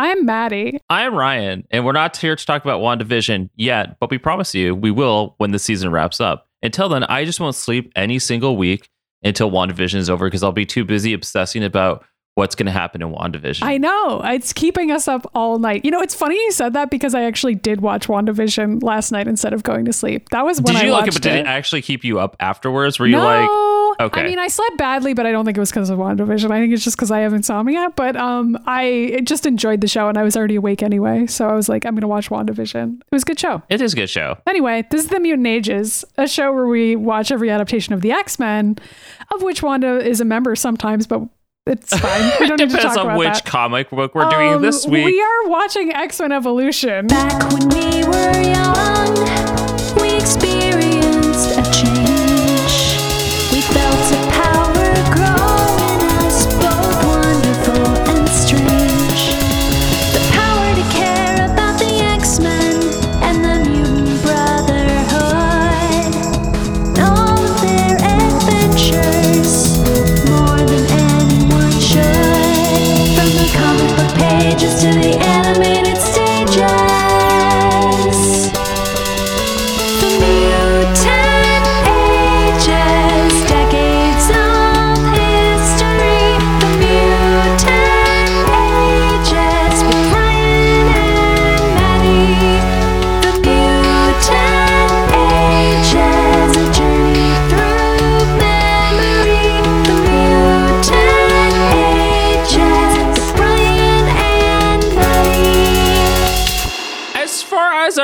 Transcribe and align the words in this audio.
I 0.00 0.08
am 0.08 0.24
Maddy. 0.24 0.80
I'm 0.88 1.12
Ryan, 1.12 1.66
and 1.72 1.84
we're 1.84 1.90
not 1.90 2.16
here 2.16 2.36
to 2.36 2.46
talk 2.46 2.64
about 2.64 2.80
WandaVision 2.80 3.50
yet, 3.56 3.98
but 3.98 4.10
we 4.10 4.18
promise 4.18 4.54
you 4.54 4.72
we 4.72 4.92
will 4.92 5.34
when 5.38 5.50
the 5.50 5.58
season 5.58 5.90
wraps 5.90 6.20
up. 6.20 6.46
Until 6.62 6.88
then, 6.88 7.02
I 7.04 7.24
just 7.24 7.40
won't 7.40 7.56
sleep 7.56 7.92
any 7.96 8.20
single 8.20 8.56
week 8.56 8.88
until 9.24 9.50
WandaVision 9.50 9.96
is 9.96 10.08
over 10.08 10.26
because 10.26 10.44
I'll 10.44 10.52
be 10.52 10.66
too 10.66 10.84
busy 10.84 11.12
obsessing 11.14 11.64
about 11.64 12.04
what's 12.36 12.54
going 12.54 12.66
to 12.66 12.72
happen 12.72 13.02
in 13.02 13.12
WandaVision. 13.12 13.64
I 13.64 13.78
know. 13.78 14.22
It's 14.24 14.52
keeping 14.52 14.92
us 14.92 15.08
up 15.08 15.28
all 15.34 15.58
night. 15.58 15.84
You 15.84 15.90
know, 15.90 16.00
it's 16.00 16.14
funny 16.14 16.36
you 16.36 16.52
said 16.52 16.74
that 16.74 16.88
because 16.90 17.12
I 17.12 17.24
actually 17.24 17.56
did 17.56 17.80
watch 17.80 18.06
WandaVision 18.06 18.84
last 18.84 19.10
night 19.10 19.26
instead 19.26 19.52
of 19.52 19.64
going 19.64 19.84
to 19.86 19.92
sleep. 19.92 20.28
That 20.28 20.44
was 20.44 20.62
when 20.62 20.74
did 20.74 20.82
I 20.84 20.86
you 20.86 20.92
watched 20.92 21.00
like 21.00 21.08
it, 21.08 21.14
but 21.14 21.22
did 21.22 21.32
it. 21.34 21.40
it 21.40 21.46
actually 21.46 21.82
keep 21.82 22.04
you 22.04 22.20
up 22.20 22.36
afterwards? 22.38 23.00
Were 23.00 23.06
you 23.08 23.16
no, 23.16 23.24
like, 23.24 23.50
okay. 24.00 24.20
I 24.20 24.24
mean, 24.24 24.38
I 24.38 24.48
slept 24.48 24.76
badly, 24.76 25.14
but 25.14 25.26
I 25.26 25.32
don't 25.32 25.44
think 25.44 25.56
it 25.56 25.60
was 25.60 25.70
because 25.70 25.90
of 25.90 25.98
WandaVision. 25.98 26.50
I 26.50 26.60
think 26.60 26.72
it's 26.72 26.84
just 26.84 26.96
because 26.96 27.10
I 27.10 27.20
have 27.20 27.32
insomnia. 27.32 27.90
But 27.96 28.16
um, 28.16 28.58
I 28.66 29.20
just 29.24 29.46
enjoyed 29.46 29.80
the 29.80 29.88
show, 29.88 30.08
and 30.08 30.16
I 30.18 30.22
was 30.22 30.36
already 30.36 30.56
awake 30.56 30.82
anyway. 30.82 31.26
So 31.26 31.48
I 31.48 31.54
was 31.54 31.68
like, 31.68 31.84
I'm 31.84 31.94
going 31.94 32.02
to 32.02 32.08
watch 32.08 32.30
WandaVision. 32.30 33.00
It 33.00 33.04
was 33.12 33.22
a 33.22 33.26
good 33.26 33.38
show. 33.40 33.62
it 33.68 33.80
is 33.80 33.92
a 33.92 33.96
good 33.96 34.10
show. 34.10 34.38
Anyway, 34.46 34.84
this 34.90 35.02
is 35.04 35.08
The 35.08 35.20
Mutant 35.20 35.46
Ages, 35.46 36.04
a 36.16 36.26
show 36.28 36.52
where 36.52 36.66
we 36.66 36.96
watch 36.96 37.30
every 37.32 37.50
adaptation 37.50 37.94
of 37.94 38.00
the 38.00 38.12
X 38.12 38.38
Men, 38.38 38.76
of 39.34 39.42
which 39.42 39.62
Wanda 39.62 39.98
is 39.98 40.20
a 40.20 40.24
member 40.24 40.54
sometimes, 40.56 41.06
but 41.06 41.22
it's 41.66 41.96
fine. 41.98 42.32
We 42.40 42.46
don't 42.46 42.58
need 42.60 42.70
to 42.70 42.76
Depends 42.76 42.94
talk 42.94 42.98
on 42.98 43.06
about 43.06 43.18
which 43.18 43.28
that. 43.28 43.44
comic 43.44 43.90
book 43.90 44.14
we're 44.14 44.30
doing 44.30 44.54
Um, 44.54 44.62
this 44.62 44.86
week. 44.86 45.04
We 45.04 45.20
are 45.20 45.48
watching 45.48 45.92
X 45.92 46.18
Men 46.20 46.32
Evolution. 46.32 47.06
Back 47.08 47.52
when 47.52 47.68
we 47.68 48.04
were 48.04 48.42
young, 48.42 49.47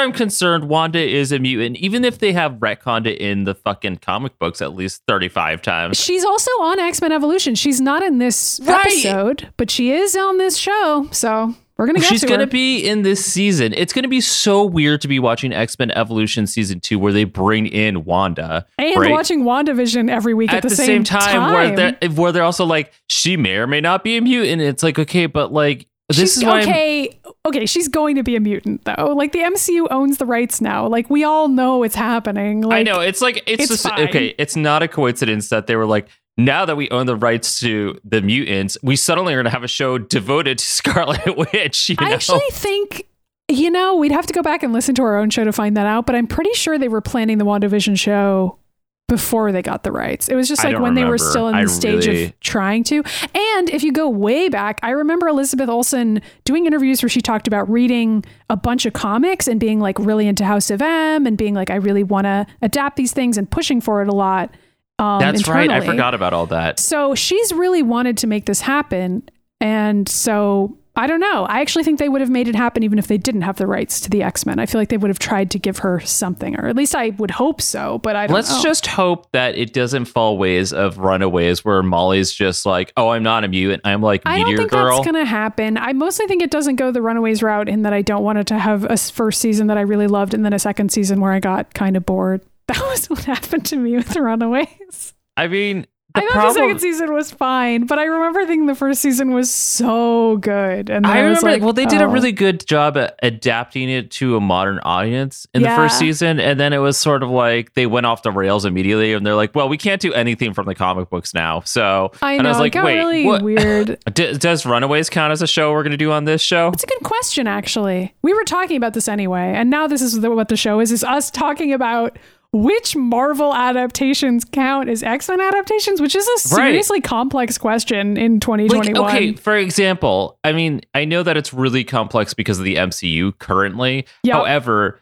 I'm 0.04 0.12
concerned, 0.12 0.68
Wanda 0.68 1.00
is 1.00 1.32
a 1.32 1.38
mutant, 1.38 1.76
even 1.78 2.04
if 2.04 2.18
they 2.18 2.32
have 2.32 2.52
retconned 2.54 3.06
it 3.06 3.18
in 3.18 3.44
the 3.44 3.54
fucking 3.54 3.96
comic 3.96 4.38
books 4.38 4.62
at 4.62 4.74
least 4.74 5.02
35 5.08 5.62
times. 5.62 5.98
She's 6.00 6.24
also 6.24 6.50
on 6.60 6.78
X 6.78 7.00
Men 7.00 7.10
Evolution. 7.12 7.54
She's 7.54 7.80
not 7.80 8.02
in 8.02 8.18
this 8.18 8.60
Right. 8.62 8.86
episode, 8.86 9.48
but 9.56 9.70
she 9.70 9.90
is 9.90 10.14
on 10.16 10.38
this 10.38 10.56
show. 10.56 11.08
So 11.10 11.54
we're 11.76 11.86
gonna 11.86 11.98
get 11.98 12.08
She's 12.08 12.20
to 12.20 12.26
going 12.28 12.38
to 12.38 12.46
her. 12.46 12.50
be 12.50 12.86
in 12.86 13.02
this 13.02 13.24
season. 13.24 13.72
It's 13.76 13.92
going 13.92 14.04
to 14.04 14.08
be 14.08 14.20
so 14.20 14.64
weird 14.64 15.00
to 15.00 15.08
be 15.08 15.18
watching 15.18 15.52
X 15.52 15.76
Men 15.78 15.90
Evolution 15.90 16.46
season 16.46 16.78
two 16.78 16.98
where 17.00 17.12
they 17.12 17.24
bring 17.24 17.66
in 17.66 18.04
Wanda. 18.04 18.64
and 18.78 18.96
right? 18.96 19.10
watching 19.10 19.42
WandaVision 19.42 20.08
every 20.08 20.34
week 20.34 20.50
at, 20.52 20.58
at 20.64 20.68
the, 20.70 20.70
same, 20.70 21.02
time, 21.02 21.20
time. 21.20 21.52
where 21.52 21.74
they're 21.98 22.10
where 22.10 22.30
they're 22.30 22.44
also 22.44 22.64
like 22.64 22.92
she 23.08 23.36
may 23.36 23.56
or 23.56 23.66
may 23.66 23.80
not 23.80 24.04
be 24.04 24.16
a 24.16 24.20
mutant. 24.20 24.62
It's 24.62 24.84
like 24.84 24.98
okay, 25.00 25.26
but 25.26 25.52
like 25.52 25.88
this 26.08 26.18
She's 26.18 26.36
is 26.38 26.44
why 26.44 26.60
I'm- 26.60 26.68
okay. 26.68 27.20
Okay, 27.46 27.66
she's 27.66 27.88
going 27.88 28.16
to 28.16 28.22
be 28.22 28.36
a 28.36 28.40
mutant 28.40 28.84
though. 28.84 29.14
Like 29.16 29.32
the 29.32 29.40
MCU 29.40 29.86
owns 29.90 30.18
the 30.18 30.26
rights 30.26 30.60
now. 30.60 30.86
Like 30.86 31.08
we 31.10 31.24
all 31.24 31.48
know 31.48 31.82
it's 31.82 31.94
happening. 31.94 32.62
Like, 32.62 32.80
I 32.80 32.82
know 32.82 33.00
it's 33.00 33.20
like 33.20 33.42
it's, 33.46 33.64
it's 33.64 33.68
just 33.82 33.82
fine. 33.88 34.08
okay. 34.08 34.34
It's 34.38 34.56
not 34.56 34.82
a 34.82 34.88
coincidence 34.88 35.48
that 35.48 35.66
they 35.66 35.76
were 35.76 35.86
like, 35.86 36.08
now 36.36 36.64
that 36.64 36.76
we 36.76 36.90
own 36.90 37.06
the 37.06 37.16
rights 37.16 37.60
to 37.60 37.98
the 38.04 38.20
mutants, 38.20 38.76
we 38.82 38.96
suddenly 38.96 39.32
are 39.34 39.36
going 39.36 39.44
to 39.44 39.50
have 39.50 39.62
a 39.64 39.68
show 39.68 39.98
devoted 39.98 40.58
to 40.58 40.64
Scarlet 40.66 41.36
Witch. 41.36 41.88
You 41.88 41.96
know? 42.00 42.06
I 42.06 42.12
actually 42.12 42.40
think 42.50 43.06
you 43.48 43.70
know 43.70 43.94
we'd 43.96 44.12
have 44.12 44.26
to 44.26 44.32
go 44.32 44.42
back 44.42 44.62
and 44.62 44.72
listen 44.72 44.94
to 44.96 45.02
our 45.02 45.18
own 45.18 45.30
show 45.30 45.44
to 45.44 45.52
find 45.52 45.76
that 45.76 45.86
out. 45.86 46.06
But 46.06 46.16
I'm 46.16 46.26
pretty 46.26 46.52
sure 46.54 46.78
they 46.78 46.88
were 46.88 47.02
planning 47.02 47.38
the 47.38 47.44
WandaVision 47.44 47.98
show 47.98 48.58
before 49.06 49.52
they 49.52 49.60
got 49.60 49.82
the 49.82 49.92
rights. 49.92 50.28
It 50.28 50.34
was 50.34 50.48
just 50.48 50.64
like 50.64 50.78
when 50.78 50.94
they 50.94 51.04
were 51.04 51.18
still 51.18 51.48
in 51.48 51.54
the 51.54 51.62
I 51.62 51.64
stage 51.66 52.06
really- 52.06 52.24
of 52.26 52.40
trying 52.40 52.84
to. 52.84 53.02
And 53.34 53.68
if 53.68 53.82
you 53.82 53.92
go 53.92 54.08
way 54.08 54.48
back, 54.48 54.80
I 54.82 54.90
remember 54.90 55.28
Elizabeth 55.28 55.68
Olsen 55.68 56.22
doing 56.44 56.64
interviews 56.66 57.02
where 57.02 57.10
she 57.10 57.20
talked 57.20 57.46
about 57.46 57.70
reading 57.70 58.24
a 58.48 58.56
bunch 58.56 58.86
of 58.86 58.94
comics 58.94 59.46
and 59.46 59.60
being 59.60 59.78
like 59.78 59.98
really 59.98 60.26
into 60.26 60.44
House 60.44 60.70
of 60.70 60.80
M 60.80 61.26
and 61.26 61.36
being 61.36 61.54
like, 61.54 61.68
I 61.70 61.76
really 61.76 62.02
want 62.02 62.24
to 62.24 62.46
adapt 62.62 62.96
these 62.96 63.12
things 63.12 63.36
and 63.36 63.50
pushing 63.50 63.80
for 63.80 64.00
it 64.00 64.08
a 64.08 64.14
lot. 64.14 64.54
Um, 64.98 65.20
that's 65.20 65.46
right. 65.48 65.70
I 65.70 65.80
forgot 65.80 66.14
about 66.14 66.32
all 66.32 66.46
that. 66.46 66.78
So 66.78 67.14
she's 67.14 67.52
really 67.52 67.82
wanted 67.82 68.16
to 68.18 68.26
make 68.26 68.46
this 68.46 68.62
happen. 68.62 69.28
And 69.60 70.08
so 70.08 70.78
I 70.96 71.08
don't 71.08 71.18
know. 71.18 71.44
I 71.46 71.60
actually 71.60 71.82
think 71.82 71.98
they 71.98 72.08
would 72.08 72.20
have 72.20 72.30
made 72.30 72.46
it 72.46 72.54
happen 72.54 72.84
even 72.84 73.00
if 73.00 73.08
they 73.08 73.18
didn't 73.18 73.42
have 73.42 73.56
the 73.56 73.66
rights 73.66 74.00
to 74.02 74.10
the 74.10 74.22
X 74.22 74.46
Men. 74.46 74.60
I 74.60 74.66
feel 74.66 74.80
like 74.80 74.90
they 74.90 74.96
would 74.96 75.08
have 75.08 75.18
tried 75.18 75.50
to 75.50 75.58
give 75.58 75.78
her 75.78 75.98
something, 76.00 76.54
or 76.56 76.68
at 76.68 76.76
least 76.76 76.94
I 76.94 77.08
would 77.10 77.32
hope 77.32 77.60
so. 77.60 77.98
But 77.98 78.14
I 78.14 78.28
don't 78.28 78.34
Let's 78.34 78.50
know. 78.50 78.62
just 78.62 78.86
hope 78.86 79.30
that 79.32 79.56
it 79.56 79.72
doesn't 79.72 80.04
fall 80.04 80.38
ways 80.38 80.72
of 80.72 80.98
Runaways 80.98 81.64
where 81.64 81.82
Molly's 81.82 82.32
just 82.32 82.64
like, 82.64 82.92
oh, 82.96 83.08
I'm 83.08 83.24
not 83.24 83.42
a 83.42 83.48
mutant. 83.48 83.82
I'm 83.84 84.02
like 84.02 84.22
I 84.24 84.38
Meteor 84.38 84.44
don't 84.44 84.56
think 84.56 84.70
Girl. 84.70 84.96
that's 84.96 85.04
going 85.10 85.24
to 85.24 85.28
happen. 85.28 85.76
I 85.78 85.92
mostly 85.94 86.26
think 86.26 86.42
it 86.42 86.52
doesn't 86.52 86.76
go 86.76 86.92
the 86.92 87.02
Runaways 87.02 87.42
route 87.42 87.68
in 87.68 87.82
that 87.82 87.92
I 87.92 88.02
don't 88.02 88.22
want 88.22 88.38
it 88.38 88.46
to 88.48 88.58
have 88.58 88.84
a 88.84 88.96
first 88.96 89.40
season 89.40 89.66
that 89.66 89.76
I 89.78 89.80
really 89.82 90.06
loved 90.06 90.32
and 90.32 90.44
then 90.44 90.52
a 90.52 90.58
second 90.60 90.92
season 90.92 91.20
where 91.20 91.32
I 91.32 91.40
got 91.40 91.74
kind 91.74 91.96
of 91.96 92.06
bored. 92.06 92.40
That 92.66 92.80
was 92.80 93.10
what 93.10 93.24
happened 93.24 93.66
to 93.66 93.76
me 93.76 93.94
with 93.94 94.16
Runaways. 94.16 95.12
I 95.36 95.48
mean, 95.48 95.82
the 95.82 95.88
I 96.16 96.20
thought 96.20 96.30
problem. 96.30 96.54
the 96.54 96.60
second 96.60 96.78
season 96.78 97.12
was 97.12 97.32
fine, 97.32 97.86
but 97.86 97.98
I 97.98 98.04
remember 98.04 98.46
thinking 98.46 98.66
the 98.66 98.76
first 98.76 99.02
season 99.02 99.32
was 99.32 99.50
so 99.50 100.36
good. 100.36 100.88
And 100.88 101.06
I 101.06 101.16
I, 101.16 101.20
remember, 101.20 101.50
like, 101.50 101.62
well, 101.62 101.72
they 101.72 101.86
did 101.86 102.00
a 102.00 102.04
oh. 102.04 102.08
really 102.08 102.30
good 102.30 102.64
job 102.66 102.96
at 102.96 103.18
adapting 103.20 103.90
it 103.90 104.12
to 104.12 104.36
a 104.36 104.40
modern 104.40 104.78
audience 104.80 105.48
in 105.54 105.62
the 105.62 105.70
first 105.70 105.98
season. 105.98 106.38
And 106.38 106.60
then 106.60 106.72
it 106.72 106.78
was 106.78 106.96
sort 106.96 107.24
of 107.24 107.30
like 107.30 107.74
they 107.74 107.86
went 107.86 108.06
off 108.06 108.22
the 108.22 108.30
rails 108.30 108.64
immediately 108.64 109.12
and 109.12 109.26
they're 109.26 109.34
like, 109.34 109.56
well, 109.56 109.68
we 109.68 109.76
can't 109.76 110.00
do 110.00 110.12
anything 110.12 110.54
from 110.54 110.66
the 110.66 110.74
comic 110.76 111.10
books 111.10 111.34
now. 111.34 111.60
So, 111.62 112.12
I 112.22 112.34
and 112.34 112.44
know. 112.44 112.50
I 112.50 112.52
was 112.52 112.60
like, 112.60 112.72
it 112.72 112.74
got 112.74 112.84
wait, 112.84 112.96
really 112.96 113.24
what? 113.24 113.42
weird. 113.42 113.98
D- 114.14 114.38
does 114.38 114.64
Runaways 114.64 115.10
count 115.10 115.32
as 115.32 115.42
a 115.42 115.48
show 115.48 115.72
we're 115.72 115.82
going 115.82 115.90
to 115.92 115.96
do 115.96 116.12
on 116.12 116.26
this 116.26 116.42
show? 116.42 116.68
It's 116.68 116.84
a 116.84 116.86
good 116.86 117.02
question, 117.02 117.48
actually. 117.48 118.14
We 118.22 118.32
were 118.32 118.44
talking 118.44 118.76
about 118.76 118.94
this 118.94 119.08
anyway, 119.08 119.52
and 119.54 119.68
now 119.68 119.88
this 119.88 120.00
is 120.00 120.20
the, 120.20 120.30
what 120.30 120.48
the 120.48 120.56
show 120.56 120.78
is: 120.78 120.92
is 120.92 121.02
us 121.02 121.30
talking 121.30 121.72
about 121.72 122.16
which 122.54 122.94
Marvel 122.94 123.52
adaptations 123.54 124.44
count 124.44 124.88
as 124.88 125.02
X 125.02 125.28
Men 125.28 125.40
adaptations, 125.40 126.00
which 126.00 126.14
is 126.14 126.26
a 126.26 126.54
Right. 126.54 126.68
seriously 126.68 127.00
complex 127.00 127.58
question 127.58 128.16
in 128.16 128.34
Like, 128.34 128.40
2021. 128.42 129.04
okay, 129.10 129.32
for 129.34 129.56
example, 129.56 130.38
I 130.44 130.52
mean, 130.52 130.80
I 130.94 131.04
know 131.04 131.22
that 131.24 131.36
it's 131.36 131.52
really 131.52 131.82
complex 131.84 132.32
because 132.32 132.58
of 132.60 132.64
the 132.64 132.76
MCU 132.76 133.32
currently. 133.38 134.06
Yep. 134.22 134.34
However, 134.36 135.00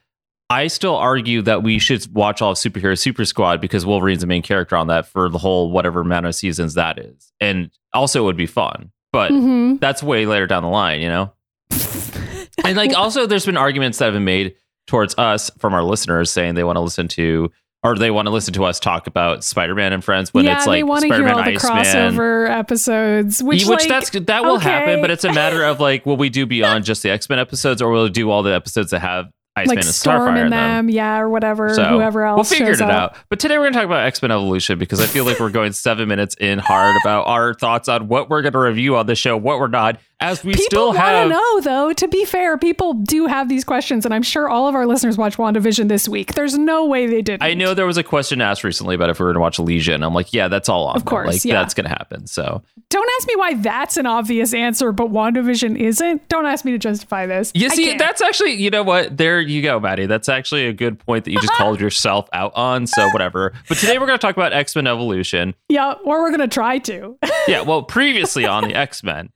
I 0.49 0.67
still 0.67 0.97
argue 0.97 1.43
that 1.43 1.63
we 1.63 1.79
should 1.79 2.07
watch 2.15 2.43
all 2.43 2.53
of 2.53 2.57
Superhero 2.59 2.99
Super 2.99 3.25
Squad 3.25 3.61
because 3.61 3.87
Wolverine's 3.87 4.23
the 4.23 4.27
main 4.27 4.43
character 4.43 4.77
on 4.77 4.87
that 4.89 5.07
for 5.07 5.29
the 5.29 5.39
whole 5.39 5.71
whatever 5.71 6.01
amount 6.01 6.27
of 6.27 6.35
seasons 6.35 6.75
that 6.75 6.99
is. 6.99 7.33
And 7.41 7.71
also 7.95 8.23
it 8.23 8.25
would 8.25 8.37
be 8.37 8.47
fun. 8.47 8.91
But 9.13 9.31
Mhm. 9.31 9.79
that's 9.79 10.03
way 10.03 10.25
later 10.27 10.47
down 10.47 10.63
the 10.63 10.69
line, 10.71 11.01
you 11.03 11.09
know? 11.09 11.33
and 12.65 12.77
like 12.77 12.95
also 12.97 13.27
there's 13.27 13.47
been 13.47 13.57
arguments 13.57 13.99
that 13.99 14.07
have 14.07 14.15
been 14.15 14.25
made 14.25 14.55
towards 14.87 15.15
us 15.19 15.51
from 15.59 15.75
our 15.75 15.83
listeners 15.83 16.31
saying 16.31 16.55
they 16.55 16.65
want 16.65 16.77
to 16.77 16.81
listen 16.81 17.09
to 17.09 17.51
or 17.85 17.97
they 17.97 18.11
want 18.13 18.27
to 18.27 18.31
listen 18.31 18.55
to 18.55 18.65
us 18.65 18.79
talk 18.79 19.07
about 19.09 19.43
Spider-Man 19.43 19.93
and 19.93 20.05
Friends 20.05 20.33
when 20.33 20.45
yeah, 20.45 20.55
it's 20.57 20.65
they 20.67 20.83
like 20.83 20.87
want 20.87 21.03
to 21.03 21.09
hear 21.09 21.29
all 21.29 21.43
the 21.43 21.51
Iceman. 21.55 21.85
crossover 21.85 22.49
episodes, 22.49 23.43
which, 23.43 23.67
Which, 23.67 23.81
like, 23.81 23.89
that's 23.89 24.11
that 24.11 24.45
will 24.45 24.59
happen, 24.59 25.01
but 25.01 25.11
it's 25.11 25.25
a 25.25 25.33
matter 25.33 25.65
of 25.65 25.81
like, 25.81 26.07
will 26.07 26.17
we 26.17 26.29
do 26.29 26.47
beyond 26.47 26.85
just 26.85 27.03
the 27.03 27.11
X 27.11 27.29
Men 27.29 27.39
episodes, 27.41 27.83
or 27.83 27.91
will 27.91 28.05
we 28.05 28.11
do 28.11 28.31
all 28.31 28.43
the 28.45 28.55
episodes 28.55 28.93
that 28.93 29.01
have 29.01 29.31
Iceman 29.57 29.77
like 29.77 29.85
and 29.85 29.95
Storm 29.95 30.35
Starfire 30.35 30.45
in 30.45 30.51
them, 30.51 30.89
yeah, 30.91 31.19
or 31.19 31.29
whatever, 31.29 31.75
So 31.75 31.85
whoever 31.85 32.25
else. 32.25 32.37
we'll 32.37 32.59
figure 32.59 32.73
it 32.73 32.81
up. 32.81 32.91
out. 32.91 33.17
But 33.29 33.39
today 33.39 33.59
we're 33.59 33.65
going 33.65 33.75
to 33.75 33.79
talk 33.81 33.87
about 33.87 34.07
X 34.07 34.23
Men 34.23 34.31
Evolution 34.31 34.79
because 34.79 35.01
I 35.01 35.07
feel 35.07 35.25
like 35.27 35.41
we're 35.41 35.51
going 35.51 35.73
seven 35.73 36.09
minutes 36.09 36.37
in 36.41 36.59
hard 36.61 36.97
about 37.03 37.27
our 37.27 37.53
thoughts 37.53 37.89
on 37.89 38.09
what 38.09 38.31
we're 38.31 38.43
going 38.43 38.53
to 38.53 38.59
review 38.61 38.97
on 38.97 39.07
the 39.07 39.15
show, 39.15 39.37
what 39.37 39.59
we're 39.59 39.67
not, 39.69 39.99
as 40.23 40.45
we 40.45 40.53
people 40.53 40.65
still 40.65 40.87
want 40.87 40.97
to 40.97 41.03
have 41.03 41.29
know, 41.29 41.61
though. 41.61 41.93
To 41.93 42.09
be 42.09 42.25
fair, 42.25 42.57
people 42.59 42.95
do 42.95 43.27
have 43.27 43.49
these 43.49 43.65
questions, 43.65 44.05
and 44.05 44.15
I'm 44.15 44.23
sure 44.23 44.49
all 44.49 44.69
of 44.69 44.75
our 44.75 44.87
listeners 44.87 45.19
watched 45.19 45.39
WandaVision 45.39 45.89
this 45.89 46.09
week. 46.09 46.35
There's 46.35 46.57
no 46.57 46.87
way 46.87 47.07
they 47.07 47.23
didn't. 47.23 47.43
I 47.43 47.55
know 47.55 47.75
there 47.75 47.87
was 47.87 47.97
a 47.97 48.03
question 48.03 48.41
asked 48.41 48.65
recently 48.65 48.95
about 48.95 49.11
if 49.11 49.19
we 49.19 49.25
were 49.25 49.31
going 49.31 49.37
to 49.37 49.41
watch 49.41 49.59
Legion. 49.59 50.03
I'm 50.03 50.15
like, 50.15 50.33
yeah, 50.33 50.49
that's 50.49 50.69
all 50.69 50.87
on. 50.87 50.97
Of 50.97 51.05
course, 51.05 51.27
like 51.29 51.45
yeah. 51.45 51.55
that's 51.55 51.75
going 51.75 51.85
to 51.85 51.91
happen. 51.91 52.27
So 52.27 52.63
Don't 52.89 53.11
ask 53.19 53.29
me 53.29 53.37
why 53.37 53.55
that's 53.55 53.97
an 53.97 54.07
obvious 54.07 54.55
answer, 54.55 54.93
but 54.93 55.11
WandaVision 55.11 55.77
isn't. 55.77 56.29
Don't 56.29 56.47
ask 56.47 56.65
me 56.65 56.73
to 56.73 56.79
justify 56.79 57.27
this. 57.27 57.53
you 57.55 57.71
see, 57.71 57.97
that's 57.97 58.23
actually 58.23 58.53
you 58.53 58.71
know 58.71 58.83
what? 58.83 59.17
There 59.17 59.41
you 59.41 59.63
go, 59.63 59.81
Maddy. 59.81 60.07
That's 60.07 60.29
actually 60.29 60.67
a 60.67 60.73
good 60.73 60.99
point 60.99 61.25
that 61.25 61.33
you 61.33 61.41
just 61.41 61.53
called 61.59 61.81
yourself 61.81 62.29
out 62.33 62.53
on. 62.55 62.87
So 62.87 63.09
whatever. 63.09 63.53
But 63.69 63.79
today 63.79 63.99
we're 63.99 64.07
going 64.07 64.19
to 64.19 64.23
talk 64.23 64.37
about 64.37 64.53
X 64.53 64.77
Men 64.77 64.87
Evolution. 64.87 65.55
yeah, 65.69 65.93
or 66.05 66.23
we're 66.23 66.31
gonna 66.31 66.49
try 66.49 66.79
to. 66.79 67.19
Yeah. 67.49 67.63
Well, 67.63 67.83
previously 67.93 68.47
on 68.47 68.65
the 68.65 68.75
X 68.75 69.03
Men, 69.03 69.31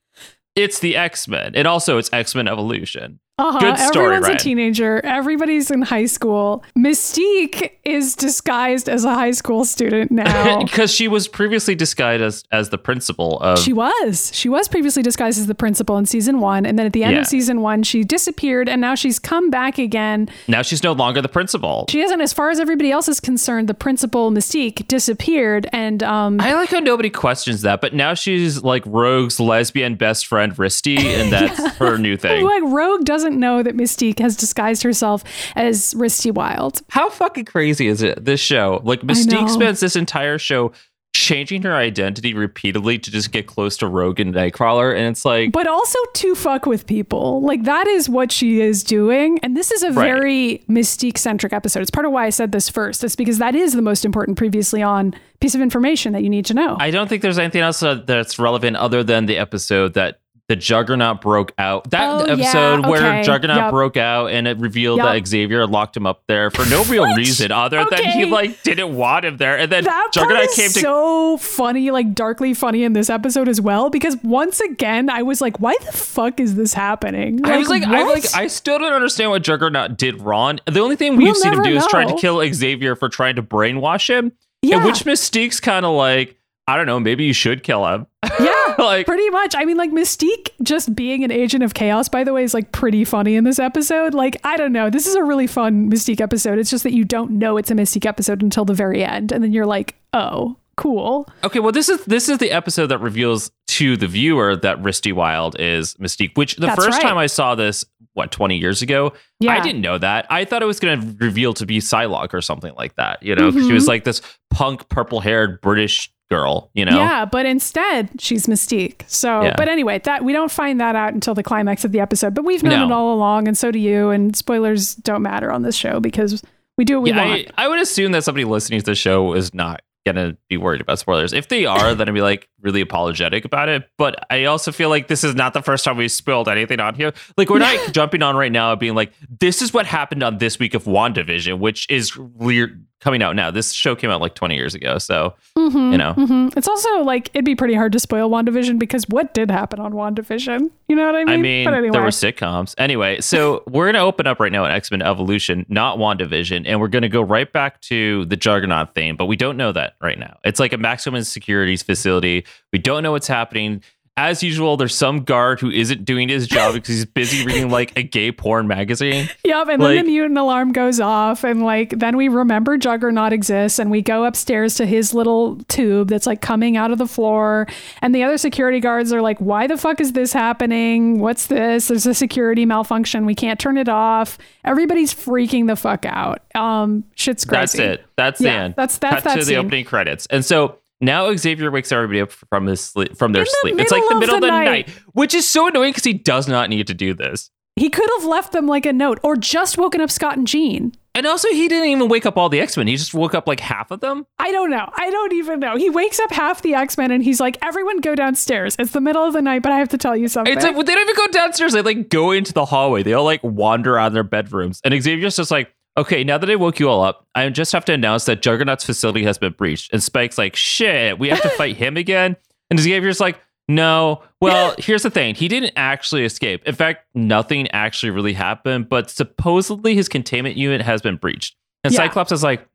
it's 0.56 0.80
the 0.80 0.96
X 0.96 1.28
Men, 1.28 1.54
and 1.54 1.68
also 1.68 1.98
it's 1.98 2.10
X 2.12 2.34
Men 2.34 2.48
Evolution. 2.48 3.20
Uh-huh. 3.38 3.58
Good 3.60 3.78
story, 3.78 4.04
Everyone's 4.06 4.22
Ryan. 4.28 4.36
a 4.36 4.38
teenager. 4.38 5.00
Everybody's 5.04 5.70
in 5.70 5.82
high 5.82 6.06
school. 6.06 6.64
Mystique 6.74 7.72
is 7.84 8.16
disguised 8.16 8.88
as 8.88 9.04
a 9.04 9.12
high 9.14 9.32
school 9.32 9.66
student 9.66 10.10
now. 10.10 10.62
Because 10.62 10.90
she 10.90 11.06
was 11.06 11.28
previously 11.28 11.74
disguised 11.74 12.22
as, 12.22 12.44
as 12.50 12.70
the 12.70 12.78
principal 12.78 13.38
of 13.40 13.58
She 13.58 13.74
was. 13.74 14.30
She 14.34 14.48
was 14.48 14.68
previously 14.68 15.02
disguised 15.02 15.38
as 15.38 15.48
the 15.48 15.54
principal 15.54 15.98
in 15.98 16.06
season 16.06 16.40
one. 16.40 16.64
And 16.64 16.78
then 16.78 16.86
at 16.86 16.94
the 16.94 17.04
end 17.04 17.12
Yeah. 17.12 17.20
of 17.20 17.26
season 17.26 17.60
one, 17.60 17.82
she 17.82 18.04
disappeared 18.04 18.70
and 18.70 18.80
now 18.80 18.94
she's 18.94 19.18
come 19.18 19.50
back 19.50 19.76
again. 19.78 20.30
now 20.48 20.62
she's 20.62 20.82
no 20.82 20.92
longer 20.92 21.20
the 21.20 21.28
principal. 21.28 21.84
She 21.90 22.00
isn't, 22.00 22.20
as 22.22 22.32
far 22.32 22.48
as 22.48 22.58
everybody 22.58 22.90
else 22.90 23.06
is 23.06 23.20
concerned, 23.20 23.68
the 23.68 23.74
principal 23.74 24.30
Mystique 24.30 24.88
disappeared. 24.88 25.68
And 25.74 26.02
um, 26.02 26.40
I 26.40 26.54
like 26.54 26.70
how 26.70 26.80
nobody 26.80 27.10
questions 27.10 27.60
that, 27.62 27.82
but 27.82 27.92
now 27.92 28.14
she's 28.14 28.62
like 28.62 28.82
Rogue's 28.86 29.38
lesbian 29.38 29.96
best 29.96 30.26
friend 30.26 30.54
Risty, 30.56 30.98
and 31.00 31.30
that's 31.30 31.76
her 31.76 31.98
new 31.98 32.16
thing. 32.16 32.42
like 32.42 32.62
Rogue 32.64 33.04
doesn't 33.04 33.25
know 33.30 33.62
that 33.62 33.76
Mystique 33.76 34.18
has 34.20 34.36
disguised 34.36 34.82
herself 34.82 35.24
as 35.56 35.94
Risty 35.94 36.32
Wilde. 36.32 36.80
How 36.90 37.10
fucking 37.10 37.46
crazy 37.46 37.86
is 37.88 38.02
it? 38.02 38.24
This 38.24 38.40
show, 38.40 38.80
like 38.84 39.00
Mystique 39.00 39.48
spends 39.50 39.80
this 39.80 39.96
entire 39.96 40.38
show 40.38 40.72
changing 41.14 41.62
her 41.62 41.74
identity 41.74 42.34
repeatedly 42.34 42.98
to 42.98 43.10
just 43.10 43.32
get 43.32 43.46
close 43.46 43.78
to 43.78 43.86
Rogue 43.86 44.20
and 44.20 44.34
Nightcrawler, 44.34 44.94
and 44.94 45.06
it's 45.06 45.24
like, 45.24 45.50
but 45.50 45.66
also 45.66 45.98
to 46.14 46.34
fuck 46.34 46.66
with 46.66 46.86
people. 46.86 47.40
Like 47.40 47.64
that 47.64 47.86
is 47.86 48.06
what 48.08 48.30
she 48.30 48.60
is 48.60 48.84
doing. 48.84 49.38
And 49.42 49.56
this 49.56 49.70
is 49.72 49.82
a 49.82 49.92
Right. 49.92 50.04
very 50.12 50.64
mystique 50.68 51.16
centric 51.16 51.54
episode. 51.54 51.80
It's 51.80 51.90
part 51.90 52.04
of 52.04 52.12
why 52.12 52.26
I 52.26 52.30
said 52.30 52.52
this 52.52 52.68
first. 52.68 53.02
It's 53.02 53.16
because 53.16 53.38
that 53.38 53.54
is 53.54 53.72
the 53.72 53.80
most 53.82 54.04
important 54.04 54.36
previously 54.36 54.82
on 54.82 55.14
piece 55.40 55.54
of 55.54 55.62
information 55.62 56.12
that 56.12 56.22
you 56.22 56.28
need 56.28 56.44
to 56.46 56.54
know. 56.54 56.76
I 56.78 56.90
don't 56.90 57.08
think 57.08 57.22
there's 57.22 57.38
anything 57.38 57.62
else 57.62 57.82
uh, 57.82 57.94
that's 58.06 58.38
relevant 58.38 58.76
other 58.76 59.02
than 59.02 59.24
the 59.26 59.38
episode 59.38 59.94
that. 59.94 60.20
The 60.48 60.54
Juggernaut 60.54 61.20
broke 61.22 61.52
out. 61.58 61.90
That 61.90 62.08
Oh, 62.08 62.24
yeah, 62.26 62.32
episode 62.34 62.86
where. 62.86 63.22
Juggernaut 63.24 63.56
Yep. 63.56 63.70
broke 63.72 63.96
out 63.96 64.30
and 64.30 64.46
it 64.46 64.56
revealed 64.58 64.98
Yep. 64.98 65.06
that 65.06 65.26
Xavier 65.26 65.66
locked 65.66 65.96
him 65.96 66.06
up 66.06 66.22
there 66.28 66.52
for 66.52 66.64
no 66.70 66.84
real 66.84 67.04
reason 67.16 67.50
other 67.50 67.84
than 67.90 68.04
he 68.04 68.26
like 68.26 68.62
didn't 68.62 68.94
want 68.94 69.24
him 69.24 69.38
there. 69.38 69.58
And 69.58 69.72
then 69.72 69.82
that 69.82 70.10
Juggernaut 70.12 70.50
came 70.54 70.70
to 70.70 70.78
so 70.80 71.36
funny, 71.38 71.90
like 71.90 72.14
darkly 72.14 72.54
funny 72.54 72.84
in 72.84 72.92
this 72.92 73.10
episode 73.10 73.48
as 73.48 73.60
well. 73.60 73.90
Because 73.90 74.16
once 74.22 74.60
again, 74.60 75.10
I 75.10 75.22
was 75.22 75.40
like, 75.40 75.58
"Why 75.58 75.74
the 75.84 75.90
fuck 75.90 76.38
is 76.38 76.54
this 76.54 76.74
happening?" 76.74 77.44
I 77.44 77.56
was 77.58 77.68
like, 77.68 77.82
I 77.82 78.04
like, 78.04 78.24
I 78.36 78.46
still 78.46 78.78
don't 78.78 78.92
understand 78.92 79.30
what 79.32 79.42
Juggernaut 79.42 79.96
did 79.98 80.20
wrong. 80.22 80.60
The 80.66 80.78
only 80.78 80.94
thing 80.94 81.16
we've 81.16 81.26
We'll 81.26 81.34
seen 81.34 81.54
him 81.54 81.62
do 81.64 81.76
is 81.76 81.86
trying 81.88 82.06
to 82.08 82.14
kill 82.14 82.40
Xavier 82.52 82.94
for 82.94 83.08
trying 83.08 83.34
to 83.34 83.42
brainwash 83.42 84.08
him. 84.08 84.30
yeah, 84.62 84.76
And 84.76 84.84
which 84.84 85.04
Mystique's 85.04 85.58
kind 85.58 85.84
of 85.84 85.94
like, 85.96 86.36
I 86.68 86.76
don't 86.76 86.86
know, 86.86 87.00
maybe 87.00 87.24
you 87.24 87.32
should 87.32 87.62
kill 87.64 87.84
him. 87.86 88.06
yeah, 88.40 88.52
like, 88.84 89.06
pretty 89.06 89.28
much. 89.30 89.54
I 89.56 89.64
mean, 89.64 89.76
like 89.76 89.90
Mystique 89.90 90.50
just 90.62 90.94
being 90.94 91.24
an 91.24 91.30
agent 91.30 91.62
of 91.62 91.74
chaos, 91.74 92.08
by 92.08 92.24
the 92.24 92.32
way, 92.32 92.42
is 92.44 92.54
like 92.54 92.72
pretty 92.72 93.04
funny 93.04 93.34
in 93.36 93.44
this 93.44 93.58
episode. 93.58 94.14
Like, 94.14 94.36
I 94.44 94.56
don't 94.56 94.72
know. 94.72 94.90
This 94.90 95.06
is 95.06 95.14
a 95.14 95.22
really 95.24 95.46
fun 95.46 95.90
Mystique 95.90 96.20
episode. 96.20 96.58
It's 96.58 96.70
just 96.70 96.84
that 96.84 96.92
you 96.92 97.04
don't 97.04 97.32
know 97.32 97.56
it's 97.56 97.70
a 97.70 97.74
Mystique 97.74 98.06
episode 98.06 98.42
until 98.42 98.64
the 98.64 98.74
very 98.74 99.04
end, 99.04 99.32
and 99.32 99.42
then 99.42 99.52
you're 99.52 99.66
like, 99.66 99.96
oh, 100.12 100.56
cool. 100.76 101.28
okay, 101.42 101.58
well, 101.58 101.72
this 101.72 101.88
is 101.88 102.04
this 102.04 102.28
is 102.28 102.38
the 102.38 102.50
episode 102.50 102.86
that 102.88 102.98
reveals 102.98 103.50
to 103.68 103.96
the 103.96 104.06
viewer 104.06 104.54
that 104.56 104.80
Risty 104.82 105.12
Wilde 105.12 105.56
is 105.58 105.94
Mystique. 105.94 106.36
Which 106.36 106.56
the 106.56 106.66
That's 106.66 106.76
first 106.84 106.98
right. 106.98 107.02
time 107.02 107.18
I 107.18 107.26
saw 107.26 107.54
this, 107.54 107.84
what 108.14 108.30
twenty 108.30 108.56
years 108.58 108.82
ago, 108.82 109.12
Yeah. 109.40 109.52
I 109.52 109.60
didn't 109.60 109.80
know 109.82 109.98
that. 109.98 110.26
I 110.30 110.44
thought 110.44 110.62
it 110.62 110.66
was 110.66 110.80
going 110.80 111.00
to 111.00 111.24
reveal 111.24 111.52
to 111.54 111.66
be 111.66 111.78
Psylocke 111.78 112.32
or 112.34 112.40
something 112.40 112.74
like 112.76 112.94
that. 112.96 113.22
You 113.22 113.34
know, 113.34 113.50
she 113.50 113.58
Mhm. 113.58 113.72
was 113.72 113.86
like 113.88 114.04
this 114.04 114.20
punk, 114.50 114.88
purple 114.88 115.20
haired 115.20 115.60
British 115.60 116.10
girl. 116.30 116.70
You 116.74 116.84
know, 116.84 116.96
Yeah, 116.96 117.24
but 117.24 117.46
instead 117.46 118.20
she's 118.20 118.46
Mystique. 118.46 119.02
So, 119.06 119.42
Yeah. 119.42 119.54
but 119.56 119.68
anyway, 119.68 120.00
that 120.04 120.24
we 120.24 120.32
don't 120.32 120.50
find 120.50 120.80
that 120.80 120.96
out 120.96 121.14
until 121.14 121.34
the 121.34 121.42
climax 121.42 121.84
of 121.84 121.92
the 121.92 122.00
episode. 122.00 122.34
But 122.34 122.44
we've 122.44 122.62
known 122.62 122.80
No. 122.80 122.86
it 122.86 122.92
all 122.92 123.14
along, 123.14 123.46
and 123.48 123.56
so 123.56 123.70
do 123.70 123.78
you. 123.78 124.10
And 124.10 124.34
spoilers 124.36 124.94
don't 124.94 125.22
matter 125.22 125.50
on 125.52 125.62
this 125.62 125.76
show 125.76 126.00
because 126.00 126.42
we 126.76 126.84
do 126.84 126.96
what 126.96 127.02
we 127.04 127.10
yeah, 127.10 127.26
want. 127.28 127.46
I, 127.56 127.64
I 127.64 127.68
would 127.68 127.80
assume 127.80 128.12
that 128.12 128.24
somebody 128.24 128.44
listening 128.44 128.80
to 128.80 128.86
the 128.86 128.94
show 128.94 129.32
is 129.34 129.54
not 129.54 129.82
gonna 130.04 130.36
be 130.48 130.56
worried 130.56 130.80
about 130.80 130.98
spoilers. 131.00 131.32
If 131.32 131.48
they 131.48 131.66
are, 131.66 131.92
then 131.94 132.08
I'd 132.08 132.14
be 132.14 132.20
like 132.20 132.48
really 132.60 132.80
apologetic 132.80 133.44
about 133.44 133.68
it. 133.68 133.88
But 133.98 134.24
I 134.30 134.44
also 134.44 134.70
feel 134.70 134.88
like 134.88 135.08
this 135.08 135.24
is 135.24 135.34
not 135.34 135.52
the 135.52 135.62
first 135.62 135.84
time 135.84 135.96
we've 135.96 136.12
spilled 136.12 136.48
anything 136.48 136.78
on 136.78 136.94
here. 136.94 137.12
Like 137.36 137.50
we're 137.50 137.58
not 137.58 137.76
jumping 137.92 138.22
on 138.22 138.36
right 138.36 138.52
now 138.52 138.76
being 138.76 138.94
like, 138.94 139.12
this 139.40 139.62
is 139.62 139.74
what 139.74 139.84
happened 139.84 140.22
on 140.22 140.38
this 140.38 140.60
week 140.60 140.74
of 140.74 140.84
WandaVision, 140.84 141.58
which 141.58 141.90
is 141.90 142.16
weird 142.16 142.86
coming 143.00 143.22
out 143.22 143.36
now. 143.36 143.50
This 143.50 143.72
show 143.72 143.94
came 143.94 144.10
out 144.10 144.20
like 144.20 144.34
20 144.34 144.54
years 144.56 144.74
ago. 144.74 144.98
So 144.98 145.34
Mhm, 145.56 145.92
you 145.92 145.98
know. 145.98 146.14
mhm. 146.14 146.56
it's 146.56 146.66
also 146.68 147.02
like 147.02 147.30
it'd 147.34 147.44
be 147.44 147.54
pretty 147.54 147.74
hard 147.74 147.92
to 147.92 148.00
spoil 148.00 148.30
WandaVision 148.30 148.78
because 148.78 149.04
what 149.08 149.34
did 149.34 149.50
happen 149.50 149.78
on 149.80 149.92
WandaVision? 149.92 150.70
You 150.88 150.96
know 150.96 151.04
what 151.06 151.14
I 151.14 151.24
mean? 151.24 151.28
I 151.28 151.36
mean, 151.36 151.64
but 151.64 151.74
anyway, 151.74 151.90
there 151.92 152.02
were 152.02 152.08
sitcoms. 152.08 152.74
Anyway, 152.78 153.20
so 153.20 153.62
we're 153.68 153.84
going 153.86 153.94
to 153.94 154.00
open 154.00 154.26
up 154.26 154.40
right 154.40 154.52
now 154.52 154.64
at 154.64 154.70
X 154.72 154.90
Men 154.90 155.02
Evolution, 155.02 155.66
not 155.68 155.98
WandaVision, 155.98 156.62
and 156.66 156.80
we're 156.80 156.88
going 156.88 157.02
to 157.02 157.08
go 157.08 157.22
right 157.22 157.52
back 157.52 157.80
to 157.82 158.24
the 158.26 158.36
Juggernaut 158.36 158.94
thing, 158.94 159.16
but 159.16 159.26
we 159.26 159.36
don't 159.36 159.56
know 159.56 159.72
that 159.72 159.94
right 160.00 160.18
now. 160.18 160.38
It's 160.44 160.58
like 160.60 160.72
a 160.72 160.78
maximum 160.78 161.22
securities 161.24 161.82
facility. 161.82 162.44
We 162.72 162.78
don't 162.78 163.02
know 163.02 163.12
what's 163.12 163.26
happening. 163.28 163.82
As 164.18 164.42
usual, 164.42 164.78
there's 164.78 164.94
some 164.94 165.24
guard 165.24 165.60
who 165.60 165.70
isn't 165.70 166.06
doing 166.06 166.30
his 166.30 166.46
job 166.46 166.72
because 166.74 166.88
he's 166.88 167.04
busy 167.04 167.44
reading 167.44 167.68
like 167.68 167.92
a 167.98 168.02
gay 168.02 168.32
porn 168.32 168.66
magazine. 168.66 169.28
Yep, 169.44 169.68
and 169.68 169.82
Like- 169.82 169.96
then 169.96 170.06
the 170.06 170.10
mutant 170.10 170.38
alarm 170.38 170.72
goes 170.72 171.00
off, 171.00 171.44
and 171.44 171.62
like 171.62 171.90
then 171.90 172.16
we 172.16 172.28
remember 172.28 172.78
Juggernaut 172.78 173.34
exists, 173.34 173.78
and 173.78 173.90
we 173.90 174.00
go 174.00 174.24
upstairs 174.24 174.74
to 174.76 174.86
his 174.86 175.12
little 175.12 175.56
tube 175.68 176.08
that's 176.08 176.26
like 176.26 176.40
coming 176.40 176.78
out 176.78 176.90
of 176.90 176.96
the 176.98 177.06
floor, 177.06 177.66
and 178.00 178.14
the 178.14 178.22
other 178.22 178.38
security 178.38 178.80
guards 178.80 179.12
are 179.12 179.20
like, 179.20 179.38
"Why 179.38 179.66
the 179.66 179.76
fuck 179.76 180.00
is 180.00 180.12
this 180.14 180.32
happening? 180.32 181.18
What's 181.20 181.48
this? 181.48 181.88
There's 181.88 182.06
a 182.06 182.14
security 182.14 182.64
malfunction. 182.64 183.26
We 183.26 183.34
can't 183.34 183.60
turn 183.60 183.76
it 183.76 183.88
off." 183.88 184.38
Everybody's 184.64 185.12
freaking 185.12 185.66
the 185.66 185.76
fuck 185.76 186.06
out. 186.06 186.40
Um, 186.54 187.04
shit's 187.16 187.44
crazy. 187.44 187.78
That's 187.78 188.00
it. 188.00 188.06
That's 188.16 188.40
the 188.40 188.48
end. 188.50 188.74
that's- 188.76 188.96
that's 188.98 189.16
Cut 189.16 189.24
that 189.24 189.38
to 189.40 189.44
the 189.44 189.56
opening 189.56 189.84
credits. 189.84 190.26
And 190.30 190.42
so 190.42 190.78
now 191.00 191.34
Xavier 191.34 191.70
wakes 191.70 191.92
everybody 191.92 192.20
up 192.20 192.32
from 192.32 192.66
his 192.66 192.80
sleep 192.80 193.16
from 193.16 193.32
their 193.32 193.44
the 193.44 193.56
sleep. 193.62 193.78
It's 193.78 193.92
like 193.92 194.02
the 194.08 194.18
middle 194.18 194.36
of 194.36 194.38
of 194.38 194.40
the 194.42 194.46
the 194.48 194.52
night. 194.52 194.88
night, 194.88 194.88
which 195.12 195.34
is 195.34 195.48
so 195.48 195.68
annoying 195.68 195.90
because 195.90 196.04
he 196.04 196.14
does 196.14 196.48
not 196.48 196.70
need 196.70 196.86
to 196.86 196.94
do 196.94 197.14
this. 197.14 197.50
He 197.76 197.90
could 197.90 198.08
have 198.16 198.24
left 198.24 198.52
them 198.52 198.66
like 198.66 198.86
a 198.86 198.92
note, 198.92 199.20
or 199.22 199.36
just 199.36 199.76
woken 199.76 200.00
up 200.00 200.10
Scott 200.10 200.38
and 200.38 200.46
Jean. 200.46 200.92
And 201.14 201.26
also, 201.26 201.48
he 201.48 201.66
didn't 201.68 201.88
even 201.88 202.08
wake 202.08 202.26
up 202.26 202.36
all 202.36 202.48
the 202.48 202.60
X 202.60 202.76
Men. 202.76 202.86
He 202.86 202.96
just 202.96 203.14
woke 203.14 203.34
up 203.34 203.46
like 203.46 203.60
half 203.60 203.90
of 203.90 204.00
them. 204.00 204.26
I 204.38 204.50
don't 204.50 204.70
know. 204.70 204.90
I 204.94 205.10
don't 205.10 205.32
even 205.32 205.60
know. 205.60 205.76
He 205.76 205.88
wakes 205.88 206.18
up 206.20 206.30
half 206.30 206.62
the 206.62 206.74
X 206.74 206.98
Men 206.98 207.10
and 207.10 207.22
he's 207.22 207.40
like, 207.40 207.58
"Everyone 207.62 208.00
go 208.00 208.14
downstairs. 208.14 208.76
It's 208.78 208.92
the 208.92 209.00
middle 209.00 209.24
of 209.24 209.32
the 209.34 209.42
night, 209.42 209.62
but 209.62 209.72
I 209.72 209.78
have 209.78 209.88
to 209.90 209.98
tell 209.98 210.16
you 210.16 210.28
something." 210.28 210.54
It's 210.54 210.64
like 210.64 210.74
well, 210.74 210.84
they 210.84 210.94
don't 210.94 211.08
even 211.08 211.16
go 211.16 211.32
downstairs. 211.32 211.72
They 211.74 211.82
like 211.82 212.08
go 212.08 212.32
into 212.32 212.52
the 212.52 212.64
hallway. 212.64 213.02
They 213.02 213.12
all 213.12 213.24
like 213.24 213.42
wander 213.42 213.98
out 213.98 214.08
of 214.08 214.12
their 214.14 214.24
bedrooms. 214.24 214.80
And 214.84 214.92
Xavier's 215.02 215.36
just 215.36 215.50
like, 215.50 215.74
okay, 215.96 216.24
now 216.24 216.38
that 216.38 216.50
I 216.50 216.56
woke 216.56 216.78
you 216.78 216.88
all 216.88 217.02
up, 217.02 217.26
I 217.34 217.48
just 217.48 217.72
have 217.72 217.84
to 217.86 217.92
announce 217.92 218.24
that 218.26 218.42
Juggernaut's 218.42 218.84
facility 218.84 219.24
has 219.24 219.38
been 219.38 219.52
breached. 219.52 219.92
And 219.92 220.02
Spike's 220.02 220.38
like, 220.38 220.56
shit, 220.56 221.18
we 221.18 221.28
have 221.28 221.42
to 221.42 221.48
fight 221.50 221.76
him 221.78 221.96
again. 221.96 222.36
And 222.70 222.78
Xavier's 222.78 223.20
like, 223.20 223.40
no. 223.68 224.22
Well, 224.40 224.74
here's 224.78 225.02
the 225.02 225.10
thing. 225.10 225.34
He 225.34 225.48
didn't 225.48 225.72
actually 225.76 226.24
escape. 226.24 226.62
In 226.66 226.74
fact, 226.74 227.06
nothing 227.14 227.68
actually 227.70 228.10
really 228.10 228.34
happened, 228.34 228.88
but 228.88 229.10
supposedly 229.10 229.94
his 229.94 230.08
containment 230.08 230.56
unit 230.56 230.82
has 230.82 231.00
been 231.02 231.16
breached. 231.16 231.56
And 231.82 231.92
Yeah. 231.92 231.98
Cyclops 231.98 232.32
is 232.32 232.42
like, 232.42 232.66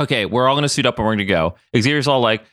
okay, 0.00 0.24
we're 0.26 0.48
all 0.48 0.54
going 0.54 0.62
to 0.62 0.68
suit 0.68 0.86
up 0.86 0.98
and 0.98 1.04
we're 1.06 1.12
going 1.12 1.18
to 1.18 1.24
go. 1.26 1.56
Xavier's 1.76 2.08
all 2.08 2.20
like, 2.20 2.44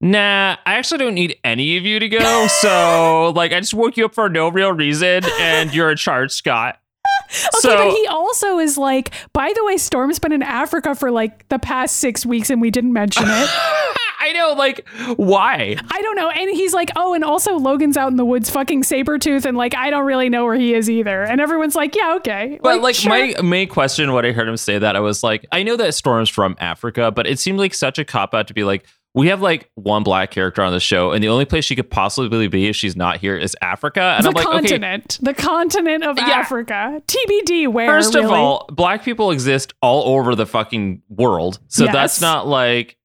nah, 0.00 0.56
I 0.64 0.74
actually 0.74 0.98
don't 0.98 1.14
need 1.14 1.36
any 1.44 1.76
of 1.76 1.84
you 1.84 1.98
to 1.98 2.08
go. 2.08 2.46
So, 2.46 3.32
like, 3.36 3.52
I 3.52 3.60
just 3.60 3.74
woke 3.74 3.96
you 3.96 4.04
up 4.06 4.14
for 4.14 4.28
no 4.28 4.48
real 4.48 4.72
reason 4.72 5.22
and 5.40 5.74
you're 5.74 5.90
in 5.90 5.96
charge, 5.96 6.30
Scott. 6.32 6.78
Okay, 7.28 7.58
so, 7.60 7.76
but 7.76 7.90
he 7.90 8.06
also 8.06 8.58
is 8.58 8.78
like, 8.78 9.12
by 9.32 9.52
the 9.54 9.64
way, 9.64 9.76
Storm's 9.76 10.18
been 10.18 10.32
in 10.32 10.42
Africa 10.42 10.94
for 10.94 11.10
like 11.10 11.48
the 11.48 11.58
past 11.58 11.96
six 11.96 12.24
weeks 12.24 12.50
and 12.50 12.60
we 12.60 12.70
didn't 12.70 12.92
mention 12.92 13.24
it. 13.26 13.50
I 14.20 14.32
know, 14.32 14.52
like, 14.54 14.86
why? 15.16 15.76
I 15.90 16.02
don't 16.02 16.16
know. 16.16 16.28
And 16.28 16.50
he's 16.50 16.74
like, 16.74 16.90
oh, 16.96 17.14
and 17.14 17.22
also 17.22 17.56
Logan's 17.56 17.96
out 17.96 18.08
in 18.08 18.16
the 18.16 18.24
woods 18.24 18.50
fucking 18.50 18.82
Sabretooth 18.82 19.44
and 19.44 19.56
like, 19.56 19.76
I 19.76 19.90
don't 19.90 20.04
really 20.04 20.28
know 20.28 20.44
where 20.44 20.56
he 20.56 20.74
is 20.74 20.90
either. 20.90 21.22
And 21.22 21.40
everyone's 21.40 21.76
like, 21.76 21.94
yeah, 21.94 22.14
okay. 22.16 22.58
But 22.62 22.80
like 22.80 22.96
sure. 22.96 23.10
my 23.10 23.40
main 23.42 23.68
question 23.68 24.12
when 24.12 24.26
I 24.26 24.32
heard 24.32 24.48
him 24.48 24.56
say 24.56 24.78
that, 24.78 24.96
I 24.96 25.00
was 25.00 25.22
like, 25.22 25.46
I 25.52 25.62
know 25.62 25.76
that 25.76 25.94
Storm's 25.94 26.28
from 26.28 26.56
Africa, 26.58 27.12
but 27.12 27.26
it 27.26 27.38
seemed 27.38 27.58
like 27.58 27.74
such 27.74 27.98
a 27.98 28.04
cop 28.04 28.34
out 28.34 28.48
to 28.48 28.54
be 28.54 28.64
like, 28.64 28.86
we 29.14 29.28
have 29.28 29.40
like 29.40 29.70
one 29.74 30.02
black 30.02 30.30
character 30.30 30.62
on 30.62 30.72
the 30.72 30.80
show, 30.80 31.12
and 31.12 31.24
the 31.24 31.28
only 31.28 31.44
place 31.46 31.64
she 31.64 31.74
could 31.74 31.90
possibly 31.90 32.46
be 32.48 32.68
if 32.68 32.76
she's 32.76 32.94
not 32.94 33.16
here 33.18 33.36
is 33.36 33.56
Africa. 33.62 34.00
And 34.16 34.24
the 34.24 34.28
I'm 34.28 34.34
like, 34.34 34.46
okay, 34.46 34.56
continent, 34.58 35.18
the 35.22 35.34
continent 35.34 36.04
of 36.04 36.18
Yeah. 36.18 36.24
Africa. 36.26 37.00
TBD. 37.06 37.68
Where 37.68 37.88
First 37.88 38.14
of 38.14 38.24
really? 38.24 38.36
all, 38.36 38.68
black 38.70 39.02
people 39.04 39.30
exist 39.30 39.72
all 39.80 40.14
over 40.16 40.34
the 40.34 40.46
fucking 40.46 41.02
world. 41.08 41.58
So 41.68 41.84
Yes. 41.84 41.92
that's 41.94 42.20
not 42.20 42.46
like 42.46 42.96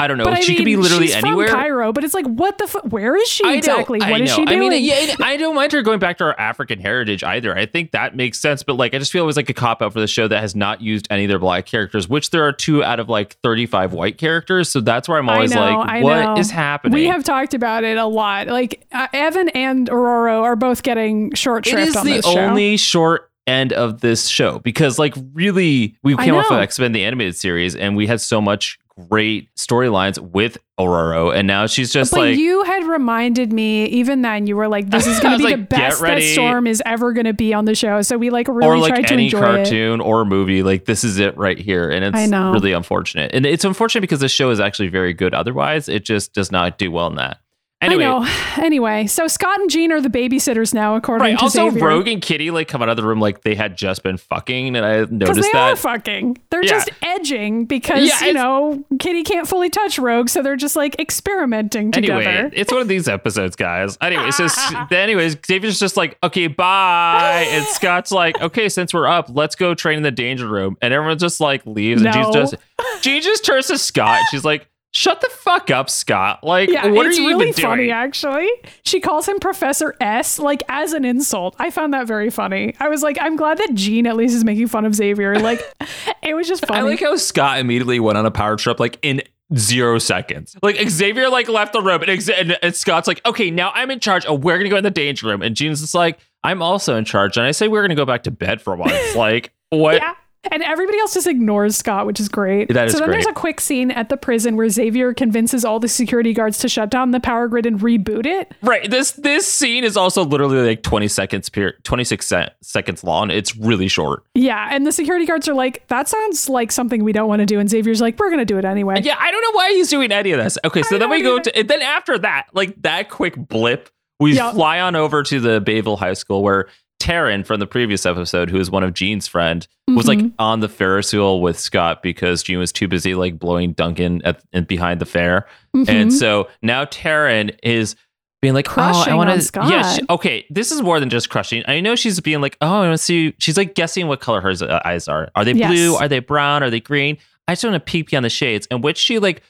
I 0.00 0.06
don't 0.06 0.16
know. 0.16 0.24
but 0.24 0.34
I 0.34 0.40
she 0.40 0.52
mean, 0.52 0.58
could 0.58 0.64
be 0.64 0.76
literally 0.76 1.08
she's 1.08 1.16
anywhere. 1.16 1.48
Cairo, 1.48 1.92
but 1.92 2.04
it's 2.04 2.14
like, 2.14 2.26
what 2.26 2.56
the? 2.58 2.68
Fu- 2.68 2.78
where 2.88 3.16
is 3.16 3.28
she 3.28 3.42
I 3.44 3.54
exactly? 3.54 4.00
I 4.00 4.12
What 4.12 4.20
is 4.20 4.30
she 4.30 4.44
doing? 4.44 4.56
I 4.56 4.68
mean, 4.70 4.84
yeah, 4.84 5.14
I 5.20 5.36
don't 5.36 5.56
mind 5.56 5.72
her 5.72 5.82
going 5.82 5.98
back 5.98 6.18
to 6.18 6.24
her 6.24 6.38
African 6.40 6.78
heritage 6.78 7.24
either. 7.24 7.56
I 7.56 7.66
think 7.66 7.90
that 7.90 8.14
makes 8.14 8.38
sense. 8.38 8.62
But 8.62 8.74
like, 8.76 8.94
I 8.94 8.98
just 8.98 9.10
feel 9.10 9.24
it 9.24 9.26
was 9.26 9.36
like 9.36 9.50
a 9.50 9.54
cop 9.54 9.82
out 9.82 9.92
for 9.92 9.98
the 9.98 10.06
show 10.06 10.28
that 10.28 10.40
has 10.40 10.54
not 10.54 10.80
used 10.80 11.08
any 11.10 11.24
of 11.24 11.28
their 11.28 11.40
black 11.40 11.66
characters, 11.66 12.08
which 12.08 12.30
there 12.30 12.44
are 12.44 12.52
two 12.52 12.84
out 12.84 13.00
of 13.00 13.08
like 13.08 13.36
35 13.42 13.92
white 13.92 14.18
characters. 14.18 14.70
So 14.70 14.80
that's 14.80 15.08
where 15.08 15.18
I'm 15.18 15.28
always 15.28 15.52
know, 15.52 15.60
like, 15.78 15.88
I 15.88 16.02
what 16.02 16.38
is 16.38 16.50
happening? 16.52 16.94
We 16.94 17.06
have 17.06 17.24
talked 17.24 17.54
about 17.54 17.82
it 17.82 17.96
a 17.96 18.06
lot. 18.06 18.46
Like 18.46 18.86
uh, 18.92 19.08
Evan 19.12 19.48
and 19.48 19.88
Ororo 19.90 20.42
are 20.42 20.54
both 20.54 20.84
getting 20.84 21.34
short 21.34 21.66
it 21.66 21.70
shrift 21.70 21.88
is 21.88 21.96
on 21.96 22.06
the 22.06 22.12
this 22.12 22.24
show. 22.24 22.38
only 22.38 22.76
short 22.76 23.30
end 23.48 23.72
of 23.72 24.00
this 24.00 24.28
show 24.28 24.58
because 24.60 24.98
like 24.98 25.14
really 25.32 25.96
we 26.04 26.14
came 26.18 26.34
off 26.34 26.50
of. 26.52 26.58
X-Men 26.58 26.92
the 26.92 27.02
animated 27.04 27.34
series 27.34 27.74
and 27.74 27.96
we 27.96 28.06
had 28.06 28.20
so 28.20 28.40
much 28.40 28.78
great 29.08 29.54
storylines 29.54 30.18
with 30.18 30.58
Ororo 30.78 31.34
and 31.34 31.46
now 31.46 31.66
she's 31.66 31.92
just 31.92 32.12
but 32.12 32.20
like 32.20 32.36
you 32.36 32.62
had 32.64 32.84
reminded 32.84 33.52
me 33.52 33.86
even 33.86 34.22
then 34.22 34.46
you 34.46 34.56
were 34.56 34.68
like, 34.68 34.90
"This 34.90 35.06
is 35.06 35.18
going 35.20 35.32
to 35.32 35.38
be 35.38 35.44
the 35.44 35.56
like, 35.56 35.68
get 35.68 35.68
best 35.68 36.00
that. 36.00 36.22
Storm 36.22 36.66
is 36.66 36.82
ever 36.86 37.12
going 37.12 37.26
to 37.26 37.32
be 37.32 37.52
on 37.52 37.64
the 37.64 37.74
show." 37.74 38.02
So 38.02 38.16
we 38.16 38.30
like 38.30 38.48
really 38.48 38.66
or 38.66 38.86
tried 38.86 38.98
like 38.98 39.06
to 39.08 39.12
any 39.12 39.24
enjoy 39.24 39.38
it. 39.38 39.42
cartoon 39.42 40.00
or 40.00 40.24
movie 40.24 40.62
like 40.62 40.84
this 40.84 41.04
is 41.04 41.18
it 41.18 41.36
right 41.36 41.58
here 41.58 41.90
and 41.90 42.04
I 42.04 42.22
it's 42.22 42.30
know. 42.30 42.52
really 42.52 42.72
unfortunate 42.72 43.32
and 43.34 43.44
it's 43.44 43.64
unfortunate 43.64 44.02
because 44.02 44.20
the 44.20 44.28
show 44.28 44.50
is 44.50 44.60
actually 44.60 44.88
very 44.88 45.12
good 45.12 45.34
otherwise 45.34 45.88
it 45.88 46.04
just 46.04 46.32
does 46.32 46.52
not 46.52 46.78
do 46.78 46.90
well 46.90 47.08
in 47.08 47.16
that 47.16 47.38
anyway 47.80 48.04
I 48.04 48.18
know. 48.20 48.28
Anyway, 48.58 49.06
so 49.06 49.28
Scott 49.28 49.60
and 49.60 49.70
Jean 49.70 49.92
are 49.92 50.00
the 50.00 50.08
babysitters 50.10 50.74
now, 50.74 50.96
according 50.96 51.24
right 51.24 51.38
to 51.38 51.44
also 51.44 51.70
Xavier. 51.70 51.86
rogue 51.86 52.08
and 52.08 52.20
kitty 52.20 52.50
like 52.50 52.66
come 52.66 52.82
out 52.82 52.88
of 52.88 52.96
the 52.96 53.04
room 53.04 53.20
like 53.20 53.42
they 53.42 53.54
had 53.54 53.76
just 53.76 54.02
been 54.02 54.16
fucking 54.16 54.76
and 54.76 54.84
i 54.84 55.04
Because 55.04 55.10
noticed 55.12 55.42
they 55.42 55.58
that 55.58 55.72
are 55.72 55.76
fucking. 55.76 56.38
They're 56.50 56.64
Yeah. 56.64 56.70
just 56.70 56.90
edging 57.02 57.66
because, 57.66 58.08
Yeah, 58.08 58.26
you 58.26 58.32
know, 58.32 58.82
Kitty 58.98 59.22
can't 59.22 59.46
fully 59.46 59.70
touch 59.70 59.96
Rogue, 59.98 60.28
so 60.28 60.42
they're 60.42 60.56
just 60.56 60.74
like 60.74 60.98
experimenting 60.98 61.92
together. 61.92 62.20
Anyway, 62.20 62.50
it's 62.52 62.72
one 62.72 62.82
of 62.82 62.88
these 62.88 63.06
episodes, 63.08 63.54
guys. 63.54 63.96
Anyway, 64.00 64.30
so 64.32 64.48
anyways, 64.90 65.36
Xavier's 65.46 65.78
just 65.78 65.96
like, 65.96 66.18
okay, 66.24 66.48
bye. 66.48 67.46
And 67.50 67.64
Scott's 67.68 68.10
like, 68.10 68.40
okay, 68.40 68.68
since 68.68 68.92
we're 68.92 69.06
up, 69.06 69.26
let's 69.32 69.54
go 69.54 69.74
train 69.74 69.98
in 69.98 70.02
the 70.02 70.10
danger 70.10 70.48
room. 70.48 70.76
And 70.82 70.92
everyone 70.92 71.16
just 71.18 71.40
like 71.40 71.64
leaves. 71.64 72.02
And 72.02 72.12
No. 72.12 72.24
she's 72.24 72.34
just, 72.34 72.54
Jean 73.02 73.22
just 73.22 73.44
turns 73.44 73.68
to 73.68 73.78
Scott. 73.78 74.20
She's 74.30 74.44
like, 74.44 74.66
shut 74.98 75.20
the 75.20 75.30
fuck 75.30 75.70
up, 75.70 75.88
Scott. 75.88 76.42
Like, 76.42 76.68
yeah, 76.68 76.88
what 76.88 77.06
are 77.06 77.12
you 77.12 77.28
really 77.28 77.50
even 77.50 77.62
funny, 77.62 77.90
actually. 77.90 78.48
She 78.82 78.98
calls 78.98 79.28
him 79.28 79.38
Professor 79.38 79.94
S, 80.00 80.38
like 80.38 80.62
as 80.68 80.92
an 80.92 81.04
insult. 81.04 81.54
I 81.58 81.70
found 81.70 81.94
that 81.94 82.06
very 82.06 82.30
funny. 82.30 82.74
I 82.80 82.88
was 82.88 83.02
like, 83.02 83.16
I'm 83.20 83.36
glad 83.36 83.58
that 83.58 83.74
Jean 83.74 84.06
at 84.06 84.16
least 84.16 84.34
is 84.34 84.44
making 84.44 84.66
fun 84.66 84.84
of 84.84 84.94
Xavier. 84.94 85.38
Like, 85.38 85.62
it 86.22 86.34
was 86.34 86.48
just 86.48 86.66
funny. 86.66 86.80
I 86.80 86.82
like 86.82 87.00
how 87.00 87.14
Scott 87.16 87.60
immediately 87.60 88.00
went 88.00 88.18
on 88.18 88.26
a 88.26 88.30
power 88.30 88.56
trip, 88.56 88.80
like 88.80 88.98
in 89.02 89.22
zero 89.56 89.98
seconds. 89.98 90.56
Like 90.62 90.76
Xavier 90.88 91.28
like 91.28 91.48
left 91.48 91.72
the 91.72 91.80
room, 91.80 92.02
and, 92.02 92.10
and, 92.10 92.58
and 92.60 92.74
Scott's 92.74 93.06
like, 93.06 93.24
"Okay, 93.24 93.50
now 93.50 93.70
I'm 93.74 93.90
in 93.90 94.00
charge. 94.00 94.26
Oh, 94.26 94.34
we're 94.34 94.58
gonna 94.58 94.68
go 94.68 94.76
in 94.76 94.84
the 94.84 94.90
danger 94.90 95.28
room." 95.28 95.42
And 95.42 95.54
Jean's 95.54 95.80
just 95.80 95.94
like, 95.94 96.18
"I'm 96.42 96.60
also 96.60 96.96
in 96.96 97.04
charge." 97.04 97.36
And 97.36 97.46
I 97.46 97.52
say, 97.52 97.68
"We're 97.68 97.82
gonna 97.82 97.94
go 97.94 98.04
back 98.04 98.24
to 98.24 98.30
bed 98.30 98.60
for 98.60 98.74
once." 98.74 98.94
Like, 99.14 99.52
what? 99.70 99.96
yeah. 99.96 100.14
And 100.50 100.62
everybody 100.62 100.98
else 100.98 101.14
just 101.14 101.26
ignores 101.26 101.76
Scott, 101.76 102.06
which 102.06 102.20
is 102.20 102.28
great. 102.28 102.68
That 102.72 102.86
is 102.86 102.92
so 102.92 102.98
then 103.00 103.10
there's 103.10 103.26
a 103.26 103.32
quick 103.32 103.60
scene 103.60 103.90
at 103.90 104.08
the 104.08 104.16
prison 104.16 104.56
where 104.56 104.68
Xavier 104.68 105.14
convinces 105.14 105.64
all 105.64 105.78
the 105.80 105.88
security 105.88 106.32
guards 106.32 106.58
to 106.58 106.68
shut 106.68 106.90
down 106.90 107.10
the 107.10 107.20
power 107.20 107.48
grid 107.48 107.66
and 107.66 107.78
reboot 107.80 108.26
it. 108.26 108.52
Right. 108.62 108.90
This 108.90 109.12
this 109.12 109.46
scene 109.46 109.84
is 109.84 109.96
also 109.96 110.24
literally 110.24 110.66
like 110.66 110.82
20 110.82 111.08
seconds 111.08 111.48
per 111.48 111.72
26 111.84 112.26
se- 112.26 112.50
seconds 112.62 113.04
long. 113.04 113.30
It's 113.30 113.56
really 113.56 113.88
short. 113.88 114.22
Yeah, 114.34 114.68
and 114.70 114.86
the 114.86 114.92
security 114.92 115.26
guards 115.26 115.48
are 115.48 115.54
like, 115.54 115.86
"That 115.88 116.08
sounds 116.08 116.48
like 116.48 116.72
something 116.72 117.04
we 117.04 117.12
don't 117.12 117.28
want 117.28 117.40
to 117.40 117.46
do." 117.46 117.58
And 117.60 117.68
Xavier's 117.68 118.00
like, 118.00 118.18
"We're 118.18 118.30
gonna 118.30 118.44
do 118.44 118.58
it 118.58 118.64
anyway." 118.64 119.00
Yeah, 119.02 119.16
I 119.18 119.30
don't 119.30 119.42
know 119.42 119.52
why 119.52 119.70
he's 119.72 119.88
doing 119.90 120.12
any 120.12 120.32
of 120.32 120.42
this. 120.42 120.58
Okay, 120.64 120.82
so 120.82 120.96
I 120.96 120.98
then 120.98 121.10
we 121.10 121.22
go 121.22 121.38
to 121.38 121.62
then 121.64 121.82
after 121.82 122.18
that, 122.18 122.46
like 122.52 122.80
that 122.82 123.08
quick 123.10 123.34
blip, 123.36 123.88
we 124.20 124.34
Yep. 124.34 124.54
fly 124.54 124.80
on 124.80 124.96
over 124.96 125.22
to 125.22 125.40
the 125.40 125.60
Bayville 125.60 125.96
High 125.96 126.14
School 126.14 126.42
where 126.42 126.68
Taryn 127.00 127.46
from 127.46 127.60
the 127.60 127.66
previous 127.66 128.04
episode, 128.06 128.50
who 128.50 128.58
is 128.58 128.70
one 128.70 128.82
of 128.82 128.92
Jean's 128.94 129.26
friend, 129.28 129.66
was 129.88 130.06
like 130.08 130.18
Mhm. 130.18 130.32
on 130.38 130.60
the 130.60 130.68
Ferris 130.68 131.12
wheel 131.12 131.40
with 131.40 131.58
Scott 131.58 132.02
because 132.02 132.42
Jean 132.42 132.58
was 132.58 132.72
too 132.72 132.88
busy 132.88 133.14
like 133.14 133.38
blowing 133.38 133.72
Duncan 133.72 134.20
at, 134.24 134.40
and 134.52 134.66
behind 134.66 135.00
the 135.00 135.06
fair. 135.06 135.46
Mhm. 135.76 135.88
And 135.88 136.12
so 136.12 136.48
now 136.62 136.84
Taryn 136.84 137.56
is 137.62 137.94
being 138.42 138.54
like, 138.54 138.66
Crushing 138.66 139.12
oh, 139.12 139.14
I 139.14 139.14
want 139.16 139.30
to. 139.40 139.60
Yeah, 139.68 139.94
she- 139.94 140.02
okay. 140.10 140.46
This 140.50 140.70
is 140.72 140.82
more 140.82 141.00
than 141.00 141.08
just 141.10 141.28
crushing. 141.30 141.62
I 141.66 141.80
know 141.80 141.96
she's 141.96 142.20
being 142.20 142.40
like, 142.40 142.56
oh, 142.60 142.66
I 142.82 142.86
want 142.88 142.94
to 142.94 142.98
see. 143.02 143.34
She's 143.38 143.56
like 143.56 143.74
guessing 143.74 144.06
what 144.08 144.20
color 144.20 144.40
her 144.40 144.50
uh, 144.60 144.80
eyes 144.84 145.08
are. 145.08 145.28
Are 145.34 145.44
they 145.44 145.52
Yes. 145.54 145.70
blue? 145.72 145.94
Are 145.96 146.06
they 146.08 146.18
brown? 146.20 146.62
Are 146.62 146.70
they 146.70 146.80
green? 146.80 147.18
I 147.48 147.52
just 147.52 147.64
want 147.64 147.74
to 147.74 147.80
peek 147.80 148.10
beyond 148.10 148.24
the 148.24 148.30
shades. 148.30 148.66
And 148.70 148.82
which 148.84 148.96
she 148.98 149.18
like 149.18 149.42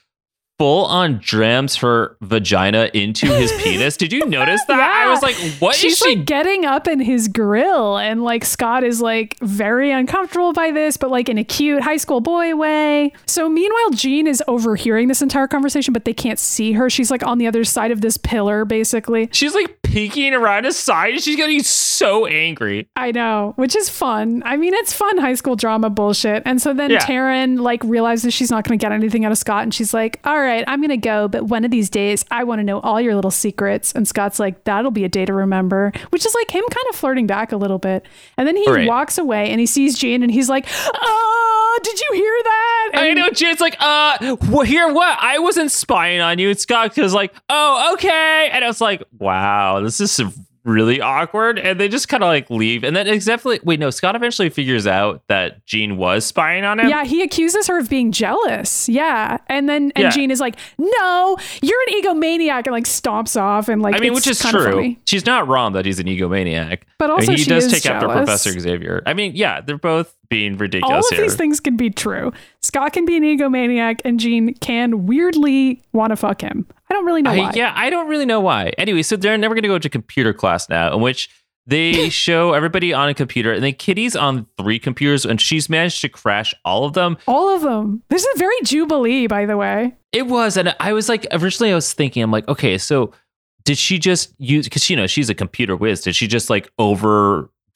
full 0.59 0.85
on 0.87 1.19
drams 1.23 1.77
her 1.77 2.17
vagina 2.21 2.91
into 2.93 3.27
his 3.27 3.53
penis. 3.63 3.97
Did 3.97 4.13
you 4.13 4.27
notice 4.27 4.61
that? 4.67 4.79
I 4.81 5.09
was 5.11 5.23
like, 5.23 5.37
what 5.61 5.75
is 5.77 5.81
She's 5.81 5.99
she? 5.99 6.17
like 6.17 6.25
getting 6.27 6.65
up 6.65 6.89
in 6.89 7.01
his 7.01 7.29
grill, 7.29 7.97
and 7.97 8.25
like 8.25 8.45
Scott 8.45 8.83
is 8.85 9.01
like 9.01 9.37
very 9.41 9.91
uncomfortable 9.93 10.53
by 10.53 10.71
this, 10.71 10.97
but 10.97 11.11
like 11.11 11.29
in 11.29 11.39
a 11.39 11.45
cute 11.45 11.83
high 11.83 11.97
school 11.97 12.21
boy 12.21 12.57
way. 12.57 13.13
So 13.27 13.49
meanwhile, 13.49 13.91
Jean 13.91 14.27
is 14.27 14.43
overhearing 14.49 15.09
this 15.09 15.23
entire 15.23 15.47
conversation, 15.47 15.93
but 15.93 16.05
they 16.05 16.15
can't 16.15 16.39
see 16.39 16.73
her. 16.73 16.91
She's 16.91 17.11
like 17.11 17.25
on 17.25 17.39
the 17.39 17.47
other 17.47 17.65
side 17.65 17.91
of 17.91 18.01
this 18.01 18.17
pillar, 18.17 18.65
basically. 18.65 19.29
She's 19.33 19.55
like 19.55 19.81
peeking 19.83 20.35
around 20.35 20.65
his 20.65 20.77
side 20.77 21.19
she's 21.23 21.37
getting 21.37 21.63
so 21.63 22.27
angry. 22.27 22.89
I 22.97 23.11
know, 23.13 23.53
which 23.57 23.75
is 23.75 23.89
fun. 23.89 24.43
I 24.45 24.57
mean, 24.57 24.75
it's 24.75 24.93
fun 24.93 25.19
high 25.19 25.35
school 25.35 25.57
drama 25.57 25.89
bullshit. 25.89 26.43
And 26.45 26.61
so 26.61 26.75
then 26.75 26.91
Yeah. 26.91 26.99
Taryn 27.01 27.61
like 27.61 27.83
realizes 27.85 28.35
she's 28.35 28.51
not 28.51 28.65
going 28.65 28.79
to 28.79 28.83
get 28.85 28.93
anything 28.93 29.25
out 29.25 29.33
of 29.33 29.39
Scott, 29.39 29.63
and 29.63 29.73
she's 29.73 29.95
like, 29.95 30.21
"All 30.25 30.39
right, 30.39 30.48
I'm 30.49 30.81
going 30.81 30.89
to 30.91 30.97
go, 30.97 31.29
but 31.29 31.45
one 31.45 31.65
of 31.65 31.71
these 31.71 31.89
days, 31.91 32.25
I 32.31 32.45
want 32.45 32.59
to 32.61 32.65
know 32.65 32.81
all 32.81 33.01
your 33.01 33.15
little 33.15 33.31
secrets." 33.31 33.93
And 33.93 34.07
Scott's 34.09 34.39
like, 34.39 34.65
"That'll 34.65 34.91
be 34.91 35.05
a 35.05 35.09
day 35.09 35.25
to 35.25 35.33
remember," 35.33 35.93
which 36.11 36.25
is 36.27 36.35
like 36.35 36.51
him 36.51 36.65
kind 36.71 36.87
of 36.91 36.97
flirting 36.97 37.27
back 37.27 37.53
a 37.53 37.57
little 37.57 37.79
bit. 37.79 38.05
And 38.37 38.47
then 38.49 38.57
he 38.57 38.69
Right. 38.71 38.89
walks 38.89 39.19
away 39.19 39.51
and 39.51 39.61
he 39.61 39.67
sees 39.67 39.99
Jean, 39.99 40.23
and 40.23 40.33
he's 40.33 40.49
like, 40.49 40.67
"Oh, 40.95 41.79
did 41.83 42.01
you 42.01 42.11
hear 42.15 42.35
that?" 42.45 42.91
I 42.95 43.13
know 43.15 43.31
Jane's 43.31 43.61
like, 43.61 43.77
uh, 43.81 44.37
here, 44.65 44.93
what? 44.93 45.19
I 45.21 45.39
wasn't 45.39 45.71
spying 45.71 46.21
on 46.21 46.39
you. 46.39 46.49
And 46.51 46.59
Scott 46.59 46.97
was 46.97 47.13
like, 47.15 47.35
oh, 47.51 47.93
okay. 47.95 48.49
And 48.53 48.65
I 48.65 48.67
was 48.67 48.81
like, 48.81 49.03
wow, 49.19 49.81
this 49.81 50.01
is 50.01 50.21
really 50.69 51.01
awkward. 51.01 51.59
And 51.59 51.81
they 51.81 51.89
just 51.89 52.09
kind 52.09 52.23
of 52.23 52.29
like 52.29 52.49
leave. 52.51 52.85
And 52.85 52.95
then 52.95 53.07
it's 53.07 53.25
definitely, 53.25 53.61
wait, 53.65 53.81
no, 53.81 53.91
Scott 53.91 54.15
eventually 54.15 54.51
figures 54.51 54.87
out 54.87 55.23
that 55.29 55.65
Jean 55.67 55.97
was 55.97 56.25
spying 56.25 56.65
on 56.65 56.79
him. 56.79 56.89
Yeah, 56.89 57.05
he 57.05 57.23
accuses 57.23 57.67
her 57.67 57.79
of 57.79 57.89
being 57.89 58.13
jealous. 58.13 58.89
Yeah. 58.89 59.39
And 59.49 59.69
then 59.69 59.93
and 59.97 60.05
Yeah. 60.05 60.11
Jean 60.11 60.31
is 60.31 60.41
like, 60.41 60.57
"No, 60.79 61.37
you're 61.63 61.81
an 61.89 62.03
egomaniac," 62.03 62.67
and 62.67 62.73
like 62.73 62.85
stomps 62.85 63.41
off 63.41 63.69
and 63.69 63.83
like 63.83 63.97
I 63.97 63.99
mean, 63.99 64.15
which 64.15 64.27
is 64.27 64.39
true. 64.41 64.95
She's 65.07 65.27
not 65.27 65.49
wrong 65.49 65.73
that 65.73 65.87
he's 65.87 65.99
an 65.99 66.07
egomaniac. 66.07 66.83
But 66.99 67.07
I 67.07 67.15
mean, 67.15 67.21
also 67.21 67.33
he 67.33 67.39
she 67.39 67.51
does 67.51 67.73
take 67.73 67.87
after. 67.87 68.07
Professor 68.09 68.51
Xavier. 68.59 69.03
I 69.07 69.15
mean, 69.15 69.33
yeah, 69.35 69.61
they're 69.61 69.79
both 69.79 70.15
being 70.31 70.57
ridiculous. 70.57 70.93
all 70.93 70.99
of 71.01 71.17
here. 71.17 71.23
these 71.23 71.35
things 71.37 71.61
can 71.61 71.77
be 71.77 71.91
true. 71.91 72.33
Scott 72.63 72.93
can 72.93 73.05
be 73.05 73.17
an 73.17 73.23
egomaniac, 73.23 74.01
and 74.05 74.21
Jean 74.21 74.55
can 74.55 75.07
weirdly 75.07 75.83
want 75.93 76.11
to 76.11 76.17
fuck 76.17 76.41
him. 76.41 76.67
I 76.91 76.95
don't 76.95 77.05
really 77.07 77.23
know 77.23 77.31
I- 77.33 77.39
why. 77.39 77.53
yeah, 77.55 77.73
I 77.75 77.91
don't 77.91 78.09
really 78.09 78.27
know 78.27 78.41
why. 78.41 78.73
Anyway, 78.79 79.03
so 79.03 79.17
they're 79.17 79.39
never 79.39 79.55
going 79.55 79.63
to 79.63 79.69
go 79.69 79.79
to 79.79 79.89
computer 79.89 80.33
class 80.33 80.69
now, 80.69 80.93
in 80.95 81.01
which 81.01 81.29
they 81.67 82.09
show 82.11 82.53
everybody 82.55 82.93
on 82.93 83.09
a 83.09 83.15
computer, 83.15 83.53
and 83.53 83.63
then 83.63 83.75
Kitty's 83.75 84.17
on 84.17 84.47
three 84.57 84.79
computers, 84.79 85.25
and 85.25 85.41
she's 85.41 85.69
managed 85.69 86.01
to 86.03 86.09
crash 86.09 86.55
all 86.65 86.85
of 86.85 86.93
them. 86.95 87.17
All 87.27 87.55
of 87.55 87.63
them. 87.63 88.03
This 88.09 88.25
is 88.25 88.39
very 88.39 88.55
Jubilee, 88.65 89.27
by 89.27 89.47
the 89.47 89.57
way. 89.57 89.95
It 90.13 90.27
was, 90.27 90.57
and 90.57 90.75
I 90.81 90.93
was 90.93 91.09
like, 91.09 91.27
originally 91.33 91.73
I 91.73 91.75
was 91.75 91.93
thinking, 91.93 92.23
I'm 92.23 92.31
like, 92.31 92.49
okay, 92.49 92.79
so 92.79 93.13
did 93.65 93.77
she 93.77 93.99
just 93.99 94.33
use? 94.39 94.65
Because 94.65 94.89
you 94.89 94.97
know 94.97 95.07
she's 95.07 95.29
a 95.29 95.35
computer 95.35 95.77
whiz. 95.77 96.01
Did 96.01 96.17
she 96.17 96.27
just 96.27 96.49
like 96.49 96.71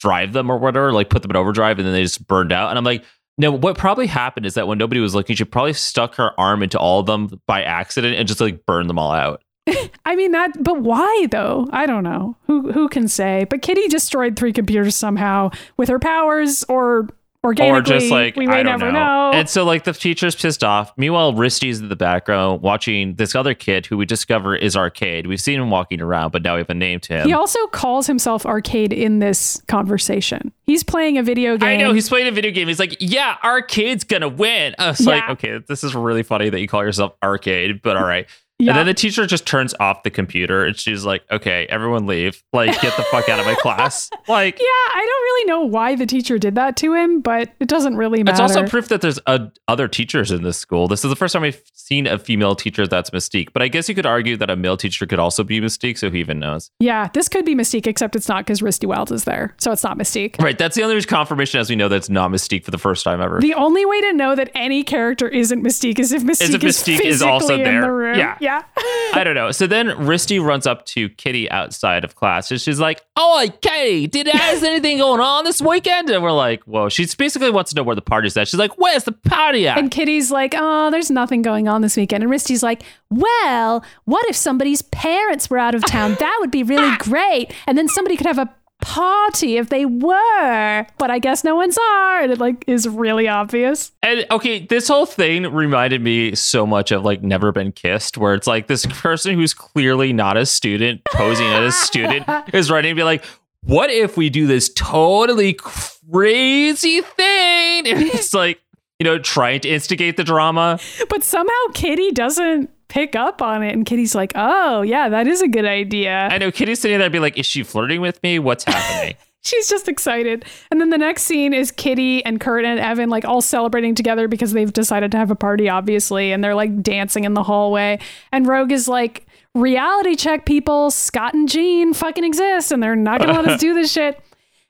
overdrive 0.03 0.33
them 0.33 0.49
or 0.49 0.57
whatever, 0.57 0.93
like 0.93 1.09
put 1.09 1.21
them 1.21 1.31
in 1.31 1.37
overdrive, 1.37 1.79
and 1.79 1.87
then 1.87 1.93
they 1.93 2.03
just 2.03 2.27
burned 2.27 2.51
out? 2.51 2.69
And 2.69 2.77
I'm 2.77 2.85
like. 2.85 3.03
No, 3.35 3.51
what 3.51 3.79
probably 3.79 4.05
happened 4.05 4.45
is 4.45 4.53
that 4.53 4.67
when 4.67 4.77
nobody 4.77 5.01
was 5.01 5.15
looking, 5.15 5.35
she 5.35 5.43
probably 5.43 5.73
stuck 5.73 6.13
her 6.17 6.39
arm 6.39 6.61
into 6.61 6.77
all 6.77 6.99
of 6.99 7.07
them 7.07 7.41
by 7.47 7.63
accident 7.63 8.15
and 8.15 8.27
just 8.27 8.39
like 8.39 8.63
burned 8.67 8.87
them 8.87 8.99
all 8.99 9.11
out. 9.11 9.41
I 10.05 10.15
mean 10.15 10.33
that, 10.33 10.51
but 10.63 10.81
why 10.81 11.27
though? 11.31 11.67
I 11.71 11.87
don't 11.87 12.03
know. 12.03 12.37
Who 12.45 12.71
who 12.71 12.87
can 12.89 13.07
say? 13.07 13.47
But 13.49 13.63
Kitty 13.63 13.87
destroyed 13.87 14.35
three 14.35 14.53
computers 14.53 14.95
somehow 14.95 15.49
with 15.77 15.89
her 15.89 15.97
powers, 15.97 16.63
or 16.65 17.07
organically. 17.43 17.79
or 17.79 17.81
just 17.99 18.11
like 18.11 18.35
we 18.35 18.47
may 18.47 18.53
I 18.59 18.63
don't 18.63 18.79
never 18.79 18.91
know. 18.91 19.31
know. 19.31 19.31
And 19.33 19.49
so 19.49 19.63
like 19.65 19.83
the 19.83 19.93
teacher's 19.93 20.35
pissed 20.35 20.63
off. 20.63 20.93
Meanwhile, 20.97 21.33
Risty's 21.33 21.79
in 21.79 21.89
the 21.89 21.95
background 21.95 22.61
watching 22.61 23.15
this 23.15 23.35
other 23.35 23.53
kid 23.53 23.85
who 23.85 23.97
we 23.97 24.05
discover 24.05 24.55
is 24.55 24.75
Arcade. 24.77 25.27
We've 25.27 25.41
seen 25.41 25.59
him 25.59 25.69
walking 25.69 26.01
around, 26.01 26.31
but 26.31 26.41
now 26.43 26.55
we 26.55 26.59
have 26.59 26.69
a 26.69 26.73
name 26.73 26.99
to 27.01 27.13
him. 27.13 27.27
he 27.27 27.33
also 27.33 27.65
calls 27.67 28.07
himself 28.07 28.45
Arcade 28.45 28.93
in 28.93 29.19
this 29.19 29.61
conversation. 29.67 30.51
He's 30.65 30.83
playing 30.83 31.17
a 31.17 31.23
video 31.23 31.57
game. 31.57 31.67
I 31.69 31.75
know 31.77 31.93
he's 31.93 32.07
playing 32.09 32.27
a 32.27 32.31
video 32.31 32.51
game. 32.51 32.67
He's 32.69 32.79
like, 32.79 32.95
"Yeah, 32.99 33.35
Arcade's 33.43 34.03
gonna 34.05 34.29
win." 34.29 34.75
I 34.79 34.87
was 34.89 35.01
Yeah. 35.01 35.11
like, 35.11 35.29
"Okay, 35.31 35.59
this 35.67 35.83
is 35.83 35.93
really 35.93 36.23
funny 36.23 36.49
that 36.49 36.59
you 36.61 36.67
call 36.67 36.83
yourself 36.83 37.13
Arcade, 37.21 37.81
but 37.81 37.97
all 37.97 38.05
right." 38.05 38.27
Yeah. 38.63 38.71
And 38.71 38.79
then 38.79 38.85
the 38.85 38.93
teacher 38.93 39.25
just 39.25 39.45
turns 39.45 39.73
off 39.79 40.03
the 40.03 40.09
computer, 40.09 40.63
and 40.65 40.77
she's 40.77 41.05
like, 41.05 41.23
"Okay, 41.31 41.65
everyone 41.69 42.05
leave. 42.07 42.43
Like, 42.53 42.79
get 42.81 42.95
the 42.97 43.03
fuck 43.03 43.29
out 43.29 43.39
of 43.39 43.45
my 43.45 43.55
class." 43.55 44.09
Like, 44.27 44.57
Yeah, 44.57 44.65
I 44.65 44.99
don't 44.99 45.23
really 45.23 45.45
know 45.45 45.61
why 45.65 45.95
the 45.95 46.05
teacher 46.05 46.37
did 46.37 46.55
that 46.55 46.77
to 46.77 46.93
him, 46.93 47.19
but 47.19 47.49
it 47.59 47.67
doesn't 47.67 47.97
really 47.97 48.23
matter. 48.23 48.31
It's 48.31 48.39
also 48.39 48.65
proof 48.65 48.87
that 48.87 49.01
there's 49.01 49.19
uh, 49.27 49.47
other 49.67 49.87
teachers 49.89 50.31
in 50.31 50.43
this 50.43 50.57
school. 50.57 50.87
This 50.87 51.03
is 51.03 51.09
the 51.09 51.15
first 51.15 51.33
time 51.33 51.43
I've 51.43 51.61
seen 51.73 52.07
a 52.07 52.17
female 52.17 52.55
teacher 52.55 52.87
that's 52.87 53.09
Mystique. 53.09 53.49
But 53.51 53.61
I 53.61 53.67
guess 53.67 53.89
you 53.89 53.95
could 53.95 54.05
argue 54.05 54.37
that 54.37 54.49
a 54.49 54.55
male 54.55 54.77
teacher 54.77 55.05
could 55.05 55.19
also 55.19 55.43
be 55.43 55.59
Mystique, 55.59 55.97
so 55.97 56.09
he 56.09 56.19
even 56.19 56.39
knows? 56.39 56.71
yeah, 56.79 57.09
this 57.13 57.27
could 57.27 57.43
be 57.43 57.53
Mystique, 57.53 57.85
except 57.85 58.15
it's 58.15 58.29
not 58.29 58.45
because 58.45 58.61
Risty 58.61 58.87
Wilde 58.87 59.11
is 59.11 59.25
there, 59.25 59.53
so 59.59 59.71
it's 59.71 59.83
not 59.83 59.97
Mystique. 59.97 60.41
Right. 60.41 60.57
That's 60.57 60.75
the 60.75 60.83
only 60.83 61.01
confirmation 61.03 61.59
as 61.59 61.69
we 61.69 61.75
know 61.75 61.89
that's 61.89 62.09
not 62.09 62.31
Mystique 62.31 62.63
for 62.63 62.71
the 62.71 62.77
first 62.77 63.03
time 63.03 63.19
ever. 63.19 63.39
The 63.41 63.53
only 63.55 63.85
way 63.85 63.99
to 64.01 64.13
know 64.13 64.35
that 64.35 64.51
any 64.55 64.83
character 64.83 65.27
isn't 65.27 65.61
Mystique 65.63 65.99
is 65.99 66.11
if 66.13 66.23
Mystique, 66.23 66.53
if 66.55 66.61
Mystique 66.61 67.01
is, 67.01 67.15
is 67.17 67.21
also 67.21 67.57
there. 67.57 67.81
the 67.81 67.91
room. 67.91 68.17
Yeah. 68.17 68.37
Yeah. 68.53 68.63
I 69.15 69.23
don't 69.23 69.35
know. 69.35 69.51
So 69.51 69.67
then 69.67 69.87
Risty 69.87 70.43
runs 70.43 70.65
up 70.65 70.85
to 70.87 71.09
Kitty 71.09 71.49
outside 71.51 72.03
of 72.03 72.15
class 72.15 72.49
and 72.51 72.59
she's 72.59 72.79
like, 72.79 73.01
Oh, 73.15 73.47
Kitty, 73.61 74.07
did 74.07 74.27
is 74.27 74.63
anything 74.63 74.97
going 74.97 75.21
on 75.21 75.43
this 75.43 75.61
weekend? 75.61 76.09
And 76.09 76.23
we're 76.23 76.31
like, 76.31 76.63
Whoa. 76.63 76.89
She's 76.89 77.13
basically 77.15 77.51
wants 77.51 77.71
to 77.71 77.75
know 77.75 77.83
where 77.83 77.95
the 77.95 78.01
party's 78.01 78.35
at. 78.37 78.47
She's 78.47 78.59
like, 78.59 78.77
Where's 78.77 79.03
the 79.03 79.11
party 79.11 79.67
at? 79.67 79.77
And 79.77 79.91
Kitty's 79.91 80.31
like, 80.31 80.53
oh, 80.57 80.89
there's 80.91 81.11
nothing 81.11 81.41
going 81.41 81.67
on 81.67 81.81
this 81.81 81.95
weekend. 81.95 82.23
And 82.23 82.31
Risty's 82.31 82.63
like, 82.63 82.83
well, 83.09 83.83
what 84.05 84.25
if 84.29 84.35
somebody's 84.35 84.81
parents 84.81 85.49
were 85.49 85.59
out 85.59 85.75
of 85.75 85.85
town? 85.85 86.15
That 86.19 86.37
would 86.39 86.51
be 86.51 86.63
really 86.63 86.95
great. 86.99 87.53
And 87.67 87.77
then 87.77 87.87
somebody 87.87 88.17
could 88.17 88.25
have 88.27 88.39
a 88.39 88.53
party 88.83 89.57
if 89.57 89.69
they 89.69 89.85
were. 89.85 90.85
But 90.97 91.09
I 91.09 91.19
guess 91.19 91.43
no 91.43 91.55
one's 91.55 91.77
are. 91.77 92.21
And 92.21 92.31
it 92.31 92.39
like 92.39 92.63
is 92.67 92.87
really 92.87 93.27
obvious. 93.27 93.91
And 94.01 94.25
okay, 94.29 94.65
this 94.65 94.87
whole 94.87 95.05
thing 95.05 95.51
reminded 95.51 96.01
me 96.01 96.35
so 96.35 96.67
much 96.67 96.91
of 96.91 97.03
like 97.03 97.23
Never 97.23 97.51
Been 97.51 97.71
Kissed, 97.71 98.17
where 98.17 98.33
it's 98.33 98.47
like 98.47 98.67
this 98.67 98.85
person 98.85 99.35
who's 99.35 99.53
clearly 99.53 100.13
not 100.13 100.37
a 100.37 100.45
student 100.45 101.03
posing 101.05 101.47
as 101.47 101.73
a 101.73 101.77
student 101.77 102.27
is 102.53 102.69
writing 102.69 102.91
to 102.91 102.95
be 102.95 103.03
like, 103.03 103.23
what 103.61 103.89
if 103.89 104.17
we 104.17 104.29
do 104.29 104.45
this 104.45 104.69
totally 104.69 105.53
crazy 105.53 107.01
thing? 107.01 107.87
And 107.93 108.01
it's 108.03 108.33
like, 108.33 108.61
you 108.99 109.03
know, 109.03 109.17
trying 109.17 109.59
to 109.61 109.69
instigate 109.69 110.15
the 110.15 110.23
drama. 110.23 110.79
But 111.09 111.23
somehow 111.23 111.53
Kitty 111.73 112.11
doesn't 112.11 112.69
pick 112.93 113.15
up 113.15 113.41
on 113.41 113.63
it. 113.63 113.73
And 113.73 113.87
Kitty's 113.87 114.13
like, 114.13 114.31
oh, 114.35 114.83
yeah, 114.83 115.09
that 115.09 115.25
is 115.25 115.41
a 115.41 115.47
good 115.47 115.65
idea. 115.65 116.27
I 116.31 116.37
know 116.37 116.51
Kitty's 116.51 116.79
sitting 116.79 116.99
there 116.99 117.09
be 117.09 117.17
like, 117.17 117.39
is 117.39 117.45
she 117.47 117.63
flirting 117.63 118.01
with 118.01 118.21
me? 118.21 118.37
What's 118.37 118.65
happening? 118.65 119.15
She's 119.41 119.67
just 119.67 119.89
excited. 119.89 120.45
And 120.69 120.79
then 120.79 120.91
the 120.91 120.97
next 120.99 121.23
scene 121.23 121.55
is 121.55 121.71
Kitty 121.71 122.23
and 122.23 122.39
Kurt 122.39 122.63
and 122.65 122.79
Evan 122.79 123.09
like 123.09 123.25
all 123.25 123.41
celebrating 123.41 123.95
together 123.95 124.27
because 124.27 124.53
they've 124.53 124.71
decided 124.71 125.11
to 125.11 125.17
have 125.17 125.31
a 125.31 125.35
party, 125.35 125.67
obviously. 125.67 126.31
And 126.31 126.43
they're 126.43 126.53
like 126.53 126.83
dancing 126.83 127.23
in 127.23 127.33
the 127.33 127.41
hallway. 127.41 127.99
And 128.31 128.45
Rogue 128.47 128.71
is 128.71 128.87
like, 128.87 129.25
reality 129.55 130.15
check 130.15 130.45
people, 130.45 130.91
Scott 130.91 131.33
and 131.33 131.49
Jean 131.49 131.93
fucking 131.93 132.23
exist 132.23 132.71
and 132.71 132.81
they're 132.81 132.95
not 132.95 133.19
gonna 133.19 133.33
let 133.33 133.47
us 133.47 133.59
do 133.59 133.73
this 133.73 133.91
shit. 133.91 134.21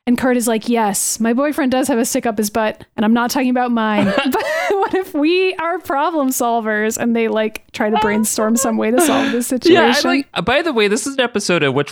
And 0.06 0.18
Kurt 0.18 0.36
is 0.36 0.46
like, 0.46 0.68
yes, 0.68 1.18
my 1.18 1.32
boyfriend 1.32 1.72
does 1.72 1.88
have 1.88 1.98
a 1.98 2.04
stick 2.04 2.26
up 2.26 2.36
his 2.36 2.50
butt, 2.50 2.84
and 2.94 3.06
I'm 3.06 3.14
not 3.14 3.30
talking 3.30 3.48
about 3.48 3.70
mine. 3.72 4.04
but 4.16 4.44
what 4.70 4.94
if 4.94 5.14
we 5.14 5.54
are 5.54 5.78
problem 5.78 6.28
solvers 6.28 6.98
and 6.98 7.16
they 7.16 7.28
like 7.28 7.64
try 7.72 7.88
to 7.88 7.96
brainstorm 8.00 8.56
some 8.56 8.76
way 8.76 8.90
to 8.90 9.00
solve 9.00 9.32
this 9.32 9.46
situation? 9.46 9.74
Yeah, 9.82 9.94
I 9.96 10.00
like. 10.06 10.28
uh, 10.34 10.42
By 10.42 10.60
the 10.60 10.72
way, 10.74 10.88
this 10.88 11.06
is 11.06 11.14
an 11.14 11.20
episode 11.20 11.62
in 11.62 11.72
which, 11.72 11.90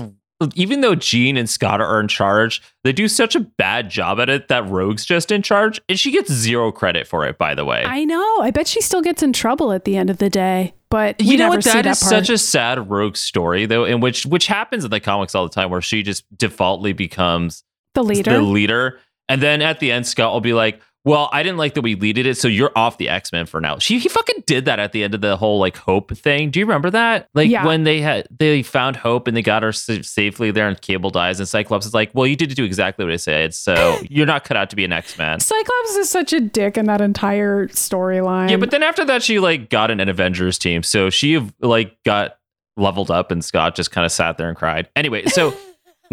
even 0.55 0.83
though 0.83 0.95
Jean 0.95 1.39
and 1.39 1.49
Scott 1.49 1.81
are 1.81 2.01
in 2.01 2.09
charge, 2.09 2.61
they 2.85 2.93
do 2.93 3.09
such 3.09 3.35
a 3.35 3.41
bad 3.41 3.89
job 3.89 4.21
at 4.21 4.29
it 4.29 4.49
that 4.49 4.69
Rogue's 4.69 5.07
just 5.07 5.33
in 5.33 5.41
charge, 5.41 5.81
and 5.89 5.99
she 5.99 6.11
gets 6.11 6.31
zero 6.31 6.71
credit 6.71 7.07
for 7.07 7.25
it. 7.25 7.39
By 7.39 7.55
the 7.55 7.65
way, 7.65 7.83
I 7.83 8.05
know. 8.05 8.41
I 8.41 8.51
bet 8.51 8.67
she 8.67 8.83
still 8.83 9.01
gets 9.01 9.23
in 9.23 9.33
trouble 9.33 9.73
at 9.73 9.87
the 9.87 9.97
end 9.97 10.11
of 10.11 10.19
the 10.19 10.29
day. 10.29 10.75
But 10.91 11.23
you 11.23 11.39
know 11.39 11.49
what? 11.49 11.65
That 11.65 11.85
that 11.85 11.87
is 11.87 12.01
part. 12.03 12.11
such 12.11 12.29
a 12.29 12.37
sad 12.37 12.91
Rogue 12.91 13.17
story, 13.17 13.65
though, 13.65 13.87
in 13.87 14.01
which 14.01 14.27
which 14.27 14.49
happens 14.49 14.85
in 14.85 14.91
the 14.91 15.01
comics 15.01 15.35
all 15.35 15.45
the 15.49 15.55
time, 15.55 15.71
where 15.71 15.81
she 15.81 16.03
just 16.03 16.25
defaultly 16.37 16.93
becomes 16.93 17.65
the 17.95 18.05
leader. 18.05 18.33
the 18.33 18.41
leader, 18.43 18.99
and 19.29 19.41
then 19.43 19.63
at 19.63 19.81
the 19.81 19.93
end, 19.93 20.07
Scott 20.07 20.33
will 20.33 20.41
be 20.41 20.53
like. 20.55 20.81
Well, 21.05 21.29
I 21.33 21.43
didn't 21.43 21.59
like 21.59 21.75
that 21.75 21.81
we 21.83 21.97
leaded 21.97 22.27
it, 22.27 22.37
so 22.37 22.47
you're 22.47 22.71
off 22.77 22.97
the 22.97 23.09
X 23.09 23.33
Men 23.33 23.47
for 23.47 23.61
now. 23.61 23.77
She 23.81 23.99
he 23.99 24.09
fucking 24.09 24.45
did 24.47 24.67
that 24.67 24.79
at 24.79 24.93
the 24.93 25.03
end 25.03 25.17
of 25.17 25.21
the 25.21 25.37
whole 25.37 25.59
like 25.59 25.77
Hope 25.77 26.17
thing. 26.17 26.53
Do 26.53 26.61
you 26.61 26.65
remember 26.65 26.91
that? 26.91 27.29
Like 27.35 27.51
Yeah. 27.51 27.67
when 27.67 27.83
they 27.83 28.01
had 28.01 28.29
they 28.31 28.63
found 28.63 28.95
Hope 28.95 29.27
and 29.27 29.37
they 29.37 29.43
got 29.43 29.65
her 29.65 29.73
sa- 29.73 30.03
safely 30.03 30.53
there, 30.53 30.69
and 30.69 30.81
Cable 30.81 31.11
dies, 31.11 31.41
and 31.41 31.49
Cyclops 31.49 31.87
is 31.87 31.93
like, 31.93 32.13
"Well, 32.15 32.25
you 32.29 32.37
did 32.37 32.55
do 32.55 32.63
exactly 32.63 33.05
what 33.05 33.13
I 33.13 33.17
said, 33.17 33.53
so 33.53 33.99
you're 34.09 34.27
not 34.27 34.45
cut 34.45 34.57
out 34.57 34.71
to 34.71 34.77
be 34.77 34.85
an 34.85 34.93
X 34.93 35.19
Man." 35.19 35.41
Cyclops 35.41 35.97
is 35.97 36.09
such 36.09 36.33
a 36.33 36.39
dick 36.39 36.79
in 36.79 36.85
that 36.87 37.01
entire 37.01 37.67
storyline. 37.67 38.51
Yeah, 38.51 38.59
but 38.59 38.71
then 38.71 38.85
after 38.85 39.05
that, 39.07 39.25
she 39.25 39.41
like 39.41 39.71
got 39.71 39.91
in 39.91 39.99
an 39.99 40.09
Avengers 40.09 40.57
team, 40.57 40.85
so 40.85 41.11
she 41.11 41.41
like 41.59 41.97
got 42.05 42.39
leveled 42.77 43.11
up, 43.11 43.33
and 43.33 43.45
Scott 43.45 43.75
just 43.75 43.91
kind 43.91 44.05
of 44.05 44.13
sat 44.13 44.39
there 44.39 44.47
and 44.49 44.57
cried. 44.57 44.89
Anyway, 44.95 45.27
so. 45.27 45.53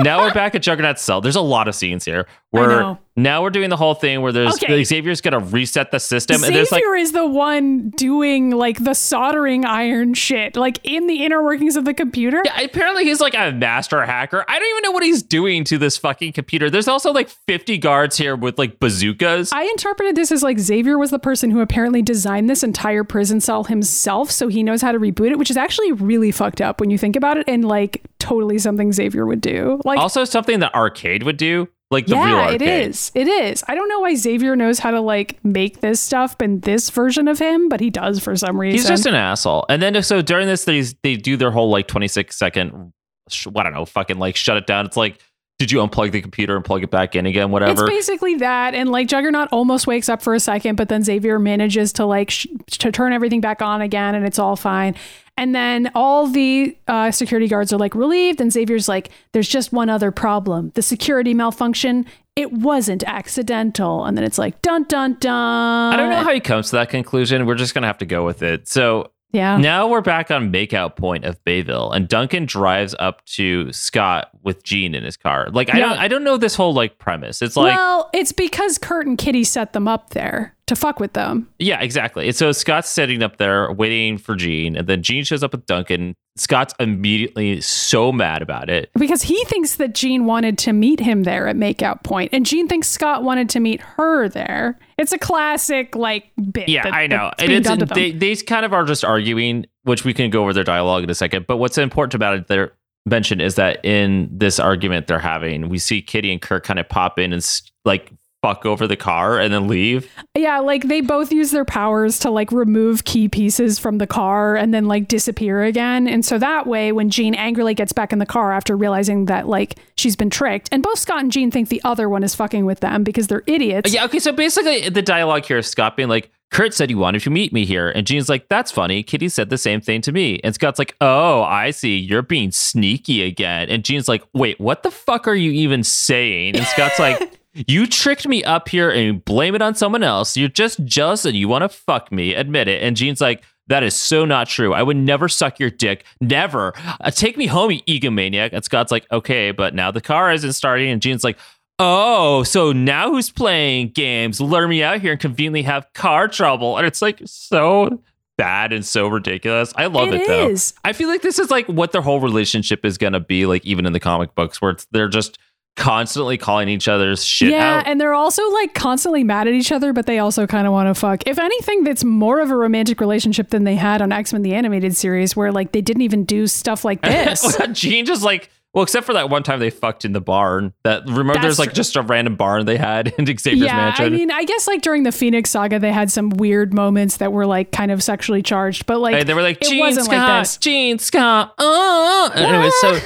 Now 0.04 0.20
we're 0.22 0.34
back 0.34 0.56
at 0.56 0.62
Juggernaut's 0.62 1.02
cell. 1.02 1.22
There's 1.22 1.36
a 1.36 1.42
lot 1.42 1.68
of 1.68 1.76
scenes 1.76 2.06
here. 2.06 2.26
Where. 2.52 2.98
Now 3.16 3.42
we're 3.44 3.50
doing 3.50 3.70
the 3.70 3.78
whole 3.78 3.94
thing 3.96 4.22
where 4.22 4.32
there's 4.32 4.56
Okay. 4.56 4.84
Xavier's 4.84 5.22
gonna 5.22 5.40
reset 5.40 5.92
the 5.92 6.00
system, 6.00 6.36
and 6.36 6.44
Xavier 6.46 6.58
there's 6.58 6.72
like 6.72 6.84
is 6.98 7.12
the 7.12 7.26
one 7.28 7.90
doing 7.92 8.52
like 8.52 8.84
the 8.84 8.94
soldering 8.94 9.66
iron 9.66 10.14
shit, 10.14 10.56
like 10.56 10.80
in 10.84 11.08
the 11.08 11.24
inner 11.24 11.44
workings 11.44 11.76
of 11.76 11.86
the 11.86 11.94
computer. 11.94 12.42
Yeah, 12.46 12.62
apparently 12.62 13.04
he's 13.04 13.20
like 13.20 13.34
a 13.36 13.52
master 13.52 14.06
hacker. 14.06 14.46
I 14.48 14.60
don't 14.60 14.70
even 14.70 14.84
know 14.84 14.92
what 14.92 15.04
he's 15.04 15.22
doing 15.24 15.64
to 15.66 15.78
this 15.78 15.98
fucking 15.98 16.34
computer. 16.34 16.70
There's 16.70 16.88
also 16.88 17.12
like 17.12 17.30
50 17.30 17.78
guards 17.78 18.18
here 18.18 18.36
with 18.36 18.58
like 18.58 18.80
bazookas. 18.80 19.52
I 19.52 19.64
interpreted 19.64 20.16
this 20.16 20.32
as 20.32 20.44
like 20.44 20.60
Xavier 20.60 20.98
was 20.98 21.12
the 21.12 21.20
person 21.20 21.52
who 21.52 21.60
apparently 21.62 22.02
designed 22.02 22.50
this 22.50 22.64
entire 22.64 23.04
prison 23.04 23.40
cell 23.42 23.66
himself, 23.66 24.32
so 24.32 24.48
he 24.48 24.64
knows 24.64 24.82
how 24.82 24.92
to 24.92 25.00
reboot 25.00 25.32
it, 25.32 25.40
which 25.40 25.50
is 25.52 25.58
actually 25.58 25.92
really 25.92 26.32
fucked 26.32 26.62
up 26.62 26.80
when 26.80 26.90
you 26.90 26.98
think 26.98 27.16
about 27.16 27.38
it, 27.38 27.46
and 27.48 27.66
like 27.66 28.04
totally 28.20 28.60
something 28.60 28.92
Xavier 28.92 29.26
would 29.26 29.42
do. 29.42 29.82
Like, 29.86 30.00
also 30.00 30.26
something 30.26 30.60
that 30.60 30.74
Arcade 30.76 31.24
would 31.24 31.38
do, 31.38 31.68
like 31.92 32.06
the 32.06 32.16
real 32.16 32.28
yeah, 32.28 32.42
arcade. 32.42 32.62
it 32.62 32.88
is. 32.88 33.12
It 33.16 33.28
is. 33.28 33.64
I 33.68 33.74
don't 33.74 33.90
know 33.90 34.02
why 34.02 34.14
Xavier 34.14 34.56
knows 34.56 34.78
how 34.80 34.92
to 34.92 35.02
like 35.02 35.44
make 35.44 35.82
this 35.82 36.00
stuff 36.00 36.36
in 36.40 36.60
this 36.60 36.90
version 36.92 37.28
of 37.28 37.40
him, 37.40 37.68
but 37.68 37.80
he 37.80 37.90
does 37.90 38.20
for 38.20 38.36
some 38.36 38.60
reason. 38.60 38.78
He's 38.78 38.88
just 38.88 39.08
an 39.08 39.16
asshole. 39.16 39.66
And 39.70 39.82
then 39.82 40.02
so 40.04 40.22
during 40.22 40.48
this, 40.48 40.66
they 40.66 40.82
they 41.04 41.16
do 41.16 41.36
their 41.36 41.52
whole 41.52 41.70
like 41.70 41.88
26 41.88 42.36
second, 42.38 42.94
sh- 43.30 43.48
I 43.56 43.64
don't 43.64 43.74
know, 43.74 43.86
fucking 43.86 44.20
like 44.20 44.36
shut 44.36 44.58
it 44.58 44.68
down. 44.68 44.86
It's 44.86 44.98
like, 44.98 45.20
did 45.58 45.72
you 45.72 45.80
unplug 45.80 46.12
the 46.12 46.22
computer 46.22 46.56
and 46.56 46.64
plug 46.64 46.84
it 46.84 46.92
back 46.92 47.16
in 47.16 47.26
again? 47.26 47.50
Whatever. 47.50 47.86
It's 47.86 47.94
basically 47.94 48.36
that, 48.36 48.76
and 48.76 48.92
like 48.92 49.08
Juggernaut 49.08 49.50
almost 49.52 49.88
wakes 49.88 50.10
up 50.10 50.22
for 50.22 50.36
a 50.36 50.40
second, 50.40 50.76
but 50.76 50.90
then 50.90 51.04
Xavier 51.04 51.40
manages 51.40 51.92
to 51.94 52.06
like 52.06 52.30
sh- 52.30 52.48
to 52.70 52.92
turn 52.92 53.14
everything 53.14 53.42
back 53.42 53.64
on 53.64 53.82
again, 53.82 54.14
and 54.14 54.28
it's 54.28 54.38
all 54.38 54.56
fine. 54.56 54.96
And 55.40 55.56
then 55.56 55.90
all 55.96 56.28
the 56.28 56.78
uh, 56.90 57.12
security 57.12 57.48
guards 57.48 57.72
are 57.72 57.78
like 57.78 57.96
relieved, 57.96 58.42
and 58.42 58.52
Xavier's 58.52 58.90
like, 58.90 59.10
"There's 59.32 59.48
just 59.48 59.72
one 59.72 59.90
other 59.90 60.12
problem: 60.12 60.72
the 60.76 60.82
security 60.82 61.34
malfunction. 61.34 62.06
It 62.36 62.52
wasn't 62.52 63.04
accidental." 63.08 64.04
And 64.04 64.18
then 64.18 64.26
it's 64.26 64.38
like, 64.38 64.62
"Dun 64.62 64.84
dun 64.84 65.16
dun." 65.22 65.94
I 65.94 65.96
don't 65.96 66.10
know 66.10 66.24
how 66.24 66.34
he 66.34 66.42
comes 66.42 66.72
to 66.72 66.76
that 66.76 66.90
conclusion. 66.90 67.46
We're 67.46 67.56
just 67.56 67.74
gonna 67.74 67.88
have 67.88 68.00
to 68.00 68.06
go 68.06 68.26
with 68.26 68.42
it. 68.44 68.68
So 68.68 69.12
Yeah. 69.32 69.56
now 69.58 69.88
we're 69.88 70.02
back 70.02 70.30
on 70.30 70.52
makeout 70.52 70.98
point 70.98 71.24
of 71.24 71.42
Bayville, 71.46 71.92
and 71.94 72.08
Duncan 72.10 72.46
drives 72.46 72.94
up 73.00 73.24
to 73.38 73.72
Scott 73.72 74.30
with 74.44 74.64
Jean 74.64 74.96
in 74.96 75.04
his 75.04 75.18
car. 75.18 75.50
Like 75.52 75.74
I 75.74 75.78
Yeah. 75.80 75.90
don't 75.90 75.98
I 76.00 76.08
don't 76.08 76.24
know 76.24 76.38
this 76.38 76.56
whole 76.56 76.74
like 76.74 76.98
premise. 76.98 77.42
It's 77.42 77.56
like 77.56 77.76
well, 77.76 78.10
it's 78.14 78.32
because 78.32 78.78
Kurt 78.78 79.06
and 79.08 79.18
Kitty 79.18 79.44
set 79.44 79.74
them 79.74 79.88
up 79.88 80.12
there 80.12 80.56
to 80.68 80.76
fuck 80.76 81.00
with 81.00 81.14
them. 81.14 81.50
Yeah, 81.58 81.82
exactly. 81.82 82.28
And 82.28 82.36
so 82.36 82.52
Scott's 82.52 82.90
sitting 82.90 83.24
up 83.24 83.38
there 83.38 83.72
waiting 83.74 84.18
for 84.20 84.36
Jean, 84.36 84.76
and 84.76 84.88
then 84.88 85.02
Gene 85.02 85.24
shows 85.24 85.44
up 85.44 85.52
with 85.52 85.66
Duncan. 85.66 86.16
Scott's 86.38 86.74
immediately 86.80 87.60
so 87.60 88.12
mad 88.12 88.42
about 88.42 88.70
it. 88.70 88.92
because 88.98 89.24
he 89.24 89.44
thinks 89.46 89.76
that 89.78 89.94
Jean 89.96 90.26
wanted 90.26 90.58
to 90.60 90.72
meet 90.74 91.00
him 91.00 91.24
there 91.24 91.48
at 91.48 91.56
Makeout 91.56 92.04
Point, 92.04 92.30
and 92.34 92.46
Jean 92.46 92.68
thinks 92.68 92.88
Scott 92.88 93.24
wanted 93.24 93.50
to 93.50 93.60
meet 93.60 93.82
her 93.82 94.30
there. 94.30 94.78
It's 94.98 95.12
a 95.12 95.18
classic 95.18 95.96
like 95.96 96.32
bit. 96.52 96.70
Yeah, 96.70 96.84
that- 96.84 96.94
I 96.94 97.08
know. 97.08 97.32
And 97.40 97.52
it's, 97.52 97.94
they, 97.94 98.12
they 98.12 98.36
kind 98.36 98.64
of 98.66 98.72
are 98.74 98.86
just 98.86 99.04
arguing, 99.04 99.66
which 99.84 100.06
we 100.06 100.14
can 100.14 100.30
go 100.30 100.44
over 100.44 100.54
their 100.54 100.64
dialogue 100.64 101.04
in 101.04 101.10
a 101.10 101.16
second. 101.16 101.48
But 101.48 101.58
what's 101.58 101.78
important 101.78 102.14
about 102.14 102.36
it, 102.36 102.48
their 102.48 102.74
mention 103.10 103.42
is 103.42 103.56
that 103.56 103.84
in 103.84 104.30
this 104.32 104.60
argument 104.60 105.08
they're 105.08 105.20
having, 105.20 105.70
we 105.70 105.78
see 105.78 106.02
Kitty 106.02 106.32
and 106.32 106.42
Kirk 106.42 106.64
kind 106.64 106.80
of 106.80 106.88
pop 106.88 107.20
in 107.20 107.34
and 107.34 107.62
like 107.86 108.12
fuck 108.42 108.66
over 108.66 108.88
the 108.88 108.96
car 108.96 109.38
and 109.38 109.54
then 109.54 109.68
leave. 109.68 110.10
Yeah, 110.36 110.60
like 110.60 110.84
they 110.84 111.02
both 111.02 111.32
use 111.32 111.52
their 111.52 111.66
powers 111.66 112.20
to 112.20 112.30
like 112.30 112.52
remove 112.52 113.04
key 113.04 113.28
pieces 113.28 113.78
from 113.78 113.98
the 113.98 114.08
car 114.08 114.56
and 114.56 114.74
then 114.74 114.86
like 114.86 115.08
disappear 115.08 115.64
again. 115.64 116.08
And 116.08 116.24
so 116.24 116.38
that 116.38 116.66
way, 116.66 116.92
when 116.92 117.10
Jean 117.10 117.36
angrily 117.36 117.74
gets 117.74 117.92
back 117.92 118.14
in 118.14 118.20
the 118.20 118.26
car 118.26 118.54
after 118.54 118.78
realizing 118.78 119.26
that 119.26 119.48
like 119.48 119.78
she's 119.98 120.16
been 120.16 120.30
tricked, 120.30 120.70
and 120.72 120.82
both 120.82 121.00
Scott 121.00 121.20
and 121.20 121.32
Jean 121.32 121.52
think 121.52 121.70
the 121.70 121.82
other 121.84 122.08
one 122.08 122.24
is 122.24 122.34
fucking 122.34 122.66
with 122.66 122.80
them 122.80 123.04
because 123.04 123.28
they're 123.28 123.44
idiots. 123.46 123.94
Yeah, 123.94 124.06
okay, 124.06 124.20
so 124.20 124.32
basically 124.32 124.88
the 124.90 125.02
dialogue 125.02 125.46
here 125.46 125.58
is 125.58 125.68
Scott 125.68 125.98
being 125.98 126.10
like, 126.10 126.32
Kurt 126.52 126.74
said 126.74 126.90
you 126.90 126.98
wanted 126.98 127.22
to 127.22 127.30
meet 127.30 127.54
me 127.54 127.64
here. 127.66 127.90
And 127.90 128.08
Jean's 128.08 128.30
like, 128.30 128.50
that's 128.50 128.72
funny. 128.72 129.04
Kitty 129.04 129.30
said 129.30 129.50
the 129.50 129.58
same 129.58 129.82
thing 129.82 130.02
to 130.02 130.12
me. 130.12 130.40
And 130.44 130.56
Scott's 130.56 130.80
like, 130.80 130.96
oh, 131.00 131.44
I 131.44 131.72
see. 131.72 131.98
You're 131.98 132.24
being 132.24 132.52
sneaky 132.52 133.22
again. 133.24 133.70
And 133.70 133.86
Jean's 133.86 134.08
like, 134.08 134.24
wait, 134.34 134.60
what 134.60 134.84
the 134.84 134.92
fuck 134.92 135.28
are 135.28 135.36
you 135.36 135.52
even 135.52 135.84
saying? 135.84 136.56
And 136.56 136.66
Scott's 136.66 136.98
like, 136.98 137.40
you 137.54 137.86
tricked 137.86 138.28
me 138.28 138.44
up 138.44 138.68
here 138.68 138.90
and 138.90 139.06
you 139.06 139.14
blame 139.14 139.54
it 139.54 139.62
on 139.62 139.76
someone 139.76 140.04
else. 140.04 140.36
You're 140.36 140.50
just 140.50 140.84
jealous 140.86 141.26
and 141.26 141.36
you 141.36 141.48
want 141.48 141.64
to 141.64 141.70
fuck 141.70 142.12
me. 142.12 142.34
Admit 142.34 142.68
it. 142.68 142.82
And 142.82 142.98
Jean's 142.98 143.22
like, 143.22 143.44
that 143.68 143.84
is 143.84 143.96
so 143.96 144.26
not 144.26 144.48
true. 144.48 144.74
I 144.74 144.82
would 144.82 144.98
never 144.98 145.30
suck 145.30 145.60
your 145.60 145.70
dick. 145.70 146.04
Never. 146.20 146.74
Uh, 147.00 147.12
take 147.12 147.38
me 147.38 147.46
home, 147.46 147.70
you 147.70 147.82
egomaniac. 147.84 148.50
And 148.52 148.64
Scott's 148.64 148.92
like, 148.92 149.06
okay, 149.12 149.52
but 149.52 149.76
now 149.76 149.92
the 149.92 150.02
car 150.02 150.32
isn't 150.32 150.54
starting. 150.54 150.90
And 150.90 151.02
Jean's 151.02 151.24
like, 151.24 151.38
oh, 151.80 152.44
so 152.44 152.72
now 152.72 153.10
who's 153.12 153.30
playing 153.30 153.90
games? 153.90 154.40
Lure 154.40 154.68
me 154.68 154.84
out 154.84 155.02
here 155.02 155.14
and 155.14 155.22
conveniently 155.22 155.64
have 155.64 155.92
car 155.94 156.28
trouble. 156.28 156.78
And 156.78 156.86
it's 156.86 157.02
like 157.02 157.22
so 157.26 158.02
bad 158.38 158.72
and 158.72 158.86
so 158.86 159.08
ridiculous. 159.08 159.74
I 159.76 159.88
love 159.88 160.10
it, 160.10 160.22
It 160.22 160.28
though. 160.28 160.48
is. 160.50 160.74
I 160.84 160.94
feel 160.94 161.10
like 161.10 161.22
this 161.22 161.40
is 161.40 161.50
like 161.50 161.68
what 161.68 161.92
their 161.92 162.02
whole 162.02 162.20
relationship 162.20 162.86
is 162.86 162.98
going 162.98 163.14
to 163.14 163.20
be 163.20 163.46
like, 163.46 163.66
even 163.66 163.86
in 163.86 163.94
the 163.94 164.00
comic 164.00 164.36
books, 164.36 164.62
where 164.62 164.72
it's, 164.72 164.86
they're 164.92 165.10
just 165.10 165.38
constantly 165.76 166.38
calling 166.38 166.68
each 166.68 166.90
other's 166.90 167.24
shit 167.24 167.52
yeah, 167.52 167.78
out. 167.78 167.88
and 167.88 168.02
they're 168.02 168.14
also 168.14 168.42
like 168.52 168.74
constantly 168.74 169.24
mad 169.24 169.48
at 169.48 169.54
each 169.54 169.72
other, 169.72 169.94
but 169.94 170.06
they 170.06 170.20
also 170.20 170.46
kind 170.46 170.68
of 170.68 170.74
want 170.74 170.94
to 170.94 171.00
fuck. 171.00 171.26
If 171.26 171.40
anything, 171.40 171.86
that's 171.86 172.04
more 172.04 172.42
of 172.42 172.52
a 172.52 172.56
romantic 172.56 173.00
relationship 173.00 173.50
than 173.50 173.64
they 173.64 173.76
had 173.76 174.02
on 174.02 174.12
X 174.12 174.34
Men 174.34 174.42
the 174.42 174.54
Animated 174.54 174.96
Series, 174.96 175.36
where 175.38 175.52
like 175.54 175.72
they 175.72 175.82
didn't 175.82 176.02
even 176.02 176.26
do 176.26 176.48
stuff 176.48 176.84
like 176.84 177.02
this. 177.04 177.58
Jean 177.72 178.06
just 178.06 178.24
like 178.24 178.50
well, 178.74 178.84
except 178.84 179.08
for 179.08 179.14
that 179.14 179.32
one 179.32 179.42
time 179.42 179.60
they 179.60 179.72
fucked 179.72 180.06
in 180.06 180.14
the 180.14 180.22
barn. 180.22 180.74
That 180.84 181.04
remember 181.08 181.34
That's 181.34 181.44
there's 181.44 181.60
like 181.60 181.70
true. 181.70 181.76
just 181.76 181.96
a 181.96 182.04
random 182.04 182.36
barn 182.36 182.68
they 182.68 182.78
had 182.78 183.08
in 183.18 183.26
Xavier's 183.26 183.62
yeah, 183.62 183.76
mansion. 183.76 184.06
I 184.06 184.10
mean, 184.10 184.30
I 184.30 184.44
guess 184.44 184.68
like 184.68 184.84
during 184.84 185.04
the 185.04 185.12
Phoenix 185.12 185.50
Saga, 185.50 185.80
they 185.80 185.92
had 185.92 186.12
some 186.12 186.30
weird 186.30 186.72
moments 186.72 187.18
that 187.18 187.34
were 187.34 187.48
like 187.48 187.72
kind 187.72 187.92
of 187.92 188.04
sexually 188.04 188.44
charged, 188.44 188.86
but 188.86 189.00
like 189.00 189.16
and 189.16 189.28
they 189.28 189.34
were 189.34 189.42
like, 189.42 189.58
it 189.62 189.70
Jean 189.70 189.80
wasn't 189.80 190.06
Scott, 190.06 190.30
like 190.30 190.42
this. 190.44 190.58
Jean 190.58 191.00
Scott. 191.00 191.56
Uh. 191.58 192.30
Anyway, 192.36 192.70
so 192.80 193.00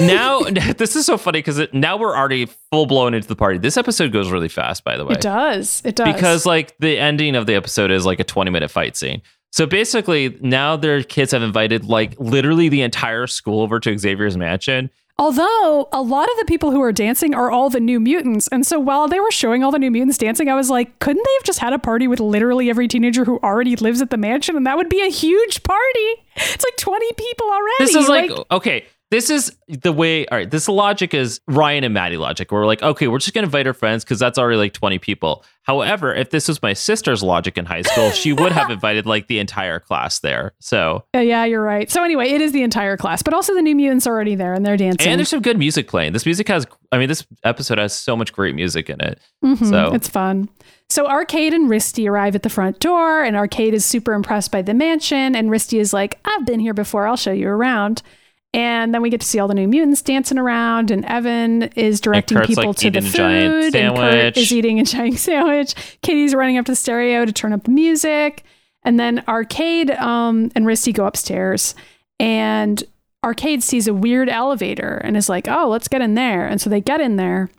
now 0.02 0.40
this 0.76 0.94
is 0.96 1.06
so 1.06 1.16
funny 1.16 1.38
because 1.38 1.60
now 1.72 1.96
we're 1.96 2.14
already 2.14 2.46
full 2.70 2.84
blown 2.84 3.14
into 3.14 3.26
the 3.26 3.36
party. 3.36 3.58
This 3.58 3.78
episode 3.78 4.12
goes 4.12 4.30
really 4.30 4.48
fast, 4.48 4.84
by 4.84 4.98
the 4.98 5.06
way. 5.06 5.14
It 5.14 5.22
does. 5.22 5.80
It 5.84 5.96
does. 5.96 6.14
because 6.14 6.44
like 6.44 6.76
the 6.78 6.98
ending 6.98 7.36
of 7.36 7.46
the 7.46 7.54
episode 7.54 7.90
is 7.90 8.04
like 8.04 8.20
a 8.20 8.24
20 8.24 8.50
minute 8.50 8.70
fight 8.70 8.96
scene. 8.96 9.22
So 9.52 9.64
basically, 9.64 10.36
now 10.42 10.76
their 10.76 11.02
kids 11.02 11.32
have 11.32 11.42
invited 11.42 11.86
like 11.86 12.14
literally 12.20 12.68
the 12.68 12.82
entire 12.82 13.26
school 13.26 13.62
over 13.62 13.80
to 13.80 13.96
Xavier's 13.96 14.36
mansion. 14.36 14.90
Although 15.18 15.88
a 15.92 16.02
lot 16.02 16.28
of 16.30 16.36
the 16.38 16.44
people 16.44 16.72
who 16.72 16.82
are 16.82 16.92
dancing 16.92 17.34
are 17.34 17.50
all 17.50 17.70
the 17.70 17.80
new 17.80 17.98
mutants. 17.98 18.48
And 18.48 18.66
so 18.66 18.78
while 18.78 19.08
they 19.08 19.18
were 19.18 19.30
showing 19.30 19.64
all 19.64 19.70
the 19.70 19.78
new 19.78 19.90
mutants 19.90 20.18
dancing, 20.18 20.50
I 20.50 20.54
was 20.54 20.68
like, 20.68 20.98
couldn't 20.98 21.22
they 21.24 21.34
have 21.38 21.44
just 21.44 21.58
had 21.58 21.72
a 21.72 21.78
party 21.78 22.06
with 22.06 22.20
literally 22.20 22.68
every 22.68 22.86
teenager 22.86 23.24
who 23.24 23.38
already 23.42 23.76
lives 23.76 24.02
at 24.02 24.10
the 24.10 24.18
mansion? 24.18 24.56
And 24.56 24.66
that 24.66 24.76
would 24.76 24.90
be 24.90 25.00
a 25.00 25.10
huge 25.10 25.62
party. 25.62 26.22
It's 26.36 26.64
like 26.64 26.76
20 26.76 27.12
people 27.14 27.46
already. 27.46 27.74
This 27.78 27.94
is 27.94 28.08
like, 28.08 28.30
okay, 28.50 28.84
this 29.10 29.30
is 29.30 29.56
the 29.68 29.92
way. 29.92 30.26
All 30.26 30.38
right, 30.38 30.50
this 30.50 30.68
logic 30.68 31.14
is 31.14 31.40
Ryan 31.46 31.84
and 31.84 31.94
Maddy 31.94 32.16
logic. 32.16 32.50
Where 32.50 32.60
we're 32.60 32.66
like, 32.66 32.82
okay, 32.82 33.06
we're 33.08 33.18
just 33.18 33.32
gonna 33.34 33.46
invite 33.46 33.66
our 33.66 33.72
friends 33.72 34.04
because 34.04 34.18
that's 34.18 34.38
already 34.38 34.56
like 34.58 34.72
twenty 34.72 34.98
people. 34.98 35.44
However, 35.62 36.14
if 36.14 36.30
this 36.30 36.46
was 36.48 36.62
my 36.62 36.72
sister's 36.72 37.22
logic 37.22 37.58
in 37.58 37.64
high 37.66 37.82
school, 37.82 38.10
she 38.10 38.32
would 38.32 38.52
have 38.52 38.70
invited 38.76 39.04
like 39.06 39.26
the 39.26 39.38
entire 39.40 39.80
class 39.80 40.20
there. 40.20 40.52
So, 40.60 41.04
Uh, 41.14 41.18
yeah, 41.20 41.44
you're 41.44 41.62
right. 41.62 41.90
So 41.90 42.04
anyway, 42.04 42.30
it 42.30 42.40
is 42.40 42.52
the 42.52 42.62
entire 42.62 42.96
class, 42.96 43.22
but 43.22 43.34
also 43.34 43.52
the 43.54 43.62
new 43.62 43.74
mutants 43.74 44.06
are 44.06 44.12
already 44.14 44.34
there 44.36 44.54
and 44.54 44.64
they're 44.64 44.76
dancing. 44.76 45.08
and 45.10 45.18
there's 45.18 45.28
some 45.28 45.42
good 45.42 45.58
music 45.58 45.88
playing. 45.88 46.12
This 46.12 46.24
music 46.24 46.46
has, 46.48 46.66
I 46.92 46.98
mean, 46.98 47.08
this 47.08 47.26
episode 47.42 47.78
has 47.78 47.92
so 47.92 48.16
much 48.16 48.32
great 48.32 48.54
music 48.54 48.88
in 48.88 49.00
it. 49.00 49.18
Mhm, 49.44 49.68
So 49.68 49.92
it's 49.94 50.08
fun. 50.08 50.48
So 50.88 51.08
Arcade 51.08 51.52
and 51.52 51.68
Risty 51.68 52.08
arrive 52.08 52.36
at 52.36 52.44
the 52.44 52.48
front 52.48 52.78
door, 52.78 53.24
and 53.24 53.36
Arcade 53.36 53.74
is 53.74 53.84
super 53.84 54.12
impressed 54.14 54.52
by 54.52 54.62
the 54.62 54.72
mansion, 54.74 55.34
and 55.34 55.50
Risty 55.50 55.80
is 55.80 55.92
like, 55.92 56.16
"I've 56.24 56.46
been 56.46 56.60
here 56.60 56.74
before. 56.74 57.08
I'll 57.08 57.16
show 57.16 57.32
you 57.32 57.48
around." 57.48 58.02
And 58.52 58.94
then 58.94 59.02
we 59.02 59.10
get 59.10 59.20
to 59.20 59.26
see 59.26 59.38
all 59.38 59.48
the 59.48 59.54
new 59.54 59.68
mutants 59.68 60.00
dancing 60.00 60.38
around, 60.38 60.90
and 60.90 61.04
Evan 61.04 61.64
is 61.74 62.00
directing 62.00 62.40
people 62.40 62.68
like, 62.68 62.76
to 62.78 62.90
the 62.90 63.02
food, 63.02 63.12
giant 63.12 63.74
and 63.76 63.96
Kurt 63.96 64.36
is 64.36 64.50
eating 64.50 64.80
a 64.80 64.84
giant 64.84 65.18
sandwich. 65.18 65.74
Katie's 66.00 66.34
running 66.34 66.56
up 66.56 66.64
to 66.66 66.72
the 66.72 66.76
stereo 66.76 67.26
to 67.26 67.32
turn 67.32 67.52
up 67.52 67.64
the 67.64 67.70
music, 67.70 68.44
and 68.82 68.98
then 68.98 69.22
Arcade 69.28 69.90
um, 69.90 70.50
and 70.54 70.64
Risty 70.64 70.94
go 70.94 71.04
upstairs, 71.04 71.74
and 72.18 72.82
Arcade 73.22 73.62
sees 73.62 73.88
a 73.88 73.92
weird 73.92 74.30
elevator 74.30 75.02
and 75.04 75.16
is 75.16 75.28
like, 75.28 75.48
"Oh, 75.48 75.68
let's 75.68 75.88
get 75.88 76.00
in 76.00 76.14
there." 76.14 76.46
And 76.46 76.60
so 76.60 76.70
they 76.70 76.80
get 76.80 77.00
in 77.00 77.16
there. 77.16 77.50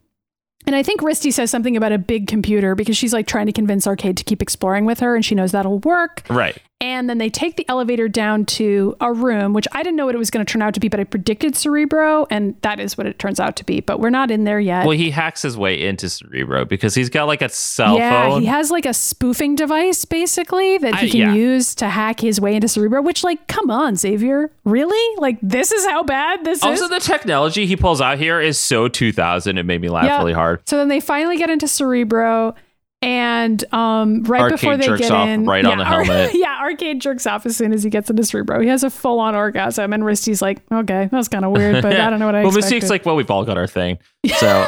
And 0.66 0.76
I 0.76 0.84
think 0.84 1.00
Risty 1.02 1.32
says 1.32 1.50
something 1.50 1.78
about 1.78 1.94
a 1.94 1.98
big 1.98 2.28
computer 2.28 2.76
because 2.76 2.98
she's 2.98 3.14
like 3.14 3.26
trying 3.26 3.46
to 3.46 3.54
convince 3.54 3.88
Arcade 3.88 4.18
to 4.18 4.24
keep 4.26 4.42
exploring 4.42 4.84
with 4.84 5.00
her 5.00 5.16
and 5.16 5.24
she 5.24 5.34
knows 5.34 5.54
that'll 5.54 5.80
work. 5.80 6.24
right, 6.30 6.58
And 6.80 7.10
then 7.10 7.18
they 7.18 7.30
take 7.32 7.56
the 7.58 7.68
elevator 7.70 8.08
down 8.08 8.46
to 8.46 8.96
a 9.02 9.12
room, 9.12 9.54
which 9.54 9.68
I 9.72 9.82
didn't 9.82 9.96
know 9.96 10.06
what 10.06 10.14
it 10.14 10.20
was 10.20 10.30
going 10.30 10.46
to 10.46 10.52
turn 10.52 10.62
out 10.62 10.76
to 10.76 10.80
be, 10.80 10.88
but 10.90 11.00
I 11.00 11.06
predicted 11.06 11.56
Cerebro, 11.56 12.28
and 12.30 12.56
that 12.62 12.80
is 12.80 12.96
what 12.96 13.08
it 13.08 13.18
turns 13.18 13.40
out 13.40 13.56
to 13.56 13.66
be. 13.66 13.80
But 13.80 14.00
we're 14.00 14.12
not 14.12 14.30
in 14.30 14.44
there 14.44 14.60
yet. 14.60 14.86
well, 14.86 14.96
he 14.96 15.10
hacks 15.10 15.42
his 15.42 15.58
way 15.58 15.88
into 15.88 16.08
Cerebro 16.08 16.66
because 16.66 16.94
he's 16.94 17.10
got 17.10 17.26
like 17.26 17.42
a 17.42 17.50
cell 17.50 17.98
yeah, 17.98 18.30
phone. 18.30 18.42
he 18.42 18.48
has 18.48 18.70
like 18.70 18.86
a 18.86 18.94
spoofing 18.94 19.56
device 19.56 20.06
basically 20.06 20.78
that 20.78 20.96
he 20.98 21.08
I- 21.08 21.10
can 21.10 21.20
yeah. 21.20 21.34
use 21.34 21.74
to 21.76 21.90
hack 21.90 22.20
his 22.20 22.40
way 22.40 22.54
into 22.54 22.68
Cerebro, 22.68 23.02
which, 23.02 23.24
like, 23.24 23.48
come 23.48 23.72
on, 23.72 23.96
Xavier. 23.96 24.52
Really? 24.64 25.20
Like, 25.20 25.40
this 25.42 25.72
is 25.72 25.84
how 25.84 26.04
bad 26.04 26.46
this 26.46 26.62
also, 26.62 26.74
is? 26.74 26.82
Also, 26.84 26.94
the 26.94 27.00
technology 27.02 27.66
he 27.66 27.76
pulls 27.76 28.02
out 28.02 28.20
here 28.20 28.40
is 28.40 28.60
so 28.60 28.88
2000. 28.88 29.58
It 29.58 29.64
made 29.64 29.82
me 29.82 29.90
laugh 29.90 30.06
Yeah. 30.06 30.20
really 30.20 30.34
hard. 30.34 30.62
So 30.70 30.78
then 30.78 30.90
they 30.90 31.00
finally 31.00 31.38
get 31.38 31.50
into 31.50 31.68
Cerebro, 31.68 32.54
and 33.02 33.64
um, 33.74 34.24
right 34.24 34.42
Arcade 34.42 34.60
before 34.60 34.78
they 34.78 34.88
jerks 34.88 35.02
get 35.02 35.12
off 35.12 35.28
in, 35.28 35.46
right 35.46 35.64
on 35.66 35.78
the 35.78 35.84
Ar- 35.84 36.04
helmet. 36.06 36.32
yeah, 36.34 36.60
Arcade 36.62 37.00
jerks 37.00 37.28
off 37.28 37.46
as 37.46 37.56
soon 37.56 37.74
as 37.74 37.84
he 37.84 37.90
gets 37.90 38.10
into 38.10 38.24
Cerebro. 38.24 38.62
He 38.62 38.68
has 38.70 38.84
a 38.84 38.90
full 38.90 39.20
on 39.20 39.36
orgasm, 39.36 39.94
and 39.94 40.04
Risty's 40.04 40.42
like, 40.42 40.62
"Okay, 40.72 41.06
that 41.06 41.18
was 41.18 41.28
kind 41.28 41.46
of 41.46 41.52
weird, 41.52 41.82
but 41.82 41.96
I 42.00 42.10
don't 42.10 42.20
know 42.20 42.26
what 42.26 42.36
I 42.36 42.40
well, 42.40 42.48
expected." 42.48 42.76
Mystique's 42.76 42.90
like, 42.90 43.06
well, 43.06 43.16
we've 43.16 43.30
all 43.30 43.46
got 43.46 43.58
our 43.58 43.68
thing. 43.68 44.00
So 44.38 44.68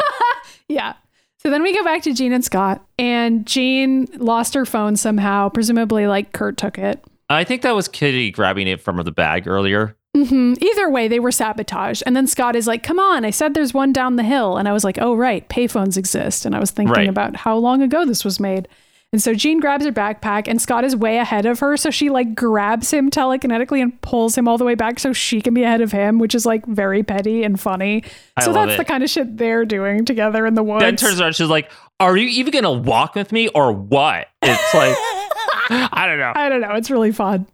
yeah. 0.67 0.93
So 1.37 1.49
then 1.49 1.63
we 1.63 1.73
go 1.73 1.83
back 1.85 2.01
to 2.03 2.13
Jean 2.13 2.33
and 2.33 2.43
Scott, 2.43 2.85
and 2.97 3.45
Jean 3.45 4.07
lost 4.17 4.53
her 4.53 4.65
phone 4.65 4.95
somehow. 4.95 5.49
Presumably, 5.49 6.05
like 6.05 6.33
Kurt 6.33 6.57
took 6.57 6.77
it. 6.77 7.03
I 7.29 7.43
think 7.43 7.61
that 7.61 7.75
was 7.75 7.87
Kitty 7.87 8.31
grabbing 8.31 8.67
it 8.67 8.81
from 8.81 8.97
the 8.97 9.11
bag 9.11 9.47
earlier. 9.47 9.95
Hmm 10.15 10.53
Either 10.59 10.89
way, 10.89 11.07
they 11.07 11.19
were 11.19 11.31
sabotaged. 11.31 12.03
And 12.05 12.15
then 12.15 12.27
Scott 12.27 12.55
is 12.55 12.67
like, 12.67 12.83
"Come 12.83 12.99
on! 12.99 13.23
I 13.25 13.29
said 13.29 13.53
there's 13.53 13.73
one 13.73 13.93
down 13.93 14.15
the 14.15 14.23
hill." 14.23 14.57
And 14.57 14.67
I 14.67 14.73
was 14.73 14.83
like, 14.83 14.97
"Oh 14.99 15.15
right, 15.15 15.47
payphones 15.49 15.97
exist." 15.97 16.45
And 16.45 16.55
I 16.55 16.59
was 16.59 16.71
thinking 16.71 16.93
Right. 16.95 17.07
about 17.09 17.35
how 17.35 17.55
long 17.57 17.81
ago 17.81 18.05
this 18.05 18.25
was 18.25 18.39
made. 18.39 18.67
And 19.11 19.19
so 19.19 19.33
Jean 19.33 19.59
grabs 19.59 19.85
her 19.85 19.91
backpack, 19.91 20.47
and 20.47 20.61
Scott 20.61 20.83
is 20.83 20.95
way 20.95 21.17
ahead 21.17 21.47
of 21.47 21.59
her. 21.61 21.75
So 21.77 21.89
she 21.89 22.09
like 22.11 22.35
grabs 22.35 22.91
him 22.91 23.09
telekinetically 23.09 23.81
and 23.81 23.99
pulls 24.01 24.37
him 24.37 24.47
all 24.47 24.59
the 24.59 24.65
way 24.65 24.75
back 24.75 24.99
so 24.99 25.13
she 25.13 25.41
can 25.41 25.53
be 25.55 25.63
ahead 25.63 25.81
of 25.81 25.91
him, 25.91 26.19
which 26.19 26.35
is 26.35 26.45
like 26.45 26.63
very 26.67 27.01
petty 27.01 27.43
and 27.43 27.59
funny. 27.59 28.03
I 28.37 28.43
so 28.43 28.53
that's 28.53 28.73
it. 28.73 28.77
the 28.77 28.85
kind 28.85 29.03
of 29.03 29.09
shit 29.09 29.37
they're 29.37 29.65
doing 29.65 30.05
together 30.05 30.45
in 30.45 30.53
the 30.53 30.61
woods. 30.63 30.81
Then 30.83 30.95
turns 30.95 31.19
around, 31.19 31.35
she's 31.35 31.47
like, 31.47 31.71
"Are 31.99 32.15
you 32.17 32.27
even 32.29 32.51
gonna 32.51 32.71
walk 32.71 33.15
with 33.15 33.31
me 33.31 33.47
or 33.49 33.71
what?" 33.71 34.27
It's 34.43 34.73
like, 34.75 34.95
I 35.71 36.05
don't 36.07 36.19
know. 36.19 36.33
I 36.35 36.49
don't 36.49 36.61
know. 36.61 36.73
It's 36.73 36.91
really 36.91 37.11
fun. 37.11 37.47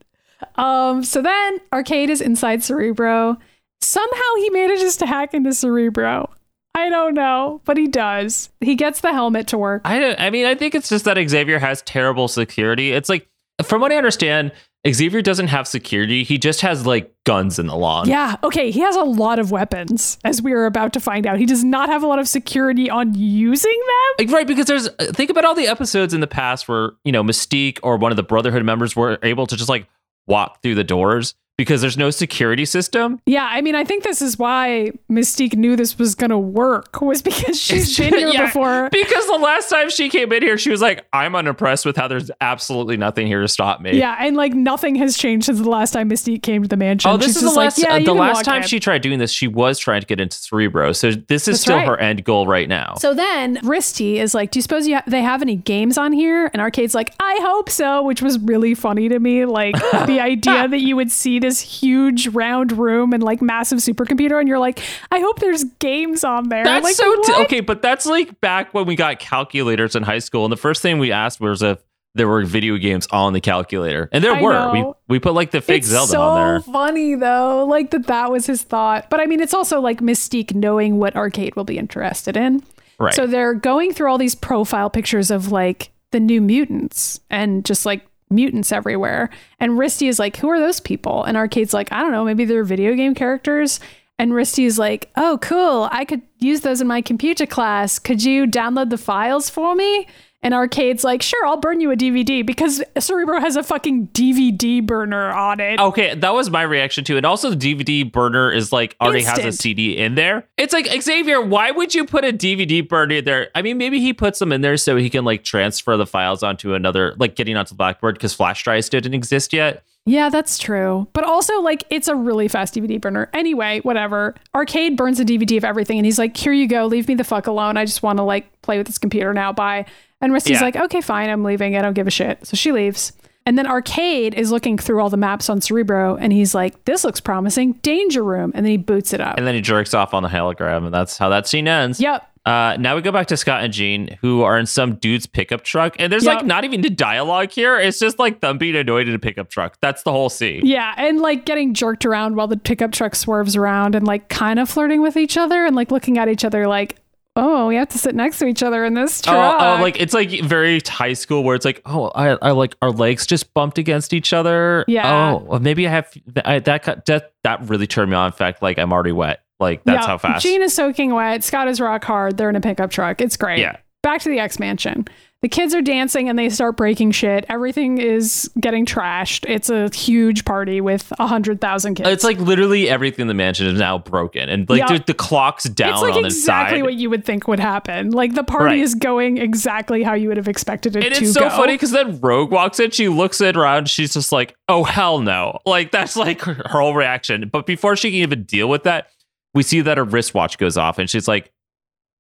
Um, 0.56 1.04
so 1.04 1.22
then 1.22 1.60
Arcade 1.72 2.10
is 2.10 2.22
inside 2.22 2.64
Cerebro. 2.64 3.38
Somehow 3.82 4.36
he 4.38 4.50
manages 4.50 4.98
to 4.98 5.06
hack 5.06 5.34
into 5.34 5.54
Cerebro. 5.54 6.30
I 6.74 6.90
don't 6.90 7.14
know, 7.14 7.62
but 7.64 7.78
he 7.78 7.88
does. 7.88 8.50
He 8.60 8.76
gets 8.76 9.00
the 9.00 9.14
helmet 9.14 9.48
to 9.48 9.58
work. 9.58 9.82
I 9.86 10.00
don't, 10.00 10.20
I 10.20 10.30
mean, 10.30 10.46
I 10.46 10.56
think 10.56 10.76
it's 10.76 10.90
just 10.90 11.06
that 11.06 11.18
Xavier 11.30 11.60
has 11.60 11.82
terrible 11.84 12.28
security. 12.28 12.92
It's 12.92 13.08
like, 13.08 13.30
from 13.64 13.80
what 13.80 13.94
I 13.94 13.96
understand, 13.96 14.52
Xavier 14.88 15.22
doesn't 15.22 15.48
have 15.48 15.68
security. 15.68 16.24
He 16.24 16.38
just 16.38 16.62
has 16.62 16.86
like 16.86 17.12
guns 17.24 17.58
in 17.58 17.68
the 17.68 17.76
lawn. 17.76 18.08
Yeah, 18.08 18.36
okay, 18.44 18.70
he 18.72 18.82
has 18.82 18.96
a 18.96 19.04
lot 19.04 19.40
of 19.40 19.52
weapons, 19.52 20.20
as 20.24 20.42
we 20.42 20.54
are 20.54 20.66
about 20.66 20.94
to 20.94 21.00
find 21.00 21.26
out. 21.26 21.40
He 21.40 21.46
does 21.46 21.64
not 21.64 21.90
have 21.90 22.04
a 22.04 22.08
lot 22.08 22.20
of 22.20 22.28
security 22.28 22.90
on 22.90 23.16
using 23.16 23.80
them. 24.20 24.28
Right, 24.28 24.46
because 24.46 24.66
there's 24.66 24.90
think 25.14 25.30
about 25.30 25.46
all 25.46 25.56
the 25.56 25.68
episodes 25.68 26.14
in 26.14 26.20
the 26.20 26.28
past 26.28 26.68
where 26.68 26.92
you 27.04 27.12
know 27.12 27.24
Mystique 27.24 27.80
or 27.82 27.98
one 27.98 28.12
of 28.12 28.16
the 28.16 28.24
Brotherhood 28.24 28.64
members 28.64 28.96
were 28.96 29.18
able 29.24 29.48
to 29.48 29.56
just 29.56 29.70
like 29.70 29.88
walk 30.28 30.62
through 30.62 30.76
the 30.76 30.84
doors. 30.84 31.36
Because 31.58 31.82
there's 31.82 31.98
no 31.98 32.10
security 32.10 32.66
system. 32.66 33.20
Yeah, 33.26 33.48
I 33.50 33.62
mean, 33.62 33.76
I 33.76 33.84
think 33.84 34.04
this 34.04 34.22
is 34.22 34.38
why 34.38 34.92
Mystique 35.10 35.56
knew 35.56 35.76
this 35.76 35.98
was 35.98 36.16
gonna 36.16 36.40
work 36.40 37.02
was 37.02 37.22
because 37.22 37.60
she's 37.62 37.98
been 37.98 38.14
here 38.18 38.28
Yeah, 38.30 38.46
before. 38.48 38.90
Because 38.92 39.26
the 39.28 39.38
last 39.42 39.70
time 39.70 39.90
she 39.90 40.10
came 40.10 40.32
in 40.34 40.44
here, 40.44 40.58
she 40.58 40.70
was 40.70 40.82
like, 40.82 41.06
I'm 41.14 41.36
unimpressed 41.36 41.86
with 41.86 41.96
how 41.98 42.08
there's 42.08 42.30
absolutely 42.42 42.98
nothing 42.98 43.28
here 43.28 43.42
to 43.42 43.48
stop 43.48 43.80
me. 43.82 43.98
Yeah, 43.98 44.16
and 44.20 44.36
like 44.36 44.54
nothing 44.54 44.96
has 44.96 45.18
changed 45.18 45.46
since 45.46 45.60
the 45.60 45.70
last 45.70 45.92
time 45.92 46.10
Mystique 46.10 46.44
came 46.44 46.64
to 46.64 46.68
the 46.68 46.78
mansion. 46.78 47.10
Oh, 47.12 47.18
this 47.18 47.28
She's 47.28 47.38
is 47.38 47.44
the 47.44 47.52
last. 47.60 47.78
Like, 47.80 47.88
yeah, 47.88 47.96
uh, 47.96 48.00
the 48.06 48.14
last 48.20 48.44
time 48.46 48.62
in. 48.62 48.68
she 48.68 48.80
tried 48.80 49.02
doing 49.02 49.20
this, 49.20 49.32
she 49.32 49.48
was 49.48 49.80
trying 49.80 50.02
to 50.02 50.08
get 50.08 50.20
into 50.20 50.38
Cerebro. 50.38 50.92
So 50.92 51.12
this 51.12 51.48
is 51.48 51.56
That's 51.56 51.62
still 51.62 51.78
right. 51.78 51.88
her 51.88 51.98
end 52.00 52.24
goal 52.26 52.48
right 52.48 52.68
now. 52.68 52.96
So 53.00 53.14
then 53.14 53.58
Risty 53.58 54.16
is 54.16 54.34
like, 54.34 54.52
"Do 54.52 54.58
you 54.60 54.62
suppose 54.62 54.88
you 54.88 54.96
ha- 54.96 55.04
they 55.08 55.22
have 55.22 55.42
any 55.42 55.56
games 55.56 55.98
on 55.98 56.12
here?" 56.12 56.50
And 56.54 56.62
Arcade's 56.62 56.94
like, 56.96 57.14
"I 57.20 57.40
hope 57.42 57.70
so," 57.70 58.04
which 58.04 58.22
was 58.22 58.38
really 58.40 58.74
funny 58.74 59.08
to 59.10 59.20
me. 59.20 59.46
Like 59.46 59.76
the 60.06 60.20
idea 60.20 60.68
that 60.68 60.80
you 60.80 60.96
would 60.96 61.12
see 61.12 61.40
this 61.46 61.62
huge 61.62 62.28
round 62.30 62.72
room 62.72 63.14
and 63.14 63.24
like 63.24 63.42
massive 63.42 63.80
supercomputer, 63.80 64.40
and 64.40 64.48
you're 64.48 64.60
like, 64.60 64.80
"I 65.12 65.20
hope 65.20 65.40
there's 65.40 65.64
games 65.80 66.24
on 66.24 66.50
there." 66.50 66.64
That's 66.64 66.84
like, 66.84 66.96
so 66.96 67.10
what? 67.10 67.42
okay, 67.46 67.60
but 67.62 67.82
that's 67.82 68.06
like 68.06 68.40
back 68.42 68.74
when 68.74 68.86
we 68.86 68.96
got 68.96 69.20
calculators 69.20 69.96
in 69.96 70.04
high 70.04 70.20
school, 70.20 70.46
and 70.46 70.52
the 70.52 70.58
first 70.58 70.82
thing 70.82 71.00
we 71.00 71.12
asked 71.12 71.40
was 71.40 71.62
if 71.62 71.80
there 72.16 72.28
were 72.28 72.44
video 72.46 72.78
games 72.78 73.08
on 73.12 73.34
the 73.34 73.42
calculator, 73.42 74.10
and 74.12 74.24
there 74.24 74.34
I 74.34 74.42
were. 74.42 74.72
We 74.72 74.94
we 75.08 75.20
put 75.20 75.34
like 75.34 75.52
the 75.52 75.62
fake 75.62 75.80
It's 75.80 75.88
Zelda 75.88 76.12
so 76.12 76.22
on 76.22 76.38
there. 76.38 76.62
funny 76.62 77.16
though, 77.16 77.66
like 77.66 77.92
that 77.92 78.08
that 78.08 78.32
was 78.32 78.48
his 78.48 78.64
thought. 78.64 79.10
But 79.10 79.20
I 79.20 79.26
mean, 79.26 79.42
it's 79.42 79.54
also 79.54 79.82
like 79.82 80.00
Mystique 80.00 80.56
knowing 80.56 80.98
what 80.98 81.16
Arcade 81.16 81.56
will 81.56 81.66
be 81.66 81.78
interested 81.78 82.36
in. 82.36 82.64
Right. 82.98 83.14
So 83.14 83.28
they're 83.28 83.54
going 83.54 83.94
through 83.94 84.10
all 84.10 84.18
these 84.18 84.36
profile 84.36 84.90
pictures 84.90 85.30
of 85.30 85.52
like 85.52 85.92
the 86.12 86.20
new 86.20 86.40
mutants 86.42 87.20
and 87.30 87.66
just 87.66 87.86
like 87.86 88.06
mutants 88.30 88.72
everywhere. 88.72 89.30
And 89.60 89.74
Risty 89.74 90.08
is 90.08 90.20
like, 90.20 90.38
who 90.38 90.50
are 90.50 90.60
those 90.60 90.80
people? 90.80 91.24
And 91.24 91.38
Arcade's 91.38 91.74
like, 91.74 91.92
I 91.92 92.02
don't 92.02 92.12
know, 92.12 92.26
maybe 92.26 92.46
they're 92.46 92.64
video 92.64 92.96
game 92.96 93.16
characters. 93.16 93.80
And 94.18 94.32
Risty 94.32 94.66
is 94.66 94.80
like, 94.80 95.12
oh, 95.18 95.38
cool. 95.42 95.90
I 95.92 96.06
could 96.06 96.22
use 96.40 96.62
those 96.62 96.80
in 96.80 96.88
my 96.88 97.02
computer 97.02 97.46
class. 97.46 98.00
Could 98.00 98.24
you 98.24 98.48
download 98.48 98.90
the 98.90 98.98
files 98.98 99.50
for 99.50 99.76
me? 99.76 100.08
And 100.46 100.54
Arcade's 100.54 101.04
like, 101.04 101.24
sure, 101.24 101.44
I'll 101.48 101.58
burn 101.58 101.82
you 101.82 101.90
a 101.90 101.96
DVD 101.96 102.46
because 102.46 102.84
Cerebro 103.00 103.40
has 103.40 103.56
a 103.56 103.64
fucking 103.64 104.10
DVD 104.10 104.86
burner 104.86 105.32
on 105.32 105.60
it. 105.60 105.80
Okay, 105.80 106.14
that 106.14 106.36
was 106.36 106.52
my 106.52 106.62
reaction 106.62 107.04
too. 107.04 107.18
And 107.18 107.26
also, 107.26 107.50
the 107.50 107.56
DVD 107.56 108.10
burner 108.10 108.52
is 108.52 108.72
like 108.72 108.96
already 109.02 109.24
has 109.24 109.40
a 109.40 109.52
CD 109.52 109.98
in 109.98 110.14
there. 110.14 110.48
It's 110.58 110.72
like 110.72 110.86
Xavier, 111.02 111.42
why 111.42 111.72
would 111.72 111.96
you 111.96 112.06
put 112.06 112.24
a 112.24 112.32
DVD 112.32 112.88
burner 112.88 113.22
there? 113.22 113.50
I 113.56 113.64
mean, 113.64 113.80
maybe 113.80 114.00
he 114.00 114.14
puts 114.14 114.38
them 114.38 114.52
in 114.52 114.62
there 114.62 114.78
so 114.78 114.98
he 114.98 115.10
can 115.10 115.26
like 115.26 115.44
transfer 115.44 115.98
the 115.98 116.06
files 116.06 116.44
onto 116.44 116.76
another, 116.76 117.16
like 117.18 117.36
getting 117.36 117.58
onto 117.58 117.74
Blackboard 117.74 118.14
because 118.14 118.36
flash 118.36 118.64
drives 118.64 118.88
didn't 118.88 119.16
exist 119.16 119.52
yet. 119.52 119.84
Yeah, 120.08 120.30
that's 120.30 120.58
true. 120.60 121.08
But 121.14 121.24
also, 121.24 121.62
like, 121.62 121.84
it's 121.90 122.08
a 122.08 122.16
really 122.16 122.48
fast 122.48 122.76
DVD 122.76 123.02
burner. 123.02 123.28
Anyway, 123.34 123.80
whatever. 123.82 124.36
Arcade 124.54 124.96
burns 124.96 125.20
a 125.20 125.26
DVD 125.26 125.58
of 125.58 125.66
everything, 125.66 125.98
and 125.98 126.06
he's 126.06 126.20
like, 126.20 126.38
"Here 126.38 126.54
you 126.54 126.68
go. 126.68 126.86
Leave 126.86 127.08
me 127.08 127.16
the 127.16 127.24
fuck 127.24 127.48
alone. 127.48 127.76
I 127.76 127.86
just 127.86 128.04
want 128.04 128.18
to 128.18 128.24
like 128.24 128.62
play 128.62 128.78
with 128.78 128.86
this 128.88 129.00
computer 129.00 129.34
now. 129.34 129.52
Bye." 129.52 129.86
And 130.22 130.32
Risty's 130.32 130.60
Yeah. 130.60 130.66
like, 130.66 130.76
"Okay, 130.76 131.02
fine. 131.02 131.30
I'm 131.30 131.44
leaving. 131.44 131.76
I 131.76 131.82
don't 131.82 131.94
give 131.94 132.06
a 132.08 132.12
shit." 132.12 132.46
So 132.46 132.56
she 132.56 132.72
leaves. 132.72 133.14
And 133.48 133.58
then 133.60 133.68
Arcade 133.68 134.34
is 134.36 134.52
looking 134.52 134.78
through 134.78 135.00
all 135.02 135.10
the 135.10 135.18
maps 135.18 135.50
on 135.50 135.60
Cerebro, 135.62 136.16
and 136.18 136.32
he's 136.34 136.54
like, 136.56 136.86
"This 136.86 137.04
looks 137.04 137.20
promising. 137.20 137.74
Danger 137.82 138.24
room." 138.24 138.52
And 138.56 138.64
then 138.66 138.72
he 138.72 138.78
boots 138.78 139.12
it 139.14 139.22
up. 139.22 139.38
And 139.38 139.46
then 139.48 139.56
he 139.56 139.62
jerks 139.62 139.94
off 139.96 140.14
on 140.14 140.22
the 140.24 140.30
hologram, 140.30 140.86
and 140.86 140.94
that's 140.94 141.18
how 141.18 141.30
that 141.30 141.48
scene 141.48 141.68
ends. 141.68 142.00
Yep. 142.00 142.28
Uh, 142.46 142.78
now 142.80 142.96
we 142.96 143.02
go 143.02 143.12
back 143.12 143.26
to 143.28 143.36
Scott 143.38 143.64
and 143.64 143.74
Jean, 143.74 144.18
who 144.22 144.44
are 144.44 144.58
in 144.60 144.68
some 144.68 144.96
dude's 144.96 145.26
pickup 145.26 145.64
truck, 145.64 145.96
and 145.98 146.12
there's 146.14 146.26
Yep. 146.26 146.36
like 146.36 146.46
not 146.46 146.64
even 146.64 146.82
the 146.82 146.92
dialogue 146.92 147.50
here. 147.52 147.80
It's 147.80 147.98
just 147.98 148.20
like 148.20 148.42
them 148.42 148.58
being 148.60 148.76
annoyed 148.76 149.08
in 149.08 149.16
a 149.16 149.20
pickup 149.20 149.50
truck. 149.50 149.78
That's 149.82 150.04
the 150.04 150.12
whole 150.12 150.30
scene. 150.30 150.66
Yeah, 150.66 150.94
and 150.98 151.20
like 151.22 151.46
getting 151.46 151.74
jerked 151.74 152.06
around 152.06 152.36
while 152.36 152.48
the 152.48 152.58
pickup 152.58 152.92
truck 152.92 153.16
swerves 153.16 153.56
around 153.56 153.96
and 153.96 154.06
like 154.06 154.30
kind 154.30 154.60
of 154.60 154.70
flirting 154.70 155.02
with 155.02 155.18
each 155.18 155.38
other 155.38 155.66
and 155.66 155.76
like 155.76 155.90
looking 155.92 156.20
at 156.20 156.28
each 156.30 156.46
other 156.46 156.68
like, 156.68 156.98
oh, 157.38 157.68
we 157.68 157.76
have 157.76 157.90
to 157.90 157.98
sit 157.98 158.14
next 158.16 158.38
to 158.40 158.46
each 158.46 158.62
other 158.64 158.86
in 158.86 158.94
this 158.94 159.22
Oh, 159.28 159.32
truck. 159.32 159.56
oh, 159.60 159.82
like 159.82 160.00
it's 160.00 160.14
like 160.14 160.30
very 160.44 160.80
high 160.88 161.14
school 161.14 161.44
where 161.44 161.56
it's 161.56 161.66
like, 161.66 161.82
oh, 161.86 162.10
I, 162.16 162.38
I 162.42 162.52
like 162.52 162.76
our 162.82 162.92
legs 162.92 163.26
just 163.26 163.54
bumped 163.56 163.78
against 163.80 164.14
each 164.14 164.34
other. 164.34 164.86
Yeah. 164.88 165.32
Oh, 165.34 165.38
well, 165.40 165.60
maybe 165.60 165.88
I 165.88 165.92
have 165.92 166.14
I, 166.46 166.60
that. 166.60 167.06
That 167.08 167.34
that 167.44 167.68
really 167.70 167.88
turned 167.88 168.12
me 168.12 168.16
on. 168.18 168.28
In 168.28 168.32
fact, 168.34 168.62
like 168.62 168.78
I'm 168.78 168.94
already 168.94 169.12
wet. 169.14 169.42
Like 169.60 169.84
that's 169.86 170.04
Yeah, 170.04 170.08
how 170.08 170.18
fast. 170.18 170.44
Jean 170.44 170.62
is 170.62 170.74
soaking 170.74 171.14
wet. 171.14 171.44
Scott 171.44 171.68
is 171.68 171.80
rock 171.80 172.04
hard. 172.04 172.38
They're 172.38 172.50
in 172.50 172.56
a 172.56 172.62
pickup 172.62 172.92
truck. 172.92 173.22
It's 173.22 173.38
great. 173.38 173.60
Yeah. 173.60 173.78
Back 174.04 174.22
to 174.22 174.30
the 174.30 174.40
X 174.40 174.60
Mansion. 174.60 175.06
The 175.42 175.50
kids 175.50 175.76
are 175.76 175.82
dancing 175.82 176.28
and 176.28 176.40
they 176.40 176.50
start 176.50 176.76
breaking 176.76 177.12
shit. 177.12 177.46
Everything 177.50 178.00
is 178.00 178.50
getting 178.60 178.84
trashed. 178.86 179.46
It's 179.48 179.70
a 179.70 179.90
huge 179.96 180.44
party 180.44 180.82
with 180.82 181.14
a 181.20 181.28
hundred 181.28 181.62
thousand 181.62 181.96
kids. 181.96 182.10
it's 182.10 182.24
like 182.24 182.40
literally 182.40 182.90
everything 182.90 183.24
in 183.24 183.28
the 183.28 183.34
mansion 183.36 183.68
is 183.68 183.78
now 183.80 184.00
broken, 184.00 184.50
and 184.50 184.68
like 184.70 184.80
Yeah. 184.80 184.98
the, 184.98 185.04
the 185.08 185.14
clock's 185.14 185.66
down 185.66 185.94
it's 185.94 186.02
like 186.02 186.16
on 186.16 186.26
exactly 186.26 186.82
what 186.82 186.96
you 186.96 187.12
would 187.12 187.26
think 187.26 187.48
would 187.48 187.60
happen. 187.60 188.10
Like 188.12 188.34
the 188.34 188.44
party 188.44 188.66
Right. 188.76 188.80
is 188.80 188.96
going 188.96 189.38
exactly 189.38 190.02
how 190.02 190.14
you 190.16 190.30
would 190.30 190.38
have 190.38 190.48
expected 190.48 190.96
it 190.96 191.04
and 191.06 191.14
to 191.16 191.24
it's 191.24 191.34
so 191.34 191.42
go. 191.42 191.50
funny 191.50 191.74
because 191.74 191.92
then 191.92 192.20
Rogue 192.22 192.52
walks 192.52 192.80
in, 192.80 192.90
she 192.92 193.08
looks 193.08 193.40
it 193.40 193.56
around, 193.56 193.88
she's 193.88 194.14
just 194.14 194.32
like, 194.32 194.56
"Oh 194.68 194.84
hell 194.84 195.20
no!" 195.20 195.60
Like 195.66 195.92
that's 195.92 196.16
like 196.16 196.42
her 196.42 196.56
whole 196.66 196.96
reaction. 196.96 197.50
But 197.52 197.68
before 197.68 197.96
she 197.96 198.10
can 198.10 198.20
even 198.22 198.44
deal 198.44 198.68
with 198.68 198.84
that, 198.84 199.10
we 199.56 199.64
see 199.64 199.82
that 199.82 199.98
her 199.98 200.04
wristwatch 200.04 200.60
goes 200.60 200.78
off, 200.78 201.00
and 201.00 201.10
she's 201.10 201.28
like, 201.28 201.52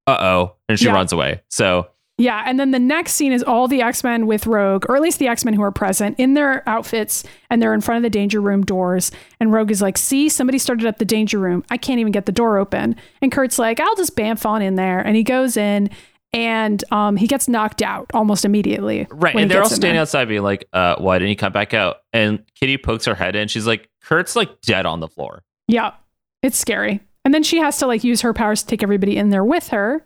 "Uh 0.07 0.17
oh," 0.19 0.55
and 0.67 0.79
she 0.79 0.85
Yeah. 0.85 0.93
runs 0.93 1.13
away. 1.13 1.41
So 1.49 1.89
Yeah, 2.17 2.43
and 2.47 2.57
then 2.57 2.71
the 2.71 2.79
next 2.79 3.11
scene 3.15 3.33
is 3.33 3.43
all 3.43 3.67
the 3.67 3.81
X 3.81 4.01
Men 4.01 4.25
with 4.25 4.47
Rogue, 4.47 4.85
or 4.87 4.95
at 4.95 5.01
least 5.01 5.19
the 5.19 5.27
X 5.27 5.43
Men 5.43 5.53
who 5.53 5.61
are 5.61 5.71
present 5.71 6.17
in 6.17 6.33
their 6.33 6.63
outfits, 6.67 7.25
and 7.49 7.61
they're 7.61 7.73
in 7.73 7.81
front 7.81 7.97
of 7.97 8.03
the 8.03 8.09
Danger 8.09 8.39
Room 8.39 8.63
doors. 8.63 9.11
And 9.41 9.51
Rogue 9.51 9.69
is 9.69 9.81
like, 9.81 9.97
"See, 9.97 10.29
somebody 10.29 10.57
started 10.57 10.85
up 10.87 10.97
the 10.97 11.03
Danger 11.05 11.37
Room. 11.39 11.63
I 11.69 11.75
can't 11.75 11.99
even 11.99 12.13
get 12.13 12.25
the 12.25 12.31
door 12.31 12.57
open." 12.57 12.95
And 13.21 13.33
Kurt's 13.33 13.59
like, 13.59 13.81
"I'll 13.81 13.95
just 13.95 14.15
bamf 14.15 14.45
on 14.45 14.61
in 14.61 14.75
there," 14.75 14.99
and 15.01 15.17
he 15.17 15.23
goes 15.23 15.57
in, 15.57 15.89
and 16.31 16.81
um, 16.89 17.17
he 17.17 17.27
gets 17.27 17.49
knocked 17.49 17.81
out 17.81 18.09
almost 18.13 18.45
immediately. 18.45 19.07
right, 19.11 19.35
and 19.35 19.51
they're 19.51 19.61
all 19.63 19.67
standing 19.67 19.93
there. 19.95 20.01
outside, 20.03 20.29
being 20.29 20.41
like, 20.43 20.69
"Uh, 20.71 20.95
why 20.99 21.17
didn't 21.19 21.29
he 21.29 21.35
come 21.35 21.51
back 21.51 21.73
out?" 21.73 21.97
And 22.13 22.43
Kitty 22.57 22.77
pokes 22.77 23.03
her 23.05 23.15
head 23.15 23.35
in. 23.35 23.49
She's 23.49 23.67
like, 23.67 23.89
"Kurt's 24.01 24.37
like 24.37 24.61
dead 24.61 24.85
on 24.85 25.01
the 25.01 25.09
floor." 25.09 25.43
Yeah, 25.67 25.91
it's 26.41 26.57
scary. 26.57 27.01
And 27.25 27.33
then 27.33 27.43
she 27.43 27.57
has 27.57 27.77
to 27.79 27.87
like 27.87 28.03
use 28.03 28.21
her 28.21 28.33
powers 28.33 28.61
to 28.61 28.67
take 28.67 28.83
everybody 28.83 29.17
in 29.17 29.31
there 29.31 29.43
with 29.43 29.69
her. 29.69 30.05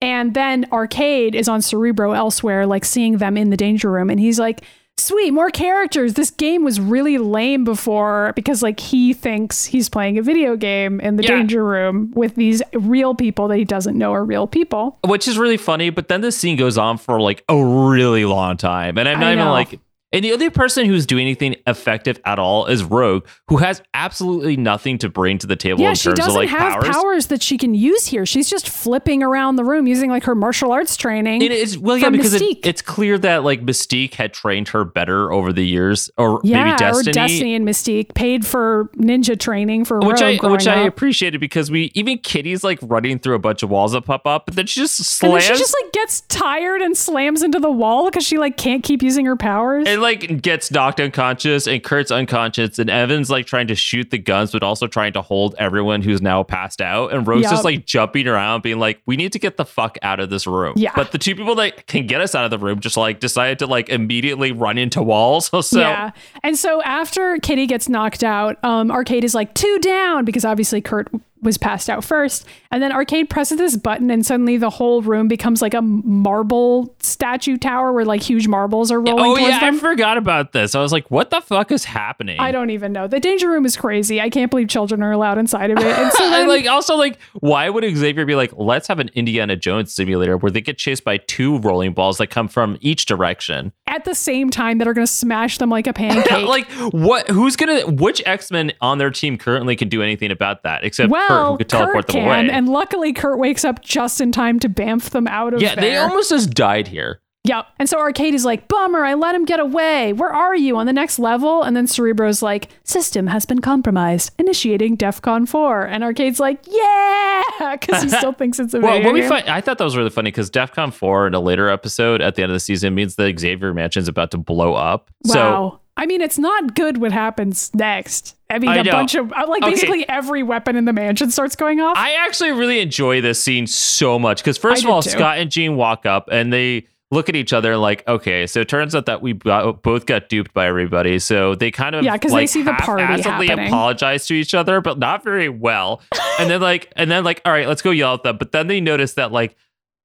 And 0.00 0.32
then 0.34 0.66
Arcade 0.72 1.34
is 1.34 1.48
on 1.48 1.60
Cerebro 1.60 2.12
elsewhere, 2.12 2.66
like 2.66 2.84
seeing 2.84 3.18
them 3.18 3.36
in 3.36 3.50
the 3.50 3.56
danger 3.56 3.90
room. 3.90 4.08
And 4.10 4.18
he's 4.18 4.38
like, 4.38 4.62
sweet, 4.98 5.30
more 5.32 5.48
characters. 5.50 6.14
This 6.14 6.30
game 6.30 6.64
was 6.64 6.80
really 6.80 7.18
lame 7.18 7.64
before 7.64 8.32
because 8.36 8.62
like 8.62 8.78
he 8.80 9.12
thinks 9.12 9.64
he's 9.64 9.88
playing 9.88 10.18
a 10.18 10.22
video 10.22 10.56
game 10.56 11.00
in 11.00 11.16
the 11.16 11.22
Yeah. 11.22 11.36
danger 11.36 11.64
room 11.64 12.12
with 12.14 12.34
these 12.34 12.62
real 12.72 13.14
people 13.14 13.48
that 13.48 13.58
he 13.58 13.64
doesn't 13.64 13.96
know 13.96 14.12
are 14.12 14.24
real 14.24 14.46
people. 14.46 14.98
which 15.06 15.26
is 15.28 15.38
really 15.38 15.56
funny. 15.56 15.90
But 15.90 16.08
then 16.08 16.20
the 16.20 16.32
scene 16.32 16.56
goes 16.56 16.78
on 16.78 16.98
for 16.98 17.20
like 17.20 17.44
a 17.48 17.56
really 17.64 18.24
long 18.24 18.56
time, 18.56 18.98
and 18.98 19.08
I'm 19.08 19.20
not 19.20 19.32
even 19.32 19.46
like. 19.48 19.78
And 20.12 20.24
the 20.24 20.32
only 20.32 20.50
person 20.50 20.86
who's 20.86 21.06
doing 21.06 21.22
anything 21.22 21.56
effective 21.66 22.20
at 22.24 22.38
all 22.38 22.66
is 22.66 22.84
Rogue, 22.84 23.26
who 23.48 23.56
has 23.58 23.82
absolutely 23.94 24.56
nothing 24.56 24.98
to 24.98 25.08
bring 25.08 25.38
to 25.38 25.46
the 25.46 25.56
table 25.56 25.80
yeah, 25.80 25.90
in 25.90 25.94
she 25.94 26.04
terms 26.08 26.18
doesn't 26.18 26.32
of 26.32 26.36
like 26.36 26.48
have 26.50 26.82
powers. 26.82 27.28
that 27.28 27.42
she 27.42 27.56
can 27.56 27.74
use 27.74 28.06
here. 28.06 28.26
She's 28.26 28.50
just 28.50 28.68
flipping 28.68 29.22
around 29.22 29.56
the 29.56 29.64
room 29.64 29.86
using 29.86 30.10
like 30.10 30.24
her 30.24 30.34
martial 30.34 30.72
arts 30.72 30.96
training. 30.96 31.40
It 31.42 31.52
is 31.52 31.78
well, 31.78 31.96
yeah, 31.96 32.10
because 32.10 32.34
it, 32.34 32.58
it's 32.64 32.82
clear 32.82 33.16
that 33.18 33.42
like 33.44 33.62
Mystique 33.64 34.14
had 34.14 34.32
trained 34.32 34.68
her 34.68 34.84
better 34.84 35.32
over 35.32 35.52
the 35.52 35.66
years, 35.66 36.10
or 36.18 36.40
yeah, 36.44 36.64
maybe 36.64 36.76
Destiny, 36.76 37.10
or 37.10 37.12
Destiny 37.12 37.54
and 37.54 37.66
Mystique 37.66 38.14
paid 38.14 38.44
for 38.46 38.90
ninja 38.96 39.38
training 39.38 39.84
for 39.84 40.00
which 40.00 40.20
I 40.20 40.32
Rogue 40.32 40.40
growing 40.40 40.52
which 40.52 40.66
I 40.66 40.82
up. 40.82 40.88
appreciated 40.88 41.40
because 41.40 41.70
we 41.70 41.90
even 41.94 42.18
Kitty's 42.18 42.62
like 42.62 42.78
running 42.82 43.18
through 43.18 43.36
a 43.36 43.38
bunch 43.38 43.62
of 43.62 43.70
walls 43.70 43.92
that 43.92 44.02
pop 44.02 44.26
up, 44.26 44.46
but 44.46 44.56
then 44.56 44.66
she 44.66 44.80
just 44.80 45.22
And 45.22 45.32
then 45.32 45.40
slams 45.40 45.56
she 45.56 45.62
just 45.62 45.74
like 45.82 45.92
gets 45.92 46.20
tired 46.22 46.82
and 46.82 46.96
slams 46.96 47.42
into 47.42 47.58
the 47.58 47.70
wall 47.70 48.10
because 48.10 48.26
she 48.26 48.36
like 48.38 48.56
can't 48.56 48.82
keep 48.82 49.02
using 49.02 49.24
her 49.26 49.36
powers. 49.36 49.86
and 49.88 50.01
like 50.02 50.42
gets 50.42 50.70
knocked 50.70 51.00
unconscious, 51.00 51.66
and 51.66 51.82
Kurt's 51.82 52.10
unconscious, 52.10 52.78
and 52.78 52.90
Evan's 52.90 53.30
like 53.30 53.46
trying 53.46 53.68
to 53.68 53.74
shoot 53.74 54.10
the 54.10 54.18
guns, 54.18 54.52
but 54.52 54.62
also 54.62 54.86
trying 54.86 55.14
to 55.14 55.22
hold 55.22 55.54
everyone 55.58 56.02
who's 56.02 56.20
now 56.20 56.42
passed 56.42 56.80
out, 56.80 57.12
and 57.12 57.26
Rogue's 57.26 57.44
Yup. 57.44 57.52
just 57.52 57.64
like 57.64 57.86
jumping 57.86 58.28
around, 58.28 58.62
being 58.62 58.78
like, 58.78 59.00
"We 59.06 59.16
need 59.16 59.32
to 59.32 59.38
get 59.38 59.56
the 59.56 59.64
fuck 59.64 59.96
out 60.02 60.20
of 60.20 60.28
this 60.28 60.46
room." 60.46 60.74
Yeah. 60.76 60.92
but 60.94 61.12
the 61.12 61.18
two 61.18 61.34
people 61.34 61.54
that 61.54 61.86
can 61.86 62.06
get 62.06 62.20
us 62.20 62.34
out 62.34 62.44
of 62.44 62.50
the 62.50 62.58
room 62.58 62.80
just 62.80 62.96
like 62.96 63.20
decided 63.20 63.58
to 63.60 63.66
like 63.66 63.88
immediately 63.88 64.52
run 64.52 64.76
into 64.78 65.02
walls. 65.02 65.50
So 65.62 65.78
yeah. 65.78 66.10
And 66.42 66.58
so 66.58 66.82
after 66.82 67.38
Kitty 67.38 67.66
gets 67.66 67.88
knocked 67.88 68.24
out, 68.24 68.62
um, 68.64 68.90
Arcade 68.90 69.22
is 69.24 69.34
like 69.34 69.54
two 69.54 69.78
down 69.78 70.24
because 70.24 70.44
obviously 70.44 70.80
Kurt 70.80 71.08
was 71.42 71.58
passed 71.58 71.90
out 71.90 72.04
first. 72.04 72.46
And 72.70 72.82
then 72.82 72.92
Arcade 72.92 73.28
presses 73.28 73.58
this 73.58 73.76
button 73.76 74.10
and 74.10 74.24
suddenly 74.24 74.56
the 74.56 74.70
whole 74.70 75.02
room 75.02 75.28
becomes 75.28 75.60
like 75.60 75.74
a 75.74 75.82
marble 75.82 76.94
statue 77.00 77.56
tower 77.56 77.92
where 77.92 78.04
like 78.04 78.22
huge 78.22 78.48
marbles 78.48 78.90
are 78.90 79.00
rolling 79.00 79.32
Oh 79.32 79.36
yeah, 79.36 79.58
I 79.60 79.78
forgot 79.78 80.16
about 80.16 80.52
this. 80.52 80.74
I 80.74 80.80
was 80.80 80.92
like, 80.92 81.10
what 81.10 81.30
the 81.30 81.40
fuck 81.40 81.72
is 81.72 81.84
happening? 81.84 82.38
I 82.38 82.52
don't 82.52 82.70
even 82.70 82.92
know. 82.92 83.08
The 83.08 83.20
danger 83.20 83.50
room 83.50 83.66
is 83.66 83.76
crazy. 83.76 84.20
I 84.20 84.30
can't 84.30 84.50
believe 84.50 84.68
children 84.68 85.02
are 85.02 85.12
allowed 85.12 85.38
inside 85.38 85.70
of 85.70 85.78
it. 85.78 85.84
And 85.84 86.12
so 86.12 86.18
then, 86.30 86.48
like 86.48 86.66
also 86.66 86.96
like 86.96 87.18
why 87.34 87.68
would 87.68 87.84
Xavier 87.96 88.24
be 88.24 88.36
like, 88.36 88.52
let's 88.56 88.86
have 88.86 89.00
an 89.00 89.10
Indiana 89.14 89.56
Jones 89.56 89.92
simulator 89.92 90.36
where 90.36 90.52
they 90.52 90.60
get 90.60 90.78
chased 90.78 91.04
by 91.04 91.16
two 91.18 91.58
rolling 91.58 91.92
balls 91.92 92.18
that 92.18 92.28
come 92.28 92.48
from 92.48 92.78
each 92.80 93.06
direction? 93.06 93.72
at 93.92 94.06
the 94.06 94.14
same 94.14 94.48
time 94.48 94.78
that 94.78 94.88
are 94.88 94.94
going 94.94 95.06
to 95.06 95.12
smash 95.12 95.58
them 95.58 95.68
like 95.68 95.86
a 95.86 95.92
pancake. 96.02 96.46
like 96.48 96.70
what 96.92 97.28
who's 97.28 97.56
gonna 97.56 97.86
which 97.86 98.22
X-Men 98.24 98.72
on 98.80 98.96
their 98.96 99.10
team 99.10 99.36
currently 99.36 99.76
can 99.76 99.88
do 99.88 100.02
anything 100.02 100.30
about 100.30 100.62
that 100.62 100.82
except 100.82 101.10
Kurt 101.36 101.46
who 101.48 101.56
could 101.58 101.68
teleport 101.68 101.94
Kurt 101.94 102.06
them 102.08 102.14
can, 102.24 102.46
away. 102.46 102.50
and 102.56 102.68
luckily 102.68 103.12
Kurt 103.12 103.38
wakes 103.38 103.64
up 103.64 103.82
just 103.82 104.20
in 104.20 104.32
time 104.32 104.58
to 104.60 104.68
bamf 104.68 105.10
them 105.10 105.26
out 105.28 105.54
of 105.54 105.60
there. 105.60 105.68
yeah, 105.70 105.74
there. 105.74 105.90
they 105.90 105.96
almost 105.96 106.30
just 106.30 106.50
died 106.50 106.88
here. 106.88 107.20
Yep. 107.44 107.66
And 107.80 107.88
so 107.88 107.98
Arcade 107.98 108.34
is 108.34 108.44
like, 108.44 108.68
bummer, 108.68 109.04
I 109.04 109.14
let 109.14 109.34
him 109.34 109.44
get 109.44 109.58
away. 109.58 110.12
Where 110.12 110.32
are 110.32 110.54
you 110.54 110.76
on 110.76 110.86
the 110.86 110.92
next 110.92 111.18
level? 111.18 111.64
And 111.64 111.76
then 111.76 111.88
Cerebro's 111.88 112.40
like, 112.40 112.68
system 112.84 113.26
has 113.26 113.46
been 113.46 113.60
compromised, 113.60 114.30
initiating 114.38 114.96
DEFCON 114.96 115.48
4. 115.48 115.82
And 115.82 116.04
Arcade's 116.04 116.38
like, 116.38 116.64
yeah, 116.68 117.42
because 117.80 118.04
he 118.04 118.08
still 118.16 118.32
thinks 118.32 118.60
it's 118.60 118.74
a 118.74 118.80
Well, 118.80 118.92
video 118.92 119.12
we 119.12 119.20
game. 119.22 119.28
find, 119.28 119.48
I 119.48 119.60
thought 119.60 119.78
that 119.78 119.84
was 119.84 119.96
really 119.96 120.10
funny 120.10 120.30
because 120.30 120.52
DEFCON 120.52 120.92
4 120.94 121.26
in 121.26 121.34
a 121.34 121.40
later 121.40 121.68
episode 121.68 122.20
at 122.20 122.36
the 122.36 122.44
end 122.44 122.52
of 122.52 122.54
the 122.54 122.60
season 122.60 122.94
means 122.94 123.16
the 123.16 123.34
Xavier 123.36 123.74
Mansion's 123.74 124.06
about 124.06 124.30
to 124.30 124.38
blow 124.38 124.74
up. 124.74 125.10
So 125.26 125.34
Wow. 125.40 125.80
I 125.96 126.06
mean, 126.06 126.20
it's 126.20 126.38
not 126.38 126.74
good 126.74 126.98
what 126.98 127.12
happens 127.12 127.70
next. 127.74 128.34
I 128.50 128.58
mean, 128.58 128.70
I 128.70 128.76
a 128.78 128.84
know. 128.84 128.92
bunch 128.92 129.14
of, 129.14 129.32
uh, 129.32 129.46
like, 129.48 129.62
Okay. 129.62 129.72
basically 129.72 130.08
every 130.08 130.42
weapon 130.42 130.74
in 130.76 130.84
the 130.84 130.92
mansion 130.92 131.30
starts 131.30 131.54
going 131.56 131.80
off. 131.80 131.96
I 131.96 132.12
actually 132.26 132.52
really 132.52 132.80
enjoy 132.80 133.20
this 133.20 133.42
scene 133.42 133.66
so 133.66 134.18
much 134.18 134.38
because 134.38 134.58
first 134.58 134.84
I 134.84 134.88
of 134.88 134.94
all, 134.94 135.02
too. 135.02 135.10
Scott 135.10 135.38
and 135.38 135.50
Jean 135.50 135.76
walk 135.76 136.06
up 136.06 136.28
and 136.32 136.52
they 136.52 136.86
look 137.10 137.28
at 137.28 137.36
each 137.36 137.52
other 137.52 137.76
like, 137.76 138.06
okay, 138.08 138.46
so 138.46 138.60
it 138.60 138.68
turns 138.70 138.94
out 138.94 139.04
that 139.04 139.20
we 139.20 139.34
both 139.34 140.06
got 140.06 140.30
duped 140.30 140.54
by 140.54 140.66
everybody. 140.66 141.18
So 141.18 141.54
they 141.54 141.70
kind 141.70 141.94
of 141.94 142.04
Yeah, 142.04 142.16
'cause 142.16 142.30
they 142.30 142.38
like, 142.38 142.48
see 142.48 142.62
the 142.62 142.72
party 142.72 143.02
happening. 143.22 143.66
apologize 143.68 144.26
to 144.28 144.34
each 144.34 144.54
other, 144.54 144.80
but 144.80 144.98
not 144.98 145.22
very 145.22 145.50
well. 145.50 146.00
and 146.38 146.48
then 146.50 146.62
like, 146.62 146.90
and 146.96 147.10
then 147.10 147.22
like, 147.22 147.42
all 147.44 147.52
right, 147.52 147.68
let's 147.68 147.82
go 147.82 147.90
yell 147.90 148.14
at 148.14 148.22
them. 148.22 148.38
But 148.38 148.52
then 148.52 148.66
they 148.66 148.80
notice 148.80 149.12
that 149.14 149.30
like 149.30 149.56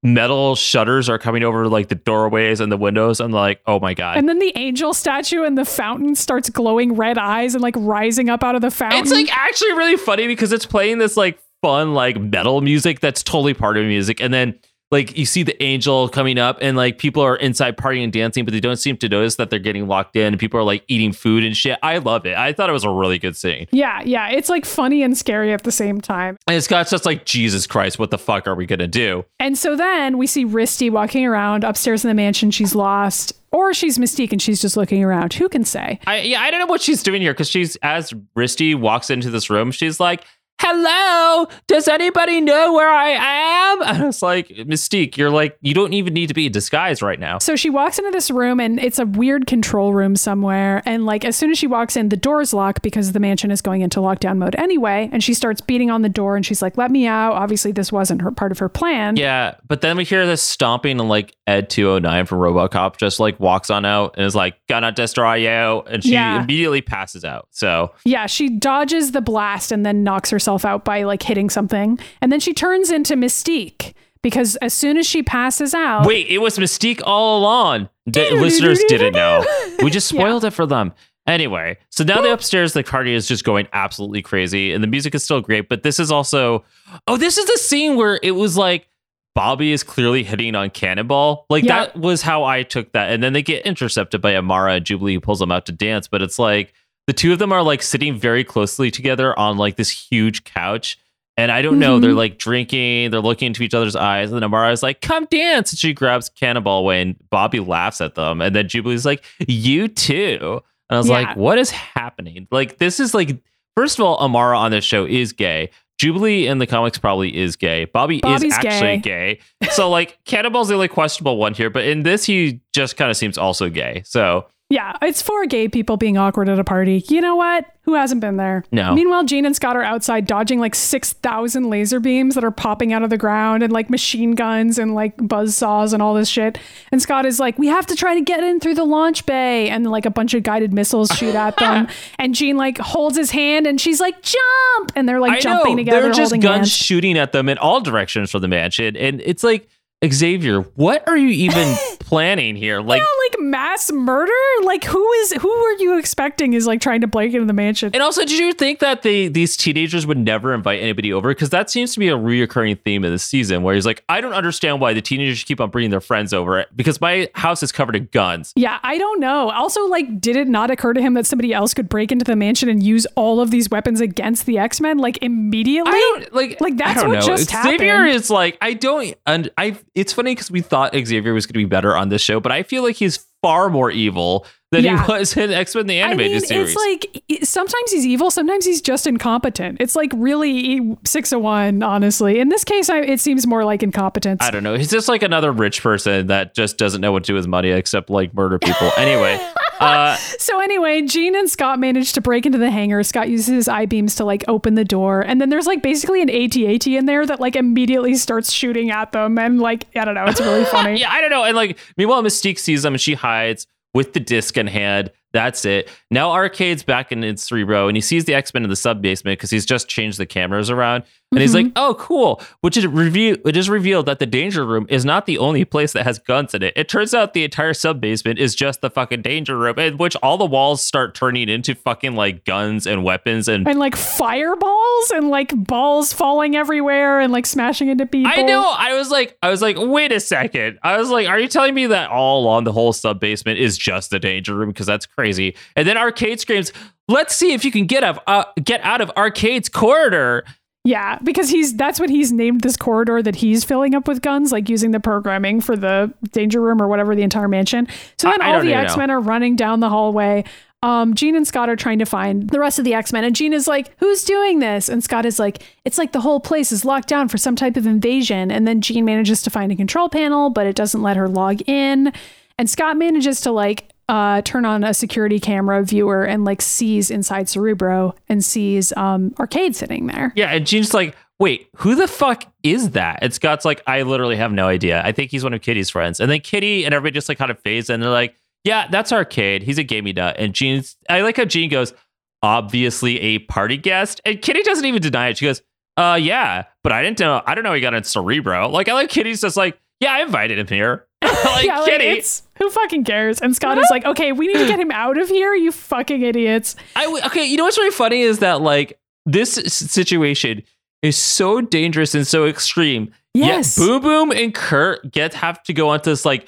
metal 0.04 0.56
shutters 0.56 1.10
are 1.10 1.18
coming 1.18 1.44
over 1.44 1.68
like 1.68 1.88
the 1.88 1.96
doorways 1.96 2.60
and 2.60 2.72
the 2.72 2.78
windows. 2.78 3.20
and 3.20 3.34
like, 3.34 3.62
oh 3.66 3.80
my 3.80 3.94
god. 3.94 4.18
and 4.18 4.30
then 4.30 4.40
the 4.40 4.56
angel 4.56 4.94
statue 4.94 5.44
and 5.44 5.58
the 5.58 5.66
fountain 5.66 6.16
starts 6.16 6.50
glowing 6.50 6.94
red 6.94 7.18
eyes 7.18 7.56
and 7.56 7.62
like 7.62 7.76
rising 7.78 8.30
up 8.30 8.44
out 8.44 8.56
of 8.56 8.62
the 8.62 8.72
fountain. 8.72 9.00
It's 9.00 9.12
like 9.12 9.36
actually 9.36 9.74
really 9.74 9.98
funny 9.98 10.28
because 10.28 10.52
it's 10.52 10.66
playing 10.66 11.00
this 11.00 11.18
like 11.18 11.40
fun 11.62 11.94
like 11.94 12.20
metal 12.20 12.62
music 12.62 13.00
that's 13.00 13.24
totally 13.24 13.54
part 13.54 13.78
of 13.78 13.86
music, 13.86 14.20
and 14.22 14.34
then 14.34 14.60
like 14.92 15.18
you 15.18 15.26
see 15.26 15.44
the 15.44 15.62
angel 15.62 16.08
coming 16.10 16.38
up, 16.40 16.58
and 16.62 16.78
like 16.78 16.98
people 16.98 17.22
are 17.22 17.36
inside 17.36 17.78
partying 17.78 18.04
and 18.04 18.14
dancing, 18.14 18.46
but 18.46 18.54
they 18.54 18.60
don't 18.60 18.78
seem 18.78 18.98
to 18.98 19.10
notice 19.10 19.36
that 19.36 19.50
they're 19.50 19.60
getting 19.60 19.88
locked 19.88 20.16
in, 20.16 20.28
and 20.28 20.40
people 20.40 20.60
are 20.60 20.64
like 20.64 20.84
eating 20.88 21.12
food 21.12 21.44
and 21.44 21.56
shit. 21.58 21.78
I 21.84 21.98
love 21.98 22.26
it. 22.26 22.38
I 22.38 22.54
thought 22.54 22.70
it 22.70 22.74
was 22.74 22.86
a 22.86 22.90
really 22.90 23.20
good 23.20 23.36
scene. 23.36 23.68
yeah, 23.72 24.02
yeah. 24.04 24.30
It's 24.30 24.50
like 24.50 24.66
funny 24.66 25.04
and 25.04 25.18
scary 25.18 25.52
at 25.54 25.64
the 25.64 25.72
same 25.72 26.00
time. 26.00 26.38
And 26.48 26.64
Scott's 26.64 26.92
just 26.92 27.06
like, 27.06 27.26
Jesus 27.26 27.68
Christ, 27.68 28.00
what 28.00 28.12
the 28.12 28.18
fuck 28.18 28.48
are 28.48 28.56
we 28.56 28.66
gonna 28.66 28.88
do? 28.88 29.26
And 29.40 29.58
so 29.58 29.76
then 29.76 30.18
we 30.18 30.28
see 30.28 30.46
Risty 30.46 30.90
walking 30.90 31.26
around 31.26 31.64
upstairs 31.64 32.06
in 32.06 32.10
the 32.10 32.16
mansion. 32.16 32.52
She's 32.52 32.74
lost, 32.74 33.34
or 33.52 33.74
she's 33.74 33.98
Mystique 33.98 34.32
and 34.32 34.42
she's 34.42 34.62
just 34.62 34.78
looking 34.78 35.04
around. 35.04 35.34
Who 35.34 35.50
can 35.50 35.64
say? 35.66 36.00
I 36.08 36.20
yeah, 36.22 36.42
I 36.42 36.52
don't 36.52 36.60
know 36.60 36.66
what 36.66 36.82
she's 36.82 37.04
doing 37.04 37.22
here 37.22 37.34
because 37.34 37.50
she's 37.50 37.76
as 37.78 38.14
Risty 38.38 38.74
walks 38.74 39.10
into 39.10 39.30
this 39.30 39.50
room, 39.50 39.72
she's 39.72 40.00
like, 40.00 40.24
"Hello, 40.60 41.48
does 41.68 41.88
anybody 41.88 42.42
know 42.42 42.74
where 42.74 42.90
I 42.90 43.10
am?" 43.10 43.82
And 43.84 44.04
I 44.04 44.06
was 44.06 44.22
like, 44.22 44.48
"Mystique, 44.50 45.18
you're 45.18 45.30
like, 45.30 45.58
you 45.62 45.74
don't 45.74 45.94
even 45.94 46.14
need 46.14 46.28
to 46.28 46.34
be 46.34 46.48
in 46.48 46.52
disguise 46.52 47.02
right 47.02 47.20
now." 47.20 47.38
So 47.38 47.56
she 47.56 47.70
walks 47.70 48.00
into 48.00 48.12
this 48.12 48.32
room 48.32 48.60
and 48.60 48.80
it's 48.80 48.98
a 49.00 49.06
weird 49.06 49.46
control 49.48 49.94
room 49.94 50.16
somewhere. 50.16 50.82
And 50.86 51.06
like 51.06 51.24
as 51.24 51.36
soon 51.36 51.52
as 51.52 51.58
she 51.58 51.68
walks 51.68 51.96
in, 51.96 52.10
the 52.10 52.18
door's 52.18 52.54
locked 52.54 52.82
because 52.82 53.12
the 53.12 53.20
mansion 53.20 53.52
is 53.52 53.62
going 53.62 53.82
into 53.82 54.00
lockdown 54.00 54.38
mode 54.38 54.56
anyway. 54.56 55.10
And 55.12 55.24
she 55.24 55.34
starts 55.34 55.62
beating 55.62 55.92
on 55.92 56.02
the 56.02 56.10
door 56.10 56.36
and 56.36 56.46
she's 56.46 56.62
like, 56.62 56.76
let 56.78 56.90
me 56.90 57.06
out. 57.06 57.34
Obviously, 57.34 57.72
this 57.72 57.92
wasn't 57.92 58.22
her 58.22 58.32
part 58.32 58.52
of 58.52 58.60
her 58.60 58.70
plan. 58.70 59.16
Yeah, 59.16 59.56
but 59.68 59.82
then 59.82 59.96
we 59.96 60.04
hear 60.06 60.26
this 60.26 60.42
stomping 60.42 61.00
and 61.00 61.08
like 61.08 61.36
Ed 61.46 61.70
209 61.70 62.26
from 62.26 62.40
Robocop 62.40 62.98
just 62.98 63.20
like 63.20 63.40
walks 63.40 63.70
on 63.70 63.86
out 63.86 64.16
and 64.18 64.26
is 64.26 64.36
like, 64.36 64.56
gonna 64.68 64.92
destroy 64.92 65.36
you. 65.36 65.82
And 65.82 66.04
she 66.04 66.14
Yeah. 66.14 66.42
immediately 66.42 66.82
passes 66.82 67.24
out. 67.24 67.48
So 67.52 67.92
Yeah, 68.06 68.26
she 68.26 68.50
dodges 68.50 69.12
the 69.12 69.22
blast 69.22 69.72
and 69.72 69.86
then 69.86 70.04
knocks 70.04 70.30
herself 70.32 70.47
out 70.66 70.86
by 70.86 71.04
like 71.04 71.24
hitting 71.24 71.50
something. 71.50 72.00
And 72.22 72.32
then 72.32 72.40
she 72.40 72.54
turns 72.54 72.92
into 72.92 73.16
Mystique 73.16 73.94
because 74.22 74.56
as 74.58 74.74
soon 74.74 74.98
as 74.98 75.06
she 75.06 75.24
passes 75.24 75.74
out, 75.74 76.06
wait, 76.06 76.28
it 76.28 76.40
was 76.40 76.58
Mystique 76.58 77.02
all 77.06 77.40
along. 77.40 77.90
The 78.06 78.32
listeners 78.32 78.82
didn't 78.88 79.14
know. 79.14 79.46
We 79.84 79.90
just 79.90 80.08
spoiled 80.16 80.44
it 80.46 80.52
for 80.52 80.66
them. 80.66 80.94
Anyway, 81.28 81.78
so 81.90 82.06
now 82.06 82.22
the 82.22 82.32
upstairs, 82.32 82.72
the 82.72 82.84
party 82.84 83.14
is 83.14 83.28
just 83.28 83.44
going 83.44 83.68
absolutely 83.74 84.22
crazy, 84.22 84.72
and 84.72 84.82
the 84.82 84.88
music 84.88 85.14
is 85.14 85.26
still 85.26 85.42
great. 85.42 85.68
But 85.68 85.84
this 85.84 86.00
is 86.00 86.10
also, 86.10 86.64
oh, 87.06 87.18
this 87.18 87.38
is 87.38 87.46
the 87.48 87.58
scene 87.58 87.98
where 87.98 88.18
it 88.24 88.32
was 88.32 88.56
like 88.56 88.88
Bobby 89.36 89.74
is 89.74 89.84
clearly 89.84 90.24
hitting 90.24 90.56
on 90.56 90.70
Cannonball. 90.70 91.46
Like 91.50 91.66
Yeah. 91.66 91.88
that 91.88 91.98
was 91.98 92.22
how 92.22 92.46
I 92.46 92.64
took 92.64 92.94
that. 92.94 93.12
And 93.12 93.22
then 93.22 93.34
they 93.34 93.44
get 93.44 93.66
intercepted 93.66 94.22
by 94.22 94.38
Amara 94.38 94.76
and 94.76 94.86
Jubilee 94.86 95.16
who 95.16 95.20
pulls 95.20 95.40
them 95.40 95.52
out 95.52 95.66
to 95.66 95.74
dance. 95.74 96.08
But 96.08 96.22
it's 96.22 96.40
like 96.40 96.74
the 97.08 97.14
two 97.14 97.34
of 97.34 97.40
them 97.40 97.52
are 97.52 97.64
like 97.64 97.82
sitting 97.82 98.16
very 98.16 98.44
closely 98.44 98.92
together 98.92 99.38
on 99.40 99.58
like 99.58 99.76
this 99.78 99.90
huge 99.90 100.44
couch. 100.44 100.98
And 101.40 101.52
I 101.52 101.62
don't 101.62 101.78
know, 101.80 101.98
Mhm. 101.98 102.02
they're 102.02 102.14
like 102.14 102.38
drinking, 102.40 103.12
they're 103.12 103.22
looking 103.22 103.48
into 103.48 103.62
each 103.64 103.74
other's 103.76 103.96
eyes. 103.96 104.30
And 104.30 104.36
then 104.38 104.44
Amara 104.44 104.72
is 104.72 104.82
like, 104.82 105.02
come 105.02 105.26
dance. 105.30 105.72
And 105.72 105.78
she 105.80 105.94
grabs 105.94 106.30
Cannonball 106.30 106.80
away 106.80 107.02
and 107.02 107.16
Bobby 107.30 107.60
laughs 107.60 108.02
at 108.02 108.16
them. 108.16 108.42
And 108.42 108.56
then 108.56 108.68
Jubilee's 108.68 109.06
like, 109.06 109.24
you 109.48 109.88
too. 109.88 110.62
And 110.90 110.96
I 110.96 110.98
was 110.98 111.08
Yeah. 111.10 111.14
like, 111.14 111.38
what 111.38 111.60
is 111.60 111.70
happening? 111.70 112.48
Like, 112.50 112.78
this 112.80 113.00
is 113.00 113.14
like, 113.14 113.38
first 113.76 114.00
of 114.00 114.06
all, 114.06 114.18
Amara 114.18 114.58
on 114.58 114.72
this 114.72 114.84
show 114.84 115.06
is 115.06 115.32
gay. 115.32 115.70
Jubilee 116.00 116.48
in 116.48 116.58
the 116.60 116.68
comics 116.68 116.98
probably 116.98 117.36
is 117.38 117.56
gay. 117.56 117.86
Bobby 117.86 118.20
Bobby's 118.20 118.44
is 118.44 118.54
actually 118.54 118.98
gay. 118.98 119.40
So 119.72 119.90
like 119.90 120.18
Cannonball's 120.26 120.68
the 120.70 120.74
only 120.76 120.88
questionable 120.88 121.38
one 121.38 121.54
here, 121.54 121.70
but 121.70 121.86
in 121.86 122.04
this 122.04 122.26
he 122.26 122.62
just 122.74 122.98
kind 122.98 123.10
of 123.12 123.18
seems 123.18 123.38
also 123.38 123.70
gay. 123.70 124.02
So 124.06 124.46
yeah, 124.70 124.98
it's 125.02 125.22
for 125.22 125.46
gay 125.46 125.70
people 125.70 125.96
being 125.96 126.18
awkward 126.18 126.50
at 126.50 126.60
a 126.60 126.64
party. 126.64 127.04
You 127.08 127.22
know 127.22 127.38
what? 127.38 127.66
Who 127.84 127.94
hasn't 127.94 128.20
been 128.20 128.36
there? 128.36 128.66
No. 128.70 128.94
Meanwhile, 128.94 129.24
Jean 129.24 129.46
and 129.46 129.56
Scott 129.56 129.78
are 129.78 129.82
outside 129.82 130.28
dodging 130.28 130.60
like 130.60 130.76
6,000 130.76 131.70
laser 131.70 132.02
beams 132.02 132.36
that 132.36 132.44
are 132.44 132.52
popping 132.52 132.92
out 132.92 133.02
of 133.02 133.10
the 133.10 133.18
ground 133.18 133.64
and 133.64 133.72
like 133.72 133.90
machine 133.90 134.32
guns 134.32 134.78
and 134.78 134.94
like 134.94 135.14
buzz 135.26 135.56
saws 135.56 135.94
and 135.94 136.04
all 136.04 136.14
this 136.14 136.28
shit. 136.28 136.58
And 136.92 137.02
Scott 137.02 137.26
is 137.26 137.40
like, 137.40 137.58
we 137.58 137.68
have 137.68 137.86
to 137.86 137.96
try 137.96 138.16
to 138.16 138.22
get 138.22 138.44
in 138.44 138.60
through 138.60 138.76
the 138.76 138.84
launch 138.84 139.26
bay. 139.26 139.70
And 139.70 139.90
like 139.90 140.06
a 140.06 140.12
bunch 140.12 140.34
of 140.34 140.44
guided 140.44 140.74
missiles 140.74 141.10
shoot 141.12 141.34
at 141.34 141.56
them. 141.56 141.88
and 142.20 142.36
Jean 142.36 142.58
like 142.58 142.78
holds 142.78 143.16
his 143.16 143.32
hand 143.32 143.68
and 143.68 143.80
she's 143.80 144.02
like, 144.02 144.22
jump. 144.22 144.92
And 144.98 145.08
they're 145.08 145.22
like 145.22 145.32
I 145.32 145.40
jumping 145.40 145.78
know 145.78 145.84
together, 145.84 146.02
they're 146.02 146.12
just 146.12 146.34
guns 146.34 146.44
hands. 146.44 146.72
shooting 146.74 147.18
at 147.18 147.32
them 147.32 147.48
in 147.48 147.58
all 147.58 147.80
directions 147.80 148.32
from 148.32 148.42
the 148.42 148.50
mansion, 148.50 148.98
and 148.98 149.22
it's 149.22 149.44
like 149.44 149.70
Xavier, 150.06 150.62
what 150.76 151.08
are 151.08 151.18
you 151.18 151.30
even 151.30 151.76
planning 152.00 152.56
here? 152.56 152.82
Like. 152.82 153.00
yeah, 153.00 153.06
like 153.26 153.40
mass 153.40 153.92
murder? 153.92 154.32
Like 154.64 154.84
who 154.84 155.12
is 155.14 155.34
who 155.34 155.50
are 155.50 155.74
you 155.78 155.98
expecting 155.98 156.54
is 156.54 156.68
like 156.68 156.82
trying 156.82 157.02
to 157.02 157.08
break 157.08 157.34
into 157.34 157.48
the 157.48 157.54
mansion? 157.54 157.90
And 157.94 158.04
also, 158.04 158.22
did 158.22 158.38
you 158.38 158.54
think 158.54 158.78
that 158.80 159.02
they 159.02 159.28
these 159.28 159.58
teenagers 159.58 160.06
would 160.06 160.18
never 160.20 160.54
invite 160.54 160.82
anybody 160.82 161.12
over? 161.12 161.30
Because 161.30 161.50
that 161.50 161.72
seems 161.72 161.94
to 161.94 162.00
be 162.00 162.10
a 162.10 162.16
reoccurring 162.18 162.80
theme 162.84 163.04
of 163.04 163.12
the 163.12 163.18
season, 163.18 163.64
where 163.64 163.74
he's 163.74 163.88
like, 163.88 164.04
I 164.08 164.22
don't 164.22 164.34
understand 164.34 164.82
why 164.82 164.94
the 164.94 165.02
teenagers 165.02 165.44
keep 165.44 165.60
on 165.60 165.72
bringing 165.72 165.90
their 165.90 166.02
friends 166.02 166.32
over 166.32 166.64
because 166.76 167.02
my 167.02 167.30
house 167.34 167.64
is 167.64 167.72
covered 167.72 167.96
in 167.96 168.08
guns. 168.12 168.54
Yeah, 168.56 168.80
I 168.84 169.00
don't 169.00 169.20
know. 169.20 169.50
Also, 169.50 169.86
like, 169.88 170.22
did 170.22 170.36
it 170.36 170.48
not 170.48 170.70
occur 170.70 170.94
to 170.94 171.02
him 171.02 171.16
that 171.16 171.26
somebody 171.26 171.54
else 171.54 171.74
could 171.74 171.90
break 171.90 172.12
into 172.12 172.24
the 172.24 172.36
mansion 172.36 172.70
and 172.70 172.84
use 172.84 173.08
all 173.16 173.42
of 173.42 173.50
these 173.50 173.70
weapons 173.72 174.00
against 174.00 174.46
the 174.46 174.60
X 174.60 174.80
Men, 174.80 175.00
like 175.00 175.18
immediately? 175.24 175.92
I 175.92 176.20
don't 176.20 176.36
like 176.36 176.62
Like, 176.62 176.78
that's 176.78 177.04
what 177.04 177.14
know. 177.14 177.22
just 177.22 177.50
Xavier 177.50 177.58
happened. 177.58 177.80
Xavier 177.80 178.06
is 178.06 178.30
like 178.30 178.58
I 178.62 178.74
don't 178.74 179.16
and 179.26 179.50
I. 179.58 179.76
It's 179.98 180.14
funny 180.14 180.32
because 180.36 180.52
we 180.52 180.62
thought 180.62 180.94
Xavier 180.96 181.34
was 181.34 181.46
going 181.46 181.54
to 181.54 181.60
be 181.60 181.66
better 181.66 181.96
on 181.96 182.10
this 182.10 182.22
show, 182.22 182.40
but 182.40 182.52
I 182.52 182.64
feel 182.64 182.84
like 182.84 182.96
he's 182.96 183.26
far 183.42 183.70
more 183.70 183.90
evil 183.92 184.46
than 184.72 184.84
Yeah. 184.84 185.06
he 185.06 185.12
was 185.12 185.36
in 185.38 185.52
X 185.52 185.74
Men 185.76 185.88
the 185.88 186.00
animated 186.00 186.32
I 186.32 186.40
mean, 186.40 186.42
series. 186.68 186.76
it's 186.76 187.24
like 187.30 187.44
sometimes 187.44 187.92
he's 187.92 188.06
evil, 188.06 188.30
sometimes 188.32 188.66
he's 188.66 188.82
just 188.82 189.08
incompetent. 189.08 189.78
It's 189.80 189.96
like 189.96 190.12
really 190.16 190.98
six 191.06 191.32
of 191.32 191.42
one, 191.42 191.82
honestly. 191.84 192.40
In 192.40 192.50
this 192.50 192.64
case, 192.64 192.90
I, 192.90 193.00
it 193.02 193.20
seems 193.20 193.48
more 193.48 193.64
like 193.66 193.82
incompetence. 193.84 194.42
I 194.44 194.52
don't 194.52 194.64
know. 194.64 194.76
He's 194.76 194.92
just 194.92 195.08
like 195.08 195.24
another 195.24 195.52
rich 195.52 195.82
person 195.82 196.28
that 196.28 196.54
just 196.56 196.78
doesn't 196.78 197.02
know 197.02 197.12
what 197.12 197.24
to 197.24 197.28
do 197.32 197.36
with 197.36 197.48
money 197.48 197.70
except 197.70 198.10
like 198.10 198.34
murder 198.34 198.60
people. 198.60 198.92
anyway, 198.98 199.40
uh, 199.80 200.16
So 200.40 200.60
anyway, 200.60 201.02
Jean 201.04 201.36
and 201.36 201.50
Scott 201.50 201.80
manage 201.80 202.14
to 202.14 202.22
break 202.22 202.46
into 202.46 202.58
the 202.58 202.70
hangar. 202.72 203.02
Scott 203.04 203.30
uses 203.30 203.48
his 203.48 203.68
eye 203.68 203.86
beams 203.86 204.16
to 204.16 204.26
like 204.26 204.44
open 204.48 204.76
the 204.76 204.86
door, 204.86 205.22
and 205.22 205.40
then 205.42 205.50
there's 205.50 205.68
like 205.68 205.82
basically 205.82 206.22
an 206.22 206.30
AT-AT 206.30 206.88
in 206.88 207.06
there 207.06 207.26
that 207.26 207.40
like 207.40 207.56
immediately 207.56 208.16
starts 208.16 208.52
shooting 208.52 208.92
at 208.92 209.12
them, 209.12 209.38
and 209.38 209.60
like 209.60 209.86
I 209.96 210.06
don't 210.06 210.16
know, 210.16 210.26
it's 210.26 210.40
really 210.42 210.66
funny. 210.72 211.00
yeah, 211.00 211.12
I 211.12 211.22
don't 211.22 211.30
know. 211.30 211.44
And 211.44 211.56
like, 211.56 211.78
meanwhile, 211.98 212.24
Mystique 212.24 212.60
sees 212.60 212.84
them 212.84 212.94
and 212.94 213.02
she 213.02 213.14
hides 213.14 213.68
with 213.94 214.14
the 214.14 214.20
disc 214.20 214.58
in 214.58 214.68
hand 214.68 215.12
That's 215.38 215.66
it. 215.66 215.88
Now 216.10 216.32
Arcade's 216.32 216.82
back 216.82 217.12
in 217.12 217.24
its 217.24 217.44
Cerebro 217.44 217.88
and 217.88 217.96
he 217.96 218.02
sees 218.02 218.26
the 218.26 218.34
X 218.34 218.52
Men 218.56 218.64
in 218.64 218.72
the 218.72 218.76
sub 218.76 219.04
basement 219.04 219.38
because 219.38 219.52
he's 219.52 219.68
just 219.68 219.88
changed 219.88 220.18
the 220.18 220.26
cameras 220.26 220.72
around. 220.72 221.04
And 221.34 221.42
he's 221.42 221.52
Mhm. 221.52 221.64
like, 221.66 221.72
oh, 221.76 221.94
cool. 222.00 222.42
Which 222.62 222.78
is 222.78 222.88
review 222.88 223.38
it 223.46 223.58
is 223.58 223.70
revealed 223.70 224.06
that 224.06 224.20
the 224.20 224.26
danger 224.26 224.66
room 224.66 224.86
is 224.90 225.04
not 225.04 225.26
the 225.26 225.38
only 225.38 225.66
place 225.66 225.92
that 225.92 226.04
has 226.06 226.18
guns 226.20 226.54
in 226.56 226.64
it. 226.64 226.74
It 226.78 226.88
turns 226.88 227.14
out 227.14 227.34
the 227.34 227.44
entire 227.44 227.74
sub 227.74 228.00
basement 228.00 228.40
is 228.40 228.56
just 228.56 228.80
the 228.80 228.90
fucking 228.90 229.22
danger 229.24 229.58
room, 229.58 229.78
in 229.78 229.98
which 229.98 230.16
all 230.24 230.38
the 230.38 230.46
walls 230.46 230.82
start 230.82 231.14
turning 231.14 231.50
into 231.50 231.76
fucking 231.76 232.16
like 232.16 232.46
guns 232.46 232.88
and 232.88 233.04
weapons 233.04 233.50
and 233.50 233.68
And 233.68 233.78
like 233.78 233.96
fireballs 233.98 235.12
and 235.14 235.30
like 235.30 235.52
balls 235.68 236.14
falling 236.14 236.56
everywhere 236.56 237.20
and 237.20 237.34
like 237.34 237.46
smashing 237.46 237.90
into 237.90 238.06
people. 238.06 238.32
I 238.34 238.42
know. 238.44 238.74
I 238.78 238.94
was 238.98 239.12
like, 239.12 239.38
I 239.44 239.50
was 239.50 239.62
like, 239.62 239.76
wait 239.78 240.14
a 240.14 240.22
second. 240.22 240.80
I 240.82 240.98
was 240.98 241.10
like, 241.10 241.28
are 241.28 241.38
you 241.40 241.50
telling 241.50 241.74
me 241.74 241.88
that 241.88 242.10
all 242.10 242.40
along 242.42 242.64
the 242.64 242.72
whole 242.72 242.94
sub 242.94 243.20
basement 243.20 243.60
is 243.60 243.78
just 243.78 244.12
the 244.12 244.20
danger 244.20 244.56
room? 244.56 244.70
Because 244.70 244.86
that's 244.88 245.06
crazy. 245.06 245.27
And 245.76 245.88
then 245.88 245.98
Arcade 245.98 246.40
screams, 246.40 246.72
"Let's 247.08 247.36
see 247.36 247.54
if 247.54 247.64
you 247.66 247.72
can 247.72 247.86
get 247.86 248.04
out, 248.04 248.24
uh, 248.28 248.46
get 248.64 248.82
out 248.82 249.02
of 249.02 249.12
Arcade's 249.16 249.70
corridor." 249.70 250.44
Yeah, 250.84 251.20
because 251.22 251.50
he's 251.50 251.76
that's 251.76 252.00
what 252.00 252.10
he's 252.10 252.32
named 252.32 252.62
this 252.62 252.78
corridor 252.78 253.22
that 253.22 253.36
he's 253.36 253.66
filling 253.66 253.94
up 253.94 254.08
with 254.08 254.22
guns, 254.22 254.54
like 254.54 254.70
using 254.70 254.92
the 254.92 255.02
programming 255.02 255.60
for 255.60 255.76
the 255.76 256.14
danger 256.32 256.62
room 256.62 256.82
or 256.82 256.88
whatever 256.88 257.14
the 257.14 257.24
entire 257.24 257.50
mansion. 257.50 257.88
So 258.18 258.30
then 258.30 258.42
I- 258.42 258.46
I 258.46 258.48
all 258.48 258.54
don't 258.60 258.68
the. 258.68 258.74
X 258.74 258.96
Men 258.98 259.12
are 259.12 259.20
running 259.20 259.56
down 259.58 259.82
the 259.82 259.90
hallway. 259.90 260.46
Um, 260.84 261.16
Jean 261.16 261.36
and 261.36 261.46
Scott 261.46 261.70
are 261.70 261.76
trying 261.76 261.98
to 262.00 262.06
find 262.06 262.50
the 262.52 262.60
rest 262.60 262.78
of 262.80 262.86
the 262.86 262.94
X 262.94 263.12
Men, 263.12 263.24
and 263.26 263.36
Jean 263.36 263.52
is 263.52 263.68
like, 263.68 263.92
"Who's 264.00 264.24
doing 264.24 264.60
this?" 264.60 264.88
And 264.88 265.04
Scott 265.04 265.26
is 265.26 265.40
like, 265.40 265.62
"It's 265.84 265.98
like 265.98 266.12
the 266.14 266.22
whole 266.22 266.40
place 266.40 266.72
is 266.72 266.86
locked 266.86 267.10
down 267.10 267.28
for 267.28 267.38
some 267.38 267.56
type 267.58 267.76
of 267.76 267.86
invasion." 267.88 268.50
And 268.52 268.66
then 268.66 268.80
Jean 268.80 269.04
manages 269.04 269.42
to 269.42 269.50
find 269.50 269.72
a 269.72 269.76
control 269.76 270.08
panel, 270.08 270.52
but 270.52 270.68
it 270.68 270.76
doesn't 270.76 271.02
let 271.02 271.18
her 271.18 271.28
log 271.28 271.68
in. 271.68 272.14
And 272.60 272.70
Scott 272.70 272.96
manages 272.96 273.42
to 273.42 273.52
like 273.52 273.90
uh, 274.10 274.42
turn 274.44 274.66
on 274.66 274.84
a 274.84 274.94
security 274.94 275.40
camera 275.40 275.84
viewer 275.84 276.24
and 276.24 276.46
like 276.46 276.62
sees 276.62 277.12
inside 277.12 277.50
Cerebro 277.50 278.16
and 278.30 278.44
sees 278.44 278.96
um, 278.96 279.34
Arcade 279.40 279.76
sitting 279.76 280.08
there. 280.08 280.32
Yeah, 280.36 280.48
and 280.52 280.66
Jean's 280.66 280.94
like, 280.94 281.16
"Wait, 281.40 281.68
who 281.76 281.96
the 281.96 282.08
fuck 282.08 282.46
is 282.64 282.92
that?" 282.92 283.20
And 283.22 283.34
Scott's 283.34 283.66
like, 283.66 283.82
"I 283.86 284.04
literally 284.04 284.38
have 284.38 284.52
no 284.52 284.68
idea. 284.68 285.02
I 285.04 285.12
think 285.12 285.32
he's 285.32 285.44
one 285.44 285.54
of 285.54 285.62
Kitty's 285.62 285.90
friends." 285.90 286.20
And 286.20 286.32
then 286.32 286.40
Kitty 286.40 286.86
and 286.86 286.94
everybody 286.94 287.16
just 287.16 287.28
like 287.30 287.38
kind 287.38 287.52
of 287.52 287.60
phase, 287.60 287.90
and 287.90 288.02
they're 288.02 288.10
like, 288.10 288.36
"Yeah, 288.64 288.88
that's 288.90 289.12
Arcade. 289.12 289.64
He's 289.64 289.78
a 289.78 289.84
gamey 289.84 290.14
nut." 290.14 290.36
And 290.40 290.54
Jean's, 290.54 290.96
I 291.10 291.22
like 291.22 291.36
how 291.38 291.46
Jean 291.46 291.70
goes, 291.70 291.94
"Obviously 292.42 293.20
a 293.20 293.40
party 293.40 293.78
guest," 293.78 294.22
and 294.26 294.42
Kitty 294.42 294.64
doesn't 294.64 294.86
even 294.86 295.02
deny 295.02 295.30
it. 295.30 295.38
She 295.38 295.46
goes, 295.46 295.62
"Uh, 295.98 296.18
yeah, 296.22 296.64
but 296.82 296.94
I 296.94 297.04
didn't 297.04 297.20
know. 297.20 297.42
I 297.46 297.56
don't 297.56 297.66
know 297.66 297.74
he 297.74 297.82
got 297.82 297.94
in 297.94 298.04
Cerebro." 298.04 298.70
Like, 298.70 298.88
I 298.88 298.94
like 298.94 299.10
Kitty's 299.10 299.42
just 299.42 299.58
like, 299.58 299.78
"Yeah, 300.00 300.14
I 300.14 300.22
invited 300.22 300.60
him 300.60 300.68
here." 300.68 301.07
like 301.46 301.66
yeah, 301.66 301.80
like, 301.80 302.00
Kitty, 302.00 302.24
who 302.58 302.70
fucking 302.70 303.04
cares? 303.04 303.40
And 303.40 303.56
Scott 303.56 303.78
is 303.78 303.88
like, 303.90 304.06
okay, 304.12 304.32
we 304.32 304.48
need 304.48 304.60
to 304.60 304.68
get 304.68 304.80
him 304.80 304.92
out 304.92 305.18
of 305.18 305.30
here, 305.30 305.54
you 305.54 305.72
fucking 305.72 306.22
idiots. 306.22 306.76
I 306.96 307.06
w- 307.06 307.24
okay. 307.26 307.46
You 307.46 307.58
know 307.58 307.66
what's 307.66 307.78
really 307.78 307.92
funny 307.92 308.22
is 308.22 308.40
that 308.40 308.62
like 308.62 309.00
this 309.26 309.54
situation 309.54 310.64
is 311.02 311.18
so 311.18 311.62
dangerous 311.62 312.16
and 312.16 312.26
so 312.26 312.46
extreme. 312.46 313.12
Yes. 313.34 313.78
Yet 313.78 313.86
Boom 313.86 314.02
Boom 314.02 314.32
and 314.32 314.54
Kurt 314.54 315.12
get 315.12 315.34
have 315.36 315.62
to 315.64 315.74
go 315.74 315.90
on 315.90 316.00
this 316.04 316.26
like 316.26 316.48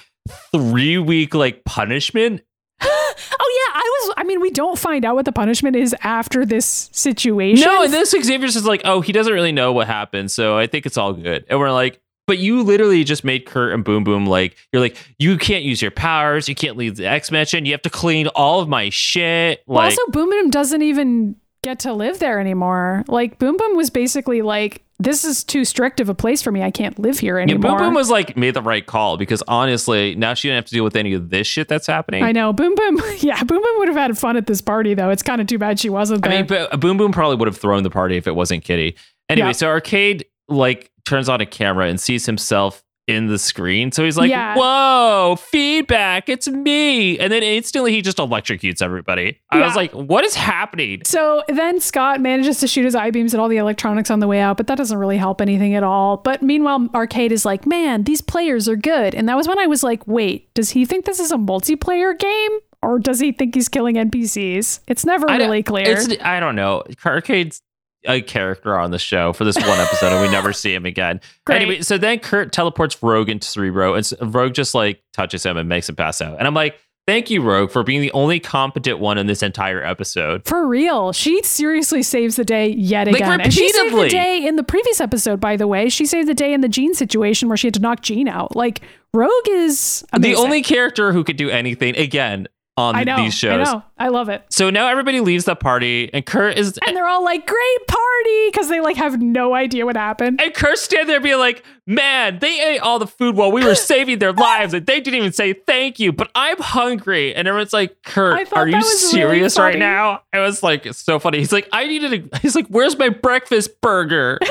three 0.51 0.97
week 0.97 1.33
like 1.33 1.63
punishment. 1.65 2.41
oh 2.81 2.85
yeah, 3.21 3.79
I 3.79 3.83
was. 3.83 4.13
I 4.17 4.23
mean, 4.23 4.39
we 4.39 4.49
don't 4.49 4.77
find 4.77 5.05
out 5.05 5.15
what 5.15 5.25
the 5.25 5.31
punishment 5.31 5.75
is 5.75 5.95
after 6.01 6.45
this 6.45 6.89
situation. 6.93 7.65
No, 7.65 7.83
and 7.83 7.93
this 7.93 8.11
Xavier's 8.11 8.53
just 8.53 8.65
like, 8.65 8.81
oh, 8.85 9.01
he 9.01 9.11
doesn't 9.11 9.33
really 9.33 9.51
know 9.51 9.73
what 9.73 9.87
happened, 9.87 10.31
so 10.31 10.57
I 10.57 10.67
think 10.67 10.85
it's 10.85 10.97
all 10.97 11.13
good. 11.13 11.45
And 11.49 11.59
we're 11.59 11.71
like, 11.71 12.01
but 12.29 12.37
you 12.37 12.61
literally 12.61 13.03
just 13.03 13.23
made 13.23 13.47
Kurt 13.47 13.73
and 13.73 13.83
Boom 13.83 14.03
Boom 14.03 14.27
like 14.27 14.55
you're 14.71 14.79
like 14.83 14.95
you 15.17 15.35
can't 15.35 15.63
use 15.63 15.81
your 15.81 15.89
powers, 15.89 16.47
you 16.47 16.53
can't 16.53 16.77
leave 16.77 16.95
the 16.95 17.07
X 17.07 17.31
Mansion, 17.31 17.65
you 17.65 17.71
have 17.71 17.81
to 17.81 17.89
clean 17.89 18.27
all 18.27 18.59
of 18.59 18.69
my 18.69 18.89
shit. 18.89 19.63
Well, 19.65 19.79
Like, 19.79 19.85
also, 19.97 20.11
Boom 20.11 20.29
Boom 20.29 20.51
doesn't 20.51 20.83
even 20.83 21.37
get 21.63 21.79
to 21.79 21.93
live 21.93 22.19
there 22.19 22.39
anymore. 22.39 23.03
Like 23.07 23.39
Boom 23.39 23.57
Boom 23.57 23.75
was 23.75 23.89
basically 23.89 24.43
like, 24.43 24.83
this 24.99 25.25
is 25.25 25.43
too 25.43 25.65
strict 25.65 25.99
of 25.99 26.07
a 26.07 26.13
place 26.13 26.43
for 26.43 26.51
me. 26.51 26.61
I 26.61 26.69
can't 26.69 26.99
live 26.99 27.17
here 27.17 27.39
yeah, 27.39 27.43
anymore. 27.45 27.71
Boom 27.71 27.77
Boom 27.79 27.93
was 27.95 28.11
like 28.11 28.37
made 28.37 28.53
the 28.53 28.61
right 28.61 28.85
call 28.85 29.17
because 29.17 29.41
honestly, 29.47 30.13
now 30.13 30.35
she 30.35 30.49
didn't 30.49 30.57
have 30.57 30.65
to 30.65 30.73
deal 30.75 30.83
with 30.83 30.95
any 30.95 31.13
of 31.13 31.31
this 31.31 31.47
shit 31.47 31.67
that's 31.67 31.87
happening. 31.87 32.21
I 32.21 32.31
know. 32.31 32.53
Boom 32.53 32.75
Boom. 32.75 33.01
Yeah, 33.17 33.43
Boom 33.43 33.63
Boom 33.63 33.79
would 33.79 33.87
have 33.87 33.97
had 33.97 34.15
fun 34.19 34.37
at 34.37 34.45
this 34.45 34.61
party, 34.61 34.93
though. 34.93 35.09
It's 35.09 35.23
kind 35.23 35.41
of 35.41 35.47
too 35.47 35.57
bad 35.57 35.79
she 35.79 35.89
wasn't 35.89 36.27
I 36.27 36.29
mean, 36.29 36.45
but 36.45 36.79
Boom 36.79 36.97
Boom 36.97 37.11
probably 37.11 37.37
would 37.37 37.47
have 37.47 37.57
thrown 37.57 37.81
the 37.81 37.89
party 37.89 38.17
if 38.17 38.27
it 38.27 38.35
wasn't 38.35 38.63
Kitty. 38.63 38.95
Anyway, 39.29 39.47
Yeah. 39.47 39.53
so 39.53 39.67
Arcade 39.67 40.25
like 40.47 40.91
turns 41.09 41.27
on 41.29 41.41
a 41.41 41.45
camera 41.45 41.87
and 41.87 41.99
sees 41.99 42.25
himself 42.25 42.83
in 43.07 43.25
the 43.25 43.39
screen. 43.39 43.91
So 43.91 44.03
he's 44.05 44.17
like, 44.17 44.29
Yeah. 44.29 44.55
"Whoa, 44.55 45.35
feedback! 45.39 46.29
It's 46.29 46.47
me!" 46.47 47.17
And 47.17 47.33
then 47.33 47.41
instantly 47.41 47.91
he 47.91 48.03
just 48.03 48.17
electrocutes 48.19 48.83
everybody. 48.83 49.39
I 49.49 49.57
Yeah. 49.57 49.65
was 49.65 49.75
like, 49.75 49.91
"What 49.93 50.23
is 50.23 50.35
happening?" 50.35 51.01
So 51.05 51.41
then 51.47 51.79
Scott 51.79 52.21
manages 52.21 52.59
to 52.59 52.67
shoot 52.67 52.85
his 52.85 52.93
eye 52.93 53.09
beams 53.09 53.33
at 53.33 53.39
all 53.39 53.47
the 53.49 53.57
electronics 53.57 54.11
on 54.11 54.19
the 54.19 54.27
way 54.27 54.39
out, 54.39 54.57
but 54.57 54.67
that 54.67 54.77
doesn't 54.77 54.97
really 54.99 55.17
help 55.17 55.41
anything 55.41 55.73
at 55.73 55.81
all. 55.81 56.17
But 56.17 56.43
meanwhile, 56.43 56.87
Arcade 56.93 57.31
is 57.31 57.45
like, 57.45 57.65
man, 57.65 58.03
these 58.03 58.21
players 58.21 58.69
are 58.69 58.75
good. 58.75 59.15
And 59.15 59.27
that 59.27 59.35
was 59.35 59.47
when 59.47 59.57
I 59.57 59.65
was 59.65 59.81
like, 59.83 60.05
wait, 60.07 60.53
does 60.53 60.69
he 60.69 60.85
think 60.85 61.05
this 61.05 61.19
is 61.19 61.31
a 61.31 61.37
multiplayer 61.37 62.15
game? 62.17 62.51
Or 62.83 62.99
does 62.99 63.19
he 63.19 63.31
think 63.31 63.55
he's 63.55 63.67
killing 63.67 63.95
NPCs? 63.97 64.79
It's 64.87 65.03
never 65.03 65.25
really 65.27 65.63
clear. 65.63 65.91
It's 65.97 66.07
I 66.23 66.39
don't 66.39 66.55
know. 66.55 66.83
Arcade's 67.03 67.61
a 68.05 68.21
character 68.21 68.77
on 68.77 68.91
the 68.91 68.99
show 68.99 69.33
for 69.33 69.43
this 69.43 69.55
one 69.57 69.79
episode, 69.79 70.13
and 70.13 70.21
we 70.21 70.31
never 70.31 70.53
see 70.53 70.73
him 70.73 70.85
again. 70.85 71.19
Great. 71.45 71.61
Anyway, 71.61 71.81
so 71.81 71.97
then 71.97 72.19
Kurt 72.19 72.51
teleports 72.51 73.01
Rogue 73.03 73.29
into 73.29 73.47
Cerebro, 73.47 73.93
and 73.93 74.11
Rogue 74.21 74.53
just 74.53 74.73
like 74.73 75.03
touches 75.13 75.45
him 75.45 75.57
and 75.57 75.67
makes 75.67 75.89
him 75.89 75.95
pass 75.95 76.21
out. 76.21 76.37
And 76.37 76.47
I'm 76.47 76.53
like, 76.53 76.79
thank 77.07 77.29
you, 77.29 77.41
Rogue, 77.41 77.71
for 77.71 77.83
being 77.83 78.01
the 78.01 78.11
only 78.11 78.39
competent 78.39 78.99
one 78.99 79.17
in 79.17 79.27
this 79.27 79.41
entire 79.41 79.83
episode. 79.83 80.45
For 80.45 80.67
real, 80.67 81.11
she 81.11 81.41
seriously 81.43 82.03
saves 82.03 82.35
the 82.35 82.45
day 82.45 82.69
yet 82.69 83.07
Like, 83.07 83.15
again. 83.15 83.41
And 83.41 83.53
she 83.53 83.67
saved 83.69 83.95
the 83.95 84.09
day 84.09 84.45
in 84.45 84.55
the 84.55 84.63
previous 84.63 85.01
episode, 85.01 85.39
by 85.39 85.57
the 85.57 85.67
way. 85.67 85.89
She 85.89 86.05
saved 86.05 86.29
the 86.29 86.35
day 86.35 86.53
in 86.53 86.61
the 86.61 86.69
Jean 86.69 86.93
situation 86.93 87.49
where 87.49 87.57
she 87.57 87.67
had 87.67 87.73
to 87.73 87.79
knock 87.79 88.01
Jean 88.01 88.27
out. 88.27 88.55
Like, 88.55 88.81
Rogue 89.13 89.31
is 89.49 90.05
amazing. 90.13 90.35
The 90.35 90.39
only 90.39 90.61
character 90.61 91.11
who 91.11 91.23
could 91.23 91.37
do 91.37 91.49
anything 91.49 91.97
again 91.97 92.47
on 92.77 92.95
I 92.95 93.03
know, 93.03 93.17
these 93.17 93.33
shows. 93.33 93.67
I 93.99 94.07
love 94.07 94.29
it. 94.29 94.43
So 94.49 94.69
now 94.69 94.87
everybody 94.87 95.19
leaves 95.19 95.45
the 95.45 95.55
party, 95.55 96.09
and 96.13 96.25
Kurt 96.25 96.57
is 96.57 96.79
And 96.85 96.95
they're 96.95 97.07
all 97.07 97.23
like, 97.23 97.45
great 97.45 97.87
party, 97.87 98.47
because 98.51 98.69
they 98.69 98.79
like 98.79 98.95
have 98.95 99.21
no 99.21 99.53
idea 99.53 99.85
what 99.85 99.97
happened. 99.97 100.41
and 100.41 100.53
Kurt's 100.53 100.81
standing 100.81 101.07
there 101.07 101.19
being 101.19 101.37
like, 101.37 101.63
man, 101.85 102.39
they 102.39 102.75
ate 102.75 102.79
all 102.79 102.99
the 102.99 103.07
food 103.07 103.35
while 103.35 103.51
we 103.51 103.63
were 103.65 103.75
saving 103.89 104.19
their 104.19 104.33
lives, 104.33 104.73
and 104.73 104.85
they 104.85 105.01
didn't 105.01 105.17
even 105.17 105.33
say 105.33 105.53
thank 105.53 105.99
you. 105.99 106.11
But 106.13 106.31
I'm 106.33 106.57
hungry, 106.59 107.35
and 107.35 107.47
everyone's 107.47 107.73
like, 107.73 108.01
Kurt, 108.03 108.51
are 108.53 108.67
you 108.67 108.75
was 108.77 108.85
really 108.85 108.97
serious 109.11 109.59
right 109.59 109.77
now? 109.77 110.21
It 110.33 110.39
was 110.39 110.63
like 110.63 110.85
it's 110.85 110.99
so 110.99 111.19
funny. 111.19 111.39
He's 111.39 111.51
like, 111.51 111.67
I 111.73 111.85
needed 111.87 112.31
a. 112.33 112.37
He's 112.39 112.55
like, 112.55 112.67
where's 112.67 112.97
my 112.97 113.09
breakfast 113.09 113.81
burger? 113.81 114.39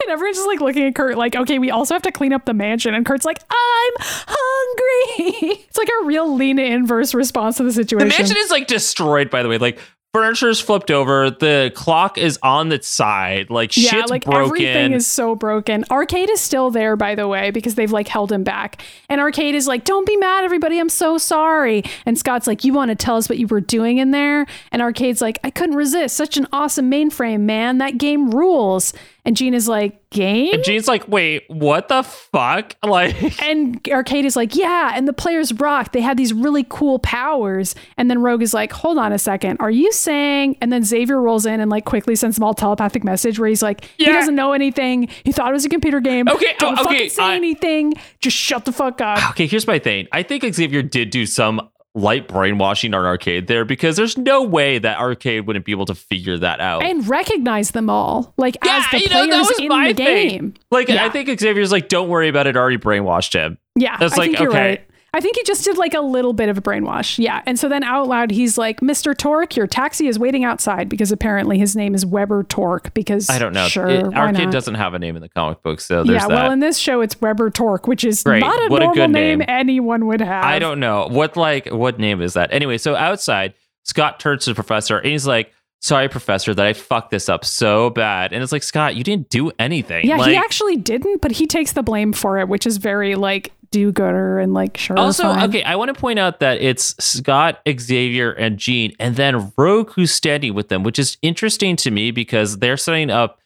And 0.00 0.12
everyone's 0.12 0.36
just 0.36 0.46
like 0.46 0.60
looking 0.60 0.86
at 0.86 0.94
Kurt, 0.94 1.18
like, 1.18 1.34
okay, 1.34 1.58
we 1.58 1.72
also 1.72 1.92
have 1.92 2.02
to 2.02 2.12
clean 2.12 2.32
up 2.32 2.44
the 2.44 2.54
mansion. 2.54 2.94
And 2.94 3.04
Kurt's 3.04 3.24
like, 3.24 3.42
I'm 3.50 3.92
hungry. 3.98 5.48
it's 5.68 5.76
like 5.76 5.88
a 6.02 6.04
real 6.04 6.34
lean 6.34 6.58
inverse 6.58 7.14
response 7.14 7.56
to 7.56 7.64
the 7.64 7.72
situation. 7.72 8.08
the 8.08 8.14
mansion 8.16 8.36
is 8.38 8.50
like 8.50 8.68
destroyed. 8.88 9.30
By 9.30 9.42
the 9.42 9.48
way, 9.48 9.58
like. 9.58 9.78
Furniture's 10.14 10.58
flipped 10.58 10.90
over. 10.90 11.30
The 11.30 11.70
clock 11.74 12.16
is 12.16 12.38
on 12.42 12.72
its 12.72 12.88
side. 12.88 13.50
Like 13.50 13.76
yeah, 13.76 13.90
shit's 13.90 14.10
like 14.10 14.24
broken. 14.24 14.46
everything 14.46 14.92
is 14.94 15.06
so 15.06 15.36
broken. 15.36 15.84
Arcade 15.90 16.30
is 16.30 16.40
still 16.40 16.70
there, 16.70 16.96
by 16.96 17.14
the 17.14 17.28
way, 17.28 17.50
because 17.50 17.74
they've 17.74 17.92
like 17.92 18.08
held 18.08 18.32
him 18.32 18.42
back. 18.42 18.82
And 19.10 19.20
Arcade 19.20 19.54
is 19.54 19.66
like, 19.66 19.84
"Don't 19.84 20.06
be 20.06 20.16
mad, 20.16 20.44
everybody. 20.44 20.78
I'm 20.78 20.88
so 20.88 21.18
sorry." 21.18 21.84
And 22.06 22.18
Scott's 22.18 22.46
like, 22.46 22.64
"You 22.64 22.72
want 22.72 22.88
to 22.88 22.94
tell 22.94 23.18
us 23.18 23.28
what 23.28 23.36
you 23.36 23.46
were 23.48 23.60
doing 23.60 23.98
in 23.98 24.10
there?" 24.10 24.46
And 24.72 24.80
Arcade's 24.80 25.20
like, 25.20 25.38
"I 25.44 25.50
couldn't 25.50 25.76
resist. 25.76 26.16
Such 26.16 26.38
an 26.38 26.48
awesome 26.54 26.90
mainframe, 26.90 27.40
man. 27.40 27.76
That 27.76 27.98
game 27.98 28.30
rules." 28.30 28.94
And 29.28 29.36
Jean 29.36 29.52
is 29.52 29.68
like, 29.68 30.08
"Game?" 30.08 30.54
and 30.54 30.64
Jean's 30.64 30.88
like, 30.88 31.06
wait, 31.06 31.44
what 31.48 31.88
the 31.88 32.02
fuck? 32.02 32.74
Like, 32.82 33.42
And 33.42 33.86
Arcade 33.90 34.24
is 34.24 34.34
like, 34.36 34.56
yeah, 34.56 34.92
and 34.94 35.06
the 35.06 35.12
players 35.12 35.52
rock. 35.52 35.92
They 35.92 36.00
had 36.00 36.16
these 36.16 36.32
really 36.32 36.64
cool 36.66 36.98
powers. 36.98 37.74
And 37.98 38.10
then 38.10 38.22
Rogue 38.22 38.40
is 38.40 38.54
like, 38.54 38.72
hold 38.72 38.96
on 38.96 39.12
a 39.12 39.18
second. 39.18 39.58
Are 39.60 39.70
you 39.70 39.92
saying? 39.92 40.56
And 40.62 40.72
then 40.72 40.82
Xavier 40.82 41.20
rolls 41.20 41.44
in 41.44 41.60
and 41.60 41.70
like 41.70 41.84
quickly 41.84 42.16
sends 42.16 42.36
them 42.36 42.44
all 42.44 42.54
telepathic 42.54 43.04
message 43.04 43.38
where 43.38 43.50
he's 43.50 43.62
like, 43.62 43.84
he 43.98 44.06
doesn't 44.06 44.34
know 44.34 44.54
anything. 44.54 45.08
He 45.24 45.32
thought 45.32 45.50
it 45.50 45.52
was 45.52 45.66
a 45.66 45.68
computer 45.68 46.00
game. 46.00 46.26
Okay, 46.26 46.54
don't 46.58 46.78
oh, 46.78 46.84
okay, 46.84 46.94
fucking 46.94 47.10
say 47.10 47.36
anything. 47.36 47.92
Just 48.20 48.38
shut 48.38 48.64
the 48.64 48.72
fuck 48.72 49.02
up. 49.02 49.32
Okay, 49.32 49.46
here's 49.46 49.66
my 49.66 49.78
thing. 49.78 50.08
I 50.10 50.22
think 50.22 50.42
Xavier 50.54 50.82
did 50.82 51.10
do 51.10 51.26
some 51.26 51.68
light 51.98 52.28
brainwashing 52.28 52.94
on 52.94 53.04
Arcade 53.04 53.46
there 53.46 53.64
because 53.64 53.96
there's 53.96 54.16
no 54.16 54.42
way 54.42 54.78
that 54.78 54.98
Arcade 54.98 55.46
wouldn't 55.46 55.64
be 55.64 55.72
able 55.72 55.86
to 55.86 55.94
figure 55.94 56.38
that 56.38 56.60
out. 56.60 56.82
And 56.82 57.06
recognize 57.08 57.72
them 57.72 57.90
all, 57.90 58.32
like 58.36 58.56
yeah, 58.64 58.78
as 58.78 58.90
the 58.90 59.00
you 59.00 59.08
know, 59.08 59.26
players 59.26 59.30
that 59.30 59.38
was 59.50 59.58
in 59.60 59.68
my 59.68 59.88
the 59.92 59.94
thing. 59.94 60.28
game. 60.28 60.54
Like, 60.70 60.88
Yeah. 60.88 61.04
I 61.04 61.08
think 61.10 61.28
Xavier's 61.40 61.72
like, 61.72 61.88
don't 61.88 62.08
worry 62.08 62.28
about 62.28 62.46
it, 62.46 62.56
already 62.56 62.78
brainwashed 62.78 63.34
him. 63.34 63.58
Yeah, 63.76 63.96
that's 63.98 64.14
I 64.14 64.16
like, 64.16 64.40
okay. 64.40 64.46
right. 64.46 64.87
I 65.14 65.20
think 65.20 65.36
he 65.36 65.42
just 65.44 65.64
did 65.64 65.78
like 65.78 65.94
a 65.94 66.00
little 66.00 66.34
bit 66.34 66.48
of 66.50 66.58
a 66.58 66.60
brainwash. 66.60 67.18
Yeah. 67.18 67.42
And 67.46 67.58
so 67.58 67.68
then 67.68 67.82
out 67.82 68.08
loud, 68.08 68.30
he's 68.30 68.58
like, 68.58 68.80
Mr. 68.80 69.16
Torque, 69.16 69.56
your 69.56 69.66
taxi 69.66 70.06
is 70.06 70.18
waiting 70.18 70.44
outside 70.44 70.88
because 70.88 71.10
apparently 71.10 71.58
his 71.58 71.74
name 71.74 71.94
is 71.94 72.04
Webber 72.04 72.42
Torque 72.44 72.92
because 72.92 73.30
I 73.30 73.38
don't 73.38 73.54
know. 73.54 73.68
Sure. 73.68 73.88
It- 73.88 74.04
Arcade 74.14 74.44
not? 74.44 74.52
doesn't 74.52 74.74
have 74.74 74.92
a 74.94 74.98
name 74.98 75.16
in 75.16 75.22
the 75.22 75.28
comic 75.30 75.62
book, 75.62 75.80
so 75.80 76.04
there's 76.04 76.22
yeah. 76.22 76.28
that. 76.28 76.34
Well, 76.34 76.50
in 76.52 76.60
this 76.60 76.76
show, 76.76 77.00
it's 77.00 77.20
Webber 77.20 77.48
Torque, 77.50 77.86
which 77.86 78.04
is 78.04 78.22
Great. 78.22 78.40
not 78.40 78.58
a 78.64 78.68
What 78.68 78.82
a 78.82 78.86
normal 78.86 78.94
good 79.06 79.10
name. 79.12 79.38
name. 79.38 79.46
anyone 79.48 80.06
would 80.08 80.20
have. 80.20 80.44
I 80.44 80.58
don't 80.58 80.78
know 80.78 81.08
what 81.10 81.36
like 81.36 81.68
what 81.72 81.98
name 81.98 82.20
is 82.20 82.34
that. 82.34 82.52
Anyway, 82.52 82.76
so 82.78 82.94
outside, 82.94 83.54
Scott 83.84 84.20
turns 84.20 84.44
to 84.44 84.50
the 84.50 84.54
professor 84.54 84.98
and 84.98 85.10
he's 85.10 85.26
like, 85.26 85.52
"Sorry, 85.80 86.08
professor, 86.10 86.52
that 86.52 86.66
I 86.66 86.74
fucked 86.74 87.10
this 87.10 87.30
up 87.30 87.44
so 87.46 87.88
bad." 87.88 88.34
And 88.34 88.42
it's 88.42 88.52
like, 88.52 88.62
Scott, 88.62 88.94
you 88.94 89.02
didn't 89.04 89.30
do 89.30 89.50
anything. 89.58 90.06
Yeah, 90.06 90.16
like, 90.18 90.30
he 90.30 90.36
actually 90.36 90.76
didn't, 90.76 91.22
but 91.22 91.32
he 91.32 91.46
takes 91.46 91.72
the 91.72 91.82
blame 91.82 92.12
for 92.12 92.38
it, 92.38 92.48
which 92.48 92.66
is 92.66 92.76
very 92.76 93.14
like 93.14 93.52
do-gooder 93.70 94.38
and 94.38 94.54
like 94.54 94.76
sure. 94.76 94.98
Also, 94.98 95.24
fine. 95.24 95.48
okay, 95.48 95.62
I 95.62 95.76
want 95.76 95.94
to 95.94 96.00
point 96.00 96.18
out 96.18 96.40
that 96.40 96.60
it's 96.60 96.94
Scott, 97.02 97.60
Xavier, 97.68 98.32
and 98.32 98.58
Jean, 98.58 98.94
and 98.98 99.16
then 99.16 99.52
Rogue 99.56 99.90
who's 99.92 100.12
standing 100.12 100.54
with 100.54 100.68
them, 100.68 100.82
which 100.82 100.98
is 100.98 101.18
interesting 101.22 101.76
to 101.76 101.90
me 101.90 102.10
because 102.10 102.58
they're 102.58 102.76
setting 102.76 103.10
up 103.10 103.37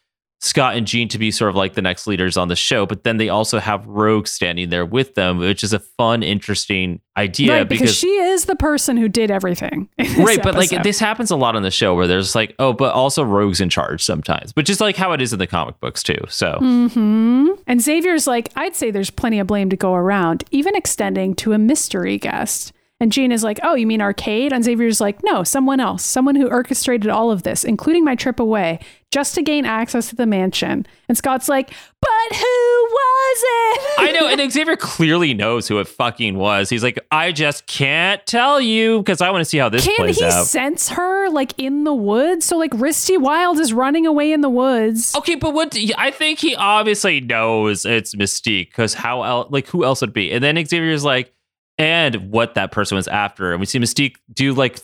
Scott 0.44 0.74
and 0.74 0.88
Jean 0.88 1.06
to 1.08 1.18
be 1.18 1.30
sort 1.30 1.50
of 1.50 1.54
like 1.54 1.74
the 1.74 1.82
next 1.82 2.08
leaders 2.08 2.36
on 2.36 2.48
the 2.48 2.56
show, 2.56 2.84
but 2.84 3.04
then 3.04 3.16
they 3.16 3.28
also 3.28 3.60
have 3.60 3.86
Rogue 3.86 4.26
standing 4.26 4.70
there 4.70 4.84
with 4.84 5.14
them, 5.14 5.38
which 5.38 5.62
is 5.62 5.72
a 5.72 5.78
fun, 5.78 6.24
interesting 6.24 7.00
idea 7.16 7.58
right, 7.58 7.68
because, 7.68 7.94
she 7.94 8.08
is 8.08 8.46
the 8.46 8.56
person 8.56 8.96
who 8.96 9.08
did 9.08 9.30
everything. 9.30 9.88
right, 10.18 10.42
but 10.42 10.56
like 10.56 10.70
this 10.82 10.98
happens 10.98 11.30
a 11.30 11.36
lot 11.36 11.54
on 11.54 11.62
the 11.62 11.70
show 11.70 11.94
where 11.94 12.08
there's 12.08 12.34
like, 12.34 12.56
oh, 12.58 12.72
but 12.72 12.92
also 12.92 13.22
Rogue's 13.22 13.60
in 13.60 13.68
charge 13.68 14.02
sometimes, 14.02 14.50
which 14.56 14.68
is 14.68 14.80
like 14.80 14.96
how 14.96 15.12
it 15.12 15.22
is 15.22 15.32
in 15.32 15.38
the 15.38 15.46
comic 15.46 15.78
books 15.78 16.02
too. 16.02 16.18
So 16.28 16.58
hmm 16.58 17.50
And 17.68 17.80
Xavier's 17.80 18.26
like, 18.26 18.50
I'd 18.56 18.74
say 18.74 18.90
there's 18.90 19.10
plenty 19.10 19.38
of 19.38 19.46
blame 19.46 19.70
to 19.70 19.76
go 19.76 19.94
around, 19.94 20.42
even 20.50 20.74
extending 20.74 21.36
to 21.36 21.52
a 21.52 21.58
mystery 21.58 22.18
guest. 22.18 22.72
And 23.02 23.10
Jean 23.10 23.32
is 23.32 23.42
like, 23.42 23.58
Oh, 23.64 23.74
you 23.74 23.84
mean 23.84 24.00
Arcade? 24.00 24.52
And 24.52 24.62
Xavier's 24.64 25.00
like, 25.00 25.24
No, 25.24 25.42
someone 25.42 25.80
else, 25.80 26.04
someone 26.04 26.36
who 26.36 26.48
orchestrated 26.48 27.10
all 27.10 27.32
of 27.32 27.42
this, 27.42 27.64
including 27.64 28.04
my 28.04 28.14
trip 28.14 28.38
away, 28.38 28.78
just 29.10 29.34
to 29.34 29.42
gain 29.42 29.64
access 29.66 30.08
to 30.10 30.14
the 30.16 30.24
mansion. 30.24 30.86
And 31.08 31.18
Scott's 31.18 31.48
like, 31.48 31.70
But 32.00 32.36
who 32.36 32.86
was 32.90 33.42
it? 33.44 33.80
I 33.98 34.12
know, 34.12 34.28
and 34.28 34.52
Xavier 34.52 34.76
clearly 34.76 35.34
knows 35.34 35.66
who 35.66 35.80
it 35.80 35.88
fucking 35.88 36.38
was. 36.38 36.70
He's 36.70 36.84
like, 36.84 36.96
I 37.10 37.32
just 37.32 37.66
can't 37.66 38.24
tell 38.24 38.60
you 38.60 38.98
because 38.98 39.20
I 39.20 39.30
want 39.30 39.40
to 39.40 39.46
see 39.46 39.58
how 39.58 39.68
this 39.68 39.84
Can 39.84 39.96
plays 39.96 40.20
he 40.20 40.24
out. 40.24 40.46
sense 40.46 40.90
her 40.90 41.28
like 41.28 41.54
in 41.58 41.82
the 41.82 41.94
woods? 41.94 42.46
So 42.46 42.56
like 42.56 42.70
Risty 42.70 43.20
Wilde 43.20 43.58
is 43.58 43.72
running 43.72 44.06
away 44.06 44.32
in 44.32 44.42
the 44.42 44.48
woods. 44.48 45.12
Okay, 45.16 45.34
but 45.34 45.54
what 45.54 45.76
I 45.98 46.12
think 46.12 46.38
he 46.38 46.54
obviously 46.54 47.20
knows 47.20 47.84
it's 47.84 48.14
Mystique 48.14 48.68
because 48.68 48.94
how 48.94 49.24
else, 49.24 49.48
like 49.50 49.66
who 49.66 49.84
else 49.84 50.02
would 50.02 50.12
be? 50.12 50.30
And 50.30 50.42
then 50.44 50.54
Xavier's 50.64 51.04
like, 51.04 51.34
and 51.82 52.30
what 52.30 52.54
that 52.54 52.70
person 52.72 52.96
was 52.96 53.08
after, 53.08 53.52
and 53.52 53.60
we 53.60 53.66
see 53.66 53.78
Mystique 53.78 54.16
do 54.32 54.54
like. 54.54 54.78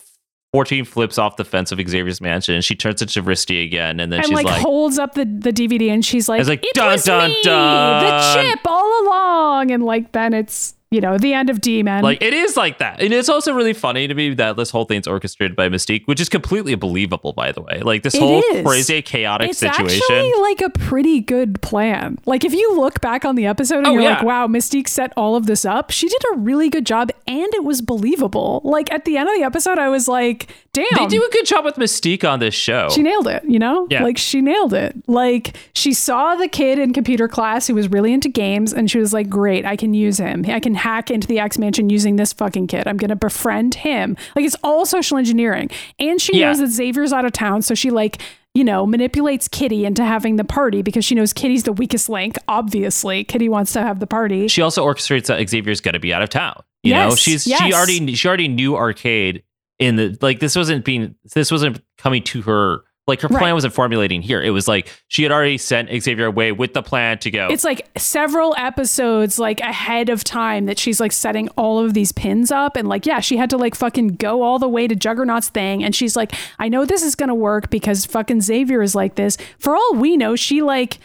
14 0.51 0.83
flips 0.83 1.19
off 1.19 1.35
the 1.35 1.45
fence 1.45 1.71
of 1.71 1.77
Xavier's 1.77 2.19
mansion 2.19 2.55
and 2.55 2.65
she 2.65 2.73
turns 2.73 3.03
into 3.03 3.21
Risty 3.21 3.63
again 3.63 3.99
and 3.99 4.11
then 4.11 4.21
and 4.21 4.25
she's 4.25 4.35
like, 4.35 4.45
like, 4.47 4.61
holds 4.63 4.97
up 4.97 5.13
the, 5.13 5.23
the 5.23 5.53
DVD 5.53 5.91
and 5.91 6.03
she's 6.03 6.27
like, 6.27 6.39
It's 6.39 6.49
like, 6.49 6.65
it 6.65 6.73
dun, 6.73 6.93
was 6.93 7.03
dun, 7.03 7.29
me, 7.29 7.39
dun." 7.43 8.03
the 8.03 8.41
chip 8.41 8.59
all 8.65 9.03
along. 9.03 9.69
And 9.69 9.83
like 9.83 10.11
then 10.11 10.33
it's 10.33 10.73
you 10.91 10.99
know 11.01 11.17
the 11.17 11.33
end 11.33 11.49
of 11.49 11.61
D-Man. 11.61 12.03
like 12.03 12.21
it 12.21 12.33
is 12.33 12.57
like 12.57 12.79
that. 12.79 13.01
And 13.01 13.13
it's 13.13 13.29
also 13.29 13.53
really 13.53 13.73
funny 13.73 14.07
to 14.07 14.13
me 14.15 14.33
that 14.35 14.55
this 14.57 14.71
whole 14.71 14.85
thing's 14.85 15.05
orchestrated 15.07 15.55
by 15.55 15.69
Mystique, 15.69 16.05
which 16.07 16.19
is 16.19 16.29
completely 16.29 16.73
believable 16.75 17.31
by 17.33 17.51
the 17.51 17.61
way. 17.61 17.79
Like 17.81 18.03
this 18.03 18.15
It 18.15 18.21
whole 18.21 18.41
is. 18.53 18.65
crazy 18.65 19.01
chaotic 19.03 19.49
it's 19.51 19.59
situation. 19.59 20.01
actually 20.01 20.33
like 20.41 20.61
a 20.61 20.69
pretty 20.71 21.19
good 21.21 21.61
plan. 21.61 22.17
Like 22.25 22.43
if 22.43 22.53
you 22.53 22.75
look 22.75 23.01
back 23.01 23.23
on 23.25 23.35
the 23.35 23.45
episode 23.45 23.79
and 23.79 23.87
Oh, 23.87 23.91
you're 23.93 24.01
yeah. 24.01 24.15
like, 24.15 24.23
wow, 24.23 24.47
Mystique 24.47 24.87
set 24.87 25.13
all 25.15 25.35
of 25.35 25.45
this 25.45 25.63
up. 25.65 25.91
She 25.91 26.07
did 26.07 26.21
a 26.33 26.37
really 26.37 26.69
good 26.69 26.85
job 26.85 27.11
and 27.27 27.53
it 27.53 27.63
was 27.63 27.81
believable. 27.81 28.61
Like 28.63 28.91
at 28.91 29.05
the 29.05 29.17
end 29.17 29.29
of 29.29 29.35
the 29.35 29.43
episode, 29.43 29.77
I 29.77 29.89
was 29.89 30.07
like, 30.07 30.47
damn. 30.73 30.85
they 30.97 31.05
do 31.07 31.23
a 31.23 31.29
good 31.31 31.45
job 31.45 31.65
with 31.65 31.75
Mystique 31.75 32.27
on 32.27 32.39
this 32.39 32.55
show. 32.55 32.89
She 32.89 33.03
nailed 33.03 33.27
it, 33.27 33.43
you 33.45 33.59
know? 33.59 33.87
Yeah. 33.91 34.03
Like 34.03 34.17
she 34.17 34.41
nailed 34.41 34.73
it. 34.73 34.95
Like 35.07 35.55
she 35.73 35.93
saw 35.93 36.35
the 36.35 36.47
kid 36.47 36.79
in 36.79 36.93
computer 36.93 37.27
class 37.27 37.67
who 37.67 37.75
was 37.75 37.89
really 37.89 38.11
into 38.11 38.27
games 38.29 38.73
and 38.73 38.89
she 38.89 38.97
was 38.97 39.13
like, 39.13 39.29
Great, 39.29 39.65
I 39.65 39.75
can 39.75 39.93
use 39.93 40.17
him. 40.17 40.43
I 40.47 40.59
can 40.59 40.73
hack 40.79 41.11
into 41.11 41.27
the 41.27 41.39
X 41.39 41.57
Mansion 41.59 41.89
using 41.89 42.15
this 42.15 42.33
fucking 42.33 42.67
kid. 42.67 42.87
I'm 42.87 42.97
gonna 42.97 43.15
befriend 43.15 43.75
him. 43.75 44.17
Like 44.35 44.45
it's 44.45 44.55
all 44.63 44.85
social 44.85 45.17
engineering. 45.17 45.69
And 45.99 46.19
she 46.19 46.37
Yeah. 46.39 46.47
knows 46.47 46.59
that 46.59 46.67
Xavier's 46.69 47.13
out 47.13 47.25
of 47.25 47.31
town, 47.33 47.61
so 47.61 47.75
she 47.75 47.91
like 47.91 48.21
you 48.55 48.63
know, 48.63 48.83
manipulates 48.87 49.47
Kitty 49.47 49.85
into 49.85 50.03
having 50.03 50.35
the 50.37 50.43
party 50.43 50.81
because 50.81 51.05
she 51.05 51.13
knows 51.13 51.33
Kitty's 51.33 51.63
the 51.63 51.71
weakest 51.71 52.09
link. 52.09 52.35
Obviously, 52.47 53.23
Kitty 53.23 53.47
wants 53.47 53.73
to 53.73 53.81
have 53.83 53.99
the 53.99 54.07
party. 54.07 54.47
she 54.47 54.63
also 54.63 54.83
orchestrates 54.83 55.27
that 55.27 55.47
Xavier's 55.47 55.79
going 55.81 55.93
to 55.93 55.99
be 55.99 56.11
out 56.11 56.23
of 56.23 56.29
town. 56.29 56.59
You 56.81 56.95
know, 56.95 57.09
Yes, 57.09 57.19
she 57.43 57.73
already 57.73 58.15
she 58.15 58.27
already 58.27 58.47
knew 58.47 58.75
arcade 58.75 59.43
in 59.77 59.97
the 59.97 60.17
like 60.21 60.39
this 60.39 60.55
wasn't 60.55 60.83
being 60.83 61.13
this 61.35 61.51
wasn't 61.51 61.79
coming 61.99 62.23
to 62.23 62.41
her 62.41 62.81
like 63.09 63.19
her 63.21 63.27
plan 63.27 63.41
Right. 63.41 63.53
wasn't 63.53 63.73
formulating 63.73 64.21
here. 64.21 64.41
It 64.41 64.51
was 64.51 64.67
like 64.67 64.89
she 65.09 65.23
had 65.23 65.31
already 65.31 65.57
sent 65.57 65.89
Xavier 66.01 66.25
away 66.27 66.51
with 66.53 66.73
the 66.73 66.81
plan 66.81 67.17
to 67.19 67.29
go. 67.31 67.47
It's 67.51 67.63
like 67.65 67.87
several 67.97 68.55
episodes 68.57 69.37
like 69.39 69.59
ahead 69.59 70.07
of 70.09 70.23
time 70.23 70.65
that 70.67 70.79
she's 70.79 70.99
like 71.01 71.11
setting 71.11 71.49
all 71.57 71.79
of 71.79 71.93
these 71.93 72.11
pins 72.13 72.51
up 72.51 72.75
and 72.77 72.87
like 72.87 73.05
yeah, 73.05 73.19
she 73.19 73.35
had 73.37 73.49
to 73.49 73.57
like 73.57 73.75
fucking 73.75 74.15
go 74.15 74.41
all 74.41 74.59
the 74.59 74.69
way 74.69 74.87
to 74.87 74.95
Juggernaut's 74.95 75.49
thing 75.49 75.83
and 75.83 75.93
she's 75.95 76.15
like 76.15 76.33
I 76.59 76.69
know 76.69 76.85
this 76.85 77.03
is 77.03 77.15
going 77.15 77.29
to 77.29 77.35
work 77.35 77.69
because 77.69 78.05
fucking 78.05 78.41
Xavier 78.41 78.81
is 78.81 78.95
like 78.95 79.15
this. 79.15 79.37
For 79.57 79.75
all 79.75 79.93
we 79.95 80.15
know, 80.15 80.35
she 80.35 80.61
like 80.61 80.99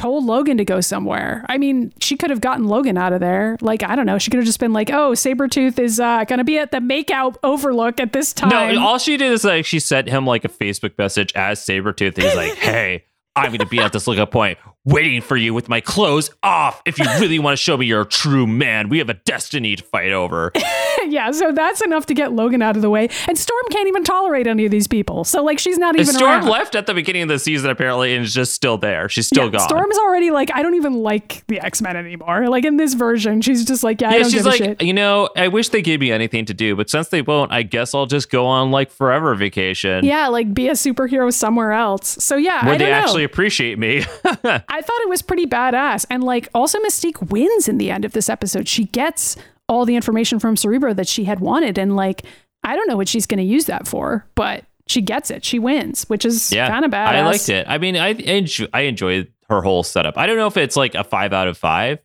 told 0.00 0.24
Logan 0.24 0.56
to 0.56 0.64
go 0.64 0.80
somewhere. 0.80 1.44
I 1.50 1.58
mean, 1.58 1.92
she 2.00 2.16
could 2.16 2.30
have 2.30 2.40
gotten 2.40 2.66
Logan 2.66 2.96
out 2.96 3.12
of 3.12 3.20
there. 3.20 3.58
Like 3.60 3.82
I 3.82 3.94
don't 3.96 4.06
know, 4.06 4.16
she 4.16 4.30
could 4.30 4.38
have 4.38 4.46
just 4.46 4.58
been 4.58 4.72
like, 4.72 4.90
"Oh, 4.90 5.12
Sabretooth 5.12 5.78
is 5.78 6.00
uh, 6.00 6.24
going 6.24 6.38
to 6.38 6.44
be 6.44 6.58
at 6.58 6.70
the 6.70 6.78
makeout 6.78 7.36
overlook 7.42 8.00
at 8.00 8.14
this 8.14 8.32
time." 8.32 8.48
no, 8.48 8.80
all 8.80 8.98
she 8.98 9.18
did 9.18 9.30
is 9.30 9.44
like 9.44 9.66
she 9.66 9.78
sent 9.78 10.08
him 10.08 10.26
like 10.26 10.44
a 10.46 10.48
Facebook 10.48 10.96
message 10.96 11.32
as 11.34 11.60
Sabretooth. 11.60 12.16
He's 12.16 12.34
like, 12.34 12.54
Hey, 12.58 13.04
I'm 13.36 13.52
gonna 13.52 13.66
be 13.66 13.80
at 13.80 13.92
this 13.92 14.06
lookup 14.06 14.30
point 14.30 14.58
waiting 14.86 15.20
for 15.20 15.36
you 15.36 15.52
with 15.52 15.68
my 15.68 15.80
clothes 15.80 16.30
off. 16.42 16.80
If 16.86 16.98
you 16.98 17.04
really 17.20 17.38
want 17.38 17.52
to 17.56 17.62
show 17.62 17.76
me 17.76 17.84
you're 17.86 18.00
a 18.00 18.06
true 18.06 18.46
man, 18.46 18.88
we 18.88 18.98
have 18.98 19.10
a 19.10 19.14
destiny 19.14 19.76
to 19.76 19.82
fight 19.84 20.10
over. 20.12 20.52
yeah, 21.06 21.30
so 21.32 21.52
that's 21.52 21.82
enough 21.82 22.06
to 22.06 22.14
get 22.14 22.32
Logan 22.32 22.62
out 22.62 22.76
of 22.76 22.82
the 22.82 22.88
way. 22.88 23.08
And 23.28 23.36
Storm 23.38 23.62
can't 23.70 23.88
even 23.88 24.04
tolerate 24.04 24.46
any 24.46 24.64
of 24.64 24.70
these 24.70 24.88
people. 24.88 25.24
So 25.24 25.42
like 25.44 25.58
she's 25.58 25.76
not 25.76 25.96
And 25.96 26.00
even 26.02 26.14
Storm 26.14 26.30
around. 26.30 26.48
left 26.48 26.74
at 26.74 26.86
the 26.86 26.94
beginning 26.94 27.22
of 27.22 27.28
the 27.28 27.38
season 27.38 27.68
apparently 27.68 28.14
and 28.14 28.24
is 28.24 28.32
just 28.32 28.54
still 28.54 28.78
there. 28.78 29.08
She's 29.10 29.26
still 29.26 29.44
Yeah, 29.44 29.50
gone. 29.50 29.68
Storm's 29.68 29.98
already 29.98 30.30
like, 30.30 30.50
I 30.54 30.62
don't 30.62 30.74
even 30.74 30.94
like 30.94 31.44
the 31.46 31.60
X 31.60 31.82
Men 31.82 31.96
anymore. 31.96 32.48
Like 32.48 32.64
in 32.64 32.78
this 32.78 32.94
version, 32.94 33.42
she's 33.42 33.64
just 33.66 33.84
like, 33.84 34.00
yeah, 34.00 34.10
I 34.10 34.16
Yeah, 34.16 34.28
she's 34.28 34.46
like, 34.46 34.80
you 34.82 34.94
know, 34.94 35.28
I 35.36 35.48
wish 35.48 35.68
they 35.68 35.82
gave 35.82 36.00
me 36.00 36.10
anything 36.10 36.46
to 36.46 36.54
do, 36.54 36.74
but 36.74 36.88
since 36.88 37.08
they 37.08 37.20
won't, 37.22 37.52
I 37.52 37.62
guess 37.64 37.94
I'll 37.94 38.06
just 38.06 38.30
go 38.30 38.46
on 38.46 38.70
like 38.70 38.90
forever 38.90 39.34
vacation 39.34 40.04
Yeah, 40.06 40.28
like 40.28 40.54
be 40.54 40.68
a 40.68 40.72
superhero 40.72 41.30
somewhere 41.32 41.72
else. 41.72 42.08
So 42.24 42.36
yeah, 42.36 42.64
where 42.64 42.74
I 42.74 42.78
they 42.78 42.86
know. 42.86 42.92
actually 42.96 43.24
appreciate 43.24 43.78
me. 43.78 44.04
I 44.70 44.80
thought 44.80 45.00
it 45.02 45.08
was 45.08 45.22
pretty 45.22 45.46
badass, 45.46 46.06
and 46.08 46.22
like 46.24 46.48
also 46.54 46.78
Mystique 46.80 47.30
wins 47.30 47.68
in 47.68 47.78
the 47.78 47.90
end 47.90 48.04
of 48.04 48.12
this 48.12 48.28
episode. 48.28 48.68
She 48.68 48.84
gets 48.84 49.36
all 49.68 49.84
the 49.84 49.96
information 49.96 50.38
from 50.38 50.56
Cerebro 50.56 50.94
that 50.94 51.08
she 51.08 51.24
had 51.24 51.40
wanted, 51.40 51.76
and 51.78 51.96
like 51.96 52.22
I 52.62 52.76
don't 52.76 52.88
know 52.88 52.96
what 52.96 53.08
she's 53.08 53.26
going 53.26 53.38
to 53.38 53.44
use 53.44 53.66
that 53.66 53.86
for, 53.86 54.26
but 54.34 54.64
she 54.86 55.00
gets 55.00 55.30
it. 55.30 55.44
She 55.44 55.58
wins, 55.58 56.04
which 56.04 56.24
is 56.24 56.52
yeah, 56.52 56.68
kind 56.68 56.84
of 56.84 56.90
badass. 56.90 57.06
I 57.06 57.24
liked 57.24 57.48
it. 57.48 57.66
I 57.68 57.78
mean, 57.78 57.96
I 57.96 58.08
enjoy, 58.08 58.66
I 58.72 58.82
enjoyed 58.82 59.32
her 59.48 59.62
whole 59.62 59.82
setup. 59.82 60.18
I 60.18 60.26
don't 60.26 60.36
know 60.36 60.46
if 60.46 60.56
it's 60.56 60.76
like 60.76 60.94
a 60.94 61.04
five 61.04 61.32
out 61.32 61.48
of 61.48 61.56
five. 61.56 61.98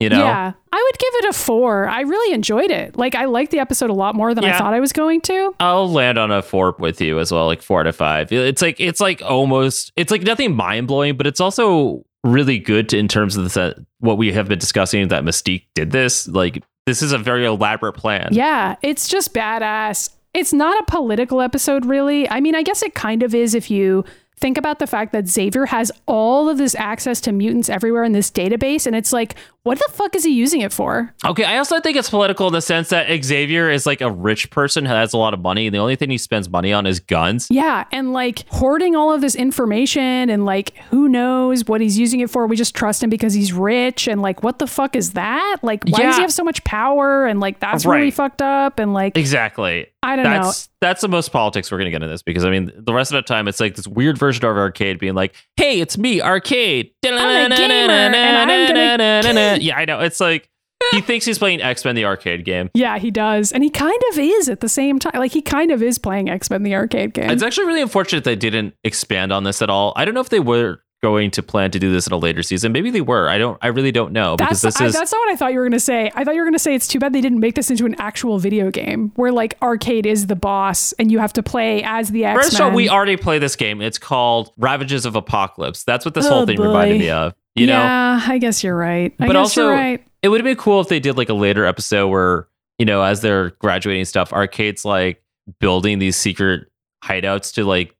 You 0.00 0.08
know, 0.08 0.24
Yeah, 0.24 0.52
I 0.72 0.90
would 0.90 0.98
give 0.98 1.14
it 1.16 1.24
a 1.28 1.32
four. 1.34 1.86
I 1.86 2.00
really 2.00 2.34
enjoyed 2.34 2.70
it. 2.70 2.96
Like 2.96 3.14
I 3.14 3.26
liked 3.26 3.50
the 3.50 3.58
episode 3.58 3.90
a 3.90 3.94
lot 3.94 4.14
more 4.14 4.34
than 4.34 4.44
I 4.44 4.56
thought 4.56 4.72
I 4.72 4.80
was 4.80 4.94
going 4.94 5.20
to. 5.22 5.54
I'll 5.60 5.92
land 5.92 6.16
on 6.16 6.30
a 6.30 6.40
four 6.40 6.74
with 6.78 7.02
you 7.02 7.18
as 7.18 7.30
well, 7.30 7.44
like 7.44 7.60
four 7.60 7.80
out 7.80 7.86
of 7.86 7.96
five. 7.96 8.32
It's 8.32 8.62
like 8.62 8.80
it's 8.80 8.98
like 8.98 9.20
almost 9.20 9.92
it's 9.96 10.10
like 10.10 10.22
nothing 10.22 10.56
mind 10.56 10.86
blowing, 10.86 11.18
but 11.18 11.26
it's 11.26 11.38
also 11.38 12.06
really 12.24 12.58
good 12.58 12.92
in 12.92 13.08
terms 13.08 13.36
of 13.36 13.52
the 13.52 13.86
what 13.98 14.18
we 14.18 14.32
have 14.32 14.48
been 14.48 14.58
discussing 14.58 15.08
that 15.08 15.24
Mystique 15.24 15.64
did 15.74 15.90
this. 15.90 16.28
Like 16.28 16.62
this 16.86 17.02
is 17.02 17.12
a 17.12 17.18
very 17.18 17.44
elaborate 17.44 17.94
plan. 17.94 18.28
Yeah, 18.32 18.76
it's 18.82 19.08
just 19.08 19.32
badass. 19.34 20.10
It's 20.32 20.52
not 20.52 20.80
a 20.80 20.84
political 20.84 21.40
episode, 21.40 21.84
really. 21.84 22.28
I 22.28 22.40
mean, 22.40 22.54
I 22.54 22.62
guess 22.62 22.82
it 22.82 22.94
kind 22.94 23.22
of 23.22 23.34
is 23.34 23.54
if 23.54 23.70
you 23.70 24.04
think 24.40 24.56
about 24.56 24.78
the 24.78 24.86
fact 24.86 25.12
that 25.12 25.28
Xavier 25.28 25.66
has 25.66 25.92
all 26.06 26.48
of 26.48 26.58
this 26.58 26.74
access 26.74 27.20
to 27.22 27.32
mutants 27.32 27.68
everywhere 27.68 28.04
in 28.04 28.12
this 28.12 28.30
database. 28.30 28.86
And 28.86 28.96
it's 28.96 29.12
like, 29.12 29.34
what 29.62 29.78
the 29.78 29.92
fuck 29.92 30.16
is 30.16 30.24
he 30.24 30.32
using 30.32 30.62
it 30.62 30.72
for? 30.72 31.14
Okay, 31.24 31.44
I 31.44 31.58
also 31.58 31.80
think 31.80 31.96
it's 31.98 32.08
political 32.08 32.46
in 32.46 32.54
the 32.54 32.62
sense 32.62 32.88
that 32.88 33.06
Xavier 33.22 33.70
is 33.70 33.84
like 33.84 34.00
a 34.00 34.10
rich 34.10 34.50
person 34.50 34.86
who 34.86 34.92
has 34.92 35.12
a 35.12 35.18
lot 35.18 35.34
of 35.34 35.40
money, 35.40 35.66
and 35.66 35.74
the 35.74 35.78
only 35.78 35.96
thing 35.96 36.08
he 36.08 36.16
spends 36.16 36.48
money 36.48 36.72
on 36.72 36.86
is 36.86 36.98
guns. 36.98 37.48
Yeah. 37.50 37.84
And 37.92 38.14
like 38.14 38.48
hoarding 38.48 38.96
all 38.96 39.12
of 39.12 39.20
this 39.20 39.34
information 39.34 40.30
and 40.30 40.46
like 40.46 40.76
who 40.90 41.08
knows 41.08 41.66
what 41.66 41.82
he's 41.82 41.98
using 41.98 42.20
it 42.20 42.30
for. 42.30 42.46
We 42.46 42.56
just 42.56 42.74
trust 42.74 43.02
him 43.02 43.10
because 43.10 43.34
he's 43.34 43.52
rich. 43.52 44.08
And 44.08 44.22
like, 44.22 44.42
what 44.42 44.58
the 44.58 44.66
fuck 44.66 44.96
is 44.96 45.12
that? 45.12 45.58
Like, 45.62 45.84
why 45.84 46.02
does 46.02 46.16
he 46.16 46.22
have 46.22 46.32
so 46.32 46.44
much 46.44 46.64
power? 46.64 47.26
And 47.26 47.40
like, 47.40 47.60
that's 47.60 47.84
really 47.84 48.10
fucked 48.10 48.40
up. 48.40 48.78
And 48.78 48.94
like, 48.94 49.18
Exactly. 49.18 49.88
I 50.02 50.16
don't 50.16 50.24
know. 50.24 50.52
That's 50.80 51.02
the 51.02 51.08
most 51.08 51.30
politics 51.30 51.70
we're 51.70 51.78
gonna 51.78 51.90
get 51.90 52.02
in 52.02 52.08
this 52.08 52.22
because 52.22 52.44
I 52.44 52.50
mean 52.50 52.72
the 52.76 52.94
rest 52.94 53.12
of 53.12 53.16
the 53.16 53.22
time 53.22 53.48
it's 53.48 53.60
like 53.60 53.74
this 53.74 53.86
weird 53.86 54.16
version 54.18 54.44
of 54.46 54.56
arcade 54.56 54.98
being 54.98 55.14
like, 55.14 55.34
hey, 55.56 55.80
it's 55.80 55.98
me, 55.98 56.22
arcade. 56.22 56.92
a 57.04 57.56
gamer, 57.56 57.92
and 57.92 58.16
I'm 58.50 59.22
gonna- 59.34 59.58
yeah, 59.60 59.76
I 59.76 59.84
know. 59.84 60.00
It's 60.00 60.20
like 60.20 60.48
he 60.92 61.02
thinks 61.02 61.26
he's 61.26 61.38
playing 61.38 61.60
X 61.60 61.84
Men 61.84 61.94
the 61.94 62.06
arcade 62.06 62.44
game. 62.46 62.70
Yeah, 62.72 62.98
he 62.98 63.10
does. 63.10 63.52
And 63.52 63.62
he 63.62 63.68
kind 63.70 64.00
of 64.10 64.18
is 64.18 64.48
at 64.48 64.60
the 64.60 64.68
same 64.68 64.98
time. 64.98 65.12
Like 65.14 65.32
he 65.32 65.42
kind 65.42 65.70
of 65.70 65.82
is 65.82 65.98
playing 65.98 66.30
X-Men 66.30 66.62
the 66.62 66.74
arcade 66.74 67.12
game. 67.12 67.28
It's 67.30 67.42
actually 67.42 67.66
really 67.66 67.82
unfortunate 67.82 68.24
they 68.24 68.34
didn't 68.34 68.74
expand 68.82 69.32
on 69.32 69.44
this 69.44 69.60
at 69.60 69.68
all. 69.68 69.92
I 69.96 70.04
don't 70.06 70.14
know 70.14 70.20
if 70.22 70.30
they 70.30 70.40
were 70.40 70.82
going 71.02 71.30
to 71.30 71.42
plan 71.42 71.70
to 71.70 71.78
do 71.78 71.90
this 71.92 72.06
in 72.06 72.12
a 72.12 72.16
later 72.18 72.42
season. 72.42 72.72
Maybe 72.72 72.90
they 72.90 73.00
were. 73.00 73.28
I 73.28 73.38
don't. 73.38 73.56
I 73.62 73.68
really 73.68 73.92
don't 73.92 74.12
know 74.12 74.36
because 74.36 74.60
That's 74.60 74.74
this 74.76 74.82
I, 74.82 74.86
is. 74.86 74.92
that's 74.92 75.12
not 75.12 75.18
what 75.18 75.30
I 75.30 75.36
thought 75.36 75.52
you 75.52 75.58
were 75.58 75.64
going 75.64 75.72
to 75.72 75.80
say. 75.80 76.10
I 76.14 76.24
thought 76.24 76.34
you 76.34 76.40
were 76.40 76.44
going 76.46 76.52
to 76.54 76.58
say 76.58 76.74
it's 76.74 76.86
too 76.88 76.98
bad 76.98 77.12
they 77.12 77.20
didn't 77.22 77.40
make 77.40 77.54
this 77.54 77.70
into 77.70 77.86
an 77.86 77.94
actual 77.98 78.38
video 78.38 78.70
game 78.70 79.12
where 79.16 79.32
like 79.32 79.56
arcade 79.62 80.04
is 80.06 80.26
the 80.26 80.36
boss 80.36 80.92
and 80.98 81.10
you 81.10 81.18
have 81.18 81.32
to 81.34 81.42
play 81.42 81.82
as 81.82 82.10
the 82.10 82.24
X 82.26 82.36
First 82.46 82.54
of 82.54 82.60
all, 82.60 82.70
we 82.72 82.88
already 82.88 83.16
play 83.16 83.38
this 83.38 83.56
game. 83.56 83.80
It's 83.80 83.98
called 83.98 84.52
Ravages 84.58 85.06
of 85.06 85.16
Apocalypse. 85.16 85.84
That's 85.84 86.04
what 86.04 86.14
this 86.14 86.26
Oh, 86.26 86.30
whole 86.30 86.46
thing 86.46 86.60
reminded 86.60 86.98
me 87.00 87.10
of. 87.10 87.34
You 87.56 87.66
know, 87.66 87.72
yeah, 87.78 88.20
I 88.26 88.38
guess 88.38 88.62
you're 88.62 88.76
right. 88.76 89.12
I 89.18 89.26
But 89.26 89.32
guess 89.32 89.36
also- 89.36 89.62
you're 89.64 89.72
right. 89.72 90.04
it 90.22 90.28
would 90.28 90.40
have 90.40 90.44
been 90.44 90.56
cool 90.56 90.80
if 90.80 90.88
they 90.88 91.00
did 91.00 91.16
like 91.16 91.28
a 91.30 91.34
later 91.34 91.64
episode 91.64 92.08
where 92.08 92.46
you 92.78 92.84
know 92.86 93.02
as 93.02 93.20
they're 93.20 93.50
graduating 93.58 94.04
stuff 94.04 94.32
arcade's 94.32 94.84
like 94.84 95.22
building 95.58 95.98
these 95.98 96.16
secret 96.16 96.68
hideouts 97.04 97.52
to 97.54 97.64
like 97.64 97.94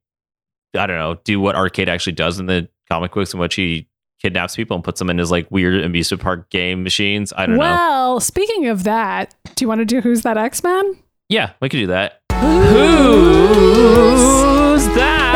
i 0.79 0.87
don't 0.87 0.97
know 0.97 1.19
do 1.25 1.39
what 1.41 1.55
arcade 1.57 1.89
actually 1.89 2.13
does 2.15 2.39
in 2.39 2.47
the 2.47 2.67
comic 2.91 3.13
books 3.13 3.33
in 3.33 3.41
which 3.41 3.55
he 3.55 3.87
kidnaps 4.21 4.57
people 4.57 4.75
and 4.75 4.85
puts 4.85 4.99
them 4.99 5.09
in 5.09 5.17
his 5.19 5.31
like 5.31 5.51
weird 5.51 5.83
amusement 5.83 6.23
park 6.23 6.51
game 6.51 6.83
machines 6.83 7.33
i 7.37 7.47
don't 7.47 7.55
know 7.57 7.61
Well, 7.61 8.21
speaking 8.21 8.67
of 8.67 8.85
that, 8.85 9.35
do 9.55 9.65
you 9.65 9.69
want 9.69 9.79
to 9.81 9.85
do 9.87 10.01
Who's 10.01 10.23
That 10.23 10.37
X 10.37 10.63
Man? 10.63 10.97
yeah 11.29 11.53
we 11.61 11.69
could 11.69 11.79
do 11.79 11.87
that 11.87 12.21
who's 12.31 12.41
that 14.95 15.31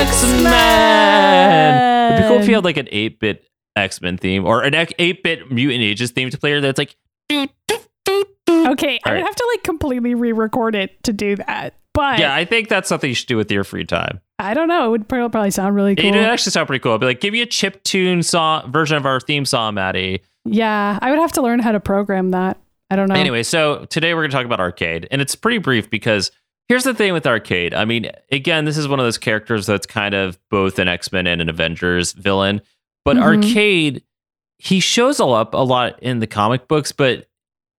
X 0.00 0.22
Man? 0.42 2.12
it'd 2.14 2.24
be 2.24 2.28
cool 2.28 2.38
if 2.40 2.48
you 2.48 2.54
had 2.54 2.64
like 2.64 2.76
an 2.76 2.86
8-bit 2.86 3.44
x-men 3.76 4.16
theme 4.18 4.44
or 4.46 4.62
an 4.62 4.72
8-bit 4.72 5.50
mutant 5.52 5.82
ages 5.82 6.12
themed 6.12 6.38
player 6.40 6.60
that's 6.60 6.78
like 6.78 6.96
Okay, 7.30 8.98
I 9.04 9.08
All 9.08 9.14
would 9.14 9.20
right. 9.20 9.24
have 9.24 9.34
to 9.36 9.48
like 9.54 9.62
completely 9.62 10.14
re-record 10.14 10.74
it 10.74 11.02
to 11.04 11.12
do 11.12 11.36
that. 11.36 11.74
But 11.98 12.20
Yeah, 12.20 12.32
I 12.32 12.44
think 12.44 12.68
that's 12.68 12.88
something 12.88 13.08
you 13.10 13.14
should 13.14 13.26
do 13.26 13.36
with 13.36 13.50
your 13.50 13.64
free 13.64 13.84
time. 13.84 14.20
I 14.38 14.54
don't 14.54 14.68
know. 14.68 14.86
It 14.86 14.90
would 14.90 15.08
probably 15.08 15.50
sound 15.50 15.74
really 15.74 15.96
cool. 15.96 16.04
It 16.06 16.12
would 16.14 16.20
actually 16.24 16.52
sound 16.52 16.68
pretty 16.68 16.80
cool. 16.80 16.94
I'd 16.94 17.00
be 17.00 17.06
like, 17.06 17.20
give 17.20 17.32
me 17.32 17.40
a 17.42 17.46
chip 17.46 17.82
tune 17.82 18.22
song 18.22 18.70
version 18.70 18.96
of 18.96 19.04
our 19.04 19.18
theme 19.18 19.44
song, 19.44 19.74
Maddie. 19.74 20.20
yeah, 20.44 20.98
I 21.02 21.10
would 21.10 21.18
have 21.18 21.32
to 21.32 21.42
learn 21.42 21.58
how 21.58 21.72
to 21.72 21.80
program 21.80 22.30
that. 22.30 22.56
I 22.90 22.94
don't 22.96 23.08
know. 23.08 23.16
Anyway, 23.16 23.42
so 23.42 23.84
today 23.86 24.14
we're 24.14 24.20
going 24.22 24.30
to 24.30 24.36
talk 24.36 24.46
about 24.46 24.60
arcade, 24.60 25.08
and 25.10 25.20
it's 25.20 25.34
pretty 25.34 25.58
brief 25.58 25.90
because 25.90 26.30
here's 26.68 26.84
the 26.84 26.94
thing 26.94 27.12
with 27.12 27.26
arcade. 27.26 27.74
I 27.74 27.84
mean, 27.84 28.10
again, 28.30 28.64
this 28.64 28.78
is 28.78 28.86
one 28.88 29.00
of 29.00 29.04
those 29.04 29.18
characters 29.18 29.66
that's 29.66 29.84
kind 29.86 30.14
of 30.14 30.38
both 30.50 30.78
an 30.78 30.86
X 30.88 31.10
Men 31.12 31.26
and 31.26 31.42
an 31.42 31.48
Avengers 31.50 32.12
villain, 32.12 32.62
but 33.04 33.16
Mhm. 33.16 33.22
arcade, 33.22 34.02
he 34.58 34.80
shows 34.80 35.18
up 35.20 35.52
a 35.52 35.58
lot 35.58 35.98
in 36.00 36.20
the 36.20 36.26
comic 36.28 36.66
books, 36.68 36.92
but 36.92 37.26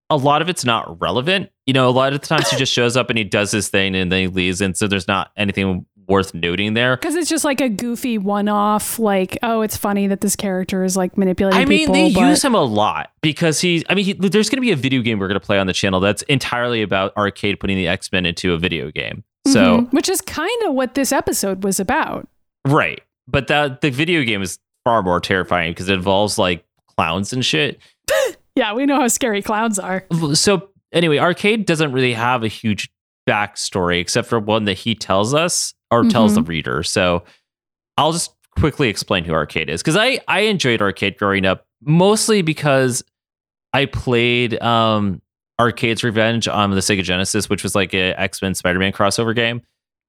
a 0.09 0.17
lot 0.17 0.41
of 0.41 0.49
it's 0.49 0.65
not 0.65 0.99
relevant. 1.01 1.49
You 1.65 1.73
know, 1.73 1.87
a 1.87 1.91
lot 1.91 2.13
of 2.13 2.21
the 2.21 2.25
times 2.27 2.49
he 2.49 2.57
just 2.57 2.73
shows 2.73 2.97
up 2.97 3.09
and 3.09 3.17
he 3.17 3.23
does 3.23 3.51
his 3.51 3.69
thing 3.69 3.95
and 3.95 4.11
then 4.11 4.21
he 4.21 4.27
leaves, 4.27 4.61
and 4.61 4.75
so 4.75 4.87
there's 4.87 5.07
not 5.07 5.31
anything 5.37 5.85
worth 6.07 6.33
noting 6.33 6.73
there. 6.73 6.97
Because 6.97 7.13
it's 7.15 7.29
just 7.29 7.45
like 7.45 7.61
a 7.61 7.69
goofy 7.69 8.17
one-off, 8.17 8.97
like, 8.97 9.37
oh, 9.43 9.61
it's 9.61 9.77
funny 9.77 10.07
that 10.07 10.21
this 10.21 10.35
character 10.35 10.83
is 10.83 10.97
like 10.97 11.15
manipulating 11.19 11.59
I 11.61 11.65
mean, 11.65 11.79
people. 11.81 11.93
they 11.93 12.11
but- 12.13 12.21
use 12.29 12.43
him 12.43 12.55
a 12.55 12.63
lot 12.63 13.11
because 13.21 13.61
he's. 13.61 13.83
I 13.89 13.93
mean, 13.95 14.05
he, 14.05 14.13
there's 14.13 14.49
going 14.49 14.57
to 14.57 14.61
be 14.61 14.71
a 14.71 14.75
video 14.75 15.01
game 15.03 15.19
we're 15.19 15.27
going 15.27 15.39
to 15.39 15.45
play 15.45 15.59
on 15.59 15.67
the 15.67 15.73
channel 15.73 15.99
that's 15.99 16.23
entirely 16.23 16.81
about 16.81 17.15
arcade 17.15 17.59
putting 17.59 17.77
the 17.77 17.87
X 17.87 18.11
Men 18.11 18.25
into 18.25 18.53
a 18.53 18.57
video 18.57 18.89
game. 18.91 19.23
So 19.47 19.81
Mhm. 19.81 19.93
which 19.93 20.09
is 20.09 20.19
kind 20.21 20.63
of 20.63 20.73
what 20.73 20.95
this 20.95 21.11
episode 21.11 21.63
was 21.63 21.79
about. 21.79 22.27
right, 22.67 23.01
but 23.27 23.47
that 23.47 23.81
the 23.81 23.89
video 23.91 24.23
game 24.23 24.41
is 24.41 24.57
far 24.83 25.03
more 25.03 25.19
terrifying 25.19 25.71
because 25.71 25.87
it 25.89 25.93
involves 25.93 26.37
like 26.39 26.65
clowns 26.97 27.31
and 27.33 27.45
shit. 27.45 27.79
Yeah, 28.59 28.73
we 28.73 28.85
know 28.85 28.99
how 28.99 29.07
scary 29.07 29.41
clowns 29.41 29.79
are. 29.79 30.05
So 30.33 30.67
anyway, 30.91 31.17
arcade 31.17 31.65
doesn't 31.65 31.93
really 31.93 32.11
have 32.11 32.43
a 32.43 32.49
huge 32.49 32.89
backstory 33.25 34.01
except 34.01 34.27
for 34.27 34.37
one 34.37 34.65
that 34.65 34.73
he 34.73 34.95
tells 34.95 35.33
us 35.33 35.73
or 35.89 36.03
tells 36.03 36.35
the 36.35 36.43
reader. 36.43 36.83
So 36.83 37.23
I'll 37.95 38.11
just 38.11 38.33
quickly 38.57 38.89
explain 38.89 39.23
who 39.23 39.31
arcade 39.31 39.69
is 39.69 39.81
because 39.81 39.95
I 39.95 40.19
I 40.27 40.41
enjoyed 40.41 40.81
arcade 40.81 41.17
growing 41.17 41.45
up 41.45 41.67
mostly 41.81 42.41
because 42.41 43.01
I 43.71 43.85
played 43.85 44.61
um 44.61 45.21
Arcade's 45.57 46.03
Revenge 46.03 46.49
on 46.49 46.71
the 46.71 46.81
Sega 46.81 47.01
Genesis, 47.01 47.49
which 47.49 47.63
was 47.63 47.75
like 47.75 47.93
a 47.93 48.13
X 48.19 48.41
Men 48.41 48.55
Spider 48.55 48.79
Man 48.79 48.91
crossover 48.91 49.33
game. 49.33 49.61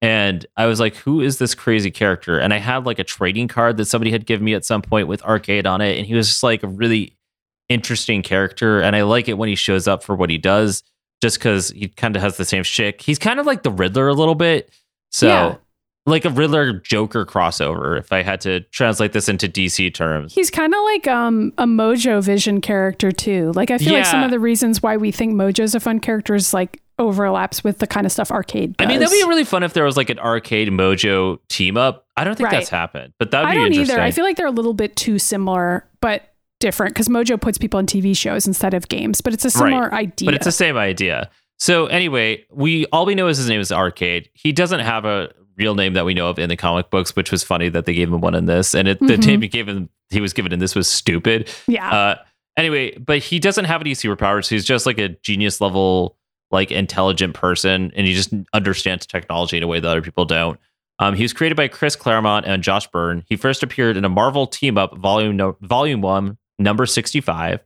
And 0.03 0.45
I 0.57 0.67
was 0.67 0.81
like, 0.81 0.97
who 0.97 1.21
is 1.21 1.39
this 1.39 1.55
crazy 1.55 1.93
character? 1.93 2.41
And 2.41 2.53
I 2.53 2.59
had 2.59 2.85
like 2.85 2.99
a 2.99 3.05
trading 3.05 3.47
card 3.47 3.77
that 3.77 3.85
somebody 3.85 4.11
had 4.11 4.27
given 4.27 4.45
me 4.45 4.55
at 4.55 4.65
some 4.65 4.83
point 4.83 5.07
with 5.07 5.23
arcade 5.23 5.69
on 5.69 5.81
it. 5.81 5.99
And 5.99 6.05
he 6.05 6.15
was 6.15 6.27
just 6.27 6.43
like 6.43 6.65
a 6.65 6.69
really 6.69 7.17
interesting 7.71 8.21
character. 8.23 8.81
And 8.81 8.95
I 8.95 9.03
like 9.03 9.29
it 9.29 9.39
when 9.39 9.49
he 9.49 9.55
shows 9.55 9.89
up 9.89 10.03
for 10.03 10.15
what 10.15 10.29
he 10.29 10.37
does, 10.37 10.83
just 11.23 11.39
because 11.39 11.71
he 11.71 11.89
kind 11.89 12.15
of 12.17 12.21
has 12.23 12.37
the 12.37 12.45
same 12.45 12.63
shtick. 12.65 13.01
He's 13.01 13.19
kind 13.19 13.41
of 13.41 13.47
like 13.47 13.63
the 13.63 13.71
Riddler 13.71 14.09
a 14.09 14.15
little 14.15 14.35
bit. 14.35 14.71
So, 15.11 15.27
Yeah. 15.29 15.55
like 16.07 16.25
a 16.25 16.31
Riddler 16.31 16.73
Joker 16.75 17.25
crossover, 17.25 17.99
if 17.99 18.13
I 18.13 18.23
had 18.23 18.41
to 18.43 18.61
translate 18.73 19.13
this 19.13 19.29
into 19.29 19.49
DC 19.49 19.93
terms. 19.95 20.35
He's 20.35 20.51
kind 20.51 20.75
of 20.75 20.81
like 20.85 21.07
um, 21.09 21.53
a 21.59 21.65
Mojo 21.65 22.23
Vision 22.23 22.61
character 22.61 23.13
too. 23.13 23.53
Like 23.55 23.71
I 23.71 23.79
feel 23.79 23.95
like 23.95 24.07
some 24.07 24.23
of 24.23 24.31
the 24.31 24.41
reasons 24.41 24.83
why 24.83 24.97
we 24.97 25.11
think 25.13 25.35
Mojo's 25.35 25.75
a 25.75 25.81
fun 25.81 26.01
character 26.01 26.35
is 26.35 26.53
like 26.55 26.81
overlaps 26.99 27.65
with 27.65 27.79
the 27.79 27.87
kind 27.87 28.05
of 28.07 28.13
stuff 28.13 28.31
arcade 28.31 28.77
does. 28.77 28.85
I 28.85 28.89
mean, 28.89 29.01
that'd 29.01 29.13
be 29.13 29.27
really 29.29 29.45
fun 29.45 29.63
if 29.63 29.73
there 29.73 29.85
was 29.85 29.97
like 29.97 30.11
an 30.11 30.19
arcade 30.19 30.69
mojo 30.69 31.39
team 31.49 31.77
up. 31.77 32.07
I 32.17 32.25
don't 32.25 32.35
think 32.37 32.47
Right. 32.51 32.59
that's 32.59 32.69
happened, 32.69 33.13
but 33.19 33.31
that 33.31 33.41
would 33.41 33.47
be 33.47 33.51
I 33.51 33.55
be 33.55 33.57
don't 33.59 33.67
interesting. 33.73 33.95
either. 33.97 34.03
I 34.03 34.11
feel 34.11 34.25
like 34.25 34.37
they're 34.37 34.47
a 34.47 34.51
little 34.51 34.75
bit 34.75 34.97
too 34.97 35.19
similar, 35.19 35.89
but 36.01 36.30
different 36.61 36.95
because 36.95 37.09
Mojo 37.09 37.41
puts 37.41 37.59
people 37.59 37.81
in 37.81 37.87
TV 37.87 38.17
shows 38.17 38.47
instead 38.47 38.73
of 38.75 38.89
games. 38.89 39.21
But 39.21 39.35
it's 39.35 39.45
a 39.45 39.51
similar 39.51 39.93
idea. 39.93 40.27
But 40.27 40.35
it's 40.35 40.45
the 40.45 40.53
same 40.53 40.77
idea. 40.77 41.29
So 41.59 41.87
anyway, 41.87 42.45
we 42.51 42.87
all 42.87 43.05
we 43.05 43.15
know 43.15 43.27
is 43.29 43.37
his 43.39 43.49
name 43.49 43.61
is 43.61 43.73
Arcade. 43.73 44.31
He 44.35 44.53
doesn't 44.53 44.81
have 44.81 45.05
a 45.05 45.31
real 45.59 45.75
name 45.75 45.93
that 45.95 46.05
we 46.07 46.15
know 46.15 46.29
of 46.31 46.39
in 46.39 46.49
the 46.49 46.57
comic 46.57 46.89
books, 46.91 47.15
which 47.17 47.31
was 47.31 47.43
funny 47.43 47.69
that 47.69 47.85
they 47.85 47.93
gave 47.93 48.09
him 48.09 48.21
one 48.21 48.35
in 48.35 48.47
this. 48.47 48.75
And 48.75 48.89
it, 48.89 48.99
the 49.01 49.17
Mhm. 49.17 49.27
name 49.27 49.43
he 49.43 49.49
gave 49.49 49.69
him, 49.69 49.91
he 50.09 50.21
was 50.21 50.33
given 50.33 50.53
in 50.53 50.59
this 50.59 50.75
was 50.75 50.89
stupid. 50.89 51.51
yeah. 51.67 51.91
Uh, 51.91 52.15
anyway, 52.57 52.97
but 52.97 53.19
he 53.19 53.39
doesn't 53.39 53.67
have 53.67 53.81
any 53.83 53.93
superpowers. 53.93 54.49
He's 54.49 54.65
just 54.65 54.87
like 54.87 54.99
a 54.99 55.11
genius 55.23 55.61
level, 55.61 56.17
like 56.51 56.71
intelligent 56.73 57.35
person, 57.35 57.93
and 57.95 58.07
he 58.07 58.15
just 58.15 58.33
understands 58.55 59.05
technology 59.07 59.59
in 59.59 59.63
a 59.63 59.67
way 59.67 59.81
that 59.81 59.89
other 59.89 60.01
people 60.03 60.25
don't. 60.25 60.59
Um, 60.99 61.15
he 61.15 61.23
was 61.23 61.33
created 61.35 61.57
by 61.57 61.69
Chris 61.69 61.95
Claremont 61.97 62.47
and 62.47 62.63
John 62.63 62.81
Byrne. 62.93 63.25
He 63.27 63.37
first 63.37 63.63
appeared 63.63 63.97
in 63.99 64.05
a 64.05 64.09
Marvel 64.09 64.47
Team 64.47 64.77
Up 64.79 64.97
Volume 64.97 65.37
no, 65.37 65.57
Volume 65.61 66.01
One, 66.01 66.39
Number 66.61 66.87
Sixty 66.87 67.21
Five. 67.21 67.61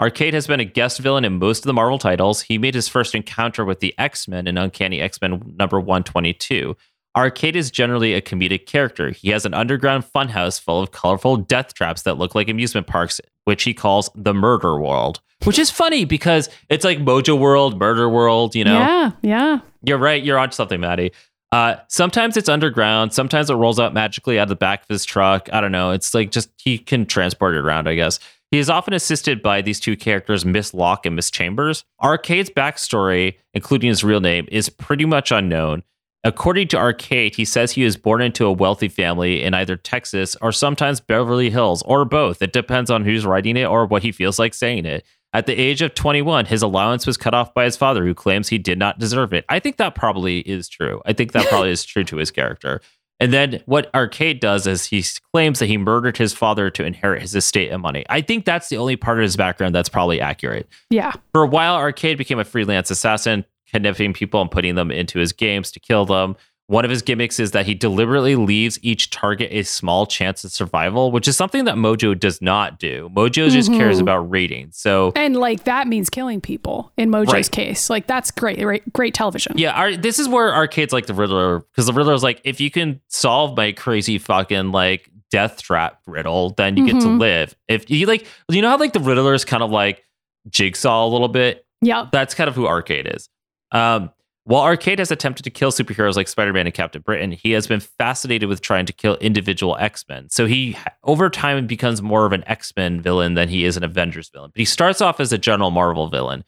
Arcade 0.00 0.34
has 0.34 0.46
been 0.46 0.60
a 0.60 0.64
guest 0.64 1.00
villain 1.00 1.24
in 1.24 1.38
most 1.38 1.58
of 1.58 1.64
the 1.64 1.72
Marvel 1.74 1.98
titles. 1.98 2.42
He 2.42 2.56
made 2.56 2.74
his 2.74 2.86
first 2.88 3.14
encounter 3.14 3.64
with 3.64 3.80
the 3.80 3.94
X 3.98 4.28
Men 4.28 4.46
in 4.46 4.56
Uncanny 4.56 5.00
X 5.00 5.20
Men 5.20 5.54
number 5.58 5.80
122. 5.80 6.76
Arcade 7.16 7.56
is 7.56 7.70
generally 7.70 8.14
a 8.14 8.22
comedic 8.22 8.66
character. 8.66 9.10
He 9.10 9.30
has 9.30 9.44
an 9.44 9.54
underground 9.54 10.04
funhouse 10.04 10.60
full 10.60 10.80
of 10.80 10.92
colorful 10.92 11.36
death 11.36 11.74
traps 11.74 12.02
that 12.02 12.16
look 12.16 12.36
like 12.36 12.48
amusement 12.48 12.86
parks, 12.86 13.20
which 13.44 13.64
he 13.64 13.74
calls 13.74 14.08
the 14.14 14.32
Murder 14.32 14.78
World. 14.78 15.20
Which 15.44 15.58
is 15.58 15.70
funny 15.70 16.04
because 16.04 16.48
it's 16.68 16.84
like 16.84 16.98
Mojo 16.98 17.36
World, 17.38 17.78
Murder 17.78 18.08
World, 18.08 18.54
you 18.54 18.64
know? 18.64 18.78
yeah. 18.78 19.10
Yeah. 19.22 19.60
You're 19.82 19.98
right. 19.98 20.22
You're 20.22 20.38
onto 20.38 20.54
something, 20.54 20.80
Maddie. 20.80 21.12
Uh, 21.50 21.76
sometimes 21.88 22.36
it's 22.36 22.48
underground. 22.48 23.14
Sometimes 23.14 23.48
it 23.48 23.54
rolls 23.54 23.80
out 23.80 23.94
magically 23.94 24.38
out 24.38 24.44
of 24.44 24.48
the 24.50 24.56
back 24.56 24.82
of 24.82 24.88
his 24.88 25.04
truck. 25.04 25.48
I 25.52 25.60
don't 25.60 25.72
know. 25.72 25.92
It's 25.92 26.14
like 26.14 26.30
just 26.30 26.50
he 26.58 26.78
can 26.78 27.06
transport 27.06 27.54
it 27.54 27.58
around, 27.58 27.88
I 27.88 27.94
guess. 27.94 28.20
He 28.50 28.58
is 28.58 28.70
often 28.70 28.94
assisted 28.94 29.42
by 29.42 29.60
these 29.60 29.78
two 29.78 29.96
characters, 29.96 30.44
Miss 30.44 30.72
Locke 30.72 31.04
and 31.04 31.14
Miss 31.14 31.30
Chambers. 31.30 31.84
Arcade's 31.98 32.48
backstory, 32.48 33.34
including 33.52 33.88
his 33.88 34.02
real 34.02 34.20
name, 34.20 34.48
is 34.50 34.70
pretty 34.70 35.04
much 35.04 35.30
unknown. 35.30 35.82
According 36.24 36.68
to 36.68 36.78
Arcade, 36.78 37.36
he 37.36 37.44
says 37.44 37.72
he 37.72 37.84
was 37.84 37.96
born 37.96 38.22
into 38.22 38.46
a 38.46 38.52
wealthy 38.52 38.88
family 38.88 39.42
in 39.42 39.54
either 39.54 39.76
Texas 39.76 40.34
or 40.40 40.50
sometimes 40.50 41.00
Beverly 41.00 41.50
Hills, 41.50 41.82
or 41.82 42.04
both. 42.04 42.42
It 42.42 42.52
depends 42.52 42.90
on 42.90 43.04
who's 43.04 43.26
writing 43.26 43.56
it 43.56 43.66
or 43.66 43.86
what 43.86 44.02
he 44.02 44.12
feels 44.12 44.38
like 44.38 44.54
saying 44.54 44.86
it. 44.86 45.04
At 45.34 45.46
the 45.46 45.52
age 45.52 45.82
of 45.82 45.94
21, 45.94 46.46
his 46.46 46.62
allowance 46.62 47.06
was 47.06 47.18
cut 47.18 47.34
off 47.34 47.52
by 47.52 47.64
his 47.64 47.76
father, 47.76 48.04
who 48.04 48.14
claims 48.14 48.48
he 48.48 48.56
did 48.56 48.78
not 48.78 48.98
deserve 48.98 49.34
it. 49.34 49.44
I 49.48 49.60
think 49.60 49.76
that 49.76 49.94
probably 49.94 50.40
is 50.40 50.68
true. 50.68 51.02
I 51.04 51.12
think 51.12 51.32
that 51.32 51.46
probably 51.48 51.70
is 51.70 51.84
true 51.84 52.04
to 52.04 52.16
his 52.16 52.30
character. 52.30 52.80
And 53.20 53.32
then 53.32 53.62
what 53.66 53.92
Arcade 53.94 54.40
does 54.40 54.66
is 54.66 54.86
he 54.86 55.04
claims 55.32 55.58
that 55.58 55.66
he 55.66 55.76
murdered 55.76 56.16
his 56.16 56.32
father 56.32 56.70
to 56.70 56.84
inherit 56.84 57.22
his 57.22 57.34
estate 57.34 57.70
and 57.70 57.82
money. 57.82 58.04
I 58.08 58.20
think 58.20 58.44
that's 58.44 58.68
the 58.68 58.76
only 58.76 58.96
part 58.96 59.18
of 59.18 59.22
his 59.22 59.36
background 59.36 59.74
that's 59.74 59.88
probably 59.88 60.20
accurate. 60.20 60.68
Yeah. 60.90 61.12
For 61.32 61.42
a 61.42 61.48
while, 61.48 61.74
Arcade 61.74 62.16
became 62.16 62.38
a 62.38 62.44
freelance 62.44 62.90
assassin, 62.90 63.44
kidnapping 63.66 64.12
people 64.12 64.40
and 64.40 64.50
putting 64.50 64.76
them 64.76 64.90
into 64.90 65.18
his 65.18 65.32
games 65.32 65.72
to 65.72 65.80
kill 65.80 66.04
them. 66.04 66.36
One 66.68 66.84
of 66.84 66.90
his 66.90 67.00
gimmicks 67.00 67.40
is 67.40 67.52
that 67.52 67.64
he 67.64 67.74
deliberately 67.74 68.36
leaves 68.36 68.78
each 68.82 69.08
target 69.08 69.48
a 69.50 69.62
small 69.62 70.04
chance 70.04 70.44
of 70.44 70.52
survival, 70.52 71.10
which 71.10 71.26
is 71.26 71.34
something 71.34 71.64
that 71.64 71.76
Mojo 71.76 72.18
does 72.18 72.42
not 72.42 72.78
do. 72.78 73.10
Mojo 73.14 73.48
just 73.50 73.72
cares 73.72 73.98
about 73.98 74.30
ratings. 74.30 74.76
So 74.76 75.12
And 75.16 75.34
like 75.34 75.64
that 75.64 75.88
means 75.88 76.10
killing 76.10 76.42
people 76.42 76.92
in 76.98 77.10
Mojo's 77.10 77.32
Right. 77.32 77.50
case. 77.50 77.88
Like 77.88 78.06
that's 78.06 78.30
great. 78.30 78.62
Right? 78.62 78.82
Great 78.92 79.14
television. 79.14 79.54
Yeah, 79.56 79.72
our, 79.72 79.96
this 79.96 80.18
is 80.18 80.28
where 80.28 80.54
arcades 80.54 80.92
like 80.92 81.06
the 81.06 81.14
Riddler, 81.14 81.60
because 81.60 81.86
the 81.86 81.94
Riddler 81.94 82.12
is 82.12 82.22
like, 82.22 82.42
if 82.44 82.60
you 82.60 82.70
can 82.70 83.00
solve 83.08 83.56
my 83.56 83.72
crazy 83.72 84.18
fucking 84.18 84.70
like 84.70 85.10
death 85.30 85.62
trap 85.62 86.00
riddle, 86.06 86.50
then 86.50 86.76
you 86.76 86.84
get 86.84 87.00
to 87.00 87.06
Mhm. 87.08 87.18
live. 87.18 87.56
If 87.66 87.88
you 87.90 88.06
like, 88.06 88.26
you 88.50 88.60
know 88.60 88.68
how 88.68 88.76
like 88.78 88.92
the 88.92 89.00
Riddler 89.00 89.32
is 89.32 89.46
kind 89.46 89.62
of 89.62 89.70
like 89.70 90.04
Jigsaw 90.50 91.06
a 91.06 91.08
little 91.08 91.28
bit. 91.28 91.64
Yeah, 91.80 92.08
That's 92.12 92.34
kind 92.34 92.48
of 92.48 92.54
who 92.54 92.66
arcade 92.66 93.06
is. 93.14 93.30
Um, 93.72 94.10
While 94.48 94.62
Arcade 94.62 94.98
has 94.98 95.10
attempted 95.10 95.42
to 95.42 95.50
kill 95.50 95.70
superheroes 95.70 96.16
like 96.16 96.26
Spider 96.26 96.54
Man 96.54 96.66
and 96.66 96.72
Captain 96.72 97.02
Britain, 97.02 97.32
he 97.32 97.52
has 97.52 97.66
been 97.66 97.80
fascinated 97.80 98.48
with 98.48 98.62
trying 98.62 98.86
to 98.86 98.94
kill 98.94 99.16
individual 99.16 99.76
X 99.78 100.06
Men. 100.08 100.30
So 100.30 100.46
he, 100.46 100.74
over 101.04 101.28
time, 101.28 101.66
becomes 101.66 102.00
more 102.00 102.24
of 102.24 102.32
an 102.32 102.44
X 102.46 102.72
Men 102.74 103.02
villain 103.02 103.34
than 103.34 103.50
he 103.50 103.66
is 103.66 103.76
an 103.76 103.84
Avengers 103.84 104.30
villain. 104.30 104.50
But 104.54 104.58
he 104.58 104.64
starts 104.64 105.02
off 105.02 105.20
as 105.20 105.34
a 105.34 105.38
general 105.38 105.70
Marvel 105.70 106.08
villain. 106.08 106.44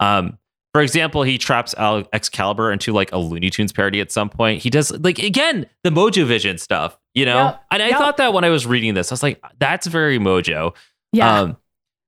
Um, 0.00 0.36
for 0.72 0.80
example, 0.80 1.22
he 1.22 1.38
traps 1.38 1.76
Al- 1.78 2.08
Excalibur 2.12 2.72
into 2.72 2.92
like 2.92 3.12
a 3.12 3.18
Looney 3.18 3.50
Tunes 3.50 3.72
parody 3.72 4.00
at 4.00 4.10
some 4.10 4.30
point. 4.30 4.60
He 4.60 4.68
does 4.68 4.90
like 4.90 5.20
again 5.20 5.66
the 5.84 5.90
Mojo 5.90 6.26
Vision 6.26 6.58
stuff, 6.58 6.98
you 7.14 7.24
know. 7.24 7.36
Yep, 7.36 7.64
And 7.70 7.82
I 7.84 7.88
yep. 7.90 7.98
thought 7.98 8.16
that 8.16 8.32
when 8.32 8.42
I 8.42 8.48
was 8.48 8.66
reading 8.66 8.94
this, 8.94 9.12
I 9.12 9.14
was 9.14 9.22
like, 9.22 9.40
that's 9.60 9.86
very 9.86 10.18
Mojo. 10.18 10.74
Yeah. 11.12 11.42
Um, 11.42 11.56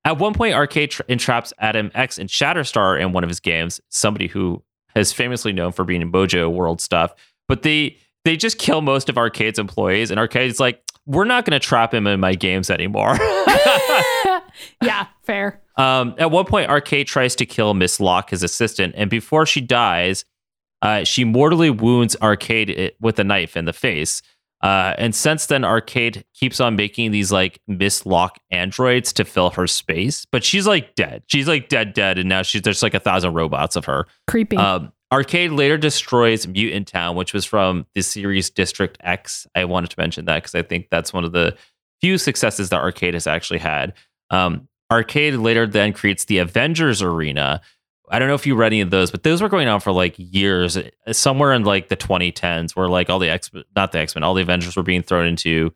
at 0.05 0.19
one 0.19 0.35
point, 0.35 0.57
Arcade 0.57 0.91
tra- 0.91 1.05
entraps 1.09 1.53
Adam 1.61 1.93
X 1.95 2.19
and 2.19 2.29
Shatterstar 2.29 3.01
in 3.01 3.13
one 3.13 3.23
of 3.23 3.31
his 3.31 3.39
games, 3.39 3.81
somebody 3.91 4.27
who 4.27 4.65
is 4.97 5.13
famously 5.13 5.53
known 5.53 5.73
for 5.73 5.85
being 5.85 6.03
in 6.03 6.11
Mojo 6.11 6.53
World 6.53 6.81
stuff. 6.81 7.15
But 7.49 7.63
they 7.63 7.99
they 8.25 8.37
just 8.37 8.59
kill 8.59 8.83
most 8.83 9.09
of 9.09 9.17
Arcade's 9.17 9.59
employees, 9.59 10.11
and 10.11 10.19
Arcade's 10.19 10.59
like, 10.59 10.83
we're 11.07 11.25
not 11.25 11.45
going 11.45 11.59
to 11.59 11.65
trap 11.65 11.95
him 11.95 12.07
in 12.09 12.19
my 12.19 12.35
games 12.35 12.71
anymore. 12.71 13.17
yeah, 14.83 15.07
fair. 15.23 15.61
um, 15.77 16.15
at 16.19 16.33
one 16.33 16.45
point, 16.45 16.69
Arcade 16.69 17.07
tries 17.07 17.37
to 17.37 17.47
kill 17.47 17.75
Miss 17.75 18.01
Locke, 18.01 18.31
his 18.31 18.43
assistant, 18.43 18.95
and 18.97 19.09
before 19.09 19.47
she 19.47 19.61
dies, 19.61 20.25
uh, 20.83 21.05
she 21.05 21.25
mortally 21.25 21.71
wounds 21.71 22.17
Arcade 22.21 22.93
with 23.01 23.19
a 23.19 23.25
knife 23.25 23.57
in 23.57 23.65
the 23.65 23.73
face. 23.73 24.23
Uh, 24.63 24.95
and 24.97 25.15
since 25.15 25.47
then, 25.47 25.65
Arcade 25.65 26.25
keeps 26.35 26.61
on 26.61 26.77
making 26.77 27.11
these 27.11 27.31
like 27.31 27.61
Miss 27.69 28.07
Locke 28.07 28.39
androids 28.51 29.13
to 29.15 29.25
fill 29.25 29.51
her 29.51 29.67
space, 29.67 30.25
but 30.25 30.43
she's 30.43 30.67
like 30.67 30.95
dead. 30.95 31.23
She's 31.27 31.47
like 31.47 31.69
dead, 31.69 31.93
dead, 31.93 32.19
and 32.19 32.29
now 32.29 32.43
she's 32.43 32.63
there's 32.63 32.83
like 32.83 32.95
a 32.95 33.01
thousand 33.01 33.35
robots 33.35 33.77
of 33.77 33.85
her. 33.85 34.07
Creepy. 34.27 34.57
Um, 34.57 34.93
Arcade 35.13 35.53
later 35.53 35.79
destroys 35.79 36.47
Mutant 36.49 36.89
Town, 36.89 37.15
which 37.15 37.33
was 37.33 37.45
from 37.45 37.87
the 37.95 38.03
series 38.03 38.51
District 38.51 38.99
X. 39.03 39.47
I 39.55 39.65
wanted 39.65 39.91
to 39.91 40.01
mention 40.01 40.25
that 40.25 40.43
because 40.43 40.55
I 40.55 40.63
think 40.63 40.89
that's 40.91 41.13
one 41.13 41.25
of 41.25 41.33
the 41.33 41.57
few 42.01 42.19
successes 42.19 42.71
that 42.71 42.81
Arcade 42.81 43.15
has 43.15 43.27
actually 43.27 43.61
had. 43.61 43.93
Um, 44.31 44.69
Arcade 44.91 45.35
later 45.35 45.67
then 45.67 45.93
creates 45.93 46.25
the 46.25 46.39
Avengers 46.39 47.03
Arena. 47.03 47.61
I 48.11 48.19
don't 48.19 48.29
know 48.29 48.35
if 48.35 48.47
you 48.47 48.55
read 48.55 48.69
any 48.69 48.81
of 48.81 48.91
those, 48.91 49.11
but 49.11 49.23
those 49.23 49.43
were 49.43 49.49
going 49.49 49.69
on 49.69 49.81
for 49.81 49.93
like 49.93 50.15
years, 50.17 50.77
uh, 50.77 51.13
somewhere 51.13 51.53
in 51.53 51.65
like 51.65 51.89
the 51.89 51.97
2010s, 51.97 52.77
where 52.77 52.89
like 52.89 53.11
all 53.11 53.19
the 53.19 53.29
X, 53.29 53.51
not 53.75 53.93
the 53.93 53.99
X 53.99 54.15
Men, 54.15 54.23
all 54.23 54.35
the 54.35 54.43
Avengers 54.43 54.77
were 54.77 54.83
being 54.83 55.03
thrown 55.03 55.27
into 55.27 55.73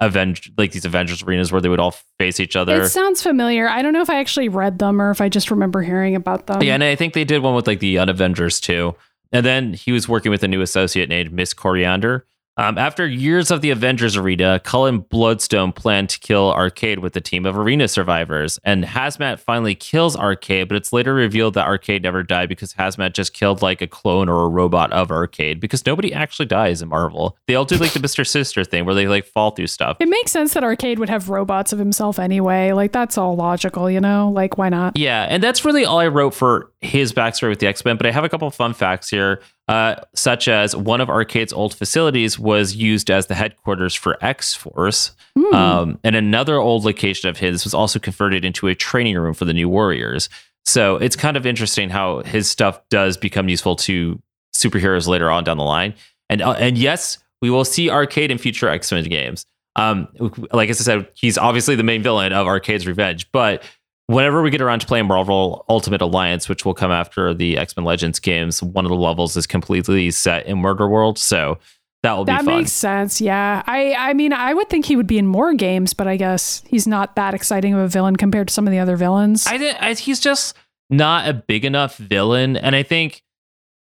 Avenge, 0.00 0.50
like 0.56 0.72
these 0.72 0.84
Avengers 0.84 1.22
arenas 1.22 1.52
where 1.52 1.60
they 1.60 1.68
would 1.68 1.80
all 1.80 1.94
face 2.18 2.40
each 2.40 2.56
other. 2.56 2.82
it 2.82 2.88
sounds 2.88 3.22
familiar. 3.22 3.68
I 3.68 3.82
don't 3.82 3.92
know 3.92 4.02
if 4.02 4.10
I 4.10 4.18
actually 4.18 4.48
read 4.48 4.78
them 4.78 5.00
or 5.00 5.10
if 5.10 5.20
I 5.20 5.28
just 5.28 5.50
remember 5.50 5.82
hearing 5.82 6.16
about 6.16 6.46
them. 6.46 6.62
Yeah, 6.62 6.74
and 6.74 6.82
I 6.82 6.96
think 6.96 7.14
they 7.14 7.24
did 7.24 7.42
one 7.42 7.54
with 7.54 7.66
like 7.66 7.80
the 7.80 7.98
Unavengers 7.98 8.60
too. 8.60 8.96
And 9.32 9.44
then 9.44 9.72
he 9.74 9.92
was 9.92 10.08
working 10.08 10.30
with 10.30 10.42
a 10.42 10.48
new 10.48 10.60
associate 10.60 11.08
named 11.08 11.32
Miss 11.32 11.52
Coriander. 11.52 12.26
Um, 12.56 12.78
after 12.78 13.06
years 13.06 13.50
of 13.50 13.62
the 13.62 13.70
Avengers 13.70 14.16
arena, 14.16 14.60
Cullen 14.60 15.00
Bloodstone 15.00 15.72
planned 15.72 16.08
to 16.10 16.20
kill 16.20 16.52
Arcade 16.52 17.00
with 17.00 17.16
a 17.16 17.20
team 17.20 17.46
of 17.46 17.58
arena 17.58 17.88
survivors. 17.88 18.60
And 18.62 18.84
Hazmat 18.84 19.40
finally 19.40 19.74
kills 19.74 20.16
Arcade, 20.16 20.68
but 20.68 20.76
it's 20.76 20.92
later 20.92 21.14
revealed 21.14 21.54
that 21.54 21.66
Arcade 21.66 22.04
never 22.04 22.22
died 22.22 22.48
because 22.48 22.72
Hazmat 22.74 23.12
just 23.12 23.32
killed 23.32 23.60
like 23.60 23.82
a 23.82 23.88
clone 23.88 24.28
or 24.28 24.44
a 24.44 24.48
robot 24.48 24.92
of 24.92 25.10
Arcade 25.10 25.58
because 25.58 25.84
nobody 25.84 26.14
actually 26.14 26.46
dies 26.46 26.80
in 26.80 26.88
Marvel. 26.88 27.36
They 27.48 27.56
all 27.56 27.64
do 27.64 27.76
like 27.76 27.92
the 27.92 27.98
Mr. 27.98 28.24
Sister 28.26 28.62
thing 28.62 28.84
where 28.84 28.94
they 28.94 29.08
like 29.08 29.26
fall 29.26 29.50
through 29.50 29.66
stuff. 29.66 29.96
It 29.98 30.08
makes 30.08 30.30
sense 30.30 30.54
that 30.54 30.62
Arcade 30.62 31.00
would 31.00 31.08
have 31.08 31.28
robots 31.28 31.72
of 31.72 31.80
himself 31.80 32.20
anyway. 32.20 32.72
Like 32.72 32.92
that's 32.92 33.18
all 33.18 33.34
logical, 33.34 33.90
you 33.90 34.00
know? 34.00 34.30
Like 34.30 34.58
why 34.58 34.68
not? 34.68 34.96
Yeah, 34.96 35.26
and 35.28 35.42
that's 35.42 35.64
really 35.64 35.84
all 35.84 35.98
I 35.98 36.06
wrote 36.06 36.34
for 36.34 36.70
his 36.80 37.12
backstory 37.12 37.48
with 37.48 37.58
the 37.58 37.66
X 37.66 37.84
Men. 37.84 37.96
But 37.96 38.06
I 38.06 38.12
have 38.12 38.24
a 38.24 38.28
couple 38.28 38.46
of 38.46 38.54
fun 38.54 38.74
facts 38.74 39.10
here, 39.10 39.40
uh, 39.68 39.96
such 40.14 40.46
as 40.48 40.76
one 40.76 41.00
of 41.00 41.08
Arcade's 41.08 41.52
old 41.52 41.74
facilities 41.74 42.38
was 42.38 42.76
used 42.76 43.10
as 43.10 43.26
the 43.26 43.34
headquarters 43.34 43.94
for 43.94 44.18
X 44.24 44.54
Force, 44.54 45.12
Hmm. 45.36 45.54
um, 45.54 45.98
and 46.04 46.14
another 46.14 46.58
old 46.58 46.84
location 46.84 47.28
of 47.28 47.38
his 47.38 47.64
was 47.64 47.74
also 47.74 47.98
converted 47.98 48.44
into 48.44 48.68
a 48.68 48.74
training 48.74 49.16
room 49.18 49.34
for 49.34 49.44
the 49.44 49.52
new 49.54 49.68
Warriors. 49.68 50.28
So 50.64 50.96
it's 50.96 51.16
kind 51.16 51.36
of 51.36 51.44
interesting 51.44 51.90
how 51.90 52.22
his 52.22 52.50
stuff 52.50 52.80
does 52.88 53.16
become 53.16 53.48
useful 53.48 53.74
to 53.76 54.20
superheroes 54.56 55.08
later 55.08 55.30
on 55.30 55.44
down 55.44 55.56
the 55.58 55.64
line. 55.64 55.94
And 56.30 56.40
uh, 56.40 56.52
and 56.52 56.78
yes, 56.78 57.18
we 57.42 57.50
will 57.50 57.64
see 57.64 57.90
Arcade 57.90 58.30
in 58.30 58.38
future 58.38 58.68
X 58.68 58.92
Men 58.92 59.04
games. 59.04 59.44
Um, 59.76 60.06
like 60.52 60.68
I 60.68 60.72
said, 60.72 61.08
he's 61.14 61.36
obviously 61.36 61.74
the 61.74 61.82
main 61.82 62.02
villain 62.02 62.32
of 62.32 62.46
Arcade's 62.46 62.86
Revenge, 62.86 63.30
but 63.32 63.62
whenever 64.06 64.42
we 64.42 64.50
get 64.50 64.60
around 64.60 64.80
to 64.80 64.86
playing 64.86 65.06
Marvel 65.06 65.64
Ultimate 65.68 66.00
Alliance, 66.00 66.48
which 66.48 66.64
will 66.64 66.74
come 66.74 66.90
after 66.90 67.34
the 67.34 67.56
X 67.56 67.76
Men 67.76 67.84
Legends 67.84 68.18
games, 68.18 68.62
one 68.62 68.84
of 68.84 68.90
the 68.90 68.96
levels 68.96 69.36
is 69.36 69.46
completely 69.46 70.10
set 70.10 70.46
in 70.46 70.58
Murder 70.58 70.88
World, 70.88 71.18
so 71.18 71.58
that 72.02 72.12
will 72.12 72.24
be 72.24 72.32
fun. 72.32 72.44
that 72.44 72.50
fun. 72.50 72.58
makes 72.60 72.72
sense. 72.72 73.20
Yeah. 73.20 73.62
I 73.66 73.94
I 73.94 74.12
mean, 74.14 74.32
I 74.32 74.54
would 74.54 74.68
think 74.68 74.84
he 74.86 74.96
would 74.96 75.06
be 75.06 75.18
in 75.18 75.26
more 75.26 75.54
games, 75.54 75.94
but 75.94 76.06
I 76.06 76.16
guess 76.16 76.62
he's 76.66 76.86
not 76.86 77.16
that 77.16 77.34
exciting 77.34 77.74
of 77.74 77.80
a 77.80 77.88
villain 77.88 78.16
compared 78.16 78.48
to 78.48 78.54
some 78.54 78.66
of 78.66 78.70
the 78.70 78.78
other 78.78 78.96
villains. 78.96 79.46
I, 79.46 79.56
did, 79.56 79.76
I 79.76 79.94
he's 79.94 80.20
just 80.20 80.56
not 80.90 81.28
a 81.28 81.34
big 81.34 81.64
enough 81.64 81.96
villain, 81.96 82.56
and 82.56 82.76
I 82.76 82.82
think 82.82 83.22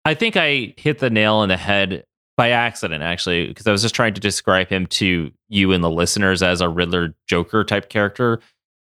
I 0.05 0.15
think 0.15 0.37
I 0.37 0.75
hit 0.77 0.99
the 0.99 1.11
nail 1.11 1.35
on 1.35 1.49
the 1.49 1.57
head 1.57 2.05
by 2.37 2.51
accident, 2.51 3.03
actually, 3.03 3.49
because 3.49 3.67
I 3.67 3.73
was 3.73 3.83
just 3.83 3.95
trying 3.95 4.15
to 4.15 4.21
describe 4.21 4.69
him 4.69 4.87
to 4.87 5.31
you 5.49 5.73
and 5.73 5.83
the 5.83 5.91
listeners 5.91 6.43
as 6.43 6.61
a 6.61 6.69
Riddler 6.69 7.15
Joker 7.27 7.65
type 7.65 7.89
character. 7.89 8.41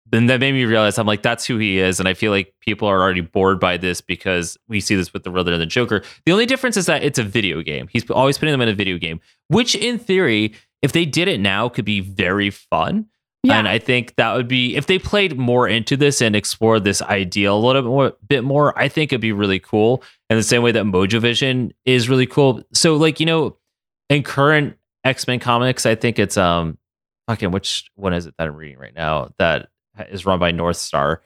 Then 0.08 0.26
that 0.26 0.40
made 0.40 0.52
me 0.52 0.64
realize 0.64 0.98
I'm 0.98 1.06
like, 1.06 1.22
that's 1.22 1.44
who 1.46 1.58
he 1.58 1.78
is. 1.78 1.98
And 1.98 2.08
I 2.08 2.14
feel 2.14 2.30
like 2.30 2.54
people 2.60 2.86
are 2.88 3.00
already 3.00 3.22
bored 3.22 3.58
by 3.58 3.76
this 3.76 4.00
because 4.00 4.56
we 4.68 4.80
see 4.80 4.94
this 4.94 5.12
with 5.12 5.24
the 5.24 5.30
Riddler 5.30 5.54
and 5.54 5.62
the 5.62 5.66
Joker. 5.66 6.02
The 6.24 6.32
only 6.32 6.46
difference 6.46 6.76
is 6.76 6.86
that 6.86 7.02
it's 7.02 7.18
a 7.18 7.24
video 7.24 7.60
game. 7.62 7.88
He's 7.90 8.08
always 8.10 8.38
putting 8.38 8.52
them 8.52 8.60
in 8.60 8.68
a 8.68 8.74
video 8.74 8.98
game, 8.98 9.20
which 9.48 9.74
in 9.74 9.98
theory, 9.98 10.54
if 10.82 10.92
they 10.92 11.04
did 11.04 11.26
it 11.26 11.40
now, 11.40 11.68
could 11.68 11.84
be 11.84 12.00
very 12.00 12.50
fun. 12.50 13.06
yeah. 13.42 13.58
And 13.58 13.66
I 13.68 13.78
think 13.78 14.14
that 14.16 14.34
would 14.34 14.46
be 14.48 14.76
if 14.76 14.86
they 14.86 14.98
played 14.98 15.36
more 15.36 15.66
into 15.66 15.96
this 15.96 16.22
and 16.22 16.36
explored 16.36 16.84
this 16.84 17.02
idea 17.02 17.50
a 17.50 17.54
little 17.54 17.82
bit 17.82 17.88
more, 17.88 18.12
bit 18.28 18.44
more. 18.44 18.78
I 18.78 18.88
think 18.88 19.12
it'd 19.12 19.20
be 19.20 19.32
really 19.32 19.58
cool. 19.58 20.04
And 20.30 20.38
the 20.38 20.44
same 20.44 20.62
way 20.62 20.72
that 20.72 20.84
Mojo 20.84 21.20
Vision 21.20 21.72
is 21.84 22.08
really 22.08 22.26
cool. 22.26 22.62
So, 22.72 22.94
like 22.96 23.18
you 23.18 23.26
know, 23.26 23.56
in 24.08 24.22
current 24.22 24.76
X 25.04 25.26
Men 25.26 25.40
comics, 25.40 25.84
I 25.86 25.94
think 25.96 26.18
it's 26.18 26.36
um, 26.36 26.78
fucking 27.28 27.50
which 27.50 27.90
one 27.96 28.12
is 28.12 28.26
it 28.26 28.34
that 28.38 28.46
I'm 28.46 28.54
reading 28.56 28.78
right 28.78 28.94
now 28.94 29.30
that 29.38 29.68
is 30.08 30.26
run 30.26 30.38
by 30.38 30.50
North 30.50 30.76
Star. 30.76 31.22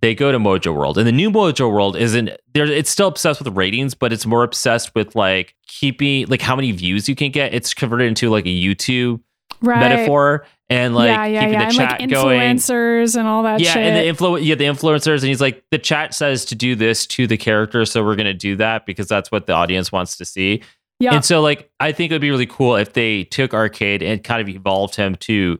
They 0.00 0.14
go 0.14 0.32
to 0.32 0.38
Mojo 0.38 0.74
World, 0.74 0.98
and 0.98 1.06
the 1.06 1.12
new 1.12 1.30
Mojo 1.30 1.72
World 1.72 1.96
isn't 1.96 2.30
there. 2.52 2.66
It's 2.66 2.90
still 2.90 3.08
obsessed 3.08 3.42
with 3.42 3.56
ratings, 3.56 3.94
but 3.94 4.12
it's 4.12 4.26
more 4.26 4.42
obsessed 4.44 4.94
with 4.94 5.14
like 5.16 5.54
keeping 5.66 6.26
like 6.26 6.42
how 6.42 6.54
many 6.56 6.72
views 6.72 7.08
you 7.08 7.14
can 7.14 7.30
get. 7.30 7.54
It's 7.54 7.72
converted 7.72 8.08
into 8.08 8.28
like 8.28 8.44
a 8.44 8.48
YouTube 8.48 9.20
right. 9.62 9.80
metaphor 9.80 10.44
and 10.68 10.94
like 10.94 11.08
yeah, 11.08 11.24
yeah, 11.24 11.40
keeping 11.40 11.52
yeah. 11.54 11.58
the 11.58 11.64
and 11.66 11.74
chat 11.74 12.00
like 12.00 12.10
going. 12.10 12.40
influencers 12.40 13.16
and 13.16 13.26
all 13.26 13.42
that 13.44 13.60
Yeah, 13.60 13.72
shit. 13.72 13.82
and 13.82 13.96
the 13.96 14.12
influ- 14.24 14.44
yeah, 14.44 14.54
the 14.56 14.64
influencers, 14.64 15.20
and 15.20 15.28
he's 15.28 15.40
like, 15.40 15.64
the 15.70 15.78
chat 15.78 16.12
says 16.12 16.44
to 16.46 16.54
do 16.54 16.74
this 16.74 17.06
to 17.06 17.26
the 17.26 17.38
character, 17.38 17.86
so 17.86 18.04
we're 18.04 18.16
gonna 18.16 18.34
do 18.34 18.56
that 18.56 18.84
because 18.84 19.08
that's 19.08 19.30
what 19.32 19.46
the 19.46 19.54
audience 19.54 19.90
wants 19.90 20.18
to 20.18 20.24
see. 20.26 20.62
yeah. 21.00 21.14
And 21.14 21.24
so, 21.24 21.40
like, 21.40 21.70
I 21.80 21.92
think 21.92 22.10
it 22.12 22.14
would 22.14 22.20
be 22.20 22.30
really 22.30 22.46
cool 22.46 22.76
if 22.76 22.92
they 22.92 23.24
took 23.24 23.54
Arcade 23.54 24.02
and 24.02 24.22
kind 24.22 24.42
of 24.42 24.54
evolved 24.54 24.96
him 24.96 25.14
to 25.16 25.58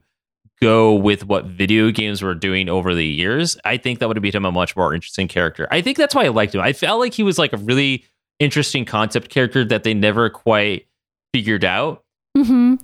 go 0.61 0.95
with 0.95 1.25
what 1.27 1.45
video 1.47 1.91
games 1.91 2.23
were 2.23 2.35
doing 2.35 2.69
over 2.69 2.95
the 2.95 3.05
years. 3.07 3.57
I 3.65 3.77
think 3.77 3.99
that 3.99 4.09
would 4.09 4.17
have 4.17 4.23
made 4.23 4.35
him 4.35 4.45
a 4.45 4.53
much 4.53 4.77
more 4.77 4.95
interesting 4.95 5.29
character. 5.29 5.67
I 5.71 5.81
think 5.83 5.97
that's 5.99 6.15
why 6.15 6.25
I 6.25 6.29
liked 6.29 6.55
him. 6.55 6.61
I 6.61 6.73
felt 6.73 7.01
like 7.01 7.13
he 7.15 7.23
was 7.23 7.39
like 7.39 7.53
a 7.53 7.57
really 7.59 8.05
interesting 8.39 8.85
concept 8.85 9.29
character 9.31 9.65
that 9.65 9.85
they 9.85 9.95
never 9.95 10.31
quite 10.31 10.87
figured 11.33 11.65
out. 11.65 12.05
hmm 12.37 12.75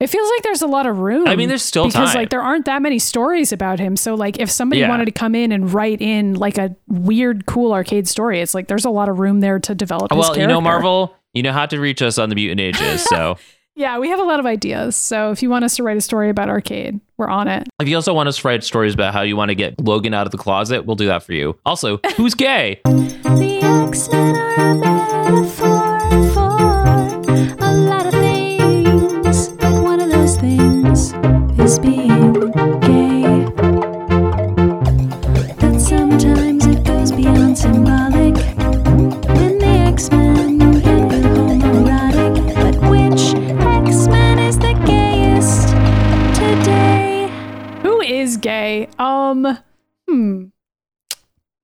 It 0.00 0.08
feels 0.08 0.28
like 0.30 0.42
there's 0.42 0.62
a 0.62 0.66
lot 0.66 0.86
of 0.86 0.98
room. 0.98 1.26
I 1.28 1.36
mean, 1.36 1.48
there's 1.48 1.62
still 1.62 1.86
because 1.86 2.08
time. 2.12 2.16
like 2.16 2.30
there 2.30 2.42
aren't 2.42 2.66
that 2.66 2.82
many 2.82 2.98
stories 2.98 3.52
about 3.52 3.78
him. 3.78 3.96
So 3.96 4.14
like 4.14 4.38
if 4.38 4.50
somebody 4.50 4.80
Yeah. 4.80 4.88
wanted 4.88 5.06
to 5.06 5.12
come 5.12 5.34
in 5.34 5.50
and 5.52 5.72
write 5.72 6.00
in 6.02 6.34
like 6.34 6.58
a 6.58 6.74
weird, 6.88 7.46
cool 7.46 7.72
arcade 7.72 8.06
story, 8.08 8.40
it's 8.40 8.54
like 8.54 8.68
there's 8.68 8.84
a 8.84 8.90
lot 8.90 9.08
of 9.08 9.18
room 9.18 9.40
there 9.40 9.58
to 9.60 9.74
develop. 9.74 10.10
his 10.12 10.18
well, 10.18 10.36
you 10.38 10.46
know. 10.46 10.60
Marvel, 10.60 11.14
you 11.32 11.42
know 11.42 11.52
how 11.52 11.64
to 11.66 11.80
reach 11.80 12.02
us 12.02 12.18
on 12.18 12.28
the 12.28 12.34
Mutant 12.34 12.60
Ages. 12.60 13.02
So 13.04 13.38
Yeah, 13.76 13.98
we 13.98 14.08
have 14.08 14.20
a 14.20 14.24
lot 14.24 14.38
of 14.38 14.46
ideas. 14.46 14.94
So 14.94 15.32
if 15.32 15.42
you 15.42 15.50
want 15.50 15.64
us 15.64 15.76
to 15.76 15.82
write 15.82 15.96
a 15.96 16.00
story 16.00 16.30
about 16.30 16.48
arcade, 16.48 17.00
we're 17.16 17.28
on 17.28 17.48
it. 17.48 17.68
if 17.80 17.88
you 17.88 17.96
also 17.96 18.14
want 18.14 18.28
us 18.28 18.38
to 18.38 18.46
write 18.46 18.62
stories 18.62 18.94
about 18.94 19.12
how 19.12 19.22
you 19.22 19.36
want 19.36 19.48
to 19.48 19.56
get 19.56 19.80
Logan 19.80 20.14
out 20.14 20.26
of 20.26 20.32
the 20.32 20.38
closet, 20.38 20.86
we'll 20.86 20.96
do 20.96 21.06
that 21.06 21.24
for 21.24 21.32
you. 21.32 21.58
Also, 21.66 21.98
who's 22.16 22.34
gay? 22.34 22.80
Um, 48.98 49.58
hmm. 50.08 50.44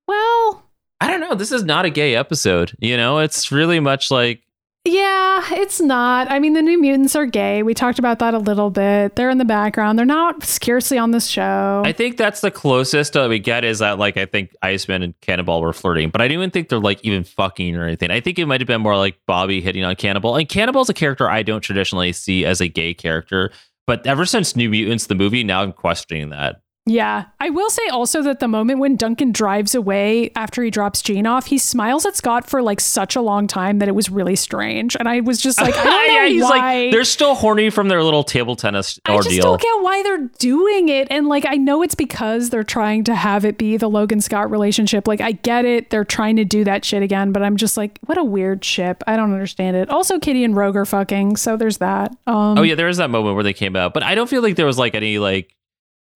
Well, 0.07 0.65
I 1.01 1.07
don't 1.07 1.21
know. 1.21 1.35
This 1.35 1.53
is 1.53 1.65
not 1.65 1.85
a 1.85 1.91
gay 1.91 2.15
episode. 2.15 2.77
You 2.79 2.97
know, 2.97 3.19
it's 3.19 3.51
really 3.51 3.81
much 3.81 4.11
like 4.11 4.43
Yeah, 4.85 5.47
it's 5.53 5.81
not. 5.81 6.31
I 6.31 6.39
mean, 6.39 6.53
the 6.53 6.63
New 6.63 6.81
Mutants 6.81 7.15
are 7.17 7.27
gay. 7.27 7.63
We 7.63 7.75
talked 7.75 7.99
about 7.99 8.19
that 8.19 8.35
a 8.35 8.39
little 8.39 8.71
bit. 8.71 9.17
They're 9.17 9.31
in 9.31 9.39
the 9.39 9.45
background. 9.45 9.99
They're 9.99 10.07
not 10.07 10.43
scarcely 10.43 10.99
on 10.99 11.13
this 11.13 11.27
show. 11.27 11.83
I 11.85 11.93
think 11.93 12.17
that's 12.17 12.41
the 12.41 12.51
closest 12.51 13.17
uh, 13.17 13.27
we 13.31 13.39
get 13.39 13.65
is 13.65 13.79
that 13.79 13.99
like 13.99 14.17
I 14.17 14.27
think 14.27 14.55
Iceman 14.63 15.03
and 15.03 15.21
Cannonball 15.21 15.63
were 15.63 15.73
flirting, 15.73 16.11
but 16.11 16.21
I 16.21 16.29
don't 16.29 16.39
even 16.39 16.51
think 16.51 16.69
they're 16.69 16.81
like 16.81 17.01
even 17.03 17.25
fucking 17.25 17.77
or 17.77 17.85
anything. 17.87 18.11
I 18.11 18.21
think 18.21 18.39
it 18.39 18.47
might 18.47 18.61
have 18.61 18.69
been 18.69 18.83
more 18.83 18.97
like 18.97 19.17
Bobby 19.27 19.61
hitting 19.61 19.85
on 19.85 19.97
Cannonball. 19.97 20.37
And 20.37 20.49
Cannonball's 20.49 20.91
a 20.91 20.95
character 20.95 21.31
I 21.31 21.43
don't 21.43 21.61
traditionally 21.61 22.13
see 22.13 22.45
as 22.45 22.61
a 22.61 22.69
gay 22.69 22.95
character, 22.95 23.53
but 23.87 24.07
ever 24.07 24.27
since 24.27 24.55
New 24.55 24.69
Mutants 24.69 25.07
the 25.07 25.15
movie, 25.15 25.45
now 25.45 25.63
I'm 25.63 25.73
questioning 25.73 26.31
that. 26.31 26.63
Yeah. 26.87 27.27
I 27.39 27.51
will 27.51 27.71
say 27.71 27.87
also 27.89 28.23
that 28.23 28.41
the 28.41 28.49
moment 28.49 28.81
when 28.81 28.97
Duncan 28.97 29.31
drives 29.33 29.75
away 29.75 30.33
after 30.35 30.63
he 30.63 30.71
drops 30.71 31.03
Jean 31.03 31.27
off, 31.27 31.47
he 31.47 31.59
smiles 31.59 32.05
at 32.07 32.17
Scott 32.17 32.49
for 32.49 32.63
like 32.63 32.81
such 32.81 33.15
a 33.15 33.21
long 33.21 33.47
time 33.47 33.79
that 33.79 33.89
it 33.89 33.95
was 33.95 34.11
really 34.11 34.35
strange. 34.35 34.97
And 34.99 35.09
I 35.09 35.21
was 35.21 35.41
just 35.41 35.61
like, 35.61 35.77
I 35.77 35.85
don't 35.85 36.07
know 36.09 36.15
yeah, 36.15 36.27
he's 36.27 36.43
why. 36.43 36.49
like 36.85 36.91
they're 36.93 37.05
still 37.05 37.35
horny 37.35 37.71
from 37.71 37.89
their 37.89 38.03
little 38.03 38.25
table 38.25 38.57
tennis 38.57 38.99
ordeal. 39.09 39.21
I 39.21 39.23
just 39.23 39.41
don't 39.41 39.61
get 39.61 39.83
why 39.83 40.03
they're 40.03 40.29
doing 40.39 40.89
it. 40.89 41.07
And 41.11 41.29
like, 41.29 41.45
I 41.47 41.57
know 41.57 41.83
it's 41.83 41.95
because 41.95 42.51
they're 42.51 42.65
trying 42.65 43.05
to 43.05 43.15
have 43.15 43.45
it 43.45 43.57
be 43.59 43.77
the 43.77 43.89
Logan 43.89 44.21
Scott 44.21 44.51
relationship. 44.51 45.07
Like, 45.07 45.21
I 45.21 45.33
get 45.33 45.65
it. 45.65 45.91
They're 45.91 46.05
trying 46.05 46.37
to 46.37 46.45
do 46.45 46.65
that 46.65 46.85
shit 46.85 47.03
again, 47.03 47.31
but 47.31 47.43
I'm 47.43 47.57
just 47.57 47.77
like, 47.77 47.99
what 48.07 48.19
a 48.19 48.25
weird 48.25 48.65
ship. 48.65 49.05
I 49.07 49.17
don't 49.17 49.33
understand 49.33 49.77
it. 49.77 49.91
Also, 49.91 50.19
Kitty 50.19 50.43
and 50.45 50.57
Rogue 50.57 50.77
are 50.77 50.87
fucking. 50.87 51.37
So 51.37 51.57
there's 51.57 51.79
that. 51.79 52.11
Um, 52.27 52.59
Oh 52.59 52.63
yeah, 52.63 52.75
there 52.75 52.89
is 52.89 52.97
that 52.97 53.11
moment 53.11 53.35
where 53.37 53.45
they 53.45 53.53
came 53.53 53.77
out, 53.77 53.95
but 53.95 54.03
I 54.03 54.15
don't 54.17 54.29
feel 54.29 54.43
like 54.43 54.57
there 54.57 54.67
was 54.67 54.79
like 54.79 54.95
any 54.95 55.19
like 55.19 55.55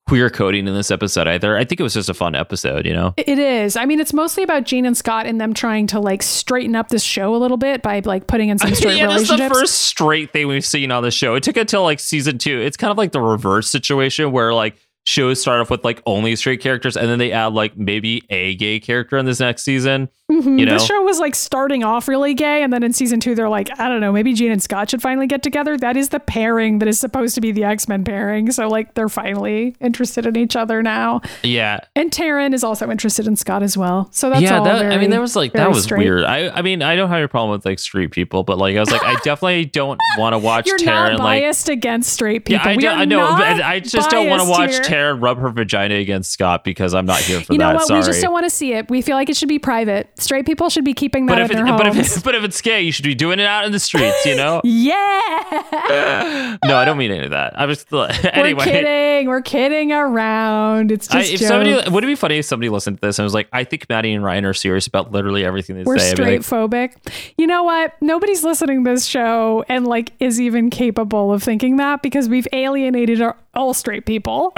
queer 0.07 0.28
coding 0.28 0.68
in 0.68 0.74
this 0.74 0.90
episode 0.90 1.26
either. 1.26 1.57
I 1.57 1.64
think 1.64 1.80
it 1.80 1.82
was 1.82 1.94
just 1.94 2.09
a 2.09 2.14
fun 2.14 2.34
episode, 2.34 2.86
you 2.86 2.92
know. 2.92 3.14
It 3.16 3.38
is. 3.38 3.76
I 3.76 3.86
mean, 3.86 4.00
it's 4.00 4.12
mostly 4.12 4.42
about 4.42 4.64
Jean 4.64 4.84
and 4.84 4.96
Scott 4.96 5.26
and 5.26 5.40
them 5.40 5.55
trying 5.55 5.86
to 5.88 6.00
like 6.00 6.22
straighten 6.22 6.76
up 6.76 6.88
this 6.88 7.02
show 7.02 7.34
a 7.34 7.38
little 7.38 7.57
bit 7.57 7.82
by 7.82 8.00
like 8.05 8.26
putting 8.26 8.48
in 8.50 8.59
some 8.59 8.74
straight 8.74 8.98
yeah, 8.98 9.07
that's 9.07 9.22
relationships. 9.30 9.48
the 9.48 9.61
first 9.61 9.74
straight 9.82 10.32
thing 10.32 10.46
we've 10.48 10.64
seen 10.64 10.90
on 10.90 11.02
the 11.02 11.11
show. 11.11 11.34
It 11.34 11.42
took 11.42 11.57
until 11.57 11.82
like 11.82 12.00
season 12.00 12.38
two. 12.38 12.61
It's 12.61 12.76
kind 12.76 12.90
of 12.90 12.98
like 12.98 13.12
the 13.12 13.20
reverse 13.20 13.70
situation 13.70 14.32
where 14.32 14.52
like 14.52 14.76
shows 15.07 15.40
start 15.40 15.61
off 15.61 15.70
with 15.70 15.84
like 15.84 16.02
only 16.07 16.34
straight 16.34 16.61
characters 16.61 16.96
and 16.96 17.09
then 17.09 17.18
they 17.18 17.30
add 17.30 17.52
like 17.52 17.76
maybe 17.76 18.22
a 18.30 18.55
gay 18.57 18.80
character 18.80 19.18
in 19.18 19.26
this 19.26 19.40
next 19.40 19.62
season. 19.62 20.09
Mhm. 20.33 20.59
you 20.59 20.64
know? 20.64 20.79
The 20.79 20.85
show 20.85 21.03
was 21.03 21.18
like 21.20 21.35
starting 21.35 21.85
off 21.85 22.09
really 22.09 22.33
gay, 22.33 22.62
and 22.62 22.72
then 22.72 22.83
in 22.83 22.95
season 22.95 23.20
two, 23.20 23.35
they're 23.35 23.49
like, 23.51 23.68
I 23.79 23.89
don't 23.89 24.01
know, 24.01 24.11
maybe 24.11 24.33
Jean 24.33 24.53
and 24.53 24.62
Scott 24.62 24.89
should 24.91 25.03
finally 25.03 25.27
get 25.27 25.43
together. 25.43 25.77
That 25.77 25.99
is 25.99 26.09
the 26.09 26.18
pairing 26.20 26.79
that 26.79 26.89
is 26.89 26.99
supposed 26.99 27.35
to 27.35 27.43
be 27.43 27.53
the 27.53 27.64
X 27.64 27.89
Men 27.89 28.05
pairing. 28.05 28.51
So 28.51 28.66
like 28.68 28.95
they're 28.95 29.11
finally 29.11 29.77
interested 29.81 30.25
in 30.25 30.37
each 30.37 30.57
other 30.57 30.83
now. 30.83 31.20
Yeah. 31.43 31.81
And 31.95 32.11
Taryn 32.11 32.55
is 32.55 32.64
also 32.64 32.91
interested 32.91 33.27
in 33.27 33.37
Scott 33.37 33.62
as 33.62 33.77
well. 33.77 34.09
So 34.12 34.31
that's 34.31 34.41
yeah, 34.41 34.59
all 34.59 34.64
that, 34.64 34.93
I 34.93 34.97
mean, 34.97 35.11
there 35.11 35.20
was 35.20 35.37
like 35.37 35.53
that 35.53 35.68
was 35.68 35.85
straight. 35.85 35.99
weird. 36.05 36.25
I, 36.25 36.49
I 36.49 36.62
mean, 36.62 36.81
I 36.83 36.97
don't 36.97 37.11
have 37.11 37.22
a 37.22 37.29
problem 37.29 37.51
with 37.53 37.66
like 37.66 37.79
street 37.79 38.11
people, 38.11 38.45
but 38.45 38.57
like 38.57 38.77
I 38.77 38.81
was 38.81 38.91
like, 38.91 39.05
I 39.05 39.14
definitely 39.25 39.66
don't 39.66 40.01
want 40.16 40.33
to 40.33 40.39
watch 40.39 40.66
You're 40.66 40.79
Taryn 40.79 40.85
not 41.12 41.18
like. 41.18 41.43
biased 41.43 41.68
against 41.68 42.11
straight 42.12 42.49
Yeah, 42.49 42.59
people. 42.64 42.70
I, 42.70 42.77
do, 42.77 42.89
I 42.89 43.05
know, 43.05 43.18
but 43.37 43.61
I 43.62 43.81
just 43.81 44.09
don't 44.09 44.31
want 44.31 44.43
to 44.43 44.49
watch 44.49 44.70
here. 44.70 44.81
Taryn 44.83 45.22
rub 45.22 45.39
her 45.39 45.51
vagina 45.51 45.97
against 45.97 46.31
Scott 46.33 46.64
because 46.64 46.95
I'm 46.95 47.05
not 47.05 47.20
here 47.20 47.41
for 47.43 47.53
You 47.53 47.59
that. 47.59 47.72
know 47.72 47.75
what? 47.75 47.87
Sorry. 47.89 48.01
We 48.01 48.07
just 48.07 48.22
don't 48.22 48.33
want 48.33 48.45
to 48.47 48.51
see 48.51 48.72
it. 48.72 48.89
We 48.89 49.03
feel 49.03 49.16
like 49.16 49.29
it 49.29 49.37
should 49.37 49.51
be 49.51 49.59
private. 49.59 50.09
Straight 50.17 50.47
people 50.47 50.71
should 50.71 50.85
be 50.85 50.95
keeping 50.95 51.27
that 51.27 51.35
but 51.35 51.39
in 51.39 51.45
it, 51.51 51.65
their 51.65 51.77
but, 51.77 51.87
if 51.89 51.95
homes. 51.95 52.17
it, 52.17 52.25
but 52.25 52.35
if 52.35 52.45
it's 52.45 52.61
gay, 52.61 52.83
you 52.83 52.93
should 52.93 53.05
be 53.05 53.15
doing 53.15 53.41
it 53.41 53.47
out 53.47 53.65
in 53.65 53.73
the 53.73 53.81
streets, 53.81 54.25
you 54.25 54.37
know? 54.37 54.61
yeah. 54.65 56.57
no, 56.65 56.77
I 56.77 56.85
don't 56.85 56.99
mean 56.99 57.11
any 57.11 57.25
of 57.25 57.31
that. 57.31 57.59
I 57.59 57.67
was 57.67 57.85
anyway. 57.93 58.55
We're 58.55 58.65
kidding. 58.65 59.29
We're 59.29 59.43
kidding 59.43 59.93
around. 59.93 60.93
It's 60.93 61.11
I, 61.11 61.21
just 61.21 61.33
if 61.35 61.41
jokes. 61.41 61.49
somebody 61.49 61.91
would 61.91 62.05
it 62.05 62.07
be 62.07 62.15
funny 62.15 62.39
if 62.39 62.45
somebody 62.45 62.69
listened 62.69 62.99
to 63.01 63.07
this 63.07 63.19
and 63.19 63.25
was 63.25 63.35
like, 63.35 63.49
I 63.53 63.65
think 63.65 63.89
Maddie 63.89 64.12
and 64.12 64.23
Ryan 64.25 64.45
are 64.45 64.55
serious 64.55 64.87
about 64.87 65.11
literally 65.12 65.45
everything 65.45 65.77
they 65.77 65.83
We're 65.83 65.99
say. 65.99 66.11
Be 66.12 66.17
straight 66.17 66.51
like, 66.51 66.71
phobic. 66.71 67.33
You 67.37 67.47
know 67.47 67.65
what? 67.65 67.95
Nobody's 68.01 68.45
listening 68.45 68.85
to 68.85 68.91
this 68.91 69.07
show 69.07 69.65
and 69.69 69.87
like 69.87 70.12
is 70.21 70.41
even 70.41 70.71
capable 70.71 71.33
of 71.33 71.43
thinking 71.43 71.77
that 71.77 72.03
because 72.03 72.29
we've 72.29 72.49
alienated 72.53 73.21
our, 73.21 73.37
all 73.55 73.75
straight 73.75 74.07
people. 74.07 74.53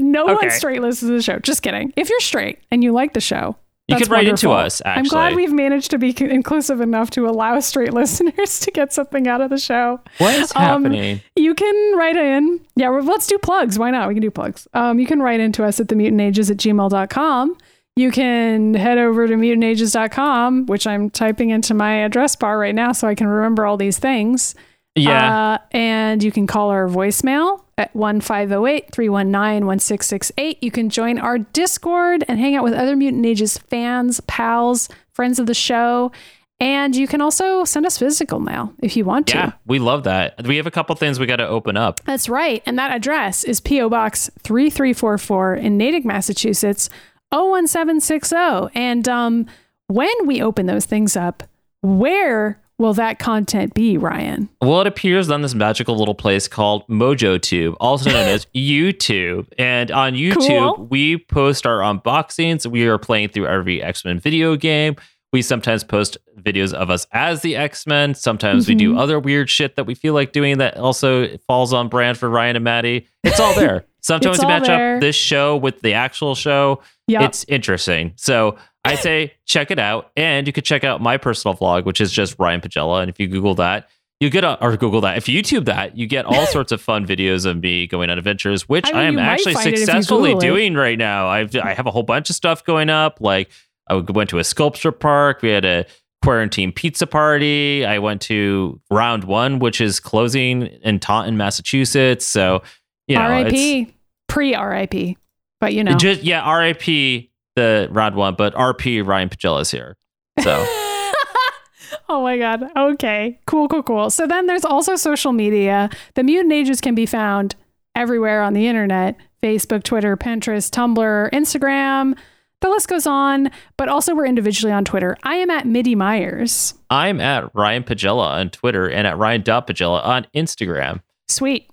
no 0.00 0.24
Okay. 0.24 0.34
one 0.34 0.50
straight 0.50 0.80
listens 0.82 1.08
to 1.10 1.14
the 1.14 1.22
show. 1.22 1.38
Just 1.38 1.62
kidding. 1.62 1.92
If 1.96 2.10
you're 2.10 2.20
straight 2.20 2.58
and 2.70 2.82
you 2.84 2.92
like 2.92 3.14
the 3.14 3.20
show, 3.20 3.56
You 3.88 3.96
could 3.96 4.08
write 4.08 4.26
into 4.26 4.48
wonderful. 4.48 4.66
us, 4.66 4.82
I'm 4.86 5.04
glad 5.04 5.34
we've 5.34 5.52
managed 5.52 5.90
to 5.90 5.98
be 5.98 6.12
c- 6.12 6.24
inclusive 6.30 6.80
enough 6.80 7.10
to 7.10 7.26
allow 7.28 7.60
straight 7.60 7.92
listeners 8.00 8.60
to 8.60 8.70
get 8.70 8.92
something 8.94 9.28
out 9.28 9.42
of 9.42 9.50
the 9.50 9.58
show. 9.58 10.00
what 10.18 10.34
is 10.34 10.52
Um, 10.56 10.62
happening? 10.84 11.20
You 11.36 11.54
can 11.54 11.96
write 11.98 12.16
in. 12.16 12.60
Yeah, 12.76 12.88
well, 12.88 13.02
let's 13.04 13.26
do 13.26 13.36
plugs. 13.38 13.78
Why 13.78 13.90
not? 13.90 14.08
We 14.08 14.14
can 14.14 14.22
do 14.22 14.30
plugs. 14.30 14.66
Um, 14.72 14.98
you 14.98 15.06
can 15.06 15.20
write 15.20 15.40
into 15.40 15.64
us 15.64 15.80
at 15.80 15.88
themutantages 15.88 16.50
at 16.50 16.56
gmail.com. 16.56 17.56
You 17.96 18.10
can 18.10 18.74
head 18.74 18.98
over 18.98 19.28
to 19.28 19.34
mutantages.com, 19.34 20.66
which 20.66 20.86
I'm 20.86 21.10
typing 21.10 21.50
into 21.50 21.74
my 21.74 21.96
address 21.96 22.34
bar 22.36 22.58
right 22.58 22.74
now 22.74 22.92
so 22.92 23.06
I 23.06 23.14
can 23.14 23.26
remember 23.26 23.66
all 23.66 23.76
these 23.76 23.98
things. 23.98 24.54
Yeah. 24.96 25.54
Uh, 25.54 25.58
and 25.72 26.22
you 26.22 26.30
can 26.30 26.46
call 26.46 26.70
our 26.70 26.88
voicemail 26.88 27.62
at 27.76 27.94
1508 27.94 28.92
319 28.92 29.66
1668. 29.66 30.62
You 30.62 30.70
can 30.70 30.88
join 30.88 31.18
our 31.18 31.38
Discord 31.38 32.24
and 32.28 32.38
hang 32.38 32.54
out 32.54 32.62
with 32.62 32.74
other 32.74 32.94
Mutant 32.94 33.26
Ages 33.26 33.58
fans, 33.58 34.20
pals, 34.20 34.88
friends 35.12 35.38
of 35.38 35.46
the 35.46 35.54
show. 35.54 36.12
And 36.60 36.94
you 36.94 37.08
can 37.08 37.20
also 37.20 37.64
send 37.64 37.84
us 37.84 37.98
physical 37.98 38.38
mail 38.38 38.72
if 38.80 38.96
you 38.96 39.04
want 39.04 39.26
to. 39.28 39.36
yeah, 39.36 39.52
we 39.66 39.80
love 39.80 40.04
that. 40.04 40.46
We 40.46 40.56
have 40.56 40.68
a 40.68 40.70
couple 40.70 40.94
things 40.94 41.18
we 41.18 41.26
got 41.26 41.36
to 41.36 41.48
open 41.48 41.76
up. 41.76 42.00
That's 42.04 42.28
right. 42.28 42.62
And 42.64 42.78
that 42.78 42.92
address 42.92 43.42
is 43.42 43.60
P.O. 43.60 43.88
Box 43.90 44.30
3344 44.44 45.56
in 45.56 45.76
Natick, 45.76 46.04
Massachusetts, 46.04 46.88
01760. 47.32 48.70
And 48.74 49.08
um, 49.08 49.46
when 49.88 50.26
we 50.26 50.40
open 50.40 50.66
those 50.66 50.86
things 50.86 51.16
up, 51.16 51.42
where 51.82 52.60
will 52.78 52.94
that 52.94 53.18
content 53.18 53.74
be, 53.74 53.96
Ryan? 53.96 54.48
Well, 54.60 54.80
it 54.80 54.86
appears 54.86 55.30
on 55.30 55.42
this 55.42 55.54
magical 55.54 55.96
little 55.96 56.14
place 56.14 56.48
called 56.48 56.86
MojoTube, 56.88 57.76
also 57.80 58.10
known 58.10 58.28
as 58.28 58.46
YouTube. 58.54 59.46
And 59.58 59.90
on 59.90 60.14
YouTube, 60.14 60.76
Cool. 60.76 60.86
we 60.86 61.18
post 61.18 61.66
our 61.66 61.78
unboxings. 61.78 62.66
We 62.66 62.86
are 62.86 62.98
playing 62.98 63.28
through 63.30 63.46
every 63.46 63.82
X 63.82 64.04
Men 64.04 64.18
video 64.18 64.56
game. 64.56 64.96
We 65.32 65.42
sometimes 65.42 65.82
post 65.82 66.16
videos 66.38 66.72
of 66.72 66.90
us 66.90 67.08
as 67.10 67.42
the 67.42 67.56
X 67.56 67.86
Men. 67.86 68.14
Sometimes 68.14 68.68
we 68.68 68.76
do 68.76 68.90
mm-hmm. 68.90 68.98
other 68.98 69.18
weird 69.18 69.50
shit 69.50 69.74
that 69.74 69.84
we 69.84 69.94
feel 69.96 70.14
like 70.14 70.32
doing 70.32 70.58
that 70.58 70.76
also 70.76 71.36
falls 71.38 71.72
on 71.72 71.88
brand 71.88 72.18
for 72.18 72.30
Ryan 72.30 72.54
and 72.54 72.64
Maddie. 72.64 73.08
It's 73.24 73.40
all 73.40 73.54
there. 73.54 73.84
Sometimes 74.00 74.38
we 74.38 74.46
match 74.46 74.66
there. 74.66 74.96
up 74.96 75.00
this 75.00 75.16
show 75.16 75.56
with 75.56 75.80
the 75.80 75.94
actual 75.94 76.34
show. 76.34 76.82
Yep. 77.08 77.22
It's 77.22 77.44
interesting. 77.48 78.12
So 78.16 78.56
I 78.84 78.96
say 78.96 79.32
check 79.46 79.70
it 79.70 79.78
out. 79.78 80.10
And 80.16 80.46
you 80.46 80.52
could 80.52 80.64
check 80.64 80.84
out 80.84 81.00
my 81.00 81.16
personal 81.16 81.56
vlog, 81.56 81.84
which 81.84 82.00
is 82.00 82.12
just 82.12 82.38
Ryan 82.38 82.60
Pagella. 82.60 83.00
And 83.00 83.08
if 83.08 83.18
you 83.18 83.26
Google 83.28 83.54
that, 83.56 83.88
you 84.20 84.30
get 84.30 84.44
a, 84.44 84.62
or 84.62 84.76
Google 84.76 85.00
that. 85.02 85.16
If 85.16 85.28
you 85.28 85.40
YouTube 85.40 85.64
that, 85.64 85.96
you 85.96 86.06
get 86.06 86.24
all 86.24 86.46
sorts 86.48 86.72
of 86.72 86.80
fun 86.80 87.06
videos 87.06 87.46
of 87.46 87.60
me 87.60 87.86
going 87.86 88.10
on 88.10 88.18
adventures, 88.18 88.68
which 88.68 88.86
I 88.86 89.02
I, 89.02 89.02
am 89.04 89.18
actually 89.18 89.54
find 89.54 89.66
it 89.68 89.74
if 89.74 89.80
you 89.80 89.86
successfully 89.86 90.34
doing 90.36 90.74
right 90.74 90.98
now. 90.98 91.28
I've 91.28 91.54
I 91.56 91.74
have 91.74 91.86
a 91.86 91.90
whole 91.90 92.02
bunch 92.02 92.30
of 92.30 92.36
stuff 92.36 92.64
going 92.64 92.90
up. 92.90 93.20
Like 93.20 93.50
I 93.88 93.94
went 93.96 94.30
to 94.30 94.38
a 94.38 94.44
sculpture 94.44 94.92
park. 94.92 95.42
We 95.42 95.50
had 95.50 95.64
a 95.64 95.86
quarantine 96.22 96.72
pizza 96.72 97.06
party. 97.06 97.84
I 97.84 97.98
went 97.98 98.22
to 98.22 98.80
round 98.90 99.24
one, 99.24 99.58
which 99.58 99.80
is 99.80 100.00
closing 100.00 100.62
in 100.62 101.00
Taunton, 101.00 101.36
Massachusetts. 101.36 102.24
So 102.24 102.62
you 103.06 103.16
know, 103.16 103.28
RIP, 103.28 103.94
pre 104.28 104.56
RIP. 104.56 105.16
But 105.60 105.74
you 105.74 105.84
know. 105.84 105.94
just 105.94 106.22
yeah, 106.22 106.50
RIP 106.50 107.30
the 107.56 107.88
round 107.90 108.16
one, 108.16 108.34
but 108.34 108.54
RP 108.54 109.06
Ryan 109.06 109.28
Pagella's 109.28 109.70
here. 109.70 109.96
So 110.40 110.52
oh 112.08 112.22
my 112.22 112.38
God. 112.38 112.64
Okay. 112.76 113.38
Cool, 113.46 113.68
cool, 113.68 113.82
cool. 113.82 114.10
So 114.10 114.26
then 114.26 114.46
there's 114.46 114.64
also 114.64 114.96
social 114.96 115.32
media. 115.32 115.90
The 116.14 116.22
Mutant 116.22 116.52
Ages 116.52 116.80
can 116.80 116.94
be 116.94 117.06
found 117.06 117.54
everywhere 117.94 118.42
on 118.42 118.52
the 118.54 118.66
internet 118.66 119.16
Facebook, 119.42 119.82
Twitter, 119.82 120.16
Pinterest, 120.16 120.70
Tumblr, 120.70 121.30
Instagram. 121.30 122.16
The 122.60 122.70
list 122.70 122.88
goes 122.88 123.06
on, 123.06 123.50
but 123.76 123.90
also 123.90 124.14
we're 124.14 124.24
individually 124.24 124.72
on 124.72 124.86
Twitter. 124.86 125.18
I 125.22 125.34
am 125.34 125.50
at 125.50 125.66
Midi 125.66 125.94
Myers. 125.94 126.72
I'm 126.88 127.20
at 127.20 127.54
Ryan 127.54 127.82
Pagella 127.82 128.26
on 128.26 128.48
Twitter 128.48 128.88
and 128.88 129.06
at 129.06 129.18
Ryan.Pagella 129.18 130.02
on 130.02 130.26
Instagram. 130.34 131.02
Sweet. 131.28 131.68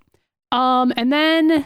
Um, 0.52 0.92
and 0.98 1.14
then 1.14 1.66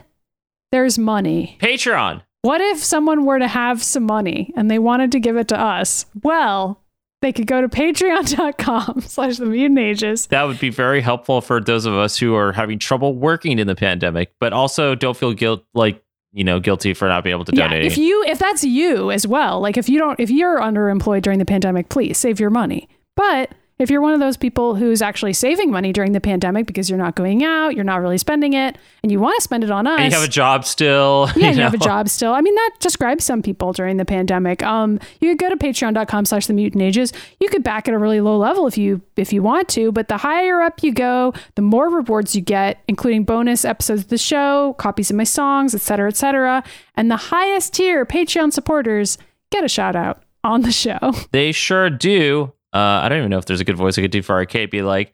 there's 0.71 0.99
money. 0.99 1.57
Patreon. 1.59 2.21
What 2.45 2.61
if 2.61 2.83
someone 2.83 3.25
were 3.25 3.39
to 3.39 3.47
have 3.47 3.81
some 3.83 4.03
money 4.03 4.53
and 4.55 4.69
they 4.69 4.77
wanted 4.77 5.11
to 5.13 5.19
give 5.19 5.35
it 5.35 5.47
to 5.47 5.59
us? 5.59 6.05
Well, 6.21 6.79
they 7.23 7.33
could 7.33 7.47
go 7.47 7.59
to 7.59 7.67
patreon.com 7.67 9.01
slash 9.07 9.37
the 9.37 9.47
mutant 9.47 9.79
ages. 9.79 10.27
That 10.27 10.43
would 10.43 10.59
be 10.59 10.69
very 10.69 11.01
helpful 11.01 11.41
for 11.41 11.59
those 11.59 11.87
of 11.87 11.95
us 11.95 12.17
who 12.17 12.35
are 12.35 12.51
having 12.51 12.77
trouble 12.77 13.15
working 13.15 13.57
in 13.57 13.65
the 13.65 13.73
pandemic, 13.73 14.31
but 14.39 14.53
also 14.53 14.93
don't 14.93 15.17
feel 15.17 15.33
guilt 15.33 15.63
like 15.73 16.03
you 16.33 16.43
know 16.43 16.59
guilty 16.59 16.93
for 16.93 17.07
not 17.07 17.23
being 17.23 17.33
able 17.35 17.45
to 17.45 17.55
Yeah, 17.55 17.67
donate. 17.69 17.85
if 17.85 17.97
you 17.97 18.23
if 18.27 18.37
that's 18.37 18.63
you 18.63 19.09
as 19.09 19.25
well, 19.25 19.59
like 19.59 19.75
if 19.75 19.89
you 19.89 19.97
don't 19.97 20.19
if 20.19 20.29
you're 20.29 20.59
underemployed 20.59 21.23
during 21.23 21.39
the 21.39 21.45
pandemic, 21.45 21.89
please 21.89 22.17
save 22.19 22.39
your 22.39 22.51
money. 22.51 22.87
But 23.15 23.55
if 23.77 23.89
you're 23.89 24.01
one 24.01 24.13
of 24.13 24.21
those 24.21 24.37
people 24.37 24.75
who's 24.75 25.01
actually 25.01 25.33
saving 25.33 25.69
money 25.69 25.91
during 25.91 26.13
the 26.13 26.21
pandemic 26.21 26.65
because 26.65 26.89
you're 26.89 26.99
not 26.99 27.15
going 27.15 27.43
out, 27.43 27.75
you're 27.75 27.83
not 27.83 27.99
really 27.99 28.17
spending 28.17 28.53
it, 28.53 28.77
and 29.03 29.11
you 29.11 29.19
want 29.19 29.35
to 29.37 29.41
spend 29.41 29.65
it 29.65 29.71
on 29.71 29.85
us. 29.85 29.99
And 29.99 30.13
you 30.13 30.17
have 30.17 30.27
a 30.27 30.31
job 30.31 30.63
still. 30.63 31.29
yeah, 31.35 31.49
you, 31.49 31.57
know? 31.57 31.63
have 31.63 31.73
a 31.73 31.77
job 31.77 32.07
still. 32.07 32.33
I 32.33 32.39
mean, 32.39 32.55
that 32.55 32.71
describes 32.79 33.25
some 33.25 33.41
people 33.41 33.73
during 33.73 33.97
the 33.97 34.05
pandemic. 34.05 34.63
Um, 34.63 34.99
you 35.19 35.29
could 35.31 35.39
go 35.39 35.49
to 35.49 35.57
patreon.com 35.57 36.25
slash 36.25 36.47
the 36.47 36.53
mutant 36.53 36.83
ages. 36.83 37.11
You 37.41 37.49
could 37.49 37.63
back 37.63 37.89
at 37.89 37.93
a 37.93 37.97
really 37.97 38.21
low 38.21 38.37
level 38.37 38.65
if 38.65 38.77
you 38.77 39.01
if 39.17 39.33
you 39.33 39.43
want 39.43 39.67
to, 39.69 39.91
but 39.91 40.07
the 40.07 40.17
higher 40.17 40.61
up 40.61 40.81
you 40.81 40.93
go, 40.93 41.33
the 41.55 41.61
more 41.61 41.89
rewards 41.89 42.33
you 42.33 42.41
get, 42.41 42.81
including 42.87 43.25
bonus 43.25 43.65
episodes 43.65 44.03
of 44.03 44.07
the 44.07 44.17
show, 44.17 44.73
copies 44.77 45.09
of 45.09 45.17
my 45.17 45.25
songs, 45.25 45.75
etc., 45.75 46.07
etc. 46.07 46.63
And 46.95 47.11
the 47.11 47.17
highest 47.17 47.73
tier 47.73 48.05
Patreon 48.05 48.53
supporters 48.53 49.17
get 49.51 49.65
a 49.65 49.69
shout 49.69 49.97
out 49.97 50.23
on 50.45 50.61
the 50.61 50.71
show. 50.71 50.99
They 51.31 51.51
sure 51.51 51.89
do. 51.89 52.53
Uh, 52.75 53.01
I 53.03 53.07
don't 53.07 53.19
even 53.19 53.29
know 53.31 53.37
if 53.37 53.45
there's 53.45 53.61
a 53.61 53.65
good 53.65 53.77
voice 53.77 53.97
I 53.97 54.01
could 54.01 54.11
do 54.11 54.21
for 54.21 54.33
Arcade. 54.33 54.69
Be 54.69 54.81
like, 54.81 55.13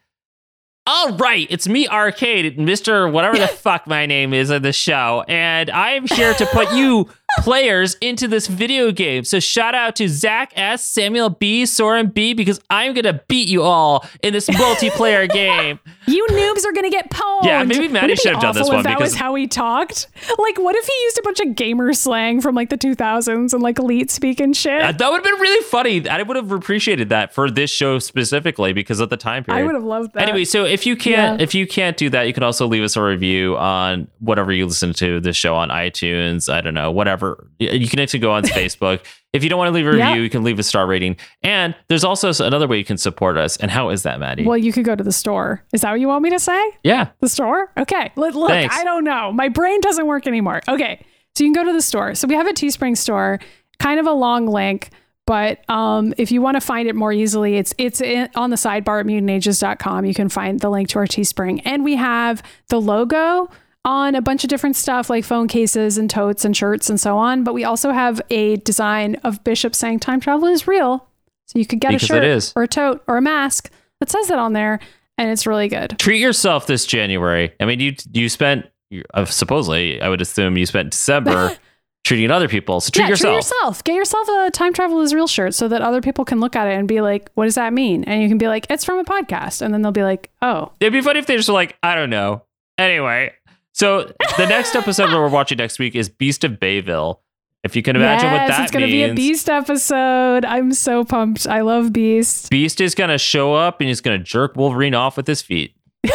all 0.88 1.16
right, 1.18 1.46
it's 1.52 1.68
me, 1.68 1.88
Arcade, 1.88 2.58
Mr. 2.58 3.12
Whatever 3.12 3.38
the 3.38 3.48
fuck 3.48 3.86
my 3.86 4.08
name 4.08 4.34
is 4.34 4.50
on 4.50 4.64
the 4.64 4.74
show. 4.74 5.24
And 5.28 5.70
I'm 5.70 6.08
here 6.08 6.34
to 6.34 6.46
put 6.48 6.74
you 6.74 7.08
players 7.40 7.96
into 8.02 8.28
this 8.28 8.48
video 8.48 8.92
game. 8.92 9.24
So 9.24 9.40
shout 9.40 9.76
out 9.76 9.96
to 9.98 10.10
Zach 10.10 10.54
S, 10.56 10.90
Samuel 10.90 11.30
B, 11.30 11.68
Soren 11.68 12.08
B, 12.08 12.34
because 12.34 12.60
I'm 12.72 12.96
going 12.96 13.04
to 13.04 13.22
beat 13.28 13.48
you 13.48 13.62
all 13.62 14.08
in 14.24 14.34
this 14.34 14.50
multiplayer 14.50 15.30
game. 15.34 15.80
You 16.08 16.26
noobs 16.32 16.66
are 16.66 16.72
gonna 16.72 16.90
get 16.90 17.10
pwned. 17.12 17.44
Yeah, 17.44 17.64
maybe 17.64 17.82
Wouldn't 17.82 17.94
Maddie 17.94 18.14
it 18.14 18.16
be 18.18 18.22
should 18.24 18.34
have 18.34 18.42
done 18.42 18.54
this 18.56 18.64
awful 18.64 18.76
one 18.76 18.80
If 18.80 18.84
that 18.86 18.98
because- 18.98 19.12
was 19.14 19.16
how 19.20 19.36
he 19.36 19.48
talked. 19.48 20.08
Like, 20.40 20.58
what 20.60 20.76
if 20.76 20.86
he 20.86 20.94
used 21.04 21.20
a 21.20 21.22
bunch 21.22 21.40
of 21.42 21.56
gamer 21.56 21.94
slang 21.94 22.42
from 22.42 22.56
like 22.56 22.70
the 22.70 22.78
2000s 22.78 23.54
and 23.54 23.62
like 23.62 23.78
elite 23.80 24.10
speak 24.10 24.40
and 24.40 24.56
shit? 24.58 24.82
Uh, 24.82 24.92
that 24.92 25.10
would 25.12 25.18
have 25.18 25.24
been 25.24 25.40
really 25.40 25.64
funny. 25.66 26.08
I 26.10 26.22
would 26.24 26.36
have 26.38 26.52
appreciated 26.52 27.10
that 27.10 27.34
for 27.34 27.52
this 27.52 27.70
show 27.70 28.00
specifically 28.00 28.74
because 28.74 29.00
of 29.00 29.10
the 29.10 29.18
time 29.18 29.44
period. 29.44 29.62
I 29.62 29.66
would 29.66 29.76
have 29.76 29.84
loved 29.84 30.14
that. 30.14 30.24
Anyway, 30.24 30.46
so 30.46 30.66
if 30.66 30.86
you 30.86 30.96
can't 30.96 31.40
Yeah. 31.40 31.44
if 31.44 31.54
you 31.54 31.68
can't 31.68 31.98
do 31.98 32.10
that, 32.10 32.24
you 32.28 32.34
can 32.34 32.44
also 32.44 32.66
leave 32.68 32.84
us 32.84 32.96
a 32.96 33.02
review 33.04 33.58
on 33.58 34.08
whatever 34.20 34.52
you 34.52 34.66
listen 34.66 34.94
to 34.94 35.20
this 35.20 35.36
show 35.38 35.56
on 35.56 35.70
iTunes. 35.70 36.52
I 36.52 36.62
don't 36.62 36.74
know, 36.74 36.90
whatever. 36.92 37.48
You 37.60 37.88
can 37.88 38.00
actually 38.00 38.20
go 38.22 38.32
on 38.32 38.44
Facebook. 38.46 39.02
If 39.34 39.44
you 39.44 39.50
don't 39.50 39.58
want 39.58 39.70
to 39.70 39.74
leave 39.74 39.86
a 39.86 39.90
review, 39.92 40.00
Yeah. 40.04 40.16
you 40.16 40.30
can 40.30 40.44
leave 40.44 40.60
a 40.60 40.64
star 40.64 40.86
rating. 40.86 41.16
And 41.42 41.74
there's 41.88 42.04
also 42.04 42.32
another 42.46 42.68
way 42.68 42.78
you 42.78 42.84
can 42.84 42.98
support 42.98 43.38
us. 43.38 43.56
And 43.58 43.72
how 43.72 43.90
is 43.90 44.04
that, 44.04 44.20
Maddie? 44.20 44.46
well, 44.46 44.58
you 44.58 44.74
could 44.74 44.84
go 44.84 44.96
to 44.96 45.04
the 45.04 45.12
store. 45.14 45.64
Is 45.74 45.82
that 45.82 45.92
what 45.92 46.00
you 46.02 46.10
want 46.10 46.24
me 46.24 46.30
to 46.32 46.40
say? 46.40 46.62
yeah. 46.84 47.08
The 47.22 47.30
store? 47.30 47.72
Okay. 47.78 48.12
Look, 48.18 48.36
look. 48.36 48.52
I 48.52 48.84
don't 48.84 49.04
know. 49.06 49.32
My 49.32 49.48
brain 49.48 49.80
doesn't 49.82 50.06
work 50.06 50.28
anymore. 50.28 50.62
Okay. 50.68 51.06
So 51.36 51.46
you 51.46 51.54
can 51.54 51.64
go 51.64 51.70
to 51.70 51.74
the 51.74 51.82
store. 51.82 52.14
So 52.16 52.28
we 52.28 52.36
have 52.36 52.46
a 52.48 52.52
Teespring 52.52 52.98
store, 52.98 53.40
kind 53.80 54.02
of 54.02 54.06
a 54.06 54.12
long 54.12 54.48
link, 54.48 54.90
but 55.26 55.60
um, 55.70 56.14
if 56.18 56.30
you 56.30 56.42
want 56.42 56.56
to 56.56 56.62
find 56.62 56.90
it 56.90 56.96
more 56.96 57.14
easily, 57.14 57.56
it's 57.56 57.74
it's 57.78 58.02
in, 58.02 58.28
on 58.36 58.50
the 58.50 58.58
sidebar 58.58 59.00
at 59.00 59.06
mutantages.com. 59.06 60.04
You 60.04 60.14
can 60.14 60.28
find 60.28 60.60
the 60.60 60.70
link 60.70 60.90
to 60.90 61.00
our 61.00 61.06
Teespring. 61.08 61.62
And 61.64 61.86
we 61.86 61.96
have 61.96 62.44
the 62.68 62.82
logo 62.82 63.50
on 63.84 64.16
a 64.16 64.22
bunch 64.22 64.44
of 64.44 64.50
different 64.50 64.76
stuff 64.76 65.10
like 65.10 65.24
phone 65.24 65.48
cases 65.48 65.98
and 65.98 66.10
totes 66.10 66.46
and 66.46 66.56
shirts 66.56 66.90
and 66.90 67.00
so 67.00 67.18
on. 67.18 67.44
But 67.44 67.54
we 67.54 67.64
also 67.64 67.92
have 67.92 68.22
a 68.30 68.58
design 68.58 69.16
of 69.24 69.44
Bishop 69.44 69.74
saying 69.76 70.00
time 70.00 70.20
travel 70.20 70.48
is 70.48 70.68
real. 70.68 71.08
So 71.48 71.60
you 71.60 71.66
could 71.66 71.80
get 71.80 71.90
Because 71.90 72.04
a 72.04 72.40
shirt 72.40 72.54
or 72.56 72.64
a 72.64 72.68
tote 72.68 73.04
or 73.08 73.18
a 73.18 73.22
mask 73.22 73.72
that 74.00 74.10
says 74.10 74.28
that 74.28 74.40
on 74.40 74.54
there. 74.54 74.80
And 75.18 75.30
it's 75.30 75.46
really 75.46 75.68
good. 75.68 75.98
Treat 76.00 76.20
yourself 76.20 76.68
this 76.68 76.86
January. 76.86 77.54
I 77.60 77.66
mean, 77.66 77.80
you 77.80 77.96
you 78.14 78.30
spent 78.30 78.66
uh, 79.14 79.26
supposedly, 79.26 80.02
I 80.02 80.10
would 80.10 80.22
assume 80.22 80.58
you 80.58 80.66
spent 80.66 80.92
December 80.92 81.56
treating 82.04 82.32
other 82.32 82.48
people. 82.48 82.80
So 82.82 82.90
treat 82.90 83.04
yeah, 83.04 83.10
yourself. 83.10 83.32
treat 83.32 83.36
yourself. 83.36 83.84
Get 83.84 83.96
yourself 83.96 84.28
a 84.30 84.52
time 84.52 84.74
travel 84.74 85.02
is 85.02 85.14
real 85.14 85.28
shirt 85.28 85.54
so 85.54 85.68
that 85.68 85.82
other 85.82 86.02
people 86.02 86.26
can 86.26 86.40
look 86.40 86.56
at 86.56 86.68
it 86.68 86.74
and 86.74 86.88
be 86.88 87.02
like, 87.02 87.30
"What 87.36 87.46
does 87.46 87.56
that 87.56 87.74
mean?" 87.74 88.04
And 88.06 88.24
you 88.24 88.30
can 88.30 88.38
be 88.38 88.48
like, 88.48 88.66
"It's 88.70 88.84
from 88.84 89.00
a 89.00 89.04
podcast," 89.04 89.62
and 89.62 89.74
then 89.74 89.82
they'll 89.82 89.92
be 89.92 90.04
like, 90.04 90.32
"Oh, 90.42 90.72
It'd 90.80 90.94
be 90.94 91.02
funny 91.02 91.20
if 91.20 91.26
they 91.28 91.36
just 91.38 91.50
were 91.50 91.54
like, 91.54 91.78
I 91.84 91.96
don't 91.96 92.10
know. 92.10 92.44
Anyway, 92.78 93.32
so 93.74 94.12
the 94.38 94.46
next 94.48 94.76
episode 94.76 95.08
that 95.08 95.16
we're 95.18 95.30
watching 95.30 95.58
next 95.58 95.80
week 95.80 95.96
is 95.96 96.10
Beast 96.10 96.44
of 96.44 96.60
Bayville. 96.60 97.22
If 97.64 97.76
you 97.76 97.84
can 97.84 97.96
imagine 97.96 98.30
yes, 98.32 98.40
what 98.42 98.48
that 98.58 98.64
it's 98.64 98.72
gonna 98.72 98.88
means. 98.88 98.94
be 99.08 99.12
a 99.12 99.14
Beast 99.14 99.50
episode." 99.50 100.46
I'm 100.46 100.74
so 100.74 101.04
pumped. 101.06 101.46
I 101.48 101.62
love 101.62 101.94
Beast. 101.94 102.50
Beast 102.50 102.82
is 102.82 102.96
gonna 102.96 103.18
show 103.20 103.54
up 103.54 103.80
and 103.82 103.88
he's 103.88 104.02
gonna 104.02 104.18
jerk 104.18 104.56
Wolverine 104.56 104.96
off 104.96 105.16
with 105.18 105.28
his 105.28 105.42
feet. 105.42 105.76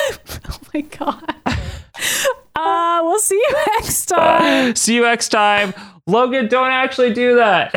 Oh 0.48 0.58
my 0.74 0.80
god. 0.82 1.34
uh, 2.56 3.00
we'll 3.04 3.18
see 3.18 3.34
you 3.36 3.52
next 3.78 4.06
time. 4.06 4.74
See 4.76 4.94
you 4.96 5.02
next 5.02 5.28
time. 5.30 5.72
Logan, 6.06 6.48
don't 6.48 6.70
actually 6.70 7.12
do 7.12 7.36
that. 7.36 7.72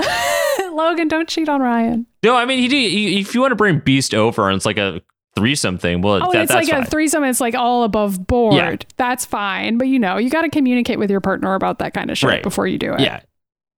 Logan, 0.72 1.08
don't 1.08 1.28
cheat 1.28 1.48
on 1.48 1.60
Ryan. 1.60 2.06
no, 2.22 2.36
I 2.36 2.44
mean, 2.46 2.58
he 2.58 2.68
do, 2.68 2.76
he- 2.76 3.20
if 3.20 3.34
you 3.34 3.40
want 3.40 3.52
to 3.52 3.56
bring 3.56 3.78
Beast 3.80 4.14
over 4.14 4.48
and 4.48 4.56
it's 4.56 4.66
like 4.66 4.78
a 4.78 5.00
threesome 5.36 5.78
thing. 5.78 6.00
Well, 6.02 6.20
oh, 6.22 6.32
that, 6.32 6.44
it's 6.44 6.52
like 6.52 6.68
fine. 6.68 6.82
a 6.82 6.86
threesome. 6.86 7.24
It's 7.24 7.40
like 7.40 7.54
all 7.54 7.84
above 7.84 8.26
board. 8.26 8.54
Yeah. 8.54 8.76
That's 8.96 9.24
fine. 9.24 9.78
But 9.78 9.88
you 9.88 9.98
know, 9.98 10.16
you 10.16 10.30
got 10.30 10.42
to 10.42 10.48
communicate 10.48 10.98
with 10.98 11.10
your 11.10 11.20
partner 11.20 11.54
about 11.54 11.78
that 11.80 11.94
kind 11.94 12.10
of 12.10 12.18
shit 12.18 12.28
right. 12.28 12.42
before 12.42 12.66
you 12.66 12.78
do 12.78 12.94
it. 12.94 13.00
Yeah, 13.00 13.20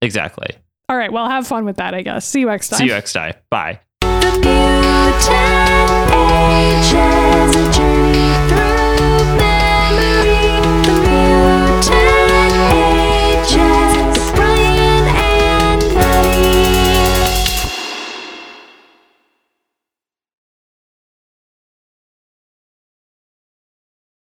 exactly. 0.01 0.47
All 0.89 0.97
right. 0.97 1.11
Well, 1.11 1.27
have 1.29 1.47
fun 1.47 1.65
with 1.65 1.77
that. 1.77 1.93
I 1.93 2.01
guess. 2.01 2.25
See 2.25 2.41
you 2.41 2.47
next 2.47 2.69
time. 2.69 2.79
See 2.79 2.85
you 2.85 2.91
next 2.91 3.13
time. 3.13 3.33
Bye. 3.49 3.79